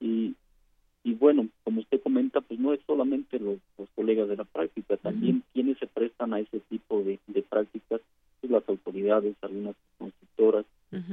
y, 0.00 0.34
y 1.04 1.14
bueno, 1.14 1.48
como 1.64 1.80
usted 1.80 2.00
comenta, 2.02 2.40
pues 2.40 2.58
no 2.58 2.72
es 2.72 2.80
solamente 2.86 3.38
los, 3.38 3.58
colegas 3.94 4.28
de 4.28 4.36
la 4.36 4.44
práctica, 4.44 4.96
también 4.96 5.42
quienes 5.52 5.78
se 5.78 5.86
prestan 5.86 6.32
a 6.34 6.40
ese 6.40 6.60
tipo 6.60 7.02
de, 7.02 7.18
de 7.26 7.42
prácticas, 7.42 8.00
pues 8.40 8.50
las 8.50 8.68
autoridades, 8.68 9.34
algunas 9.42 9.74
constructoras. 9.98 10.64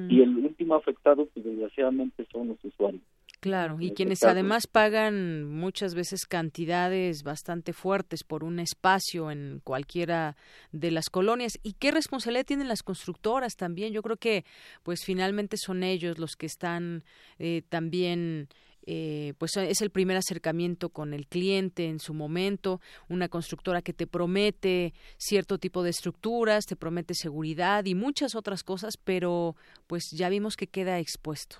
Y 0.07 0.21
el 0.21 0.37
último 0.37 0.75
afectado, 0.75 1.25
pues 1.33 1.45
desgraciadamente, 1.45 2.25
son 2.31 2.47
los 2.47 2.63
usuarios. 2.63 3.01
Claro, 3.45 3.77
y 3.79 3.91
quienes 3.91 4.23
además 4.23 4.65
pagan 4.65 5.43
muchas 5.43 5.93
veces 5.93 6.25
cantidades 6.25 7.21
bastante 7.21 7.73
fuertes 7.73 8.23
por 8.23 8.43
un 8.43 8.59
espacio 8.59 9.29
en 9.29 9.61
cualquiera 9.63 10.35
de 10.71 10.89
las 10.89 11.11
colonias. 11.11 11.59
¿Y 11.61 11.73
qué 11.73 11.91
responsabilidad 11.91 12.47
tienen 12.47 12.67
las 12.67 12.81
constructoras 12.81 13.55
también? 13.55 13.93
Yo 13.93 14.01
creo 14.01 14.17
que, 14.17 14.45
pues 14.81 15.01
finalmente 15.05 15.57
son 15.57 15.83
ellos 15.83 16.17
los 16.17 16.35
que 16.35 16.47
están 16.47 17.03
eh, 17.37 17.61
también 17.69 18.49
eh, 18.87 19.33
pues 19.37 19.57
es 19.57 19.81
el 19.81 19.91
primer 19.91 20.17
acercamiento 20.17 20.89
con 20.89 21.13
el 21.13 21.27
cliente 21.27 21.85
en 21.85 21.99
su 21.99 22.15
momento, 22.15 22.81
una 23.09 23.29
constructora 23.29 23.83
que 23.83 23.93
te 23.93 24.07
promete 24.07 24.95
cierto 25.19 25.59
tipo 25.59 25.83
de 25.83 25.91
estructuras, 25.91 26.65
te 26.65 26.75
promete 26.75 27.13
seguridad 27.13 27.85
y 27.85 27.93
muchas 27.93 28.33
otras 28.33 28.63
cosas, 28.63 28.97
pero 28.97 29.55
pues 29.85 30.05
ya 30.11 30.29
vimos 30.29 30.55
que 30.55 30.65
queda 30.65 30.97
expuesto. 30.97 31.57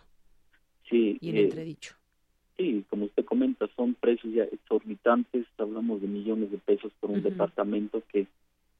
Sí, 0.89 1.17
y 1.21 1.29
en 1.29 1.37
entredicho. 1.37 1.95
Sí, 2.57 2.85
como 2.89 3.05
usted 3.05 3.25
comenta, 3.25 3.67
son 3.75 3.95
precios 3.95 4.33
ya 4.33 4.43
exorbitantes, 4.43 5.45
hablamos 5.57 6.01
de 6.01 6.07
millones 6.07 6.51
de 6.51 6.57
pesos 6.57 6.91
por 6.99 7.11
un 7.11 7.21
departamento 7.21 8.01
que, 8.11 8.27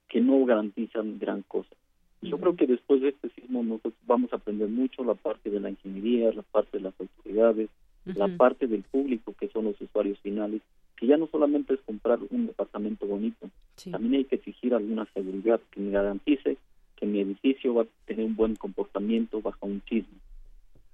que 0.08 0.22
no 0.22 0.46
garantizan 0.46 1.20
gran 1.20 1.42
cosa. 1.42 1.76
Yo 2.22 2.40
creo 2.40 2.56
que 2.56 2.66
después 2.66 3.02
de 3.02 3.10
este 3.10 3.30
sismo 3.30 3.62
nosotros 3.62 3.94
vamos 4.08 4.34
a 4.34 4.38
aprender 4.38 4.68
mucho 4.68 5.04
la 5.04 5.14
parte 5.14 5.50
de 5.50 5.60
la 5.60 5.70
ingeniería, 5.70 6.32
la 6.32 6.42
parte 6.42 6.78
de 6.78 6.84
las 6.84 6.94
autoridades, 7.00 7.70
la 8.06 8.28
parte 8.30 8.68
del 8.68 8.84
público 8.84 9.36
que 9.40 9.50
son 9.50 9.66
los 9.66 9.80
usuarios 9.80 10.18
finales, 10.20 10.62
que 10.96 11.08
ya 11.08 11.18
no 11.18 11.28
solamente 11.28 11.74
es 11.74 11.82
comprar 11.82 12.20
un 12.30 12.48
departamento 12.48 13.06
bonito, 13.06 13.50
también 13.92 14.16
hay 14.16 14.26
que 14.26 14.36
exigir 14.36 14.74
alguna 14.74 15.06
seguridad 15.14 15.60
que 15.72 15.82
me 15.82 15.92
garantice 15.92 16.58
que 16.96 17.06
mi 17.06 17.20
edificio 17.20 17.74
va 17.74 17.84
a 17.84 17.88
tener 18.06 18.26
un 18.26 18.36
buen 18.36 18.56
comportamiento 18.56 19.42
bajo 19.42 19.66
un 19.66 19.82
sismo. 19.88 20.18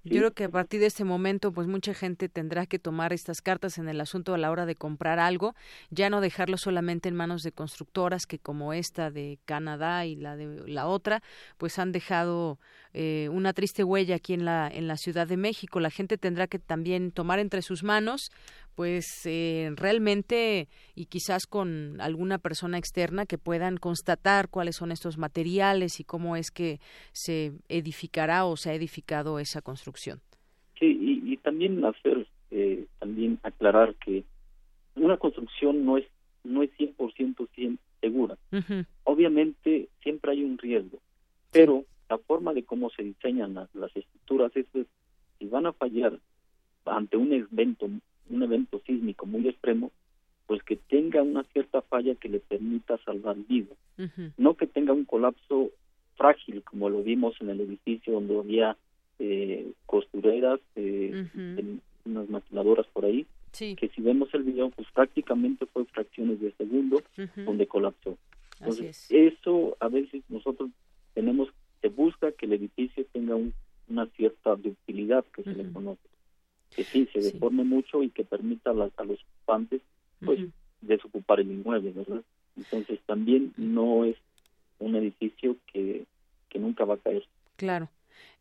Yo 0.03 0.17
creo 0.17 0.33
que 0.33 0.45
a 0.45 0.49
partir 0.49 0.79
de 0.79 0.87
este 0.87 1.03
momento, 1.03 1.51
pues 1.51 1.67
mucha 1.67 1.93
gente 1.93 2.27
tendrá 2.27 2.65
que 2.65 2.79
tomar 2.79 3.13
estas 3.13 3.41
cartas 3.41 3.77
en 3.77 3.87
el 3.87 4.01
asunto 4.01 4.33
a 4.33 4.37
la 4.37 4.49
hora 4.49 4.65
de 4.65 4.75
comprar 4.75 5.19
algo, 5.19 5.53
ya 5.91 6.09
no 6.09 6.21
dejarlo 6.21 6.57
solamente 6.57 7.07
en 7.07 7.15
manos 7.15 7.43
de 7.43 7.51
constructoras 7.51 8.25
que 8.25 8.39
como 8.39 8.73
esta 8.73 9.11
de 9.11 9.37
Canadá 9.45 10.05
y 10.05 10.15
la 10.15 10.35
de 10.35 10.67
la 10.67 10.87
otra, 10.87 11.21
pues 11.57 11.77
han 11.77 11.91
dejado 11.91 12.59
eh, 12.93 13.29
una 13.29 13.53
triste 13.53 13.83
huella 13.83 14.15
aquí 14.15 14.33
en 14.33 14.45
la 14.45 14.67
en 14.67 14.87
la 14.87 14.97
Ciudad 14.97 15.27
de 15.27 15.37
México. 15.37 15.79
La 15.79 15.89
gente 15.89 16.17
tendrá 16.17 16.47
que 16.47 16.59
también 16.59 17.11
tomar 17.11 17.39
entre 17.39 17.61
sus 17.61 17.83
manos 17.83 18.31
pues 18.75 19.25
eh, 19.25 19.71
realmente 19.75 20.67
y 20.95 21.05
quizás 21.05 21.45
con 21.45 21.99
alguna 21.99 22.37
persona 22.37 22.77
externa 22.77 23.25
que 23.25 23.37
puedan 23.37 23.77
constatar 23.77 24.49
cuáles 24.49 24.75
son 24.75 24.91
estos 24.91 25.17
materiales 25.17 25.99
y 25.99 26.03
cómo 26.03 26.35
es 26.35 26.51
que 26.51 26.79
se 27.11 27.51
edificará 27.69 28.45
o 28.45 28.55
se 28.57 28.71
ha 28.71 28.73
edificado 28.73 29.39
esa 29.39 29.61
construcción. 29.61 30.19
Sí, 30.79 30.97
y, 30.99 31.37
también 31.37 31.83
hacer, 31.85 32.27
eh, 32.49 32.85
también 32.99 33.39
aclarar 33.43 33.95
que 33.95 34.23
una 34.95 35.17
construcción 35.17 35.85
no 35.85 35.97
es 35.97 36.05
no 36.43 36.63
es 36.63 36.71
100% 36.77 37.77
segura. 37.99 38.37
Obviamente 39.03 39.89
siempre 40.01 40.31
hay 40.31 40.43
un 40.43 40.57
riesgo, 40.57 40.99
pero 41.51 41.85
la 42.11 42.17
forma 42.17 42.53
de 42.53 42.63
cómo 42.63 42.89
se 42.89 43.03
diseñan 43.03 43.53
las, 43.53 43.73
las 43.73 43.95
estructuras 43.95 44.51
es 44.55 44.65
que 44.73 44.85
si 45.39 45.45
van 45.47 45.65
a 45.65 45.71
fallar 45.71 46.19
ante 46.85 47.15
un 47.15 47.31
evento, 47.31 47.85
un 48.29 48.43
evento 48.43 48.81
sísmico 48.85 49.25
muy 49.25 49.47
extremo, 49.47 49.91
pues 50.45 50.61
que 50.63 50.75
tenga 50.75 51.21
una 51.21 51.43
cierta 51.53 51.81
falla 51.81 52.15
que 52.15 52.27
le 52.27 52.39
permita 52.39 52.97
salvar 53.05 53.37
vidas, 53.47 53.77
no 54.37 54.55
que 54.55 54.67
tenga 54.67 54.91
un 54.91 55.05
colapso 55.05 55.69
frágil 56.17 56.61
como 56.63 56.89
lo 56.89 57.01
vimos 57.01 57.35
en 57.39 57.49
el 57.49 57.61
edificio 57.61 58.13
donde 58.13 58.37
había 58.37 58.77
eh, 59.19 59.71
costureras, 59.85 60.59
eh, 60.75 61.27
unas 62.03 62.29
maquiladoras 62.29 62.87
por 62.87 63.05
ahí, 63.05 63.25
que 63.57 63.89
si 63.95 64.01
vemos 64.01 64.33
el 64.33 64.43
video, 64.43 64.69
pues 64.71 64.87
prácticamente 64.93 65.65
fue 65.67 65.85
fracciones 65.85 66.41
de 66.41 66.51
segundo 66.53 67.01
donde 67.45 67.67
colapsó. 67.67 68.17
Entonces, 68.59 69.07
eso 69.09 69.77
a 69.79 69.87
veces 69.87 70.23
nosotros 70.27 70.69
tenemos, 71.13 71.49
se 71.81 71.89
busca 71.89 72.31
que 72.31 72.45
el 72.45 72.53
edificio 72.53 73.05
tenga 73.11 73.35
una 73.89 74.05
cierta 74.15 74.55
ductilidad 74.55 75.25
que 75.35 75.43
se 75.43 75.53
le 75.53 75.71
conoce, 75.71 76.07
que 76.75 76.83
sí, 76.83 77.07
se 77.11 77.19
deforme 77.19 77.63
mucho 77.63 78.03
y 78.03 78.09
que 78.09 78.23
permita 78.23 78.69
a, 78.69 78.73
a 78.73 79.03
los 79.03 79.19
ocupantes, 79.23 79.81
pues, 80.23 80.39
desocupar 80.81 81.39
el 81.39 81.51
inmueble, 81.51 81.91
¿verdad? 81.91 82.21
Entonces, 82.57 82.99
también 83.05 83.53
no 83.57 84.05
es 84.05 84.15
un 84.79 84.95
edificio 84.95 85.57
que, 85.71 86.05
que 86.49 86.59
nunca 86.59 86.85
va 86.85 86.95
a 86.95 86.97
caer. 86.97 87.25
Claro. 87.55 87.89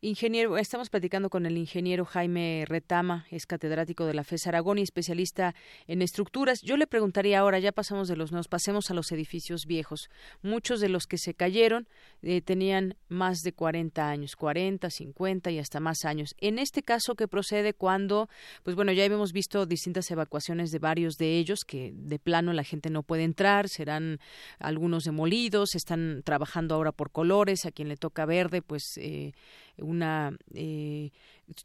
Ingeniero, 0.02 0.56
estamos 0.56 0.88
platicando 0.88 1.28
con 1.28 1.44
el 1.44 1.58
ingeniero 1.58 2.06
Jaime 2.06 2.64
Retama, 2.66 3.26
es 3.30 3.44
catedrático 3.44 4.06
de 4.06 4.14
la 4.14 4.24
FES 4.24 4.46
Aragón 4.46 4.78
y 4.78 4.82
especialista 4.82 5.54
en 5.86 6.00
estructuras. 6.00 6.62
Yo 6.62 6.78
le 6.78 6.86
preguntaría 6.86 7.38
ahora, 7.38 7.58
ya 7.58 7.70
pasamos 7.70 8.08
de 8.08 8.16
los 8.16 8.32
nuevos, 8.32 8.48
pasemos 8.48 8.90
a 8.90 8.94
los 8.94 9.12
edificios 9.12 9.66
viejos. 9.66 10.08
Muchos 10.40 10.80
de 10.80 10.88
los 10.88 11.06
que 11.06 11.18
se 11.18 11.34
cayeron 11.34 11.86
eh, 12.22 12.40
tenían 12.40 12.96
más 13.08 13.40
de 13.40 13.52
40 13.52 14.08
años, 14.08 14.36
40, 14.36 14.88
50 14.88 15.50
y 15.50 15.58
hasta 15.58 15.80
más 15.80 16.06
años. 16.06 16.34
En 16.38 16.58
este 16.58 16.82
caso, 16.82 17.14
¿qué 17.14 17.28
procede 17.28 17.74
cuando, 17.74 18.30
pues 18.62 18.76
bueno, 18.76 18.92
ya 18.92 19.04
hemos 19.04 19.32
visto 19.34 19.66
distintas 19.66 20.10
evacuaciones 20.10 20.70
de 20.70 20.78
varios 20.78 21.16
de 21.16 21.36
ellos 21.36 21.60
que 21.66 21.92
de 21.94 22.18
plano 22.18 22.54
la 22.54 22.64
gente 22.64 22.88
no 22.88 23.02
puede 23.02 23.24
entrar, 23.24 23.68
serán 23.68 24.18
algunos 24.60 25.04
demolidos, 25.04 25.74
están 25.74 26.22
trabajando 26.24 26.74
ahora 26.74 26.92
por 26.92 27.10
colores, 27.10 27.66
a 27.66 27.70
quien 27.70 27.88
le 27.88 27.98
toca 27.98 28.24
verde, 28.24 28.62
pues 28.62 28.96
eh, 28.96 29.32
una 29.82 30.36
eh, 30.54 31.10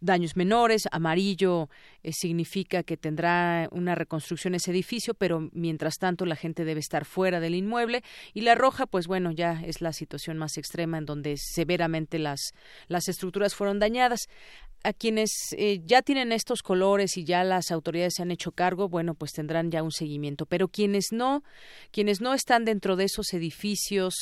daños 0.01 0.35
menores, 0.35 0.87
amarillo 0.91 1.69
eh, 2.03 2.11
significa 2.13 2.83
que 2.83 2.97
tendrá 2.97 3.67
una 3.71 3.95
reconstrucción 3.95 4.55
ese 4.55 4.71
edificio, 4.71 5.13
pero 5.13 5.49
mientras 5.53 5.95
tanto 5.97 6.25
la 6.25 6.35
gente 6.35 6.65
debe 6.65 6.79
estar 6.79 7.05
fuera 7.05 7.39
del 7.39 7.55
inmueble 7.55 8.03
y 8.33 8.41
la 8.41 8.55
roja, 8.55 8.85
pues 8.85 9.07
bueno, 9.07 9.31
ya 9.31 9.61
es 9.65 9.81
la 9.81 9.93
situación 9.93 10.37
más 10.37 10.57
extrema 10.57 10.97
en 10.97 11.05
donde 11.05 11.35
severamente 11.37 12.19
las 12.19 12.51
las 12.87 13.07
estructuras 13.07 13.55
fueron 13.55 13.79
dañadas 13.79 14.27
a 14.83 14.93
quienes 14.93 15.31
eh, 15.57 15.81
ya 15.83 16.03
tienen 16.03 16.31
estos 16.31 16.61
colores 16.61 17.17
y 17.17 17.23
ya 17.23 17.43
las 17.43 17.71
autoridades 17.71 18.13
se 18.15 18.21
han 18.21 18.29
hecho 18.29 18.51
cargo, 18.51 18.87
bueno, 18.87 19.15
pues 19.15 19.31
tendrán 19.31 19.71
ya 19.71 19.81
un 19.81 19.91
seguimiento. 19.91 20.45
Pero 20.45 20.67
quienes 20.67 21.07
no, 21.11 21.43
quienes 21.91 22.21
no 22.21 22.35
están 22.35 22.65
dentro 22.65 22.95
de 22.95 23.05
esos 23.05 23.33
edificios 23.33 24.13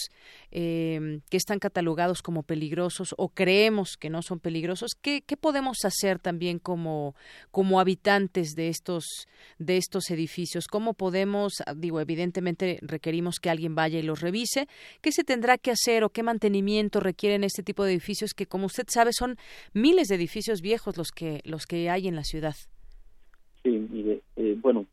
eh, 0.51 1.19
que 1.29 1.35
están 1.35 1.59
catalogados 1.59 2.21
como 2.21 2.43
peligrosos 2.43 3.13
o 3.17 3.27
creemos 3.27 3.97
que 3.97 4.09
no 4.09 4.21
son 4.21 4.39
peligrosos, 4.39 4.91
¿qué, 5.01 5.21
qué 5.21 5.35
hacer 5.83 6.19
también 6.19 6.59
como, 6.59 7.15
como 7.51 7.79
habitantes 7.79 8.55
de 8.55 8.69
estos, 8.69 9.27
de 9.59 9.77
estos 9.77 10.09
edificios? 10.09 10.67
¿Cómo 10.67 10.93
podemos, 10.93 11.53
digo, 11.75 11.99
evidentemente 11.99 12.79
requerimos 12.81 13.39
que 13.39 13.49
alguien 13.49 13.75
vaya 13.75 13.99
y 13.99 14.03
los 14.03 14.21
revise, 14.21 14.67
¿qué 15.01 15.11
se 15.11 15.23
tendrá 15.23 15.57
que 15.57 15.71
hacer 15.71 16.03
o 16.03 16.09
qué 16.09 16.23
mantenimiento 16.23 16.99
requieren 16.99 17.43
este 17.43 17.63
tipo 17.63 17.83
de 17.83 17.91
edificios 17.91 18.33
que, 18.33 18.45
como 18.45 18.65
usted 18.67 18.85
sabe, 18.87 19.11
son 19.13 19.37
miles 19.73 20.07
de 20.07 20.15
edificios 20.15 20.61
viejos 20.61 20.97
los 20.97 21.11
que 21.11 21.41
los 21.45 21.65
que 21.65 21.89
hay 21.89 22.07
en 22.07 22.15
la 22.15 22.23
ciudad. 22.23 22.55
Sí, 23.63 23.69
mire, 23.69 24.21
eh, 24.35 24.57
bueno, 24.59 24.85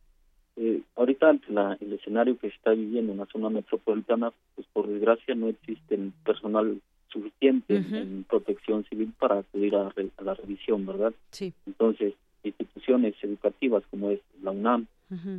eh, 0.57 0.83
ahorita 0.97 1.29
ante 1.29 1.47
el 1.81 1.93
escenario 1.93 2.39
que 2.39 2.49
se 2.49 2.57
está 2.57 2.73
viviendo 2.73 3.13
en 3.13 3.19
la 3.19 3.27
zona 3.27 3.51
metropolitana, 3.51 4.33
pues 4.55 4.67
por 4.73 4.89
desgracia 4.89 5.35
no 5.35 5.49
existe 5.49 5.99
personal 6.25 6.81
suficiente 7.13 7.77
en 7.77 8.25
protección 8.29 8.85
civil 8.85 9.13
para 9.19 9.39
acudir 9.39 9.75
a, 9.77 9.93
la 10.23 10.35
revisión, 10.35 10.87
¿verdad? 10.87 11.13
Sí. 11.31 11.53
Entonces, 11.67 12.15
instituciones 12.43 13.15
educativas 13.23 13.83
como 13.91 14.11
es 14.11 14.21
la 14.43 14.51
UNAM, 14.53 14.87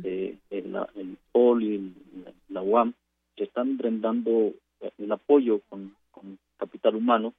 eh, 0.04 0.36
el, 0.50 0.76
el 0.96 1.16
POL 1.32 1.92
la, 2.48 2.62
UAM, 2.62 2.92
que 3.36 3.44
están 3.44 3.78
brindando 3.78 4.52
el 4.98 5.12
apoyo 5.12 5.60
con, 5.68 5.94
con 6.10 6.38
capital 6.58 6.96
humano, 6.96 7.32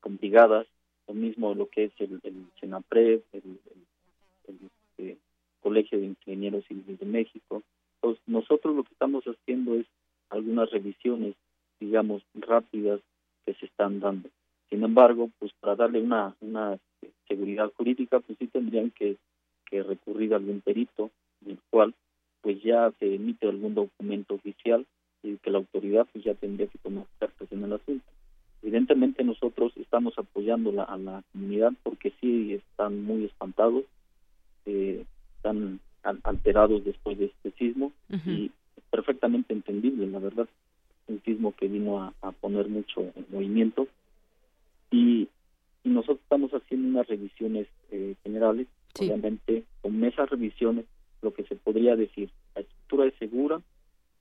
con 0.00 0.16
brigadas 0.16 0.66
lo 1.06 1.14
mismo 1.14 1.54
lo 1.54 1.68
que 1.68 1.84
es 1.84 1.92
el, 1.98 2.20
el 2.22 2.46
el, 2.62 3.58
este, 4.48 5.18
Colegio 5.60 5.98
de 5.98 6.06
Ingenieros 6.06 6.64
Civiles 6.66 6.98
de 6.98 7.06
México. 7.06 7.62
Entonces, 7.96 8.22
nosotros 8.26 8.76
lo 8.76 8.84
que 8.84 8.92
estamos 8.92 9.24
haciendo 9.24 9.74
es 9.74 9.86
algunas 10.30 10.70
revisiones, 10.70 11.34
digamos, 11.80 12.22
rápidas 12.34 13.00
que 13.44 13.54
se 13.54 13.66
están 13.66 14.00
dando. 14.00 14.28
Sin 14.70 14.82
embargo, 14.82 15.30
pues 15.38 15.52
para 15.60 15.76
darle 15.76 16.00
una, 16.00 16.34
una 16.40 16.78
seguridad 17.28 17.70
jurídica, 17.76 18.20
pues 18.20 18.38
sí 18.38 18.46
tendrían 18.48 18.90
que, 18.90 19.16
que 19.66 19.82
recurrir 19.82 20.32
a 20.32 20.36
algún 20.36 20.60
perito, 20.60 21.10
en 21.44 21.52
el 21.52 21.58
cual 21.70 21.94
pues 22.40 22.62
ya 22.62 22.92
se 22.98 23.14
emite 23.14 23.48
algún 23.48 23.74
documento 23.74 24.34
oficial 24.34 24.86
y 25.22 25.38
que 25.38 25.50
la 25.50 25.58
autoridad 25.58 26.06
pues 26.12 26.24
ya 26.24 26.34
tendría 26.34 26.66
que 26.66 26.78
tomar 26.78 27.06
cartas 27.18 27.50
en 27.50 27.64
el 27.64 27.72
asunto. 27.72 28.04
Evidentemente 28.62 29.24
nosotros 29.24 29.72
estamos 29.76 30.18
apoyando 30.18 30.70
a 30.82 30.96
la 30.96 31.22
comunidad 31.32 31.72
porque 31.82 32.12
sí 32.20 32.54
están 32.54 33.02
muy 33.04 33.24
espantados, 33.24 33.84
eh, 34.66 35.04
están 35.36 35.80
alterados 36.02 36.84
después 36.84 37.18
de 37.18 37.26
este 37.26 37.50
sismo 37.52 37.92
y 38.26 38.50
perfectamente 38.90 39.52
entendible, 39.52 40.06
la 40.06 40.18
verdad, 40.18 40.48
un 41.08 41.22
sismo 41.22 41.54
que 41.54 41.68
vino 41.68 42.02
a, 42.02 42.32
poner 42.32 42.68
mucho 42.68 43.00
en 43.00 43.26
movimiento. 43.30 43.86
Y, 44.90 45.28
nosotros 45.84 46.20
estamos 46.22 46.50
haciendo 46.52 46.88
unas 46.88 47.06
revisiones 47.06 47.68
eh, 47.90 48.14
generales, 48.22 48.66
obviamente 48.98 49.64
con 49.82 50.02
esas 50.02 50.30
revisiones 50.30 50.86
lo 51.20 51.34
que 51.34 51.44
se 51.44 51.56
podría 51.56 51.94
decir, 51.94 52.30
la 52.54 52.62
estructura 52.62 53.04
es 53.06 53.14
segura, 53.18 53.60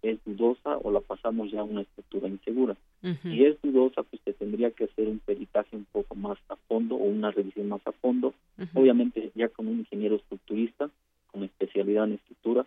es 0.01 0.19
dudosa 0.25 0.77
o 0.77 0.91
la 0.91 0.99
pasamos 0.99 1.51
ya 1.51 1.61
a 1.61 1.63
una 1.63 1.81
estructura 1.83 2.27
insegura. 2.27 2.75
Si 3.21 3.45
es 3.45 3.61
dudosa, 3.61 4.03
pues 4.03 4.21
se 4.25 4.33
tendría 4.33 4.71
que 4.71 4.85
hacer 4.85 5.07
un 5.07 5.19
peritaje 5.19 5.75
un 5.77 5.85
poco 5.85 6.15
más 6.15 6.37
a 6.49 6.57
fondo 6.67 6.95
o 6.95 7.03
una 7.03 7.31
revisión 7.31 7.69
más 7.69 7.81
a 7.85 7.93
fondo, 7.93 8.33
obviamente 8.73 9.31
ya 9.35 9.47
con 9.47 9.67
un 9.67 9.79
ingeniero 9.79 10.15
estructurista 10.15 10.89
con 11.33 11.43
especialidad 11.43 12.05
en 12.05 12.13
estructura, 12.13 12.65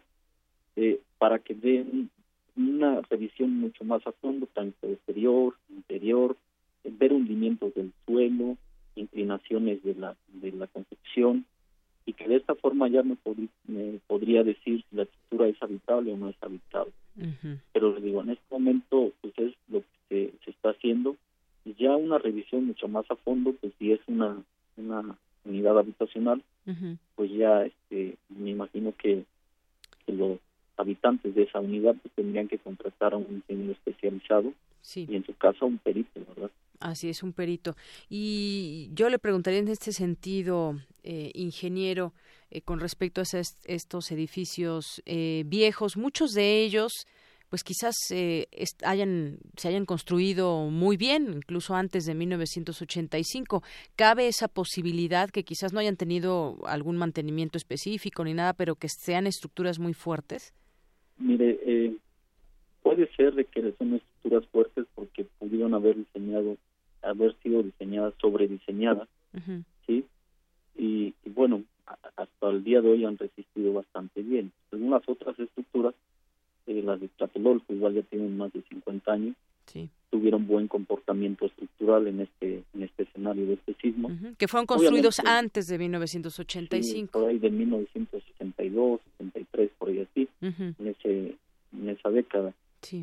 eh, 0.74 1.00
para 1.18 1.38
que 1.38 1.54
den 1.54 2.10
una 2.56 3.00
revisión 3.02 3.58
mucho 3.58 3.84
más 3.84 4.06
a 4.06 4.12
fondo, 4.12 4.46
tanto 4.52 4.86
exterior, 4.88 5.54
interior, 5.68 6.36
ver 6.84 7.12
hundimientos 7.12 7.74
del 7.74 7.92
suelo, 8.06 8.56
inclinaciones 8.94 9.82
de 9.82 9.94
la, 9.94 10.16
de 10.28 10.52
la 10.52 10.66
construcción, 10.66 11.44
y 12.06 12.12
que 12.12 12.28
de 12.28 12.36
esta 12.36 12.54
forma 12.54 12.88
ya 12.88 13.02
me, 13.02 13.16
podría 14.06 14.44
decir 14.44 14.84
si 14.88 14.96
la 14.96 15.02
estructura 15.02 15.48
es 15.48 15.60
habitable 15.60 16.12
o 16.12 16.16
no 16.16 16.28
es 16.28 16.36
habitable. 16.40 16.92
Pero 17.72 17.94
les 17.94 18.02
digo, 18.04 18.22
en 18.22 18.30
este 18.30 18.44
momento 18.50 19.12
pues 19.20 19.34
es 19.38 19.54
lo 19.68 19.82
que 20.08 20.32
se, 20.44 20.50
está 20.50 20.70
haciendo 20.70 21.16
y 21.64 21.74
ya 21.74 21.96
una 21.96 22.18
revisión 22.18 22.66
mucho 22.66 22.86
más 22.86 23.10
a 23.10 23.16
fondo, 23.16 23.54
pues 23.60 23.72
si 23.78 23.90
es 23.90 24.00
una, 24.06 24.40
una 24.76 25.16
unidad 25.44 25.78
habitacional, 25.78 26.42
pues 27.16 27.30
ya 27.32 27.64
este, 27.64 28.16
me 28.28 28.50
imagino 28.50 28.94
que, 28.96 29.24
habitantes 30.86 31.34
de 31.34 31.42
esa 31.42 31.60
unidad 31.60 31.96
pues, 32.00 32.14
tendrían 32.14 32.48
que 32.48 32.58
contratar 32.58 33.12
a 33.14 33.16
un 33.16 33.26
ingeniero 33.48 33.72
especializado 33.72 34.52
y 34.94 35.16
en 35.16 35.26
su 35.26 35.34
caso 35.34 35.66
un 35.66 35.78
perito, 35.78 36.20
¿verdad? 36.28 36.50
Así 36.78 37.08
es, 37.08 37.22
un 37.22 37.32
perito. 37.32 37.74
Y 38.08 38.90
yo 38.92 39.08
le 39.08 39.18
preguntaría 39.18 39.58
en 39.58 39.68
este 39.68 39.92
sentido, 39.92 40.78
eh, 41.02 41.32
ingeniero, 41.34 42.12
eh, 42.50 42.60
con 42.60 42.78
respecto 42.78 43.20
a 43.20 43.24
estos 43.64 44.12
edificios 44.12 45.02
eh, 45.06 45.42
viejos, 45.46 45.96
muchos 45.96 46.32
de 46.32 46.62
ellos 46.62 46.92
pues 47.48 47.62
quizás 47.62 47.94
hayan, 48.82 49.38
se 49.56 49.68
hayan 49.68 49.86
construido 49.86 50.68
muy 50.68 50.96
bien, 50.96 51.32
incluso 51.32 51.76
antes 51.76 52.04
de 52.04 52.12
1985. 52.12 53.62
¿Cabe 53.94 54.26
esa 54.26 54.48
posibilidad 54.48 55.30
que 55.30 55.44
quizás 55.44 55.72
no 55.72 55.78
hayan 55.78 55.96
tenido 55.96 56.58
algún 56.66 56.96
mantenimiento 56.96 57.56
específico 57.56 58.24
ni 58.24 58.34
nada, 58.34 58.52
pero 58.54 58.74
que 58.74 58.88
sean 58.88 59.28
estructuras 59.28 59.78
muy 59.78 59.94
fuertes? 59.94 60.54
Mire, 61.18 61.96
puede 62.82 63.08
ser 63.16 63.34
de 63.34 63.44
que 63.44 63.72
son 63.78 63.94
estructuras 63.94 64.46
fuertes 64.52 64.86
porque 64.94 65.26
pudieron 65.38 65.74
haber 65.74 65.96
diseñado, 65.96 66.56
haber 67.02 67.34
sido 67.42 67.62
diseñadas, 67.62 68.14
sobrediseñadas, 68.20 69.08
¿sí? 69.86 70.04
y, 70.76 71.14
bueno, 71.26 71.62
hasta 72.16 72.50
el 72.50 72.64
día 72.64 72.80
de 72.80 72.90
hoy 72.90 73.04
han 73.04 73.18
resistido 73.18 73.72
bastante 73.72 74.22
bien. 74.22 74.52
Algunas 74.72 75.02
otras 75.08 75.38
estructuras, 75.38 75.94
eh, 76.66 76.84
Adolfo, 77.18 77.72
igual 77.72 77.94
ya 77.94 78.02
tienen 78.02 78.36
más 78.36 78.52
de 78.52 78.62
50 78.62 79.12
años, 79.12 79.36
tuvieron 80.10 80.46
buen 80.46 80.68
comportamiento 80.68 81.46
estructural 81.46 82.06
en 82.06 82.20
este 82.20 82.62
en 82.74 82.82
este 82.82 83.02
escenario 83.02 83.46
de 83.46 83.54
este 83.54 83.74
sismo. 83.74 84.10
Que 84.38 84.48
fueron 84.48 84.66
construidos 84.66 85.20
antes 85.20 85.66
de 85.66 85.78
1985. 85.78 87.12
por 87.12 87.28
ahí 87.28 87.38
de 87.38 87.50
1962, 87.50 89.00
63, 89.56 89.70
por 89.78 89.88
ahí 89.88 90.00
así, 90.00 90.28
en, 90.40 90.86
ese, 90.86 91.36
en 91.72 91.88
esa 91.88 92.10
década. 92.10 92.52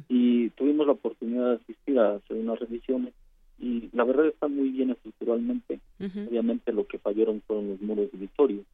Y 0.08 0.50
tuvimos 0.52 0.86
la 0.86 0.94
oportunidad 0.94 1.50
de 1.50 1.56
asistir 1.56 2.00
a 2.00 2.16
hacer 2.16 2.38
unas 2.38 2.60
revisiones 2.60 3.14
y 3.60 3.90
la 3.94 4.04
verdad 4.04 4.28
está 4.28 4.48
muy 4.48 4.70
bien 4.70 4.92
estructuralmente. 4.92 5.80
Obviamente 6.00 6.72
lo 6.72 6.86
que 6.86 7.00
fallaron 7.00 7.42
fueron 7.48 7.70
los 7.70 7.82
muros 7.82 8.12
divitorios, 8.12 8.66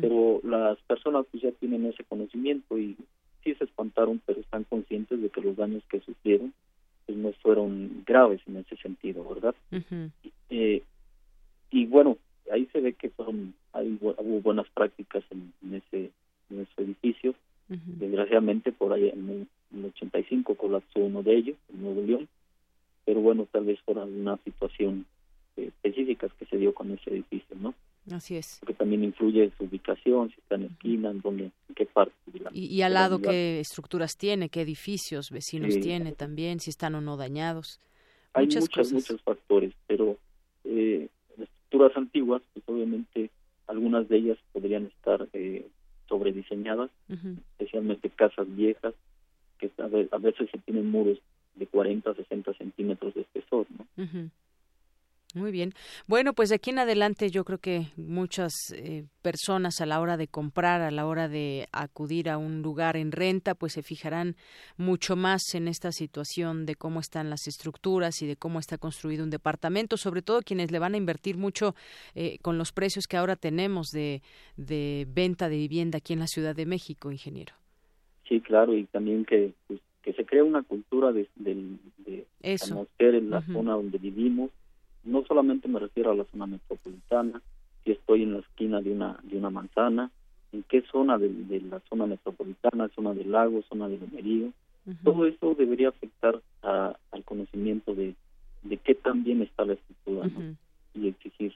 pero 0.00 0.40
las 0.42 0.78
personas 0.82 1.26
pues 1.30 1.42
ya 1.42 1.52
tienen 1.52 1.86
ese 1.86 2.04
conocimiento 2.04 2.78
y 2.78 2.96
sí 3.44 3.54
se 3.54 3.64
espantaron, 3.64 4.20
pero 4.26 4.40
están 4.40 4.64
conscientes 4.64 5.20
de 5.20 5.28
que 5.30 5.40
los 5.40 5.56
daños 5.56 5.82
que 5.90 6.00
sufrieron 6.00 6.52
pues 7.06 7.16
no 7.16 7.32
fueron 7.42 8.02
graves 8.06 8.40
en 8.46 8.56
ese 8.58 8.76
sentido, 8.76 9.24
¿verdad? 9.26 9.54
eh, 10.50 10.82
y 11.70 11.86
bueno, 11.86 12.18
ahí 12.52 12.68
se 12.72 12.80
ve 12.80 12.92
que 12.94 13.10
fueron, 13.10 13.54
hay, 13.72 13.96
hubo 14.00 14.40
buenas 14.40 14.68
prácticas 14.74 15.24
en, 15.30 15.52
en 15.62 15.74
ese 15.74 16.10
edificio. 16.76 17.34
Desgraciadamente, 17.68 18.72
por 18.72 18.94
ahí 18.94 19.10
en 19.10 19.46
el, 19.74 19.84
85 19.84 20.54
colapsó 20.54 21.00
uno 21.00 21.22
de 21.22 21.36
ellos, 21.36 21.56
en 21.68 21.82
Nuevo 21.82 22.00
León, 22.00 22.28
pero 23.04 23.20
bueno, 23.20 23.46
tal 23.52 23.66
vez 23.66 23.78
fuera 23.80 24.04
una 24.04 24.38
situación 24.38 25.04
eh, 25.58 25.66
específica 25.66 26.28
que 26.38 26.46
se 26.46 26.56
dio 26.56 26.72
con 26.72 26.90
ese 26.92 27.10
edificio, 27.10 27.56
¿no? 27.60 27.74
Así 28.10 28.36
es. 28.36 28.56
Porque 28.60 28.74
también 28.74 29.04
influye 29.04 29.52
su 29.58 29.64
ubicación, 29.64 30.30
si 30.30 30.40
está 30.40 30.54
en 30.54 30.64
esquina, 30.64 31.10
en, 31.10 31.20
dónde, 31.20 31.44
en 31.44 31.74
qué 31.74 31.84
parte. 31.84 32.14
y, 32.52 32.80
al 32.80 32.94
lado, 32.94 33.20
qué 33.20 33.60
estructuras 33.60 34.16
tiene, 34.16 34.48
qué 34.48 34.62
edificios 34.62 35.30
vecinos 35.30 35.78
tiene 35.80 36.12
también, 36.12 36.60
si 36.60 36.70
están 36.70 36.94
o 36.94 37.02
no 37.02 37.18
dañados. 37.18 37.80
Hay 38.32 38.46
muchas 38.46 38.64
muchos, 38.64 38.92
muchos 38.92 39.22
factores, 39.22 39.74
pero 39.86 40.16
eh, 40.64 41.08
estructuras 41.38 41.96
antiguas, 41.96 42.42
pues 42.52 42.64
obviamente 42.68 43.30
algunas 43.66 44.08
de 44.08 44.16
ellas 44.16 44.38
podrían 44.52 44.86
estar 44.86 45.28
eh, 45.32 45.66
sobrediseñadas, 46.08 46.90
especialmente 47.52 48.10
casas 48.10 48.46
viejas, 48.56 48.94
que 49.58 49.70
a 49.78 50.18
veces 50.18 50.48
se 50.50 50.58
tienen 50.58 50.90
muros 50.90 51.18
de 51.56 51.66
40 51.66 52.10
a 52.10 52.14
60 52.14 52.54
centímetros 52.54 53.14
de 53.14 53.22
espesor, 53.22 53.66
¿no? 53.76 53.86
Muy 55.34 55.52
bien. 55.52 55.74
Bueno, 56.06 56.32
pues 56.32 56.48
de 56.48 56.54
aquí 56.54 56.70
en 56.70 56.78
adelante 56.78 57.28
yo 57.28 57.44
creo 57.44 57.58
que 57.58 57.88
muchas 57.96 58.54
eh, 58.72 59.04
personas 59.20 59.82
a 59.82 59.86
la 59.86 60.00
hora 60.00 60.16
de 60.16 60.26
comprar, 60.26 60.80
a 60.80 60.90
la 60.90 61.06
hora 61.06 61.28
de 61.28 61.68
acudir 61.70 62.30
a 62.30 62.38
un 62.38 62.62
lugar 62.62 62.96
en 62.96 63.12
renta, 63.12 63.54
pues 63.54 63.74
se 63.74 63.82
fijarán 63.82 64.36
mucho 64.78 65.16
más 65.16 65.54
en 65.54 65.68
esta 65.68 65.92
situación 65.92 66.64
de 66.64 66.76
cómo 66.76 67.00
están 67.00 67.28
las 67.28 67.46
estructuras 67.46 68.22
y 68.22 68.26
de 68.26 68.36
cómo 68.36 68.58
está 68.58 68.78
construido 68.78 69.22
un 69.22 69.28
departamento, 69.28 69.98
sobre 69.98 70.22
todo 70.22 70.40
quienes 70.40 70.72
le 70.72 70.78
van 70.78 70.94
a 70.94 70.96
invertir 70.96 71.36
mucho 71.36 71.74
eh, 72.14 72.38
con 72.40 72.56
los 72.56 72.72
precios 72.72 73.06
que 73.06 73.18
ahora 73.18 73.36
tenemos 73.36 73.88
de, 73.88 74.22
de 74.56 75.06
venta 75.10 75.50
de 75.50 75.58
vivienda 75.58 75.98
aquí 75.98 76.14
en 76.14 76.20
la 76.20 76.26
Ciudad 76.26 76.56
de 76.56 76.64
México, 76.64 77.12
ingeniero. 77.12 77.52
Sí, 78.26 78.40
claro, 78.40 78.74
y 78.74 78.84
también 78.86 79.26
que, 79.26 79.52
pues, 79.66 79.80
que 80.02 80.14
se 80.14 80.24
crea 80.24 80.42
una 80.42 80.62
cultura 80.62 81.12
de, 81.12 81.28
de, 81.36 81.76
de 81.98 82.26
conocer 82.58 83.14
en 83.14 83.28
la 83.28 83.42
zona 83.42 83.74
donde 83.74 83.98
vivimos 83.98 84.50
no 85.08 85.24
solamente 85.24 85.68
me 85.68 85.80
refiero 85.80 86.10
a 86.10 86.14
la 86.14 86.24
zona 86.24 86.46
metropolitana, 86.46 87.40
si 87.84 87.92
estoy 87.92 88.22
en 88.22 88.34
la 88.34 88.38
esquina 88.40 88.80
de 88.80 88.92
una 88.92 89.18
de 89.22 89.36
una 89.36 89.50
manzana, 89.50 90.10
en 90.52 90.62
qué 90.64 90.82
zona 90.92 91.18
de, 91.18 91.30
la 91.70 91.80
zona 91.88 92.06
metropolitana, 92.06 92.88
zona 92.94 93.14
del 93.14 93.32
lago, 93.32 93.62
zona 93.68 93.88
del 93.88 94.00
Merío, 94.12 94.52
todo 95.04 95.26
eso 95.26 95.54
debería 95.54 95.90
afectar 95.90 96.40
al 96.62 97.24
conocimiento 97.24 97.94
de, 97.94 98.14
de 98.62 98.76
qué 98.78 98.94
tan 98.94 99.24
bien 99.24 99.42
está 99.42 99.64
la 99.64 99.74
estructura 99.74 100.30
y 100.94 101.08
exigir 101.08 101.54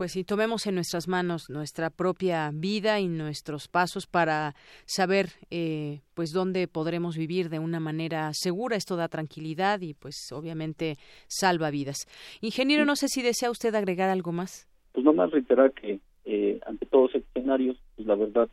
pues 0.00 0.12
si 0.12 0.24
tomemos 0.24 0.66
en 0.66 0.76
nuestras 0.76 1.08
manos 1.08 1.50
nuestra 1.50 1.90
propia 1.90 2.50
vida 2.54 3.00
y 3.00 3.06
nuestros 3.06 3.68
pasos 3.68 4.06
para 4.06 4.54
saber 4.86 5.26
eh, 5.50 6.00
pues 6.14 6.32
dónde 6.32 6.68
podremos 6.68 7.18
vivir 7.18 7.50
de 7.50 7.58
una 7.58 7.80
manera 7.80 8.30
segura. 8.32 8.76
Esto 8.76 8.96
da 8.96 9.08
tranquilidad 9.08 9.82
y 9.82 9.92
pues 9.92 10.32
obviamente 10.32 10.96
salva 11.26 11.70
vidas. 11.70 12.06
Ingeniero 12.40 12.86
no 12.86 12.96
sé 12.96 13.08
si 13.08 13.20
desea 13.20 13.50
usted 13.50 13.74
agregar 13.74 14.08
algo 14.08 14.32
más. 14.32 14.66
Pues 14.92 15.04
nomás 15.04 15.32
reiterar 15.32 15.72
que 15.72 16.00
eh, 16.24 16.60
ante 16.64 16.86
todos 16.86 17.14
estos 17.14 17.28
escenarios 17.34 17.76
pues 17.94 18.08
la 18.08 18.14
verdad 18.14 18.48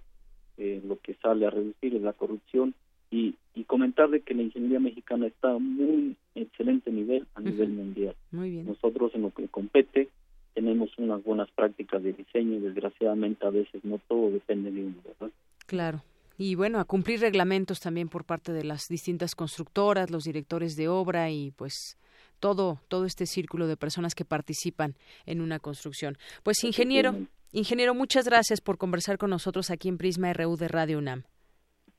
eh, 0.57 0.82
lo 0.86 0.99
que 0.99 1.14
sale 1.14 1.45
a 1.45 1.49
reducir 1.49 1.95
es 1.95 2.02
la 2.02 2.11
corrupción 2.11 2.74
y, 3.10 3.36
y 3.56 3.64
comentar 3.64 4.10
de 4.10 4.19
que 4.19 4.34
la 4.34 4.41
ingeniería 4.41 4.82
mexicana 4.82 5.28
está 5.28 5.52
a 5.52 5.60
muy 5.60 6.18
excelente 6.36 6.91
nivel 6.91 7.26
a 7.36 7.40
nivel 7.40 7.69
mundial. 7.69 8.18
Muy 8.32 8.52
bien. 8.52 8.65
Nosotros 8.65 9.15
en 9.15 9.22
lo 9.22 9.32
que 9.32 9.48
compete 9.48 10.10
tenemos 10.57 10.89
unas 10.97 11.23
buenas 11.23 11.51
prácticas 11.51 12.01
de 12.01 12.13
diseño 12.13 12.55
y 12.55 12.59
desgraciadamente 12.59 13.45
a 13.45 13.51
veces 13.51 13.85
no 13.85 13.99
todo 14.07 14.31
depende 14.31 14.71
de 14.71 14.85
uno, 14.85 14.95
¿verdad? 15.05 15.31
Claro. 15.67 16.01
Y 16.35 16.55
bueno, 16.55 16.79
a 16.79 16.85
cumplir 16.85 17.19
reglamentos 17.19 17.79
también 17.79 18.09
por 18.09 18.23
parte 18.23 18.51
de 18.53 18.63
las 18.63 18.88
distintas 18.89 19.35
constructoras, 19.35 20.09
los 20.09 20.23
directores 20.23 20.75
de 20.75 20.88
obra 20.88 21.29
y 21.29 21.51
pues 21.51 21.95
todo 22.39 22.79
todo 22.88 23.05
este 23.05 23.27
círculo 23.27 23.67
de 23.67 23.77
personas 23.77 24.15
que 24.15 24.25
participan 24.25 24.95
en 25.27 25.41
una 25.41 25.59
construcción. 25.59 26.17
Pues 26.41 26.63
ingeniero, 26.63 27.13
ingeniero, 27.51 27.93
muchas 27.93 28.25
gracias 28.25 28.59
por 28.59 28.79
conversar 28.79 29.19
con 29.19 29.29
nosotros 29.29 29.69
aquí 29.69 29.89
en 29.89 29.99
Prisma 29.99 30.34
RU 30.34 30.57
de 30.57 30.69
Radio 30.69 30.97
UNAM. 30.97 31.21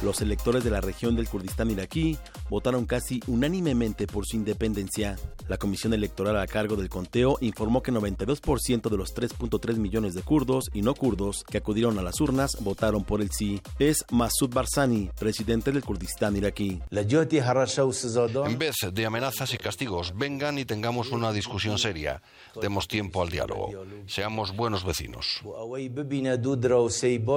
Los 0.01 0.21
electores 0.21 0.63
de 0.63 0.71
la 0.71 0.79
región 0.79 1.17
del 1.17 1.27
Kurdistán 1.27 1.69
iraquí 1.69 2.17
votaron 2.51 2.85
casi 2.85 3.21
unánimemente 3.27 4.07
por 4.07 4.25
su 4.27 4.35
independencia. 4.35 5.17
La 5.47 5.55
Comisión 5.55 5.93
Electoral 5.93 6.37
a 6.37 6.45
cargo 6.47 6.75
del 6.75 6.89
conteo 6.89 7.37
informó 7.39 7.81
que 7.81 7.93
92% 7.93 8.89
de 8.89 8.97
los 8.97 9.15
3.3 9.15 9.77
millones 9.77 10.15
de 10.15 10.21
kurdos 10.21 10.69
y 10.73 10.81
no 10.81 10.93
kurdos 10.93 11.45
que 11.49 11.59
acudieron 11.59 11.97
a 11.97 12.01
las 12.01 12.19
urnas 12.19 12.57
votaron 12.59 13.05
por 13.05 13.21
el 13.21 13.31
sí. 13.31 13.61
Es 13.79 14.03
Masud 14.11 14.49
Barzani, 14.53 15.09
presidente 15.17 15.71
del 15.71 15.81
Kurdistán 15.81 16.35
iraquí. 16.35 16.81
En 16.91 18.59
vez 18.59 18.75
de 18.91 19.05
amenazas 19.05 19.53
y 19.53 19.57
castigos, 19.57 20.13
vengan 20.17 20.57
y 20.59 20.65
tengamos 20.65 21.11
una 21.11 21.31
discusión 21.31 21.77
seria. 21.77 22.21
Demos 22.61 22.89
tiempo 22.89 23.21
al 23.21 23.29
diálogo. 23.29 23.85
Seamos 24.07 24.53
buenos 24.53 24.83
vecinos. 24.83 25.41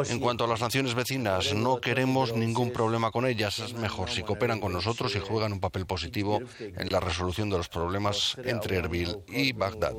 En 0.08 0.18
cuanto 0.18 0.44
a 0.44 0.48
las 0.48 0.60
naciones 0.60 0.94
vecinas, 0.96 1.54
no 1.54 1.80
queremos 1.80 2.34
ningún 2.34 2.72
problema 2.72 3.12
con 3.12 3.26
ellas. 3.26 3.60
Es 3.60 3.74
mejor 3.74 4.10
si 4.10 4.24
cooperan 4.24 4.58
con 4.58 4.72
nosotros 4.72 5.03
nosotros 5.03 5.03
y 5.14 5.20
juegan 5.20 5.52
un 5.52 5.60
papel 5.60 5.86
positivo 5.86 6.40
en 6.58 6.88
la 6.88 7.00
resolución 7.00 7.50
de 7.50 7.58
los 7.58 7.68
problemas 7.68 8.36
entre 8.44 8.76
Erbil 8.76 9.16
y 9.28 9.52
Bagdad. 9.52 9.94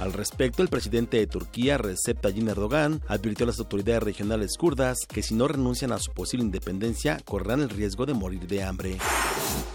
Al 0.00 0.12
respecto, 0.12 0.62
el 0.62 0.68
presidente 0.68 1.18
de 1.18 1.26
Turquía, 1.26 1.78
Recep 1.78 2.20
Tayyip 2.20 2.48
Erdogan, 2.48 3.02
advirtió 3.08 3.44
a 3.44 3.48
las 3.48 3.58
autoridades 3.58 4.02
regionales 4.02 4.56
kurdas 4.56 4.98
que 5.08 5.22
si 5.22 5.34
no 5.34 5.48
renuncian 5.48 5.92
a 5.92 5.98
su 5.98 6.12
posible 6.12 6.44
independencia, 6.44 7.18
correrán 7.24 7.60
el 7.60 7.70
riesgo 7.70 8.06
de 8.06 8.14
morir 8.14 8.46
de 8.46 8.62
hambre. 8.62 8.98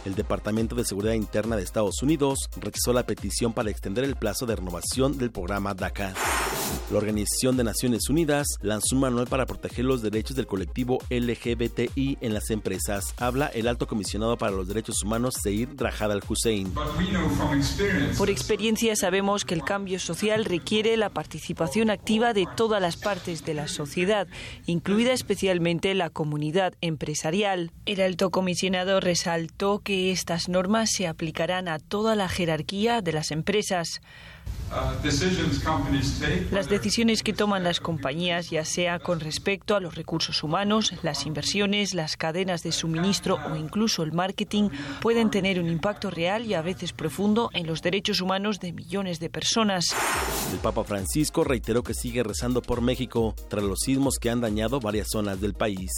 El 0.05 0.15
Departamento 0.15 0.75
de 0.75 0.85
Seguridad 0.85 1.13
Interna 1.13 1.55
de 1.55 1.63
Estados 1.63 2.01
Unidos 2.01 2.49
rechazó 2.59 2.93
la 2.93 3.05
petición 3.05 3.53
para 3.53 3.69
extender 3.69 4.03
el 4.03 4.15
plazo 4.15 4.45
de 4.45 4.55
renovación 4.55 5.17
del 5.17 5.31
programa 5.31 5.73
DACA. 5.73 6.13
La 6.91 6.97
Organización 6.97 7.55
de 7.57 7.63
Naciones 7.63 8.09
Unidas 8.09 8.47
lanzó 8.61 8.95
un 8.95 9.01
manual 9.01 9.27
para 9.27 9.45
proteger 9.45 9.85
los 9.85 10.01
derechos 10.01 10.35
del 10.35 10.47
colectivo 10.47 10.99
LGBTI 11.09 12.17
en 12.19 12.33
las 12.33 12.49
empresas. 12.49 13.13
Habla 13.17 13.47
el 13.47 13.67
alto 13.67 13.87
comisionado 13.87 14.37
para 14.37 14.51
los 14.51 14.67
derechos 14.67 15.01
humanos, 15.03 15.35
Seir 15.41 15.69
Rajad 15.77 16.11
al-Hussein. 16.11 16.73
Por 18.17 18.29
experiencia 18.29 18.95
sabemos 18.95 19.45
que 19.45 19.53
el 19.53 19.63
cambio 19.63 19.99
social 19.99 20.45
requiere 20.45 20.97
la 20.97 21.09
participación 21.09 21.89
activa 21.89 22.33
de 22.33 22.47
todas 22.55 22.81
las 22.81 22.97
partes 22.97 23.45
de 23.45 23.53
la 23.53 23.67
sociedad, 23.67 24.27
incluida 24.65 25.13
especialmente 25.13 25.93
la 25.95 26.09
comunidad 26.09 26.73
empresarial. 26.81 27.71
El 27.85 28.01
alto 28.01 28.31
comisionado 28.31 28.99
resaltó 28.99 29.79
que 29.79 30.11
estas 30.11 30.49
normas 30.49 30.91
se 30.91 31.07
aplicarán 31.07 31.67
a 31.67 31.79
toda 31.79 32.15
la 32.15 32.27
jerarquía 32.27 33.01
de 33.01 33.13
las 33.13 33.31
empresas. 33.31 34.01
Las 36.51 36.69
decisiones 36.69 37.23
que 37.23 37.33
toman 37.33 37.63
las 37.63 37.79
compañías, 37.79 38.49
ya 38.49 38.63
sea 38.63 38.99
con 38.99 39.19
respecto 39.19 39.75
a 39.75 39.79
los 39.79 39.95
recursos 39.95 40.43
humanos, 40.43 40.93
las 41.03 41.25
inversiones, 41.25 41.93
las 41.93 42.15
cadenas 42.15 42.63
de 42.63 42.71
suministro 42.71 43.37
o 43.51 43.55
incluso 43.55 44.03
el 44.03 44.13
marketing, 44.13 44.69
pueden 45.01 45.29
tener 45.29 45.59
un 45.59 45.67
impacto 45.67 46.09
real 46.09 46.45
y 46.45 46.53
a 46.53 46.61
veces 46.61 46.93
profundo 46.93 47.49
en 47.53 47.67
los 47.67 47.81
derechos 47.81 48.21
humanos 48.21 48.59
de 48.59 48.71
millones 48.71 49.19
de 49.19 49.29
personas. 49.29 49.93
El 50.51 50.59
Papa 50.59 50.83
Francisco 50.83 51.43
reiteró 51.43 51.83
que 51.83 51.93
sigue 51.93 52.23
rezando 52.23 52.61
por 52.61 52.81
México 52.81 53.35
tras 53.49 53.63
los 53.63 53.79
sismos 53.79 54.19
que 54.19 54.29
han 54.29 54.41
dañado 54.41 54.79
varias 54.79 55.07
zonas 55.11 55.41
del 55.41 55.53
país. 55.53 55.91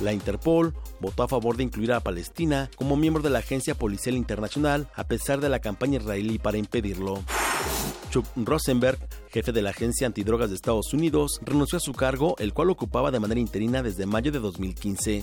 La 0.00 0.12
Interpol 0.12 0.74
votó 1.00 1.22
a 1.22 1.28
favor 1.28 1.56
de 1.56 1.64
incluir 1.64 1.92
a 1.92 2.00
Palestina 2.00 2.70
como 2.76 2.96
miembro 2.96 3.22
de 3.22 3.30
la 3.30 3.40
Agencia 3.40 3.74
Policial 3.74 4.16
Internacional 4.16 4.88
a 4.94 5.04
pesar 5.04 5.40
de 5.40 5.48
la 5.48 5.60
campaña 5.60 5.98
israelí 5.98 6.38
para 6.38 6.58
impedirlo. 6.58 7.22
Chuck 8.10 8.26
Rosenberg, 8.36 8.98
jefe 9.30 9.50
de 9.52 9.62
la 9.62 9.70
Agencia 9.70 10.06
Antidrogas 10.06 10.50
de 10.50 10.56
Estados 10.56 10.92
Unidos, 10.92 11.40
renunció 11.42 11.78
a 11.78 11.80
su 11.80 11.92
cargo, 11.92 12.36
el 12.38 12.52
cual 12.52 12.70
ocupaba 12.70 13.10
de 13.10 13.20
manera 13.20 13.40
interina 13.40 13.82
desde 13.82 14.06
mayo 14.06 14.30
de 14.30 14.38
2015. 14.38 15.22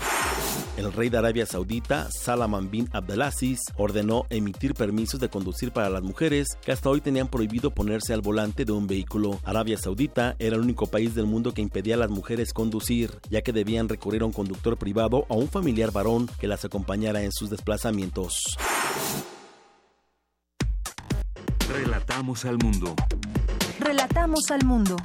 El 0.77 0.91
rey 0.93 1.09
de 1.09 1.17
Arabia 1.17 1.45
Saudita, 1.45 2.09
Salman 2.09 2.71
bin 2.71 2.89
Abdelaziz, 2.93 3.59
ordenó 3.75 4.25
emitir 4.29 4.73
permisos 4.73 5.19
de 5.19 5.27
conducir 5.29 5.71
para 5.71 5.89
las 5.89 6.01
mujeres 6.01 6.47
que 6.61 6.71
hasta 6.71 6.89
hoy 6.89 7.01
tenían 7.01 7.27
prohibido 7.27 7.71
ponerse 7.71 8.13
al 8.13 8.21
volante 8.21 8.63
de 8.63 8.71
un 8.71 8.87
vehículo. 8.87 9.39
Arabia 9.43 9.77
Saudita 9.77 10.35
era 10.39 10.55
el 10.55 10.61
único 10.61 10.87
país 10.87 11.13
del 11.13 11.25
mundo 11.25 11.53
que 11.53 11.61
impedía 11.61 11.95
a 11.95 11.97
las 11.97 12.09
mujeres 12.09 12.53
conducir, 12.53 13.19
ya 13.29 13.41
que 13.41 13.51
debían 13.51 13.89
recurrir 13.89 14.21
a 14.21 14.25
un 14.25 14.31
conductor 14.31 14.77
privado 14.77 15.25
o 15.27 15.33
a 15.33 15.37
un 15.37 15.49
familiar 15.49 15.91
varón 15.91 16.29
que 16.39 16.47
las 16.47 16.63
acompañara 16.63 17.21
en 17.21 17.33
sus 17.33 17.49
desplazamientos. 17.49 18.57
Relatamos 21.69 22.45
al 22.45 22.57
mundo. 22.57 22.95
Relatamos 23.79 24.49
al 24.51 24.65
mundo. 24.65 24.95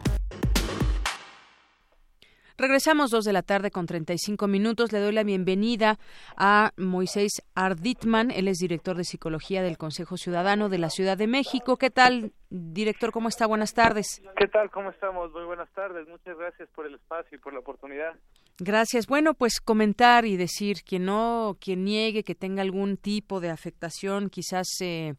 Regresamos 2.59 3.11
dos 3.11 3.27
de 3.27 3.35
la 3.35 3.43
tarde 3.43 3.70
con 3.70 3.85
35 3.85 4.47
minutos. 4.47 4.91
Le 4.91 4.99
doy 5.01 5.12
la 5.12 5.24
bienvenida 5.24 5.99
a 6.39 6.73
Moisés 6.78 7.43
Arditman. 7.55 8.31
Él 8.31 8.49
es 8.49 8.57
director 8.57 8.97
de 8.97 9.05
psicología 9.05 9.62
del 9.62 9.77
Consejo 9.77 10.16
Ciudadano 10.16 10.70
de 10.70 10.78
la 10.78 10.89
Ciudad 10.89 11.19
de 11.19 11.27
México. 11.27 11.77
¿Qué 11.77 11.91
tal, 11.91 12.33
director? 12.49 13.12
¿Cómo 13.12 13.28
está? 13.28 13.47
Buenas 13.47 13.74
tardes. 13.74 14.23
¿Qué 14.39 14.49
tal? 14.49 14.70
¿Cómo 14.70 14.89
estamos? 14.89 15.31
Muy 15.33 15.45
buenas 15.45 15.70
tardes. 15.74 16.09
Muchas 16.09 16.39
gracias 16.39 16.66
por 16.74 16.87
el 16.87 16.95
espacio 16.95 17.37
y 17.37 17.41
por 17.41 17.53
la 17.53 17.59
oportunidad. 17.59 18.15
Gracias. 18.59 19.07
Bueno, 19.07 19.35
pues 19.35 19.61
comentar 19.61 20.24
y 20.24 20.39
decir 20.39 20.78
que 20.83 20.99
no, 20.99 21.59
quien 21.61 21.85
niegue 21.85 22.24
que 22.24 22.35
tenga 22.35 22.62
algún 22.62 22.97
tipo 22.97 23.41
de 23.41 23.51
afectación, 23.51 24.31
quizás 24.31 24.66
eh, 24.81 25.12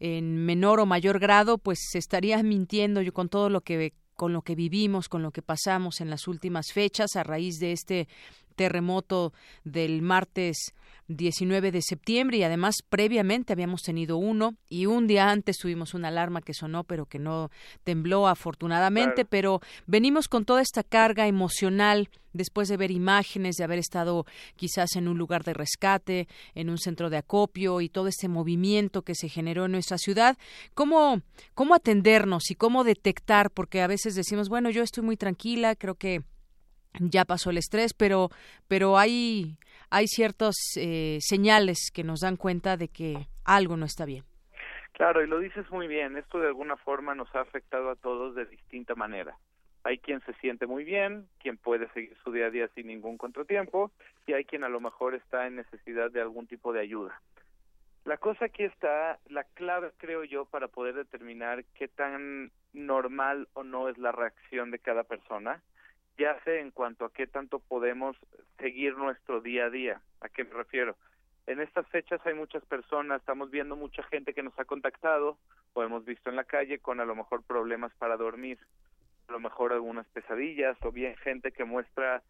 en 0.00 0.44
menor 0.44 0.80
o 0.80 0.86
mayor 0.86 1.20
grado, 1.20 1.58
pues 1.58 1.78
se 1.92 1.98
estaría 1.98 2.42
mintiendo 2.42 3.02
yo 3.02 3.12
con 3.12 3.28
todo 3.28 3.50
lo 3.50 3.60
que 3.60 3.92
con 4.22 4.32
lo 4.32 4.42
que 4.42 4.54
vivimos, 4.54 5.08
con 5.08 5.20
lo 5.24 5.32
que 5.32 5.42
pasamos 5.42 6.00
en 6.00 6.08
las 6.08 6.28
últimas 6.28 6.72
fechas 6.72 7.16
a 7.16 7.24
raíz 7.24 7.58
de 7.58 7.72
este 7.72 8.06
terremoto 8.54 9.32
del 9.64 10.00
martes 10.00 10.74
19 11.08 11.72
de 11.72 11.82
septiembre 11.82 12.38
y 12.38 12.42
además 12.42 12.76
previamente 12.88 13.52
habíamos 13.52 13.82
tenido 13.82 14.16
uno 14.16 14.56
y 14.68 14.86
un 14.86 15.06
día 15.06 15.30
antes 15.30 15.58
tuvimos 15.58 15.94
una 15.94 16.08
alarma 16.08 16.42
que 16.42 16.54
sonó 16.54 16.84
pero 16.84 17.06
que 17.06 17.18
no 17.18 17.50
tembló 17.84 18.28
afortunadamente, 18.28 19.24
pero 19.24 19.60
venimos 19.86 20.28
con 20.28 20.44
toda 20.44 20.62
esta 20.62 20.82
carga 20.82 21.26
emocional 21.26 22.08
después 22.32 22.68
de 22.68 22.76
ver 22.76 22.90
imágenes, 22.90 23.56
de 23.56 23.64
haber 23.64 23.78
estado 23.78 24.24
quizás 24.56 24.96
en 24.96 25.08
un 25.08 25.18
lugar 25.18 25.44
de 25.44 25.54
rescate, 25.54 26.28
en 26.54 26.70
un 26.70 26.78
centro 26.78 27.10
de 27.10 27.18
acopio 27.18 27.80
y 27.80 27.88
todo 27.88 28.08
este 28.08 28.28
movimiento 28.28 29.02
que 29.02 29.14
se 29.14 29.28
generó 29.28 29.66
en 29.66 29.72
nuestra 29.72 29.98
ciudad, 29.98 30.38
¿cómo, 30.74 31.20
cómo 31.54 31.74
atendernos 31.74 32.50
y 32.50 32.54
cómo 32.54 32.84
detectar? 32.84 33.50
Porque 33.50 33.82
a 33.82 33.86
veces 33.86 34.14
decimos, 34.14 34.48
bueno, 34.48 34.70
yo 34.70 34.82
estoy 34.82 35.04
muy 35.04 35.16
tranquila, 35.16 35.76
creo 35.76 35.94
que 35.94 36.22
ya 37.00 37.24
pasó 37.24 37.50
el 37.50 37.58
estrés, 37.58 37.94
pero, 37.94 38.30
pero 38.68 38.98
hay, 38.98 39.56
hay 39.92 40.06
ciertas 40.06 40.54
eh, 40.76 41.18
señales 41.20 41.90
que 41.94 42.02
nos 42.02 42.20
dan 42.20 42.36
cuenta 42.36 42.78
de 42.78 42.88
que 42.88 43.26
algo 43.44 43.76
no 43.76 43.84
está 43.84 44.06
bien. 44.06 44.24
Claro, 44.92 45.22
y 45.22 45.26
lo 45.26 45.38
dices 45.38 45.70
muy 45.70 45.86
bien, 45.86 46.16
esto 46.16 46.38
de 46.38 46.46
alguna 46.46 46.76
forma 46.78 47.14
nos 47.14 47.32
ha 47.34 47.40
afectado 47.40 47.90
a 47.90 47.96
todos 47.96 48.34
de 48.34 48.46
distinta 48.46 48.94
manera. 48.94 49.36
Hay 49.84 49.98
quien 49.98 50.20
se 50.22 50.32
siente 50.34 50.66
muy 50.66 50.84
bien, 50.84 51.26
quien 51.40 51.58
puede 51.58 51.88
seguir 51.92 52.16
su 52.24 52.32
día 52.32 52.46
a 52.46 52.50
día 52.50 52.68
sin 52.74 52.86
ningún 52.86 53.18
contratiempo, 53.18 53.90
y 54.26 54.32
hay 54.32 54.46
quien 54.46 54.64
a 54.64 54.70
lo 54.70 54.80
mejor 54.80 55.14
está 55.14 55.46
en 55.46 55.56
necesidad 55.56 56.10
de 56.10 56.22
algún 56.22 56.46
tipo 56.46 56.72
de 56.72 56.80
ayuda. 56.80 57.20
La 58.06 58.16
cosa 58.16 58.46
aquí 58.46 58.64
está, 58.64 59.18
la 59.28 59.44
clave 59.44 59.90
creo 59.98 60.24
yo 60.24 60.46
para 60.46 60.68
poder 60.68 60.94
determinar 60.94 61.64
qué 61.74 61.88
tan 61.88 62.50
normal 62.72 63.46
o 63.52 63.62
no 63.62 63.90
es 63.90 63.98
la 63.98 64.12
reacción 64.12 64.70
de 64.70 64.78
cada 64.78 65.04
persona 65.04 65.60
ya 66.18 66.38
sé 66.44 66.60
en 66.60 66.70
cuanto 66.70 67.04
a 67.04 67.12
qué 67.12 67.26
tanto 67.26 67.58
podemos 67.58 68.16
seguir 68.58 68.96
nuestro 68.96 69.40
día 69.40 69.66
a 69.66 69.70
día. 69.70 70.00
¿A 70.20 70.28
qué 70.28 70.44
me 70.44 70.54
refiero? 70.54 70.96
En 71.46 71.60
estas 71.60 71.86
fechas 71.88 72.20
hay 72.24 72.34
muchas 72.34 72.64
personas, 72.66 73.20
estamos 73.20 73.50
viendo 73.50 73.74
mucha 73.74 74.02
gente 74.04 74.32
que 74.32 74.42
nos 74.42 74.56
ha 74.58 74.64
contactado 74.64 75.38
o 75.72 75.82
hemos 75.82 76.04
visto 76.04 76.30
en 76.30 76.36
la 76.36 76.44
calle 76.44 76.78
con 76.78 77.00
a 77.00 77.04
lo 77.04 77.16
mejor 77.16 77.42
problemas 77.42 77.92
para 77.94 78.16
dormir, 78.16 78.58
a 79.28 79.32
lo 79.32 79.40
mejor 79.40 79.72
algunas 79.72 80.06
pesadillas 80.08 80.76
o 80.82 80.92
bien 80.92 81.16
gente 81.16 81.50
que 81.50 81.64
muestra 81.64 82.22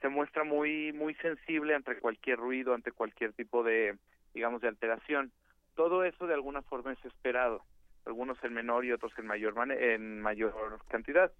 se 0.00 0.08
muestra 0.08 0.44
muy 0.44 0.92
muy 0.92 1.14
sensible 1.14 1.74
ante 1.74 1.98
cualquier 1.98 2.38
ruido, 2.38 2.74
ante 2.74 2.92
cualquier 2.92 3.32
tipo 3.32 3.62
de 3.62 3.96
digamos 4.34 4.60
de 4.60 4.68
alteración. 4.68 5.32
Todo 5.74 6.04
eso 6.04 6.26
de 6.26 6.34
alguna 6.34 6.60
forma 6.62 6.92
es 6.92 7.02
esperado, 7.06 7.64
algunos 8.04 8.42
en 8.44 8.52
menor 8.52 8.84
y 8.84 8.92
otros 8.92 9.12
en 9.18 9.26
mayor 9.26 9.54
en 9.70 10.20
mayor 10.20 10.78
cantidad. 10.88 11.32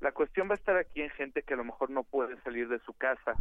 La 0.00 0.12
cuestión 0.12 0.48
va 0.48 0.52
a 0.52 0.56
estar 0.56 0.76
aquí 0.78 1.02
en 1.02 1.10
gente 1.10 1.42
que 1.42 1.52
a 1.52 1.56
lo 1.58 1.64
mejor 1.64 1.90
no 1.90 2.04
puede 2.04 2.40
salir 2.40 2.68
de 2.68 2.78
su 2.80 2.94
casa 2.94 3.34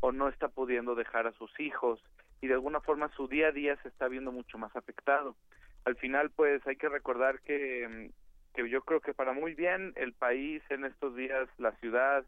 o 0.00 0.12
no 0.12 0.28
está 0.28 0.48
pudiendo 0.48 0.94
dejar 0.94 1.26
a 1.26 1.32
sus 1.32 1.60
hijos 1.60 2.02
y 2.40 2.46
de 2.46 2.54
alguna 2.54 2.80
forma 2.80 3.10
su 3.10 3.28
día 3.28 3.48
a 3.48 3.52
día 3.52 3.76
se 3.82 3.88
está 3.88 4.08
viendo 4.08 4.32
mucho 4.32 4.56
más 4.56 4.74
afectado. 4.74 5.36
Al 5.84 5.96
final, 5.96 6.30
pues 6.30 6.66
hay 6.66 6.76
que 6.76 6.88
recordar 6.88 7.40
que, 7.40 8.10
que 8.54 8.68
yo 8.68 8.80
creo 8.82 9.00
que 9.00 9.12
para 9.12 9.34
muy 9.34 9.54
bien 9.54 9.92
el 9.96 10.14
país 10.14 10.62
en 10.70 10.86
estos 10.86 11.14
días, 11.16 11.48
la 11.58 11.72
ciudad, 11.72 12.24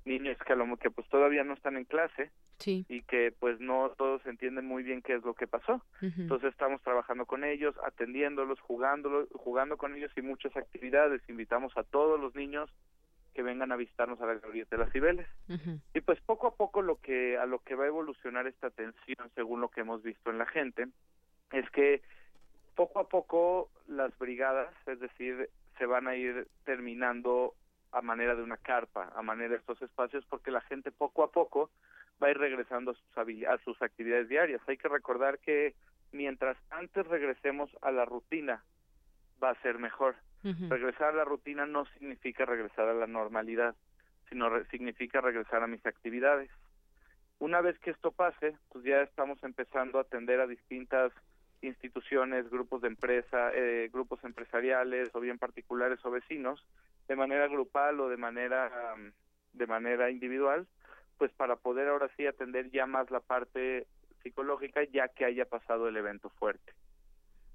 Niños 0.05 0.37
que, 0.45 0.53
a 0.53 0.57
lo, 0.57 0.77
que 0.77 0.91
pues 0.91 1.09
todavía 1.09 1.45
no 1.45 1.55
están 1.55 1.77
en 1.77 1.85
clase 1.85 2.33
y 2.65 3.03
que 3.03 3.33
pues 3.39 3.61
no 3.61 3.93
todos 3.97 4.25
entienden 4.27 4.67
muy 4.67 4.83
bien 4.83 5.03
qué 5.03 5.15
es 5.15 5.23
lo 5.23 5.35
que 5.35 5.47
pasó. 5.47 5.83
Entonces 6.01 6.51
estamos 6.51 6.83
trabajando 6.83 7.27
con 7.27 7.45
ellos, 7.45 7.77
atendiéndolos, 7.85 8.59
jugándolos, 8.61 9.29
jugando 9.35 9.77
con 9.77 9.95
ellos 9.95 10.11
y 10.17 10.23
muchas 10.23 10.57
actividades. 10.57 11.23
Invitamos 11.29 11.77
a 11.77 11.85
todos 11.85 12.19
los 12.19 12.35
niños 12.35 12.71
que 13.37 13.43
vengan 13.43 13.71
a 13.71 13.77
visitarnos 13.77 14.19
a 14.23 14.27
la 14.27 14.35
Glorieta 14.37 14.77
de 14.77 14.83
las 14.83 14.93
Cibeles. 14.93 15.27
Y 15.93 16.01
pues 16.01 16.19
poco 16.23 16.47
a 16.47 16.55
poco 16.55 16.81
lo 16.81 16.97
que 17.03 17.37
a 17.37 17.45
lo 17.45 17.59
que 17.59 17.75
va 17.75 17.85
a 17.85 17.89
evolucionar 17.89 18.47
esta 18.47 18.69
atención, 18.69 19.31
según 19.35 19.61
lo 19.61 19.69
que 19.69 19.83
hemos 19.83 20.03
visto 20.03 20.31
en 20.31 20.39
la 20.39 20.47
gente, 20.47 20.87
es 21.53 21.69
que 21.69 22.01
poco 22.75 22.99
a 22.99 23.09
poco 23.11 23.69
las 23.89 24.19
brigadas, 24.19 24.73
es 24.87 25.01
decir, 25.01 25.51
se 25.77 25.85
van 25.85 26.09
a 26.09 26.17
ir 26.17 26.49
terminando 26.65 27.53
a 27.93 28.01
manera 28.01 28.35
de 28.35 28.43
una 28.43 28.57
carpa, 28.57 29.13
a 29.15 29.21
manera 29.21 29.51
de 29.51 29.57
estos 29.57 29.83
espacios, 29.83 30.25
porque 30.31 30.51
la 30.51 30.63
gente 30.63 30.91
poco 30.91 31.23
a 31.23 31.31
poco 31.31 31.71
va 32.23 32.29
a 32.29 32.31
ir 32.31 32.39
regresando 32.39 32.93
a 32.93 32.95
sus, 32.95 33.47
a 33.47 33.59
sus 33.65 33.83
actividades 33.83 34.31
diarias. 34.31 34.63
Hay 34.67 34.79
que 34.79 34.89
recordar 34.89 35.41
que 35.41 35.75
mientras 36.11 36.57
antes 36.71 37.07
regresemos 37.07 37.69
a 37.83 37.91
la 37.91 38.07
rutina, 38.07 38.65
va 39.43 39.51
a 39.51 39.61
ser 39.61 39.79
mejor. 39.79 40.17
Regresar 40.69 41.15
a 41.15 41.17
la 41.17 41.25
rutina 41.25 41.67
no 41.67 41.87
significa 41.87 42.45
regresar 42.45 42.89
a 42.89 42.95
la 42.95 43.07
normalidad, 43.07 43.75
sino 44.29 44.49
significa 44.67 45.21
regresar 45.21 45.63
a 45.63 45.67
mis 45.67 45.85
actividades. 45.85 46.51
Una 47.39 47.61
vez 47.61 47.79
que 47.81 47.91
esto 47.91 48.13
pase, 48.13 48.57
pues 48.71 48.85
ya 48.85 49.03
estamos 49.03 49.43
empezando 49.43 49.99
a 49.99 50.03
atender 50.03 50.41
a 50.41 50.47
distintas 50.47 51.13
instituciones, 51.63 52.49
grupos 52.49 52.83
de 52.83 52.89
empresa, 52.89 53.51
eh, 53.55 53.91
grupos 53.93 54.23
empresariales 54.25 55.11
o 55.15 55.21
bien 55.21 55.39
particulares 55.39 55.99
o 56.05 56.11
vecinos, 56.11 56.65
de 57.09 57.17
manera 57.17 57.49
grupal 57.49 58.01
o 58.01 58.09
de 58.09 58.17
manera 58.17 58.71
de 59.53 59.67
manera 59.67 60.11
individual, 60.11 60.67
pues 61.19 61.33
para 61.33 61.57
poder 61.57 61.89
ahora 61.89 62.11
sí 62.17 62.27
atender 62.27 62.71
ya 62.71 62.87
más 62.87 63.11
la 63.11 63.21
parte 63.21 63.87
psicológica 64.23 64.85
ya 64.85 65.09
que 65.09 65.25
haya 65.25 65.47
pasado 65.47 65.89
el 65.89 65.97
evento 65.97 66.31
fuerte. 66.31 66.73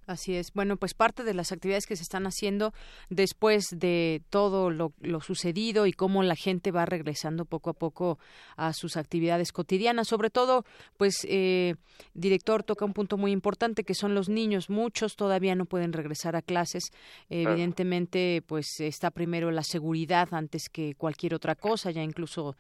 Así 0.07 0.35
es. 0.35 0.51
Bueno, 0.53 0.77
pues 0.77 0.93
parte 0.93 1.23
de 1.23 1.33
las 1.33 1.51
actividades 1.51 1.85
que 1.85 1.95
se 1.95 2.03
están 2.03 2.25
haciendo 2.25 2.73
después 3.09 3.67
de 3.71 4.23
todo 4.29 4.69
lo, 4.69 4.91
sucedido 5.21 5.85
y 5.85 5.93
cómo 5.93 6.23
la 6.23 6.35
gente 6.35 6.71
va 6.71 6.85
regresando 6.85 7.45
poco 7.45 7.69
a 7.69 7.73
poco 7.73 8.17
a 8.57 8.73
sus 8.73 8.97
actividades 8.97 9.51
cotidianas. 9.51 10.07
Sobre 10.07 10.29
todo, 10.29 10.65
pues, 10.97 11.25
eh, 11.29 11.75
director 12.13 12.63
toca 12.63 12.83
un 12.83 12.93
punto 12.93 13.17
muy 13.17 13.31
importante 13.31 13.83
que 13.83 13.93
son 13.93 14.15
los 14.15 14.27
niños. 14.27 14.69
Muchos 14.69 15.15
todavía 15.15 15.55
no 15.55 15.65
pueden 15.65 15.93
regresar 15.93 16.35
a 16.35 16.41
clases. 16.41 16.91
Evidentemente, 17.29 18.43
pues 18.47 18.79
está 18.79 19.11
primero 19.11 19.51
la 19.51 19.63
seguridad 19.63 20.29
antes 20.31 20.63
que 20.69 20.95
cualquier 20.95 21.35
otra 21.35 21.55
cosa. 21.55 21.91
Ya 21.91 22.01
incluso 22.01 22.55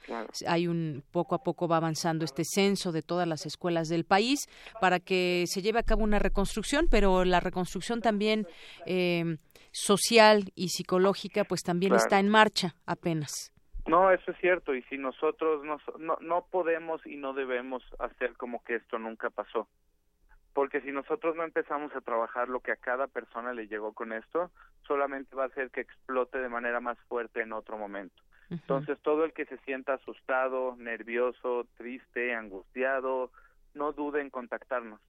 hay 0.45 0.67
un 0.67 1.03
poco 1.11 1.35
a 1.35 1.43
poco 1.43 1.67
va 1.67 1.77
avanzando 1.77 2.23
este 2.23 2.43
censo 2.45 2.91
de 2.91 3.01
todas 3.01 3.27
las 3.27 3.45
escuelas 3.45 3.87
del 3.87 4.05
país 4.05 4.47
para 4.79 4.99
que 4.99 5.45
se 5.47 5.61
lleve 5.61 5.79
a 5.79 5.83
cabo 5.83 6.03
una 6.03 6.19
reconstrucción, 6.19 6.87
pero 6.89 7.25
la 7.31 7.39
reconstrucción 7.39 8.01
también 8.01 8.45
eh, 8.85 9.37
social 9.71 10.51
y 10.55 10.69
psicológica 10.69 11.43
pues 11.45 11.63
también 11.63 11.93
está 11.93 12.19
en 12.19 12.29
marcha 12.29 12.75
apenas. 12.85 13.51
No, 13.87 14.11
eso 14.11 14.31
es 14.31 14.37
cierto 14.37 14.75
y 14.75 14.83
si 14.83 14.97
nosotros 14.97 15.63
no, 15.63 15.77
no, 15.97 16.17
no 16.21 16.45
podemos 16.51 17.05
y 17.05 17.17
no 17.17 17.33
debemos 17.33 17.83
hacer 17.99 18.33
como 18.37 18.63
que 18.63 18.75
esto 18.75 18.99
nunca 18.99 19.29
pasó. 19.29 19.67
Porque 20.53 20.81
si 20.81 20.91
nosotros 20.91 21.35
no 21.35 21.43
empezamos 21.43 21.95
a 21.95 22.01
trabajar 22.01 22.49
lo 22.49 22.59
que 22.59 22.73
a 22.73 22.75
cada 22.75 23.07
persona 23.07 23.53
le 23.53 23.67
llegó 23.67 23.93
con 23.93 24.11
esto, 24.11 24.51
solamente 24.85 25.35
va 25.35 25.43
a 25.43 25.47
hacer 25.47 25.71
que 25.71 25.81
explote 25.81 26.39
de 26.39 26.49
manera 26.49 26.81
más 26.81 26.97
fuerte 27.07 27.41
en 27.41 27.53
otro 27.53 27.77
momento. 27.77 28.21
Entonces, 28.49 28.99
todo 29.01 29.23
el 29.23 29.31
que 29.31 29.45
se 29.45 29.57
sienta 29.59 29.93
asustado, 29.93 30.75
nervioso, 30.75 31.65
triste, 31.77 32.35
angustiado, 32.35 33.31
no 33.73 33.93
dude 33.93 34.19
en 34.19 34.29
contactarnos 34.29 34.99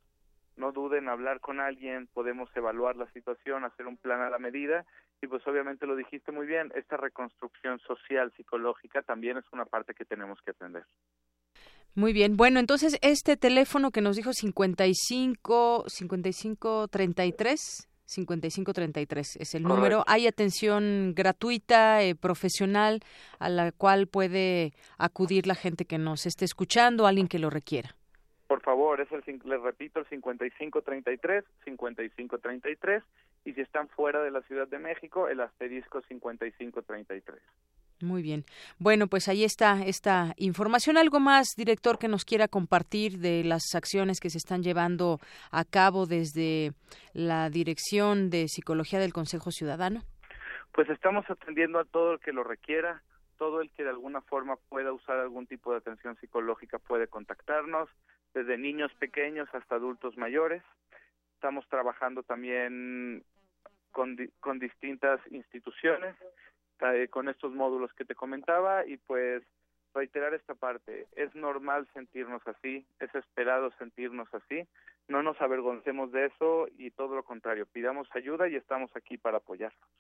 no 0.57 0.73
duden 0.73 1.05
en 1.05 1.09
hablar 1.09 1.41
con 1.41 1.61
alguien, 1.61 2.09
podemos 2.13 2.49
evaluar 2.55 2.97
la 2.97 3.11
situación, 3.13 3.65
hacer 3.65 3.87
un 3.87 3.97
plan 3.97 4.21
a 4.21 4.31
la 4.31 4.39
medida 4.39 4.85
y 5.21 5.27
pues 5.27 5.47
obviamente 5.47 5.87
lo 5.87 5.97
dijiste 5.97 6.33
muy 6.33 6.47
bien, 6.47 6.73
esta 6.75 6.97
reconstrucción 6.97 7.79
social, 7.81 8.33
psicológica 8.37 9.03
también 9.03 9.39
es 9.39 9.45
una 9.53 9.65
parte 9.65 9.95
que 9.95 10.05
tenemos 10.05 10.41
que 10.45 10.51
atender. 10.51 10.85
Muy 11.95 12.13
bien, 12.13 12.37
bueno, 12.37 12.59
entonces 12.59 12.99
este 13.03 13.37
teléfono 13.37 13.91
que 13.91 14.01
nos 14.01 14.17
dijo 14.17 14.33
55 14.33 15.85
55 15.87 16.89
33 16.89 17.89
5533 18.05 19.37
es 19.37 19.55
el 19.55 19.63
número. 19.63 20.05
Hay 20.07 20.27
atención 20.27 21.15
gratuita, 21.15 22.03
eh, 22.03 22.15
profesional, 22.15 23.01
a 23.39 23.49
la 23.49 23.73
cual 23.73 24.07
puede 24.07 24.75
acudir 24.99 25.47
la 25.47 25.55
gente 25.55 25.85
que 25.85 25.99
nos 25.99 26.27
esté 26.27 26.45
escuchando, 26.45 27.07
alguien 27.07 27.29
que 27.29 27.39
lo 27.39 27.49
requiera 27.49 27.95
por 28.53 28.61
favor, 28.61 29.01
es 29.01 29.11
el, 29.13 29.23
les 29.47 29.63
repito, 29.63 29.99
el 29.99 30.07
5533, 30.09 31.43
5533, 31.65 33.03
y 33.47 33.55
si 33.55 33.63
están 33.63 33.89
fuera 33.89 34.23
de 34.23 34.31
la 34.31 34.43
Ciudad 34.43 34.69
de 34.69 34.79
México, 34.79 35.27
el 35.27 35.41
asterisco 35.41 36.03
5533. 36.03 37.41
Muy 38.03 38.21
bien. 38.21 38.45
Bueno, 38.79 39.07
pues 39.07 39.29
ahí 39.29 39.43
está 39.43 39.83
esta 39.87 40.35
información. 40.37 40.99
¿Algo 40.99 41.19
más, 41.19 41.55
director, 41.57 41.99
que 41.99 42.09
nos 42.09 42.27
quiera 42.27 42.47
compartir 42.47 43.21
de 43.21 43.43
las 43.43 43.75
acciones 43.75 44.21
que 44.21 44.29
se 44.29 44.37
están 44.37 44.63
llevando 44.63 45.19
a 45.51 45.65
cabo 45.65 46.05
desde 46.05 46.73
la 47.15 47.49
Dirección 47.49 48.29
de 48.29 48.49
Psicología 48.49 48.99
del 48.99 49.15
Consejo 49.15 49.51
Ciudadano? 49.51 50.03
Pues 50.73 50.91
estamos 50.91 51.25
atendiendo 51.31 51.79
a 51.79 51.87
todo 51.87 52.13
el 52.13 52.21
que 52.21 52.33
lo 52.33 52.45
requiera, 52.45 53.03
todo 53.43 53.61
el 53.61 53.73
que 53.73 53.83
de 53.83 53.91
alguna 53.91 54.21
forma 54.21 54.55
pueda 54.69 54.93
usar 54.93 55.19
algún 55.19 55.49
tipo 55.49 55.73
de 55.73 55.79
atención 55.79 56.17
psicológica 56.21 56.79
puede 56.79 57.09
contactarnos 57.09 57.89
desde 58.35 58.57
niños 58.57 58.95
pequeños 59.01 59.53
hasta 59.53 59.75
adultos 59.75 60.17
mayores. 60.17 60.63
Estamos 61.35 61.67
trabajando 61.69 62.23
también 62.23 63.25
con, 63.91 64.17
distintas 64.61 65.21
instituciones, 65.33 66.15
eh, 66.83 67.09
con 67.11 67.29
estos 67.29 67.53
módulos 67.53 67.93
que 67.95 68.05
te 68.05 68.15
comentaba 68.15 68.87
y 68.87 68.97
pues 68.99 69.43
reiterar 69.93 70.35
esta 70.35 70.55
parte, 70.55 71.09
es 71.17 71.35
normal 71.35 71.89
sentirnos 71.95 72.47
así, 72.47 72.87
es 73.01 73.13
esperado 73.13 73.73
sentirnos 73.73 74.33
así, 74.33 74.69
no 75.09 75.25
nos 75.25 75.41
avergoncemos 75.41 76.13
de 76.13 76.27
eso 76.27 76.69
y 76.79 76.93
todo 76.93 77.17
lo 77.17 77.25
contrario, 77.25 77.67
pidamos 77.67 78.07
ayuda 78.15 78.47
y 78.47 78.55
estamos 78.55 78.95
aquí 78.95 79.19
para 79.19 79.39
apoyarnos. 79.39 79.91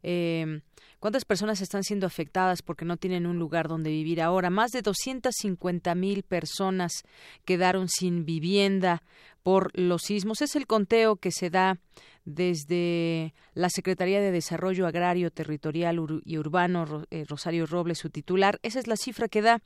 Eh, 0.03 0.61
cuántas 0.99 1.25
personas 1.25 1.61
están 1.61 1.83
siendo 1.83 2.07
afectadas 2.07 2.61
porque 2.61 2.85
no 2.85 2.97
tienen 2.97 3.25
un 3.25 3.37
lugar 3.37 3.67
donde 3.67 3.89
vivir 3.89 4.21
ahora. 4.21 4.49
Más 4.49 4.71
de 4.71 4.81
250 4.81 5.95
mil 5.95 6.23
personas 6.23 7.03
quedaron 7.45 7.87
sin 7.89 8.25
vivienda 8.25 9.03
por 9.43 9.71
los 9.77 10.03
sismos. 10.03 10.41
Es 10.41 10.55
el 10.55 10.67
conteo 10.67 11.15
que 11.15 11.31
se 11.31 11.49
da 11.49 11.79
desde 12.25 13.33
la 13.53 13.69
Secretaría 13.69 14.19
de 14.19 14.31
Desarrollo 14.31 14.85
Agrario, 14.85 15.31
Territorial 15.31 16.21
y 16.25 16.37
Urbano, 16.37 17.05
eh, 17.09 17.23
Rosario 17.25 17.65
Robles, 17.65 17.99
su 17.99 18.09
titular. 18.09 18.59
Esa 18.63 18.79
es 18.79 18.87
la 18.87 18.97
cifra 18.97 19.29
que 19.29 19.41
da. 19.41 19.61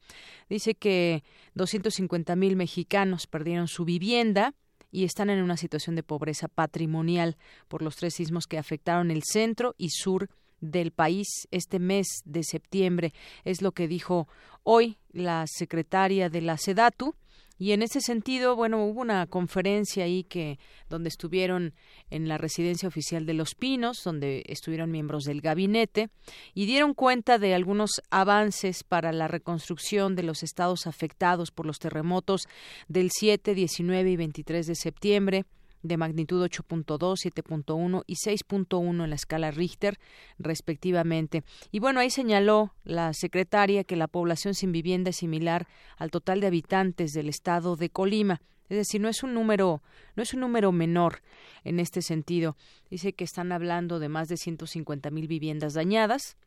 Dice 0.49 0.76
que 0.76 1.24
250 1.56 2.36
mil 2.36 2.56
mexicanos 2.56 3.26
perdieron 3.26 3.68
su 3.68 3.84
vivienda 3.84 4.53
y 4.91 5.06
están 5.06 5.30
en 5.30 5.41
una 5.41 5.58
situación 5.58 5.95
de 5.95 6.03
pobreza 6.03 6.48
patrimonial 6.48 7.38
por 7.68 7.82
los 7.82 7.95
tres 7.95 8.14
sismos 8.14 8.45
que 8.45 8.60
afectaron 8.60 9.10
el 9.10 9.24
centro 9.24 9.74
y 9.78 9.90
sur 9.90 10.30
del 10.62 10.92
país 10.92 11.28
este 11.52 11.80
mes 11.80 12.08
de 12.26 12.44
septiembre. 12.44 13.14
Es 13.44 13.62
lo 13.62 13.74
que 13.74 13.88
dijo 13.88 14.28
hoy 14.64 14.98
la 15.12 15.46
secretaria 15.48 16.30
de 16.30 16.42
la 16.42 16.58
SEDATU 16.58 17.16
y 17.62 17.74
en 17.74 17.84
ese 17.84 18.02
sentido, 18.02 18.56
bueno, 18.56 18.84
hubo 18.86 19.02
una 19.02 19.28
conferencia 19.28 20.06
ahí 20.06 20.24
que 20.24 20.58
donde 20.90 21.10
estuvieron 21.10 21.76
en 22.10 22.28
la 22.28 22.40
residencia 22.40 22.88
oficial 22.88 23.28
de 23.28 23.36
Los 23.36 23.54
Pinos, 23.54 24.02
donde 24.04 24.42
estuvieron 24.48 24.90
miembros 24.90 25.26
del 25.26 25.42
gabinete 25.42 26.10
y 26.56 26.66
dieron 26.66 26.96
cuenta 26.96 27.38
de 27.38 27.54
algunos 27.54 28.02
avances 28.10 28.84
para 28.84 29.12
la 29.12 29.28
reconstrucción 29.28 30.16
de 30.16 30.24
los 30.24 30.42
estados 30.42 30.88
afectados 30.88 31.52
por 31.52 31.68
los 31.68 31.78
terremotos 31.78 32.48
del 32.88 33.12
7, 33.12 33.54
19 33.54 34.10
y 34.10 34.16
23 34.16 34.66
de 34.66 34.76
septiembre 34.76 35.46
de 35.84 35.98
magnitud 35.98 36.44
8.2, 36.44 36.88
7.1 36.98 38.03
y 38.08 38.16
6.1 38.16 39.03
en 39.03 39.10
la 39.10 39.16
escala 39.16 39.52
Richter, 39.52 39.99
respectivamente. 40.40 41.44
Y 41.72 41.80
bueno, 41.80 41.99
ahí 41.99 42.10
señaló 42.10 42.74
la 42.84 43.14
secretaria 43.14 43.84
que 43.84 43.95
la 43.95 44.08
población 44.08 44.53
sin 44.53 44.72
vivienda 44.72 45.10
es 45.10 45.18
similar 45.18 45.68
al 45.98 46.12
total 46.12 46.41
de 46.41 46.48
habitantes 46.48 47.14
del 47.14 47.30
estado 47.30 47.76
de 47.76 47.90
Colima. 47.90 48.41
Es 48.70 48.78
decir, 48.78 49.02
no 49.02 49.10
es 49.10 49.22
un 49.22 49.34
número, 49.34 49.82
no 50.16 50.24
es 50.24 50.34
un 50.34 50.40
número 50.40 50.72
menor 50.72 51.22
en 51.66 51.80
este 51.80 52.02
sentido. 52.02 52.56
Dice 52.90 53.12
que 53.12 53.26
están 53.26 53.52
hablando 53.52 53.99
de 53.99 54.08
más 54.08 54.30
de 54.30 54.38
150 54.38 55.12
mil 55.12 55.28
viviendas 55.28 55.74
dañadas, 55.74 56.38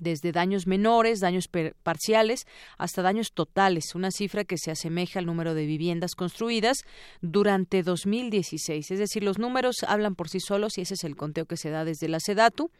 desde 0.00 0.32
daños 0.32 0.66
menores, 0.66 1.20
daños 1.20 1.48
parciales, 1.82 2.46
hasta 2.78 3.02
daños 3.02 3.32
totales, 3.32 3.94
una 3.94 4.10
cifra 4.10 4.44
que 4.44 4.58
se 4.58 4.70
asemeja 4.70 5.18
al 5.18 5.26
número 5.26 5.54
de 5.54 5.66
viviendas 5.66 6.14
construidas 6.14 6.78
durante 7.20 7.82
2016. 7.82 8.90
Es 8.90 8.98
decir, 8.98 9.22
los 9.22 9.38
números 9.38 9.76
hablan 9.86 10.14
por 10.14 10.28
sí 10.28 10.40
solos 10.40 10.78
y 10.78 10.82
ese 10.82 10.94
es 10.94 11.04
el 11.04 11.16
conteo 11.16 11.46
que 11.46 11.56
se 11.56 11.70
da 11.70 11.84
desde 11.84 12.08
la 12.08 12.20
SEDATU. 12.20 12.70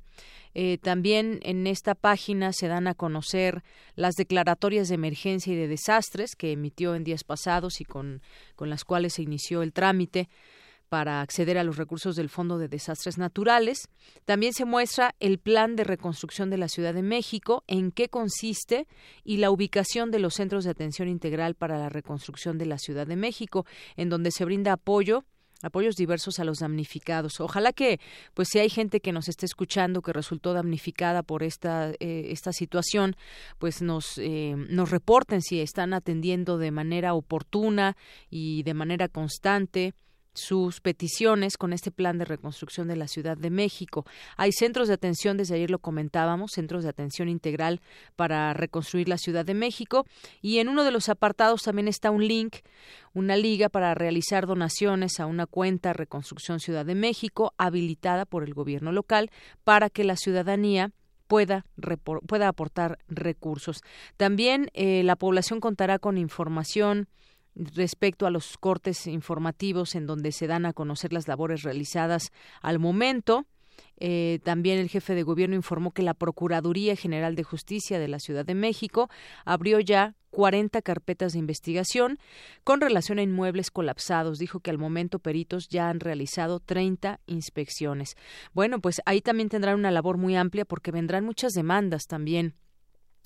Eh, 0.55 0.79
también 0.79 1.41
en 1.43 1.67
esta 1.67 1.95
página 1.95 2.53
se 2.53 2.69
dan 2.69 2.87
a 2.87 2.95
conocer 2.95 3.63
las 3.95 4.15
declaratorias 4.17 4.89
de 4.89 4.97
emergencia 4.97 5.53
y 5.53 5.57
de 5.57 5.69
desastres 5.69 6.35
que 6.37 6.53
emitió 6.53 6.95
en 6.95 7.05
días 7.05 7.25
pasados 7.25 7.81
y 7.81 7.85
con, 7.85 8.21
con 8.55 8.69
las 8.69 8.85
cuales 8.85 9.15
se 9.15 9.23
inició 9.23 9.63
el 9.63 9.73
trámite 9.73 10.29
para 10.93 11.23
acceder 11.23 11.57
a 11.57 11.65
los 11.65 11.79
recursos 11.79 12.17
del 12.17 12.29
Fondo 12.29 12.59
de 12.59 12.69
Desastres 12.69 13.17
Naturales. 13.17 13.89
También 14.27 14.53
se 14.53 14.67
muestra 14.67 15.15
el 15.21 15.39
plan 15.39 15.75
de 15.75 15.85
reconstrucción 15.85 16.51
de 16.51 16.59
la 16.59 16.69
Ciudad 16.69 16.93
de 16.93 17.01
México, 17.01 17.65
en 17.67 17.93
qué 17.93 18.11
consiste 18.11 18.87
y 19.25 19.39
la 19.39 19.51
ubicación 19.51 20.11
de 20.11 20.19
los 20.19 20.35
centros 20.35 20.65
de 20.65 20.71
atención 20.71 21.09
integral 21.09 21.55
para 21.55 21.79
la 21.79 21.89
reconstrucción 21.89 22.59
de 22.59 22.67
la 22.67 22.77
Ciudad 22.77 23.07
de 23.07 23.17
México, 23.17 23.65
en 23.97 24.11
donde 24.11 24.33
se 24.33 24.45
brinda 24.45 24.75
apoyo 24.75 25.25
apoyos 25.63 25.95
diversos 25.95 26.41
a 26.41 26.45
los 26.45 26.59
damnificados. 26.59 27.41
Ojalá 27.41 27.73
que, 27.73 27.99
pues, 28.35 28.49
si 28.51 28.59
hay 28.59 28.69
gente 28.69 29.01
que 29.01 29.13
nos 29.13 29.29
esté 29.29 29.47
escuchando 29.47 30.03
que 30.03 30.13
resultó 30.13 30.53
damnificada 30.53 31.23
por 31.23 31.43
esta 31.43 31.93
eh, 32.01 32.27
esta 32.33 32.53
situación, 32.53 33.17
pues 33.59 33.81
nos 33.81 34.19
eh, 34.19 34.57
nos 34.57 34.91
reporten 34.91 35.41
si 35.41 35.61
están 35.61 35.95
atendiendo 35.95 36.59
de 36.59 36.71
manera 36.71 37.15
oportuna 37.15 37.97
y 38.29 38.63
de 38.65 38.75
manera 38.75 39.09
constante 39.09 39.95
sus 40.35 40.81
peticiones 40.81 41.57
con 41.57 41.73
este 41.73 41.91
plan 41.91 42.19
de 42.19 42.25
reconstrucción 42.25 42.89
de 42.89 42.97
la 42.97 43.09
Ciudad 43.09 43.37
de 43.37 43.51
México. 43.51 44.05
Hay 44.37 44.53
centros 44.53 44.89
de 44.89 44.95
atención, 44.95 45.37
desde 45.37 45.55
ayer 45.57 45.71
lo 45.71 45.79
comentábamos, 45.79 46.53
centros 46.53 46.85
de 46.85 46.91
atención 46.91 47.29
integral 47.29 47.81
para 48.17 48.55
reconstruir 48.55 49.09
la 49.09 49.19
Ciudad 49.19 49.45
de 49.45 49.55
México 49.55 50.07
y 50.41 50.59
en 50.59 50.69
uno 50.69 50.85
de 50.85 50.91
los 50.91 51.09
apartados 51.09 51.63
también 51.63 51.89
está 51.89 52.11
un 52.11 52.27
link, 52.27 52.57
una 53.15 53.37
liga 53.37 53.69
para 53.69 53.95
realizar 53.95 54.47
donaciones 54.47 55.21
a 55.21 55.27
una 55.27 55.47
cuenta 55.47 55.93
Reconstrucción 55.93 56.61
Ciudad 56.61 56.87
de 56.87 56.95
México 56.95 57.53
habilitada 57.59 58.25
por 58.25 58.45
el 58.45 58.55
gobierno 58.55 58.93
local 58.93 59.31
para 59.65 59.91
que 59.91 60.05
la 60.05 60.17
ciudadanía 60.17 60.93
pueda, 61.33 61.65
pueda 62.27 62.49
aportar 62.49 62.99
recursos. 63.09 63.81
También 64.19 64.71
eh, 64.75 65.03
la 65.03 65.17
población 65.17 65.61
contará 65.61 65.99
con 65.99 66.19
información 66.19 67.09
respecto 67.55 68.27
a 68.27 68.31
los 68.31 68.57
cortes 68.59 69.07
informativos 69.07 69.95
en 69.95 70.07
donde 70.07 70.33
se 70.33 70.47
dan 70.47 70.67
a 70.67 70.73
conocer 70.73 71.13
las 71.13 71.29
labores 71.29 71.63
realizadas 71.63 72.33
al 72.61 72.79
momento. 72.79 73.47
Eh, 73.99 74.41
también 74.43 74.79
el 74.79 74.89
jefe 74.89 75.15
de 75.15 75.23
gobierno 75.23 75.55
informó 75.55 75.93
que 75.93 76.03
la 76.03 76.15
Procuraduría 76.15 76.97
General 76.97 77.35
de 77.35 77.45
Justicia 77.45 77.99
de 77.99 78.09
la 78.09 78.19
Ciudad 78.19 78.45
de 78.45 78.55
México 78.55 79.09
abrió 79.45 79.81
ya 79.81 80.17
40 80.31 80.81
carpetas 80.83 81.33
de 81.33 81.39
investigación 81.39 82.19
con 82.65 82.81
relación 82.81 83.19
a 83.19 83.23
inmuebles 83.23 83.71
colapsados. 83.71 84.39
Dijo 84.39 84.61
que 84.61 84.71
al 84.71 84.79
momento 84.79 85.19
peritos 85.19 85.69
ya 85.69 85.89
han 85.89 86.01
realizado 86.01 86.59
30 86.59 87.21
inspecciones. 87.27 88.17
Bueno, 88.53 88.81
pues 88.81 89.01
ahí 89.05 89.21
también 89.21 89.51
tendrán 89.51 89.79
una 89.79 89.91
labor 89.91 90.17
muy 90.17 90.37
amplia 90.37 90.65
porque 90.65 90.91
vendrán 90.91 91.25
muchas 91.25 91.53
demandas 91.53 92.07
también 92.07 92.55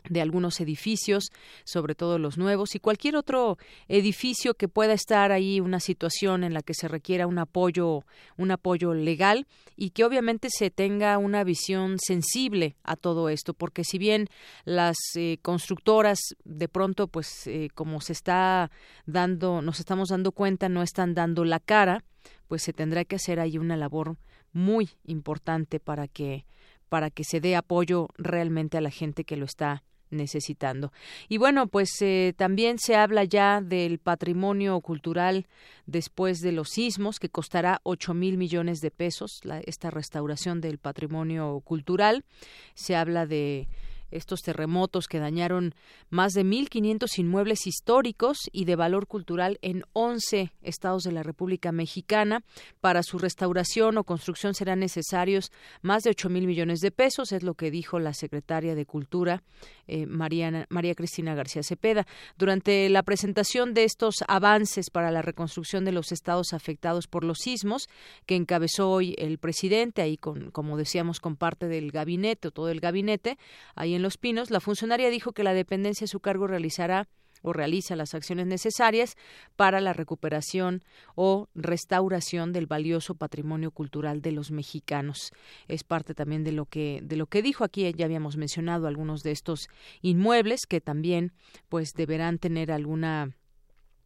de 0.08 0.20
algunos 0.20 0.60
edificios, 0.60 1.30
sobre 1.64 1.94
todo 1.94 2.18
los 2.18 2.38
nuevos, 2.38 2.74
y 2.74 2.80
cualquier 2.80 3.16
otro 3.16 3.58
edificio 3.88 4.54
que 4.54 4.68
pueda 4.68 4.92
estar 4.92 5.32
ahí 5.32 5.60
una 5.60 5.80
situación 5.80 6.44
en 6.44 6.54
la 6.54 6.62
que 6.62 6.74
se 6.74 6.88
requiera 6.88 7.26
un 7.26 7.38
apoyo, 7.38 8.04
un 8.36 8.50
apoyo 8.50 8.94
legal 8.94 9.46
y 9.76 9.90
que 9.90 10.04
obviamente 10.04 10.48
se 10.50 10.70
tenga 10.70 11.18
una 11.18 11.44
visión 11.44 11.98
sensible 11.98 12.76
a 12.82 12.96
todo 12.96 13.28
esto, 13.28 13.54
porque 13.54 13.84
si 13.84 13.98
bien 13.98 14.28
las 14.64 14.96
eh, 15.16 15.38
constructoras 15.42 16.18
de 16.44 16.68
pronto, 16.68 17.08
pues 17.08 17.46
eh, 17.46 17.68
como 17.74 18.00
se 18.00 18.12
está 18.12 18.70
dando, 19.06 19.62
nos 19.62 19.80
estamos 19.80 20.08
dando 20.08 20.32
cuenta, 20.32 20.68
no 20.68 20.82
están 20.82 21.14
dando 21.14 21.44
la 21.44 21.60
cara, 21.60 22.04
pues 22.48 22.62
se 22.62 22.72
tendrá 22.72 23.04
que 23.04 23.16
hacer 23.16 23.40
ahí 23.40 23.58
una 23.58 23.76
labor 23.76 24.16
muy 24.52 24.90
importante 25.04 25.80
para 25.80 26.08
que 26.08 26.46
para 26.88 27.10
que 27.10 27.24
se 27.24 27.40
dé 27.40 27.56
apoyo 27.56 28.08
realmente 28.16 28.78
a 28.78 28.80
la 28.80 28.90
gente 28.90 29.24
que 29.24 29.36
lo 29.36 29.44
está 29.44 29.82
necesitando. 30.10 30.92
Y 31.28 31.38
bueno, 31.38 31.66
pues 31.66 31.90
eh, 32.00 32.34
también 32.36 32.78
se 32.78 32.96
habla 32.96 33.24
ya 33.24 33.60
del 33.60 33.98
patrimonio 33.98 34.80
cultural 34.80 35.46
después 35.86 36.40
de 36.40 36.52
los 36.52 36.70
sismos, 36.70 37.18
que 37.18 37.28
costará 37.28 37.80
ocho 37.82 38.14
mil 38.14 38.36
millones 38.36 38.80
de 38.80 38.90
pesos, 38.90 39.40
esta 39.64 39.90
restauración 39.90 40.60
del 40.60 40.78
patrimonio 40.78 41.60
cultural. 41.64 42.24
Se 42.74 42.96
habla 42.96 43.26
de 43.26 43.68
estos 44.10 44.40
terremotos 44.40 45.08
que 45.08 45.18
dañaron 45.18 45.74
más 46.10 46.32
de 46.32 46.44
1.500 46.44 47.18
inmuebles 47.18 47.66
históricos 47.66 48.38
y 48.52 48.64
de 48.64 48.76
valor 48.76 49.06
cultural 49.06 49.58
en 49.62 49.84
11 49.92 50.52
estados 50.62 51.02
de 51.02 51.12
la 51.12 51.22
República 51.22 51.72
Mexicana. 51.72 52.42
Para 52.80 53.02
su 53.02 53.18
restauración 53.18 53.98
o 53.98 54.04
construcción 54.04 54.54
serán 54.54 54.80
necesarios 54.80 55.50
más 55.82 56.02
de 56.02 56.10
8 56.10 56.28
mil 56.28 56.46
millones 56.46 56.80
de 56.80 56.90
pesos, 56.90 57.32
es 57.32 57.42
lo 57.42 57.54
que 57.54 57.70
dijo 57.70 57.98
la 57.98 58.14
secretaria 58.14 58.74
de 58.74 58.86
Cultura, 58.86 59.42
eh, 59.86 60.06
María, 60.06 60.66
María 60.68 60.94
Cristina 60.94 61.34
García 61.34 61.62
Cepeda. 61.62 62.06
Durante 62.36 62.88
la 62.88 63.02
presentación 63.02 63.74
de 63.74 63.84
estos 63.84 64.24
avances 64.28 64.90
para 64.90 65.10
la 65.10 65.22
reconstrucción 65.22 65.84
de 65.84 65.92
los 65.92 66.12
estados 66.12 66.52
afectados 66.52 67.06
por 67.06 67.24
los 67.24 67.38
sismos, 67.38 67.88
que 68.26 68.36
encabezó 68.36 68.90
hoy 68.90 69.14
el 69.18 69.38
presidente, 69.38 70.02
ahí 70.02 70.16
con, 70.16 70.50
como 70.50 70.76
decíamos, 70.76 71.20
con 71.20 71.36
parte 71.36 71.66
del 71.66 71.90
gabinete 71.90 72.48
o 72.48 72.50
todo 72.50 72.68
el 72.68 72.80
gabinete, 72.80 73.38
ahí 73.74 73.95
en 73.96 74.02
Los 74.02 74.18
Pinos, 74.18 74.50
la 74.50 74.60
funcionaria 74.60 75.10
dijo 75.10 75.32
que 75.32 75.42
la 75.42 75.54
dependencia 75.54 76.04
de 76.04 76.08
su 76.08 76.20
cargo 76.20 76.46
realizará 76.46 77.08
o 77.42 77.52
realiza 77.52 77.96
las 77.96 78.14
acciones 78.14 78.46
necesarias 78.46 79.16
para 79.56 79.80
la 79.80 79.92
recuperación 79.92 80.82
o 81.14 81.48
restauración 81.54 82.52
del 82.52 82.66
valioso 82.66 83.14
patrimonio 83.14 83.70
cultural 83.70 84.20
de 84.20 84.32
los 84.32 84.50
mexicanos. 84.50 85.32
Es 85.68 85.84
parte 85.84 86.14
también 86.14 86.44
de 86.44 86.52
lo 86.52 86.66
que 86.66 87.00
de 87.02 87.16
lo 87.16 87.26
que 87.26 87.42
dijo 87.42 87.64
aquí 87.64 87.90
ya 87.94 88.04
habíamos 88.04 88.36
mencionado 88.36 88.86
algunos 88.86 89.22
de 89.22 89.32
estos 89.32 89.68
inmuebles 90.02 90.66
que 90.66 90.80
también 90.80 91.32
pues 91.68 91.92
deberán 91.94 92.38
tener 92.38 92.72
alguna 92.72 93.36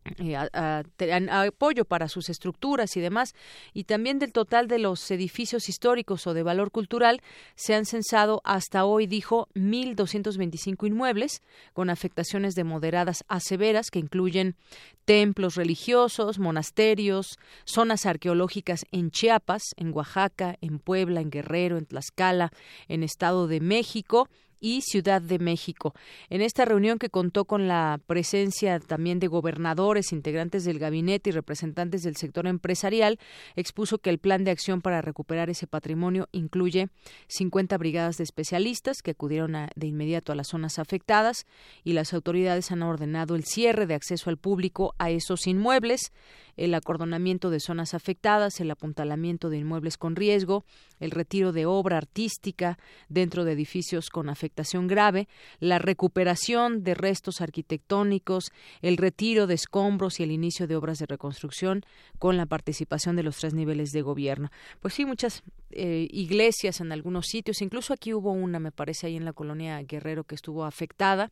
eh, 0.05 1.29
apoyo 1.31 1.85
para 1.85 2.09
sus 2.09 2.31
estructuras 2.31 2.97
y 2.97 3.01
demás, 3.01 3.35
y 3.75 3.85
también 3.85 4.19
del 4.19 4.33
total 4.33 4.67
de 4.67 4.79
los 4.79 5.11
edificios 5.11 5.69
históricos 5.69 6.27
o 6.27 6.35
de 6.35 6.43
valor 6.43 6.71
cultural, 6.71 7.21
se 7.55 7.75
han 7.75 7.85
censado 7.85 8.41
hasta 8.45 8.85
hoy, 8.85 9.07
dijo, 9.07 9.49
1.225 9.55 10.87
inmuebles 10.87 11.43
con 11.73 11.91
afectaciones 11.91 12.55
de 12.55 12.65
moderadas 12.65 13.25
a 13.29 13.41
severas 13.41 13.91
que 13.91 13.99
incluyen 13.99 14.57
templos 15.05 15.57
religiosos, 15.57 16.39
monasterios, 16.39 17.39
zonas 17.65 18.07
arqueológicas 18.07 18.85
en 18.93 19.11
Chiapas, 19.11 19.75
en 19.77 19.93
Oaxaca, 19.93 20.57
en 20.61 20.79
Puebla, 20.79 21.21
en 21.21 21.31
Guerrero, 21.31 21.79
en 21.79 21.87
Tlaxcala, 21.87 22.53
en 22.89 23.03
Estado 23.03 23.47
de 23.49 23.61
México, 23.61 24.29
y 24.61 24.83
Ciudad 24.83 25.23
de 25.23 25.39
México. 25.39 25.95
En 26.29 26.43
esta 26.43 26.65
reunión 26.65 26.99
que 26.99 27.11
contó 27.11 27.45
con 27.45 27.69
la 27.69 28.01
presencia 28.07 28.79
también 28.79 29.19
de 29.19 29.27
gobernadores, 29.27 30.13
integrantes 30.13 30.65
del 30.65 30.79
gabinete 30.79 31.31
y 31.31 31.33
representantes 31.33 32.03
del 32.03 32.17
sector 32.17 32.47
empresarial, 32.47 33.19
expuso 33.57 33.99
que 33.99 34.11
el 34.11 34.19
plan 34.19 34.45
de 34.45 34.51
acción 34.51 34.81
para 34.83 35.03
recuperar 35.03 35.51
ese 35.51 35.67
patrimonio 35.67 36.29
incluye 36.33 36.89
50 37.29 37.77
brigadas 37.79 38.17
de 38.19 38.25
especialistas 38.25 39.03
que 39.03 39.13
acudieron 39.13 39.53
de 39.75 39.87
inmediato 39.87 40.33
a 40.33 40.35
las 40.35 40.49
zonas 40.49 40.79
afectadas 40.79 41.47
y 41.85 41.93
las 41.93 42.13
autoridades 42.13 42.71
han 42.71 42.83
ordenado 42.83 43.35
el 43.35 43.45
cierre 43.45 43.87
de 43.87 43.95
acceso 43.95 44.31
al 44.31 44.37
público 44.37 44.95
a 44.99 45.11
esos 45.11 45.47
inmuebles 45.47 46.13
el 46.57 46.75
acordonamiento 46.75 47.51
de 47.51 47.61
zonas 47.61 47.95
afectadas, 47.95 48.61
el 48.61 48.71
apuntalamiento 48.71 49.51
de 49.51 49.59
inmuebles 49.59 49.97
con 49.97 50.17
riesgo, 50.17 50.65
el 50.99 51.11
retiro 51.11 51.53
de 51.53 51.67
obra 51.67 51.97
artística 51.97 52.79
dentro 53.09 53.45
de 53.45 53.53
edificios 53.53 54.11
con 54.11 54.29
afectación 54.29 54.87
grave, 54.87 55.29
la 55.59 55.79
recuperación 55.79 56.83
de 56.85 56.95
restos 56.95 57.41
arquitectónicos, 57.41 58.53
el 58.83 58.97
retiro 58.97 59.47
de 59.47 59.55
escombros 59.55 60.21
y 60.21 60.23
el 60.23 60.33
inicio 60.33 60.67
de 60.67 60.77
obras 60.77 60.99
de 60.99 61.07
reconstrucción 61.07 61.85
con 62.19 62.37
la 62.37 62.47
participación 62.47 63.17
de 63.17 63.23
los 63.23 63.37
tres 63.37 63.55
niveles 63.55 63.91
de 63.91 64.03
gobierno. 64.03 64.51
Pues 64.81 64.95
sí, 64.95 65.05
muchas 65.05 65.43
eh, 65.71 66.09
iglesias 66.11 66.81
en 66.81 66.93
algunos 66.93 67.27
sitios, 67.27 67.63
incluso 67.63 67.93
aquí 67.93 68.15
hubo 68.15 68.33
una, 68.33 68.59
me 68.59 68.73
parece, 68.73 69.07
ahí 69.07 69.17
en 69.17 69.25
la 69.25 69.33
colonia 69.33 69.81
Guerrero 69.83 70.25
que 70.25 70.35
estuvo 70.35 70.65
afectada 70.65 71.31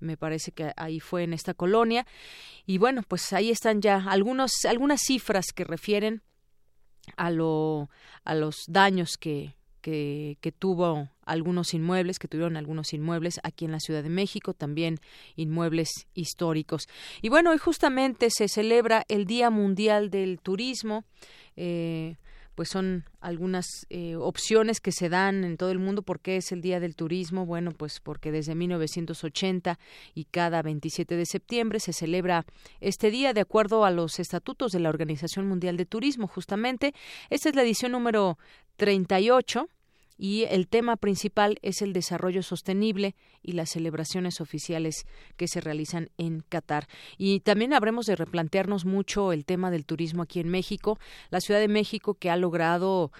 me 0.00 0.16
parece 0.16 0.52
que 0.52 0.72
ahí 0.76 1.00
fue 1.00 1.24
en 1.24 1.32
esta 1.32 1.54
colonia. 1.54 2.06
Y 2.66 2.78
bueno, 2.78 3.02
pues 3.06 3.32
ahí 3.32 3.50
están 3.50 3.80
ya 3.80 4.04
algunos, 4.08 4.52
algunas 4.68 5.00
cifras 5.04 5.46
que 5.54 5.64
refieren 5.64 6.22
a, 7.16 7.30
lo, 7.30 7.90
a 8.24 8.34
los 8.34 8.56
daños 8.68 9.16
que, 9.18 9.54
que, 9.80 10.36
que, 10.40 10.52
tuvo 10.52 11.08
algunos 11.24 11.72
inmuebles, 11.74 12.18
que 12.18 12.28
tuvieron 12.28 12.56
algunos 12.56 12.92
inmuebles 12.92 13.40
aquí 13.42 13.64
en 13.64 13.72
la 13.72 13.80
Ciudad 13.80 14.02
de 14.02 14.10
México, 14.10 14.54
también 14.54 14.98
inmuebles 15.36 15.88
históricos. 16.14 16.86
Y 17.22 17.28
bueno, 17.28 17.50
hoy 17.50 17.58
justamente 17.58 18.28
se 18.30 18.48
celebra 18.48 19.04
el 19.08 19.24
Día 19.24 19.50
Mundial 19.50 20.10
del 20.10 20.40
Turismo. 20.40 21.04
Eh, 21.56 22.16
pues 22.58 22.70
son 22.70 23.04
algunas 23.20 23.86
eh, 23.88 24.16
opciones 24.16 24.80
que 24.80 24.90
se 24.90 25.08
dan 25.08 25.44
en 25.44 25.56
todo 25.56 25.70
el 25.70 25.78
mundo. 25.78 26.02
¿Por 26.02 26.18
qué 26.18 26.38
es 26.38 26.50
el 26.50 26.60
Día 26.60 26.80
del 26.80 26.96
Turismo? 26.96 27.46
Bueno, 27.46 27.70
pues 27.70 28.00
porque 28.00 28.32
desde 28.32 28.56
1980 28.56 29.78
y 30.12 30.24
cada 30.24 30.60
27 30.62 31.14
de 31.14 31.24
septiembre 31.24 31.78
se 31.78 31.92
celebra 31.92 32.46
este 32.80 33.12
día 33.12 33.32
de 33.32 33.42
acuerdo 33.42 33.84
a 33.84 33.92
los 33.92 34.18
estatutos 34.18 34.72
de 34.72 34.80
la 34.80 34.88
Organización 34.88 35.46
Mundial 35.46 35.76
de 35.76 35.86
Turismo. 35.86 36.26
Justamente, 36.26 36.94
esta 37.30 37.48
es 37.48 37.54
la 37.54 37.62
edición 37.62 37.92
número 37.92 38.38
38 38.74 39.68
y 40.18 40.42
el 40.50 40.66
tema 40.66 40.96
principal 40.96 41.58
es 41.62 41.80
el 41.80 41.92
desarrollo 41.92 42.42
sostenible 42.42 43.14
y 43.42 43.52
las 43.52 43.70
celebraciones 43.70 44.40
oficiales 44.40 45.06
que 45.36 45.46
se 45.46 45.60
realizan 45.60 46.10
en 46.18 46.44
Qatar. 46.48 46.88
Y 47.16 47.40
también 47.40 47.72
habremos 47.72 48.06
de 48.06 48.16
replantearnos 48.16 48.84
mucho 48.84 49.32
el 49.32 49.44
tema 49.44 49.70
del 49.70 49.86
turismo 49.86 50.22
aquí 50.22 50.40
en 50.40 50.48
México. 50.48 50.98
La 51.30 51.40
Ciudad 51.40 51.60
de 51.60 51.68
México 51.68 52.14
que 52.14 52.30
ha 52.30 52.36
logrado 52.36 53.12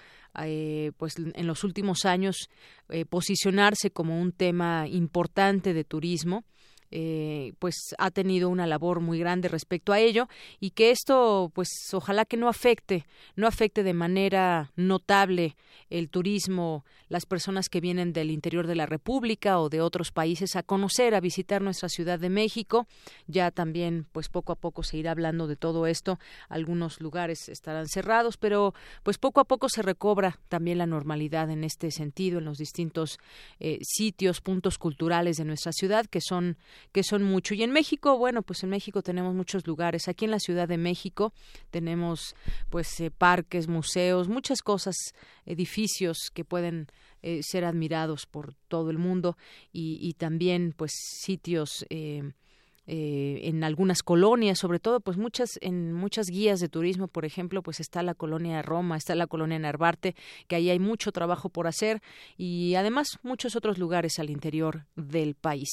eh, 0.43 0.91
pues 0.97 1.15
en 1.17 1.47
los 1.47 1.63
últimos 1.63 2.05
años 2.05 2.49
eh, 2.89 3.05
posicionarse 3.05 3.91
como 3.91 4.21
un 4.21 4.31
tema 4.33 4.87
importante 4.87 5.73
de 5.73 5.83
turismo 5.85 6.43
eh, 6.91 7.53
pues 7.59 7.95
ha 7.97 8.11
tenido 8.11 8.49
una 8.49 8.67
labor 8.67 8.99
muy 8.99 9.19
grande 9.19 9.47
respecto 9.47 9.93
a 9.93 9.99
ello 9.99 10.27
y 10.59 10.71
que 10.71 10.91
esto 10.91 11.51
pues 11.53 11.69
ojalá 11.93 12.25
que 12.25 12.37
no 12.37 12.49
afecte 12.49 13.05
no 13.35 13.47
afecte 13.47 13.83
de 13.83 13.93
manera 13.93 14.71
notable 14.75 15.55
el 15.89 16.09
turismo 16.09 16.83
las 17.07 17.25
personas 17.25 17.69
que 17.69 17.81
vienen 17.81 18.13
del 18.13 18.31
interior 18.31 18.67
de 18.67 18.75
la 18.75 18.85
República 18.85 19.59
o 19.59 19.69
de 19.69 19.81
otros 19.81 20.11
países 20.11 20.55
a 20.55 20.63
conocer 20.63 21.15
a 21.15 21.19
visitar 21.19 21.61
nuestra 21.61 21.89
Ciudad 21.89 22.19
de 22.19 22.29
México. 22.29 22.87
Ya 23.27 23.51
también 23.51 24.05
pues 24.11 24.29
poco 24.29 24.53
a 24.53 24.55
poco 24.55 24.83
se 24.83 24.97
irá 24.97 25.11
hablando 25.11 25.47
de 25.47 25.55
todo 25.55 25.87
esto. 25.87 26.19
Algunos 26.47 27.01
lugares 27.01 27.49
estarán 27.49 27.87
cerrados 27.87 28.37
pero 28.37 28.73
pues 29.03 29.17
poco 29.17 29.41
a 29.41 29.45
poco 29.45 29.69
se 29.69 29.81
recobra 29.81 30.39
también 30.47 30.77
la 30.77 30.85
normalidad 30.85 31.49
en 31.49 31.63
este 31.63 31.91
sentido 31.91 32.39
en 32.39 32.45
los 32.45 32.57
distintos 32.57 33.17
eh, 33.59 33.79
sitios 33.81 34.41
puntos 34.41 34.77
culturales 34.77 35.37
de 35.37 35.45
nuestra 35.45 35.71
ciudad 35.71 36.05
que 36.05 36.21
son 36.21 36.57
que 36.91 37.03
son 37.03 37.23
mucho. 37.23 37.53
Y 37.53 37.63
en 37.63 37.71
México, 37.71 38.17
bueno, 38.17 38.41
pues 38.41 38.63
en 38.63 38.69
México 38.69 39.01
tenemos 39.01 39.35
muchos 39.35 39.65
lugares. 39.67 40.07
Aquí 40.07 40.25
en 40.25 40.31
la 40.31 40.39
Ciudad 40.39 40.67
de 40.67 40.77
México 40.77 41.33
tenemos 41.71 42.35
pues 42.69 42.99
eh, 42.99 43.11
parques, 43.11 43.67
museos, 43.67 44.27
muchas 44.27 44.61
cosas, 44.61 44.95
edificios 45.45 46.29
que 46.33 46.45
pueden 46.45 46.87
eh, 47.21 47.41
ser 47.43 47.65
admirados 47.65 48.25
por 48.25 48.55
todo 48.67 48.89
el 48.89 48.97
mundo 48.97 49.37
y, 49.71 49.99
y 50.01 50.13
también 50.13 50.73
pues 50.75 50.93
sitios 50.93 51.85
eh, 51.89 52.31
eh, 52.91 53.41
en 53.43 53.63
algunas 53.63 54.01
colonias, 54.01 54.57
sobre 54.57 54.79
todo, 54.79 54.99
pues 54.99 55.15
muchas, 55.15 55.59
en 55.61 55.93
muchas 55.93 56.25
guías 56.25 56.59
de 56.59 56.69
turismo, 56.69 57.07
por 57.07 57.23
ejemplo, 57.23 57.61
pues 57.61 57.79
está 57.79 58.01
la 58.01 58.15
colonia 58.15 58.63
Roma, 58.63 58.97
está 58.97 59.13
la 59.13 59.27
colonia 59.27 59.59
Narvarte, 59.59 60.15
que 60.47 60.55
ahí 60.55 60.71
hay 60.71 60.79
mucho 60.79 61.11
trabajo 61.11 61.49
por 61.49 61.67
hacer 61.67 62.01
y 62.35 62.73
además 62.73 63.19
muchos 63.21 63.55
otros 63.55 63.77
lugares 63.77 64.17
al 64.17 64.31
interior 64.31 64.87
del 64.95 65.35
país. 65.35 65.69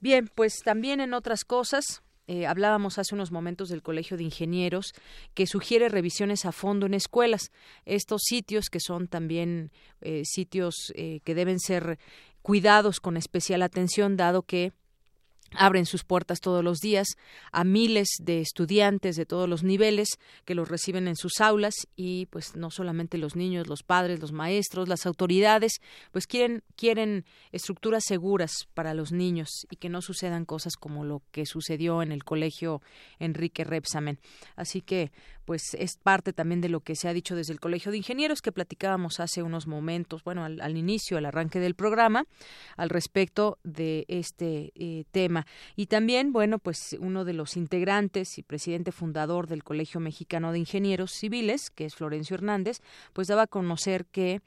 Bien, 0.00 0.30
pues 0.34 0.58
también 0.62 1.00
en 1.00 1.14
otras 1.14 1.46
cosas, 1.46 2.02
eh, 2.26 2.46
hablábamos 2.46 2.98
hace 2.98 3.14
unos 3.14 3.32
momentos 3.32 3.70
del 3.70 3.80
Colegio 3.80 4.18
de 4.18 4.24
Ingenieros 4.24 4.92
que 5.32 5.46
sugiere 5.46 5.88
revisiones 5.88 6.44
a 6.44 6.52
fondo 6.52 6.84
en 6.84 6.92
escuelas. 6.92 7.52
Estos 7.86 8.20
sitios 8.26 8.68
que 8.68 8.80
son 8.80 9.08
también 9.08 9.72
eh, 10.02 10.24
sitios 10.26 10.92
que 10.94 11.34
deben 11.34 11.58
ser 11.58 11.98
cuidados 12.42 13.00
con 13.00 13.16
especial 13.16 13.62
atención, 13.62 14.18
dado 14.18 14.42
que 14.42 14.74
abren 15.56 15.86
sus 15.86 16.04
puertas 16.04 16.40
todos 16.40 16.62
los 16.62 16.78
días 16.78 17.08
a 17.52 17.64
miles 17.64 18.08
de 18.20 18.40
estudiantes 18.40 19.16
de 19.16 19.26
todos 19.26 19.48
los 19.48 19.62
niveles 19.62 20.18
que 20.44 20.54
los 20.54 20.68
reciben 20.68 21.08
en 21.08 21.16
sus 21.16 21.40
aulas 21.40 21.74
y 21.96 22.26
pues 22.26 22.56
no 22.56 22.70
solamente 22.70 23.18
los 23.18 23.36
niños, 23.36 23.66
los 23.66 23.82
padres, 23.82 24.20
los 24.20 24.32
maestros, 24.32 24.88
las 24.88 25.06
autoridades, 25.06 25.80
pues 26.12 26.26
quieren 26.26 26.62
quieren 26.76 27.24
estructuras 27.52 28.04
seguras 28.06 28.68
para 28.74 28.94
los 28.94 29.12
niños 29.12 29.48
y 29.70 29.76
que 29.76 29.88
no 29.88 30.02
sucedan 30.02 30.44
cosas 30.44 30.76
como 30.76 31.04
lo 31.04 31.22
que 31.30 31.46
sucedió 31.46 32.02
en 32.02 32.12
el 32.12 32.24
colegio 32.24 32.82
Enrique 33.18 33.64
Repsamen. 33.64 34.18
Así 34.56 34.80
que 34.80 35.12
pues 35.50 35.74
es 35.74 35.96
parte 35.96 36.32
también 36.32 36.60
de 36.60 36.68
lo 36.68 36.78
que 36.78 36.94
se 36.94 37.08
ha 37.08 37.12
dicho 37.12 37.34
desde 37.34 37.52
el 37.52 37.58
Colegio 37.58 37.90
de 37.90 37.98
Ingenieros 37.98 38.40
que 38.40 38.52
platicábamos 38.52 39.18
hace 39.18 39.42
unos 39.42 39.66
momentos, 39.66 40.22
bueno, 40.22 40.44
al, 40.44 40.76
inicio, 40.76 41.18
al 41.18 41.26
arranque 41.26 41.58
del 41.58 41.74
programa, 41.74 42.24
al 42.76 42.88
respecto 42.88 43.58
de 43.64 44.04
este 44.06 44.70
eh, 44.76 45.06
tema. 45.10 45.48
Y 45.74 45.86
también, 45.86 46.32
bueno, 46.32 46.60
pues 46.60 46.96
uno 47.00 47.24
de 47.24 47.32
los 47.32 47.56
integrantes 47.56 48.38
y 48.38 48.44
presidente 48.44 48.92
fundador 48.92 49.48
del 49.48 49.64
Colegio 49.64 49.98
Mexicano 49.98 50.52
de 50.52 50.60
Ingenieros 50.60 51.10
Civiles, 51.10 51.70
que 51.70 51.86
es 51.86 51.96
Florencio 51.96 52.34
Hernández, 52.34 52.80
pues 53.12 53.26
daba 53.26 53.42
a 53.42 53.46
conocer 53.48 54.06
que 54.06 54.42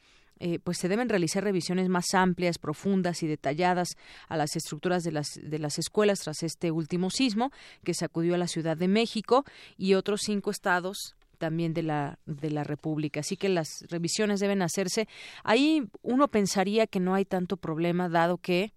eh, 0.45 0.59
pues 0.61 0.77
se 0.77 0.89
deben 0.89 1.07
realizar 1.07 1.41
revisiones 1.41 1.87
más 1.87 2.13
amplias, 2.13 2.57
profundas 2.57 3.23
y 3.23 3.27
detalladas 3.27 3.95
a 4.27 4.35
las 4.35 4.57
estructuras 4.57 5.05
de 5.05 5.13
las, 5.13 5.39
de 5.41 5.57
las 5.57 5.79
escuelas 5.79 6.19
tras 6.19 6.43
este 6.43 6.69
último 6.69 7.09
sismo 7.11 7.53
que 7.85 7.93
sacudió 7.93 8.35
a 8.35 8.37
la 8.37 8.47
Ciudad 8.47 8.75
de 8.75 8.89
México 8.89 9.45
y 9.77 9.93
otros 9.93 10.19
cinco 10.25 10.51
estados 10.51 11.15
también 11.37 11.73
de 11.73 11.83
la 11.83 12.19
de 12.25 12.49
la 12.49 12.65
República. 12.65 13.21
Así 13.21 13.37
que 13.37 13.47
las 13.47 13.85
revisiones 13.87 14.41
deben 14.41 14.61
hacerse. 14.61 15.07
Ahí 15.45 15.87
uno 16.01 16.27
pensaría 16.27 16.87
que 16.87 16.99
no 16.99 17.15
hay 17.15 17.23
tanto 17.23 17.55
problema 17.55 18.09
dado 18.09 18.37
que 18.37 18.73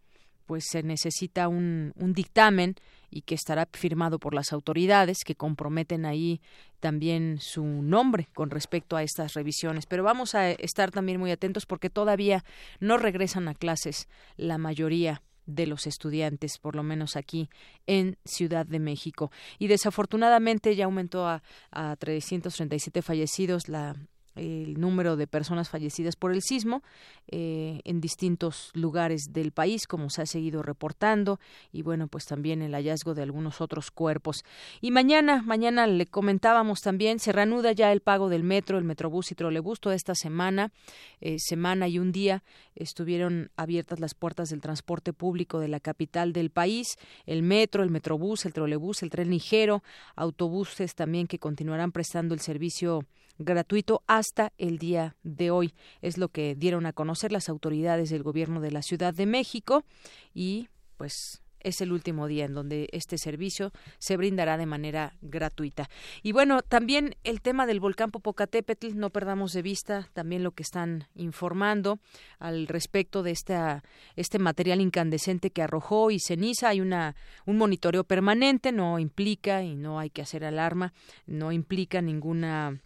pues 0.46 0.66
se 0.70 0.84
necesita 0.84 1.48
un, 1.48 1.92
un 1.96 2.12
dictamen 2.12 2.76
y 3.10 3.22
que 3.22 3.34
estará 3.34 3.68
firmado 3.72 4.18
por 4.18 4.34
las 4.34 4.52
autoridades 4.52 5.24
que 5.24 5.34
comprometen 5.34 6.04
ahí 6.04 6.40
también 6.80 7.38
su 7.40 7.64
nombre 7.64 8.28
con 8.34 8.50
respecto 8.50 8.96
a 8.96 9.02
estas 9.02 9.34
revisiones. 9.34 9.86
Pero 9.86 10.02
vamos 10.02 10.34
a 10.34 10.50
estar 10.50 10.90
también 10.90 11.18
muy 11.18 11.30
atentos 11.30 11.66
porque 11.66 11.90
todavía 11.90 12.44
no 12.80 12.98
regresan 12.98 13.48
a 13.48 13.54
clases 13.54 14.08
la 14.36 14.58
mayoría 14.58 15.22
de 15.46 15.66
los 15.66 15.86
estudiantes, 15.86 16.58
por 16.58 16.74
lo 16.74 16.82
menos 16.82 17.16
aquí 17.16 17.48
en 17.86 18.18
Ciudad 18.24 18.66
de 18.66 18.80
México. 18.80 19.30
Y 19.58 19.68
desafortunadamente 19.68 20.74
ya 20.74 20.86
aumentó 20.86 21.26
a, 21.26 21.42
a 21.70 21.96
337 21.96 23.00
fallecidos 23.02 23.68
la 23.68 23.96
el 24.36 24.78
número 24.78 25.16
de 25.16 25.26
personas 25.26 25.68
fallecidas 25.68 26.14
por 26.14 26.32
el 26.32 26.42
sismo 26.42 26.82
eh, 27.28 27.80
en 27.84 28.00
distintos 28.00 28.70
lugares 28.74 29.32
del 29.32 29.52
país, 29.52 29.86
como 29.86 30.10
se 30.10 30.22
ha 30.22 30.26
seguido 30.26 30.62
reportando, 30.62 31.40
y 31.72 31.82
bueno, 31.82 32.06
pues 32.06 32.26
también 32.26 32.62
el 32.62 32.72
hallazgo 32.72 33.14
de 33.14 33.22
algunos 33.22 33.60
otros 33.60 33.90
cuerpos. 33.90 34.44
Y 34.80 34.90
mañana, 34.90 35.42
mañana 35.42 35.86
le 35.86 36.06
comentábamos 36.06 36.80
también, 36.80 37.18
se 37.18 37.32
reanuda 37.32 37.72
ya 37.72 37.92
el 37.92 38.00
pago 38.00 38.28
del 38.28 38.44
metro, 38.44 38.78
el 38.78 38.84
metrobús 38.84 39.32
y 39.32 39.34
trolebús 39.34 39.80
toda 39.80 39.94
esta 39.94 40.14
semana, 40.14 40.70
eh, 41.20 41.36
semana 41.38 41.88
y 41.88 41.98
un 41.98 42.12
día 42.12 42.42
estuvieron 42.74 43.50
abiertas 43.56 44.00
las 44.00 44.14
puertas 44.14 44.50
del 44.50 44.60
transporte 44.60 45.12
público 45.12 45.58
de 45.58 45.68
la 45.68 45.80
capital 45.80 46.32
del 46.32 46.50
país, 46.50 46.96
el 47.24 47.42
metro, 47.42 47.82
el 47.82 47.90
metrobús, 47.90 48.44
el 48.44 48.52
trolebús, 48.52 49.02
el 49.02 49.10
tren 49.10 49.30
ligero, 49.30 49.82
autobuses 50.14 50.94
también 50.94 51.26
que 51.26 51.38
continuarán 51.38 51.92
prestando 51.92 52.34
el 52.34 52.40
servicio 52.40 53.04
gratuito 53.38 54.02
hasta 54.06 54.52
el 54.58 54.78
día 54.78 55.16
de 55.22 55.50
hoy. 55.50 55.74
Es 56.02 56.18
lo 56.18 56.28
que 56.28 56.54
dieron 56.54 56.86
a 56.86 56.92
conocer 56.92 57.32
las 57.32 57.48
autoridades 57.48 58.10
del 58.10 58.22
gobierno 58.22 58.60
de 58.60 58.72
la 58.72 58.82
Ciudad 58.82 59.14
de 59.14 59.26
México 59.26 59.84
y 60.34 60.68
pues 60.96 61.42
es 61.66 61.80
el 61.80 61.92
último 61.92 62.28
día 62.28 62.44
en 62.44 62.54
donde 62.54 62.88
este 62.92 63.18
servicio 63.18 63.72
se 63.98 64.16
brindará 64.16 64.56
de 64.56 64.66
manera 64.66 65.14
gratuita. 65.20 65.90
Y 66.22 66.32
bueno, 66.32 66.62
también 66.62 67.16
el 67.24 67.40
tema 67.40 67.66
del 67.66 67.80
volcán 67.80 68.12
Popocatépetl, 68.12 68.96
no 68.96 69.10
perdamos 69.10 69.52
de 69.52 69.62
vista 69.62 70.08
también 70.12 70.44
lo 70.44 70.52
que 70.52 70.62
están 70.62 71.08
informando 71.16 71.98
al 72.38 72.68
respecto 72.68 73.24
de 73.24 73.32
esta, 73.32 73.82
este 74.14 74.38
material 74.38 74.80
incandescente 74.80 75.50
que 75.50 75.62
arrojó 75.62 76.12
y 76.12 76.20
ceniza. 76.20 76.68
Hay 76.68 76.80
una, 76.80 77.16
un 77.46 77.58
monitoreo 77.58 78.04
permanente, 78.04 78.70
no 78.70 79.00
implica, 79.00 79.64
y 79.64 79.74
no 79.74 79.98
hay 79.98 80.10
que 80.10 80.22
hacer 80.22 80.44
alarma, 80.44 80.92
no 81.26 81.50
implica 81.50 82.00
ninguna 82.00 82.80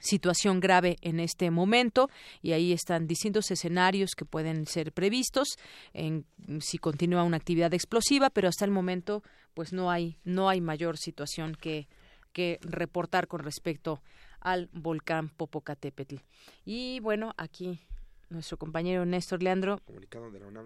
situación 0.00 0.60
grave 0.60 0.96
en 1.02 1.20
este 1.20 1.50
momento 1.50 2.10
y 2.42 2.52
ahí 2.52 2.72
están 2.72 3.06
distintos 3.06 3.50
escenarios 3.50 4.10
que 4.16 4.24
pueden 4.24 4.66
ser 4.66 4.92
previstos 4.92 5.56
en 5.92 6.26
si 6.60 6.78
continúa 6.78 7.22
una 7.22 7.36
actividad 7.36 7.72
explosiva 7.74 8.30
pero 8.30 8.48
hasta 8.48 8.64
el 8.64 8.70
momento 8.70 9.22
pues 9.54 9.72
no 9.72 9.90
hay 9.90 10.18
no 10.24 10.48
hay 10.48 10.60
mayor 10.60 10.98
situación 10.98 11.54
que 11.54 11.86
que 12.34 12.58
reportar 12.62 13.28
con 13.28 13.40
respecto 13.40 14.02
al 14.40 14.68
volcán 14.72 15.30
Popocatépetl. 15.30 16.16
Y 16.66 17.00
bueno 17.00 17.32
aquí 17.38 17.80
nuestro 18.28 18.58
compañero 18.58 19.06
Néstor 19.06 19.42
Leandro 19.42 19.80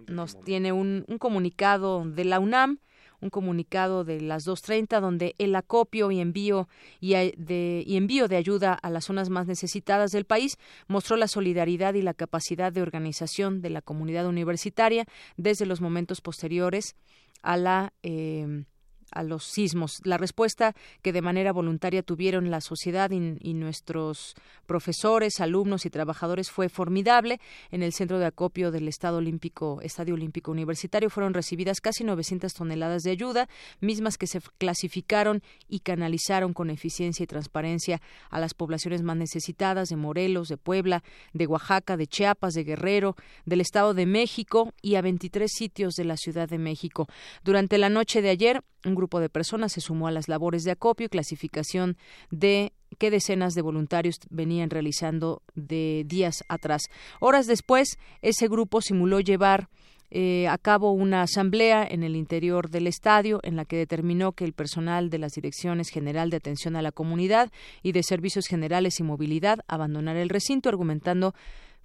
nos 0.07 0.39
tiene 0.41 0.73
un, 0.73 1.05
un 1.07 1.17
comunicado 1.17 2.03
de 2.03 2.25
la 2.25 2.39
UNAM 2.39 2.79
un 3.21 3.29
comunicado 3.29 4.03
de 4.03 4.21
las 4.21 4.47
2.30 4.47 4.99
donde 4.99 5.35
el 5.37 5.55
acopio 5.55 6.11
y 6.11 6.19
envío 6.19 6.67
y, 6.99 7.13
de, 7.13 7.83
y 7.85 7.97
envío 7.97 8.27
de 8.27 8.37
ayuda 8.37 8.73
a 8.73 8.89
las 8.89 9.05
zonas 9.05 9.29
más 9.29 9.47
necesitadas 9.47 10.11
del 10.11 10.25
país 10.25 10.57
mostró 10.87 11.17
la 11.17 11.27
solidaridad 11.27 11.93
y 11.93 12.01
la 12.01 12.13
capacidad 12.13 12.71
de 12.71 12.81
organización 12.81 13.61
de 13.61 13.69
la 13.69 13.81
comunidad 13.81 14.27
universitaria 14.27 15.05
desde 15.37 15.65
los 15.65 15.81
momentos 15.81 16.21
posteriores 16.21 16.95
a 17.41 17.57
la 17.57 17.93
eh, 18.03 18.63
a 19.11 19.23
los 19.23 19.43
sismos. 19.43 19.99
La 20.03 20.17
respuesta 20.17 20.75
que 21.01 21.13
de 21.13 21.21
manera 21.21 21.51
voluntaria 21.51 22.03
tuvieron 22.03 22.49
la 22.49 22.61
sociedad 22.61 23.11
y, 23.11 23.53
nuestros 23.53 24.35
profesores, 24.65 25.39
alumnos 25.39 25.85
y 25.85 25.89
trabajadores 25.89 26.51
fue 26.51 26.69
formidable. 26.69 27.39
En 27.71 27.83
el 27.83 27.93
centro 27.93 28.19
de 28.19 28.25
acopio 28.25 28.71
del 28.71 28.87
Estado 28.87 29.17
Olímpico, 29.17 29.79
Estadio 29.81 30.13
Olímpico 30.13 30.51
Universitario 30.51 31.09
fueron 31.09 31.33
recibidas 31.33 31.81
casi 31.81 32.03
900 32.03 32.53
toneladas 32.53 33.03
de 33.03 33.11
ayuda, 33.11 33.49
mismas 33.81 34.17
que 34.17 34.27
se 34.27 34.41
clasificaron 34.57 35.41
y 35.67 35.79
canalizaron 35.79 36.53
con 36.53 36.69
eficiencia 36.69 37.23
y 37.23 37.27
transparencia 37.27 38.01
a 38.29 38.39
las 38.39 38.53
poblaciones 38.53 39.01
más 39.01 39.17
necesitadas 39.17 39.89
de 39.89 39.95
Morelos, 39.95 40.47
de 40.47 40.57
Puebla, 40.57 41.03
de 41.33 41.47
Oaxaca, 41.47 41.97
de 41.97 42.07
Chiapas, 42.07 42.53
de 42.53 42.63
Guerrero, 42.63 43.15
del 43.45 43.61
Estado 43.61 43.93
de 43.93 44.05
México 44.05 44.73
y 44.81 44.95
a 44.95 45.01
23 45.01 45.51
sitios 45.51 45.93
de 45.95 46.05
la 46.05 46.17
Ciudad 46.17 46.47
de 46.47 46.57
México. 46.57 47.07
Durante 47.43 47.77
la 47.77 47.89
noche 47.89 48.21
de 48.21 48.29
ayer, 48.29 48.63
grupo 48.99 49.19
de 49.19 49.29
personas 49.29 49.71
se 49.71 49.81
sumó 49.81 50.07
a 50.07 50.11
las 50.11 50.27
labores 50.27 50.63
de 50.63 50.71
acopio 50.71 51.07
y 51.07 51.09
clasificación 51.09 51.97
de 52.29 52.73
que 52.97 53.11
decenas 53.11 53.53
de 53.53 53.61
voluntarios 53.61 54.19
venían 54.29 54.69
realizando 54.69 55.41
de 55.55 56.03
días 56.05 56.43
atrás. 56.47 56.83
Horas 57.19 57.47
después, 57.47 57.97
ese 58.21 58.47
grupo 58.47 58.81
simuló 58.81 59.19
llevar 59.19 59.69
eh, 60.11 60.47
a 60.47 60.57
cabo 60.57 60.91
una 60.91 61.21
asamblea 61.21 61.87
en 61.87 62.01
el 62.01 62.15
interior 62.15 62.71
del 62.71 62.87
estadio 62.87 63.39
en 63.43 63.55
la 63.55 63.65
que 63.65 63.77
determinó 63.77 64.31
que 64.31 64.43
el 64.43 64.53
personal 64.53 65.11
de 65.11 65.19
las 65.19 65.33
Direcciones 65.33 65.89
General 65.89 66.31
de 66.31 66.37
Atención 66.37 66.75
a 66.75 66.81
la 66.81 66.91
Comunidad 66.91 67.51
y 67.83 67.91
de 67.91 68.01
Servicios 68.01 68.47
Generales 68.47 68.99
y 68.99 69.03
Movilidad 69.03 69.59
abandonara 69.67 70.19
el 70.21 70.29
recinto, 70.29 70.67
argumentando 70.67 71.35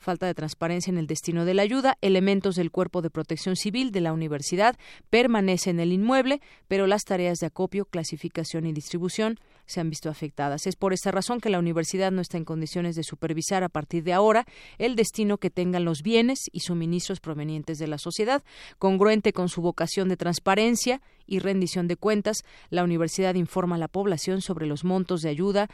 falta 0.05 0.27
de 0.27 0.35
transparencia 0.35 0.91
en 0.91 0.99
el 0.99 1.09
destino 1.09 1.45
de 1.45 1.55
la 1.55 1.63
ayuda, 1.63 1.99
elementos 2.01 2.55
del 2.55 2.71
Cuerpo 2.71 3.03
de 3.03 3.11
Protección 3.11 3.57
Civil 3.57 3.91
de 3.91 4.01
la 4.01 4.13
Universidad 4.13 4.77
permanecen 5.11 5.77
en 5.77 5.81
el 5.81 5.93
inmueble, 5.93 6.41
pero 6.69 6.87
las 6.87 7.05
tareas 7.05 7.39
de 7.39 7.47
acopio, 7.47 7.87
clasificación 7.87 8.67
y 8.67 8.73
distribución 8.73 9.41
se 9.67 9.81
han 9.81 9.91
visto 9.91 10.11
afectadas. 10.11 10.67
Es 10.67 10.77
por 10.77 10.93
esta 10.93 11.11
razón 11.11 11.41
que 11.41 11.49
la 11.49 11.59
universidad 11.59 12.13
no 12.13 12.21
está 12.21 12.37
en 12.37 12.45
condiciones 12.45 12.97
de 12.97 13.03
supervisar 13.03 13.65
a 13.65 13.69
partir 13.69 14.05
de 14.05 14.13
ahora 14.13 14.45
el 14.79 14.95
destino 14.95 15.39
que 15.39 15.51
tengan 15.51 15.85
los 15.85 16.03
bienes 16.03 16.39
y 16.53 16.61
suministros 16.61 17.21
provenientes 17.21 17.79
de 17.79 17.87
la 17.87 17.99
sociedad. 17.99 18.43
Congruente 18.79 19.33
con 19.33 19.49
su 19.49 19.63
vocación 19.63 20.09
de 20.09 20.17
transparencia 20.17 21.01
y 21.27 21.39
rendición 21.39 21.89
de 21.89 21.97
cuentas, 21.97 22.39
la 22.71 22.85
universidad 22.85 23.35
informa 23.35 23.77
a 23.77 23.79
la 23.79 23.89
población 23.89 24.41
sobre 24.41 24.67
los 24.67 24.85
montos 24.85 25.21
de 25.21 25.31
ayuda 25.31 25.69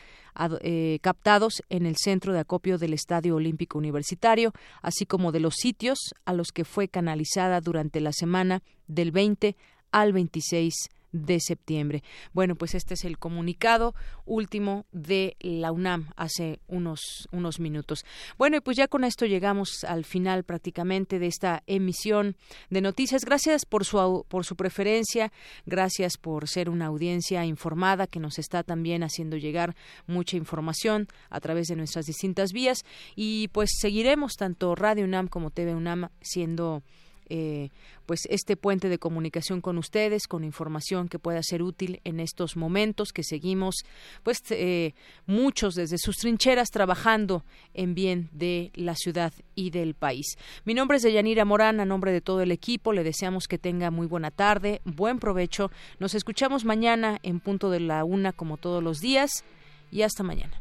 eh, 0.62 0.98
captados 1.02 1.62
en 1.68 1.86
el 1.86 1.96
centro 1.96 2.32
de 2.32 2.40
acopio 2.40 2.78
del 2.78 2.94
Estadio 2.94 3.36
Olímpico 3.36 3.78
Universitario, 3.78 4.52
así 4.82 5.06
como 5.06 5.32
de 5.32 5.40
los 5.40 5.54
sitios 5.56 5.98
a 6.24 6.32
los 6.32 6.52
que 6.52 6.64
fue 6.64 6.88
canalizada 6.88 7.60
durante 7.60 8.00
la 8.00 8.12
semana 8.12 8.62
del 8.86 9.12
20 9.12 9.56
al 9.92 10.12
26 10.12 10.74
de 11.12 11.40
septiembre. 11.40 12.02
Bueno, 12.32 12.54
pues 12.54 12.74
este 12.74 12.94
es 12.94 13.04
el 13.04 13.18
comunicado 13.18 13.94
último 14.24 14.86
de 14.92 15.36
la 15.40 15.72
UNAM 15.72 16.10
hace 16.16 16.60
unos, 16.68 17.28
unos 17.32 17.60
minutos. 17.60 18.04
Bueno, 18.38 18.56
y 18.56 18.60
pues 18.60 18.76
ya 18.76 18.88
con 18.88 19.04
esto 19.04 19.26
llegamos 19.26 19.84
al 19.84 20.04
final 20.04 20.44
prácticamente 20.44 21.18
de 21.18 21.26
esta 21.26 21.62
emisión 21.66 22.36
de 22.70 22.80
noticias. 22.80 23.24
Gracias 23.24 23.64
por 23.64 23.84
su, 23.84 24.24
por 24.28 24.44
su 24.44 24.56
preferencia, 24.56 25.32
gracias 25.66 26.16
por 26.16 26.48
ser 26.48 26.70
una 26.70 26.86
audiencia 26.86 27.44
informada 27.44 28.06
que 28.06 28.20
nos 28.20 28.38
está 28.38 28.62
también 28.62 29.02
haciendo 29.02 29.36
llegar 29.36 29.74
mucha 30.06 30.36
información 30.36 31.08
a 31.28 31.40
través 31.40 31.66
de 31.68 31.76
nuestras 31.76 32.06
distintas 32.06 32.52
vías 32.52 32.84
y 33.16 33.48
pues 33.48 33.70
seguiremos 33.80 34.34
tanto 34.34 34.74
Radio 34.74 35.04
UNAM 35.04 35.28
como 35.28 35.50
TV 35.50 35.74
UNAM 35.74 36.08
siendo 36.20 36.82
eh, 37.30 37.70
pues 38.06 38.26
este 38.28 38.56
puente 38.56 38.88
de 38.88 38.98
comunicación 38.98 39.60
con 39.60 39.78
ustedes, 39.78 40.26
con 40.26 40.44
información 40.44 41.08
que 41.08 41.18
pueda 41.18 41.42
ser 41.42 41.62
útil 41.62 42.00
en 42.04 42.18
estos 42.20 42.56
momentos 42.56 43.12
que 43.12 43.22
seguimos, 43.22 43.76
pues 44.22 44.42
eh, 44.50 44.94
muchos 45.26 45.74
desde 45.74 45.96
sus 45.96 46.16
trincheras 46.16 46.70
trabajando 46.70 47.44
en 47.72 47.94
bien 47.94 48.28
de 48.32 48.72
la 48.74 48.96
ciudad 48.96 49.32
y 49.54 49.70
del 49.70 49.94
país. 49.94 50.36
Mi 50.64 50.74
nombre 50.74 50.96
es 50.96 51.02
Deyanira 51.02 51.44
Morán, 51.44 51.80
a 51.80 51.84
nombre 51.84 52.12
de 52.12 52.20
todo 52.20 52.42
el 52.42 52.50
equipo, 52.50 52.92
le 52.92 53.04
deseamos 53.04 53.46
que 53.46 53.58
tenga 53.58 53.90
muy 53.90 54.06
buena 54.06 54.30
tarde, 54.30 54.80
buen 54.84 55.18
provecho. 55.18 55.70
Nos 56.00 56.14
escuchamos 56.14 56.64
mañana 56.64 57.18
en 57.22 57.40
punto 57.40 57.70
de 57.70 57.80
la 57.80 58.04
una 58.04 58.32
como 58.32 58.56
todos 58.56 58.82
los 58.82 58.98
días 58.98 59.44
y 59.92 60.02
hasta 60.02 60.22
mañana. 60.22 60.60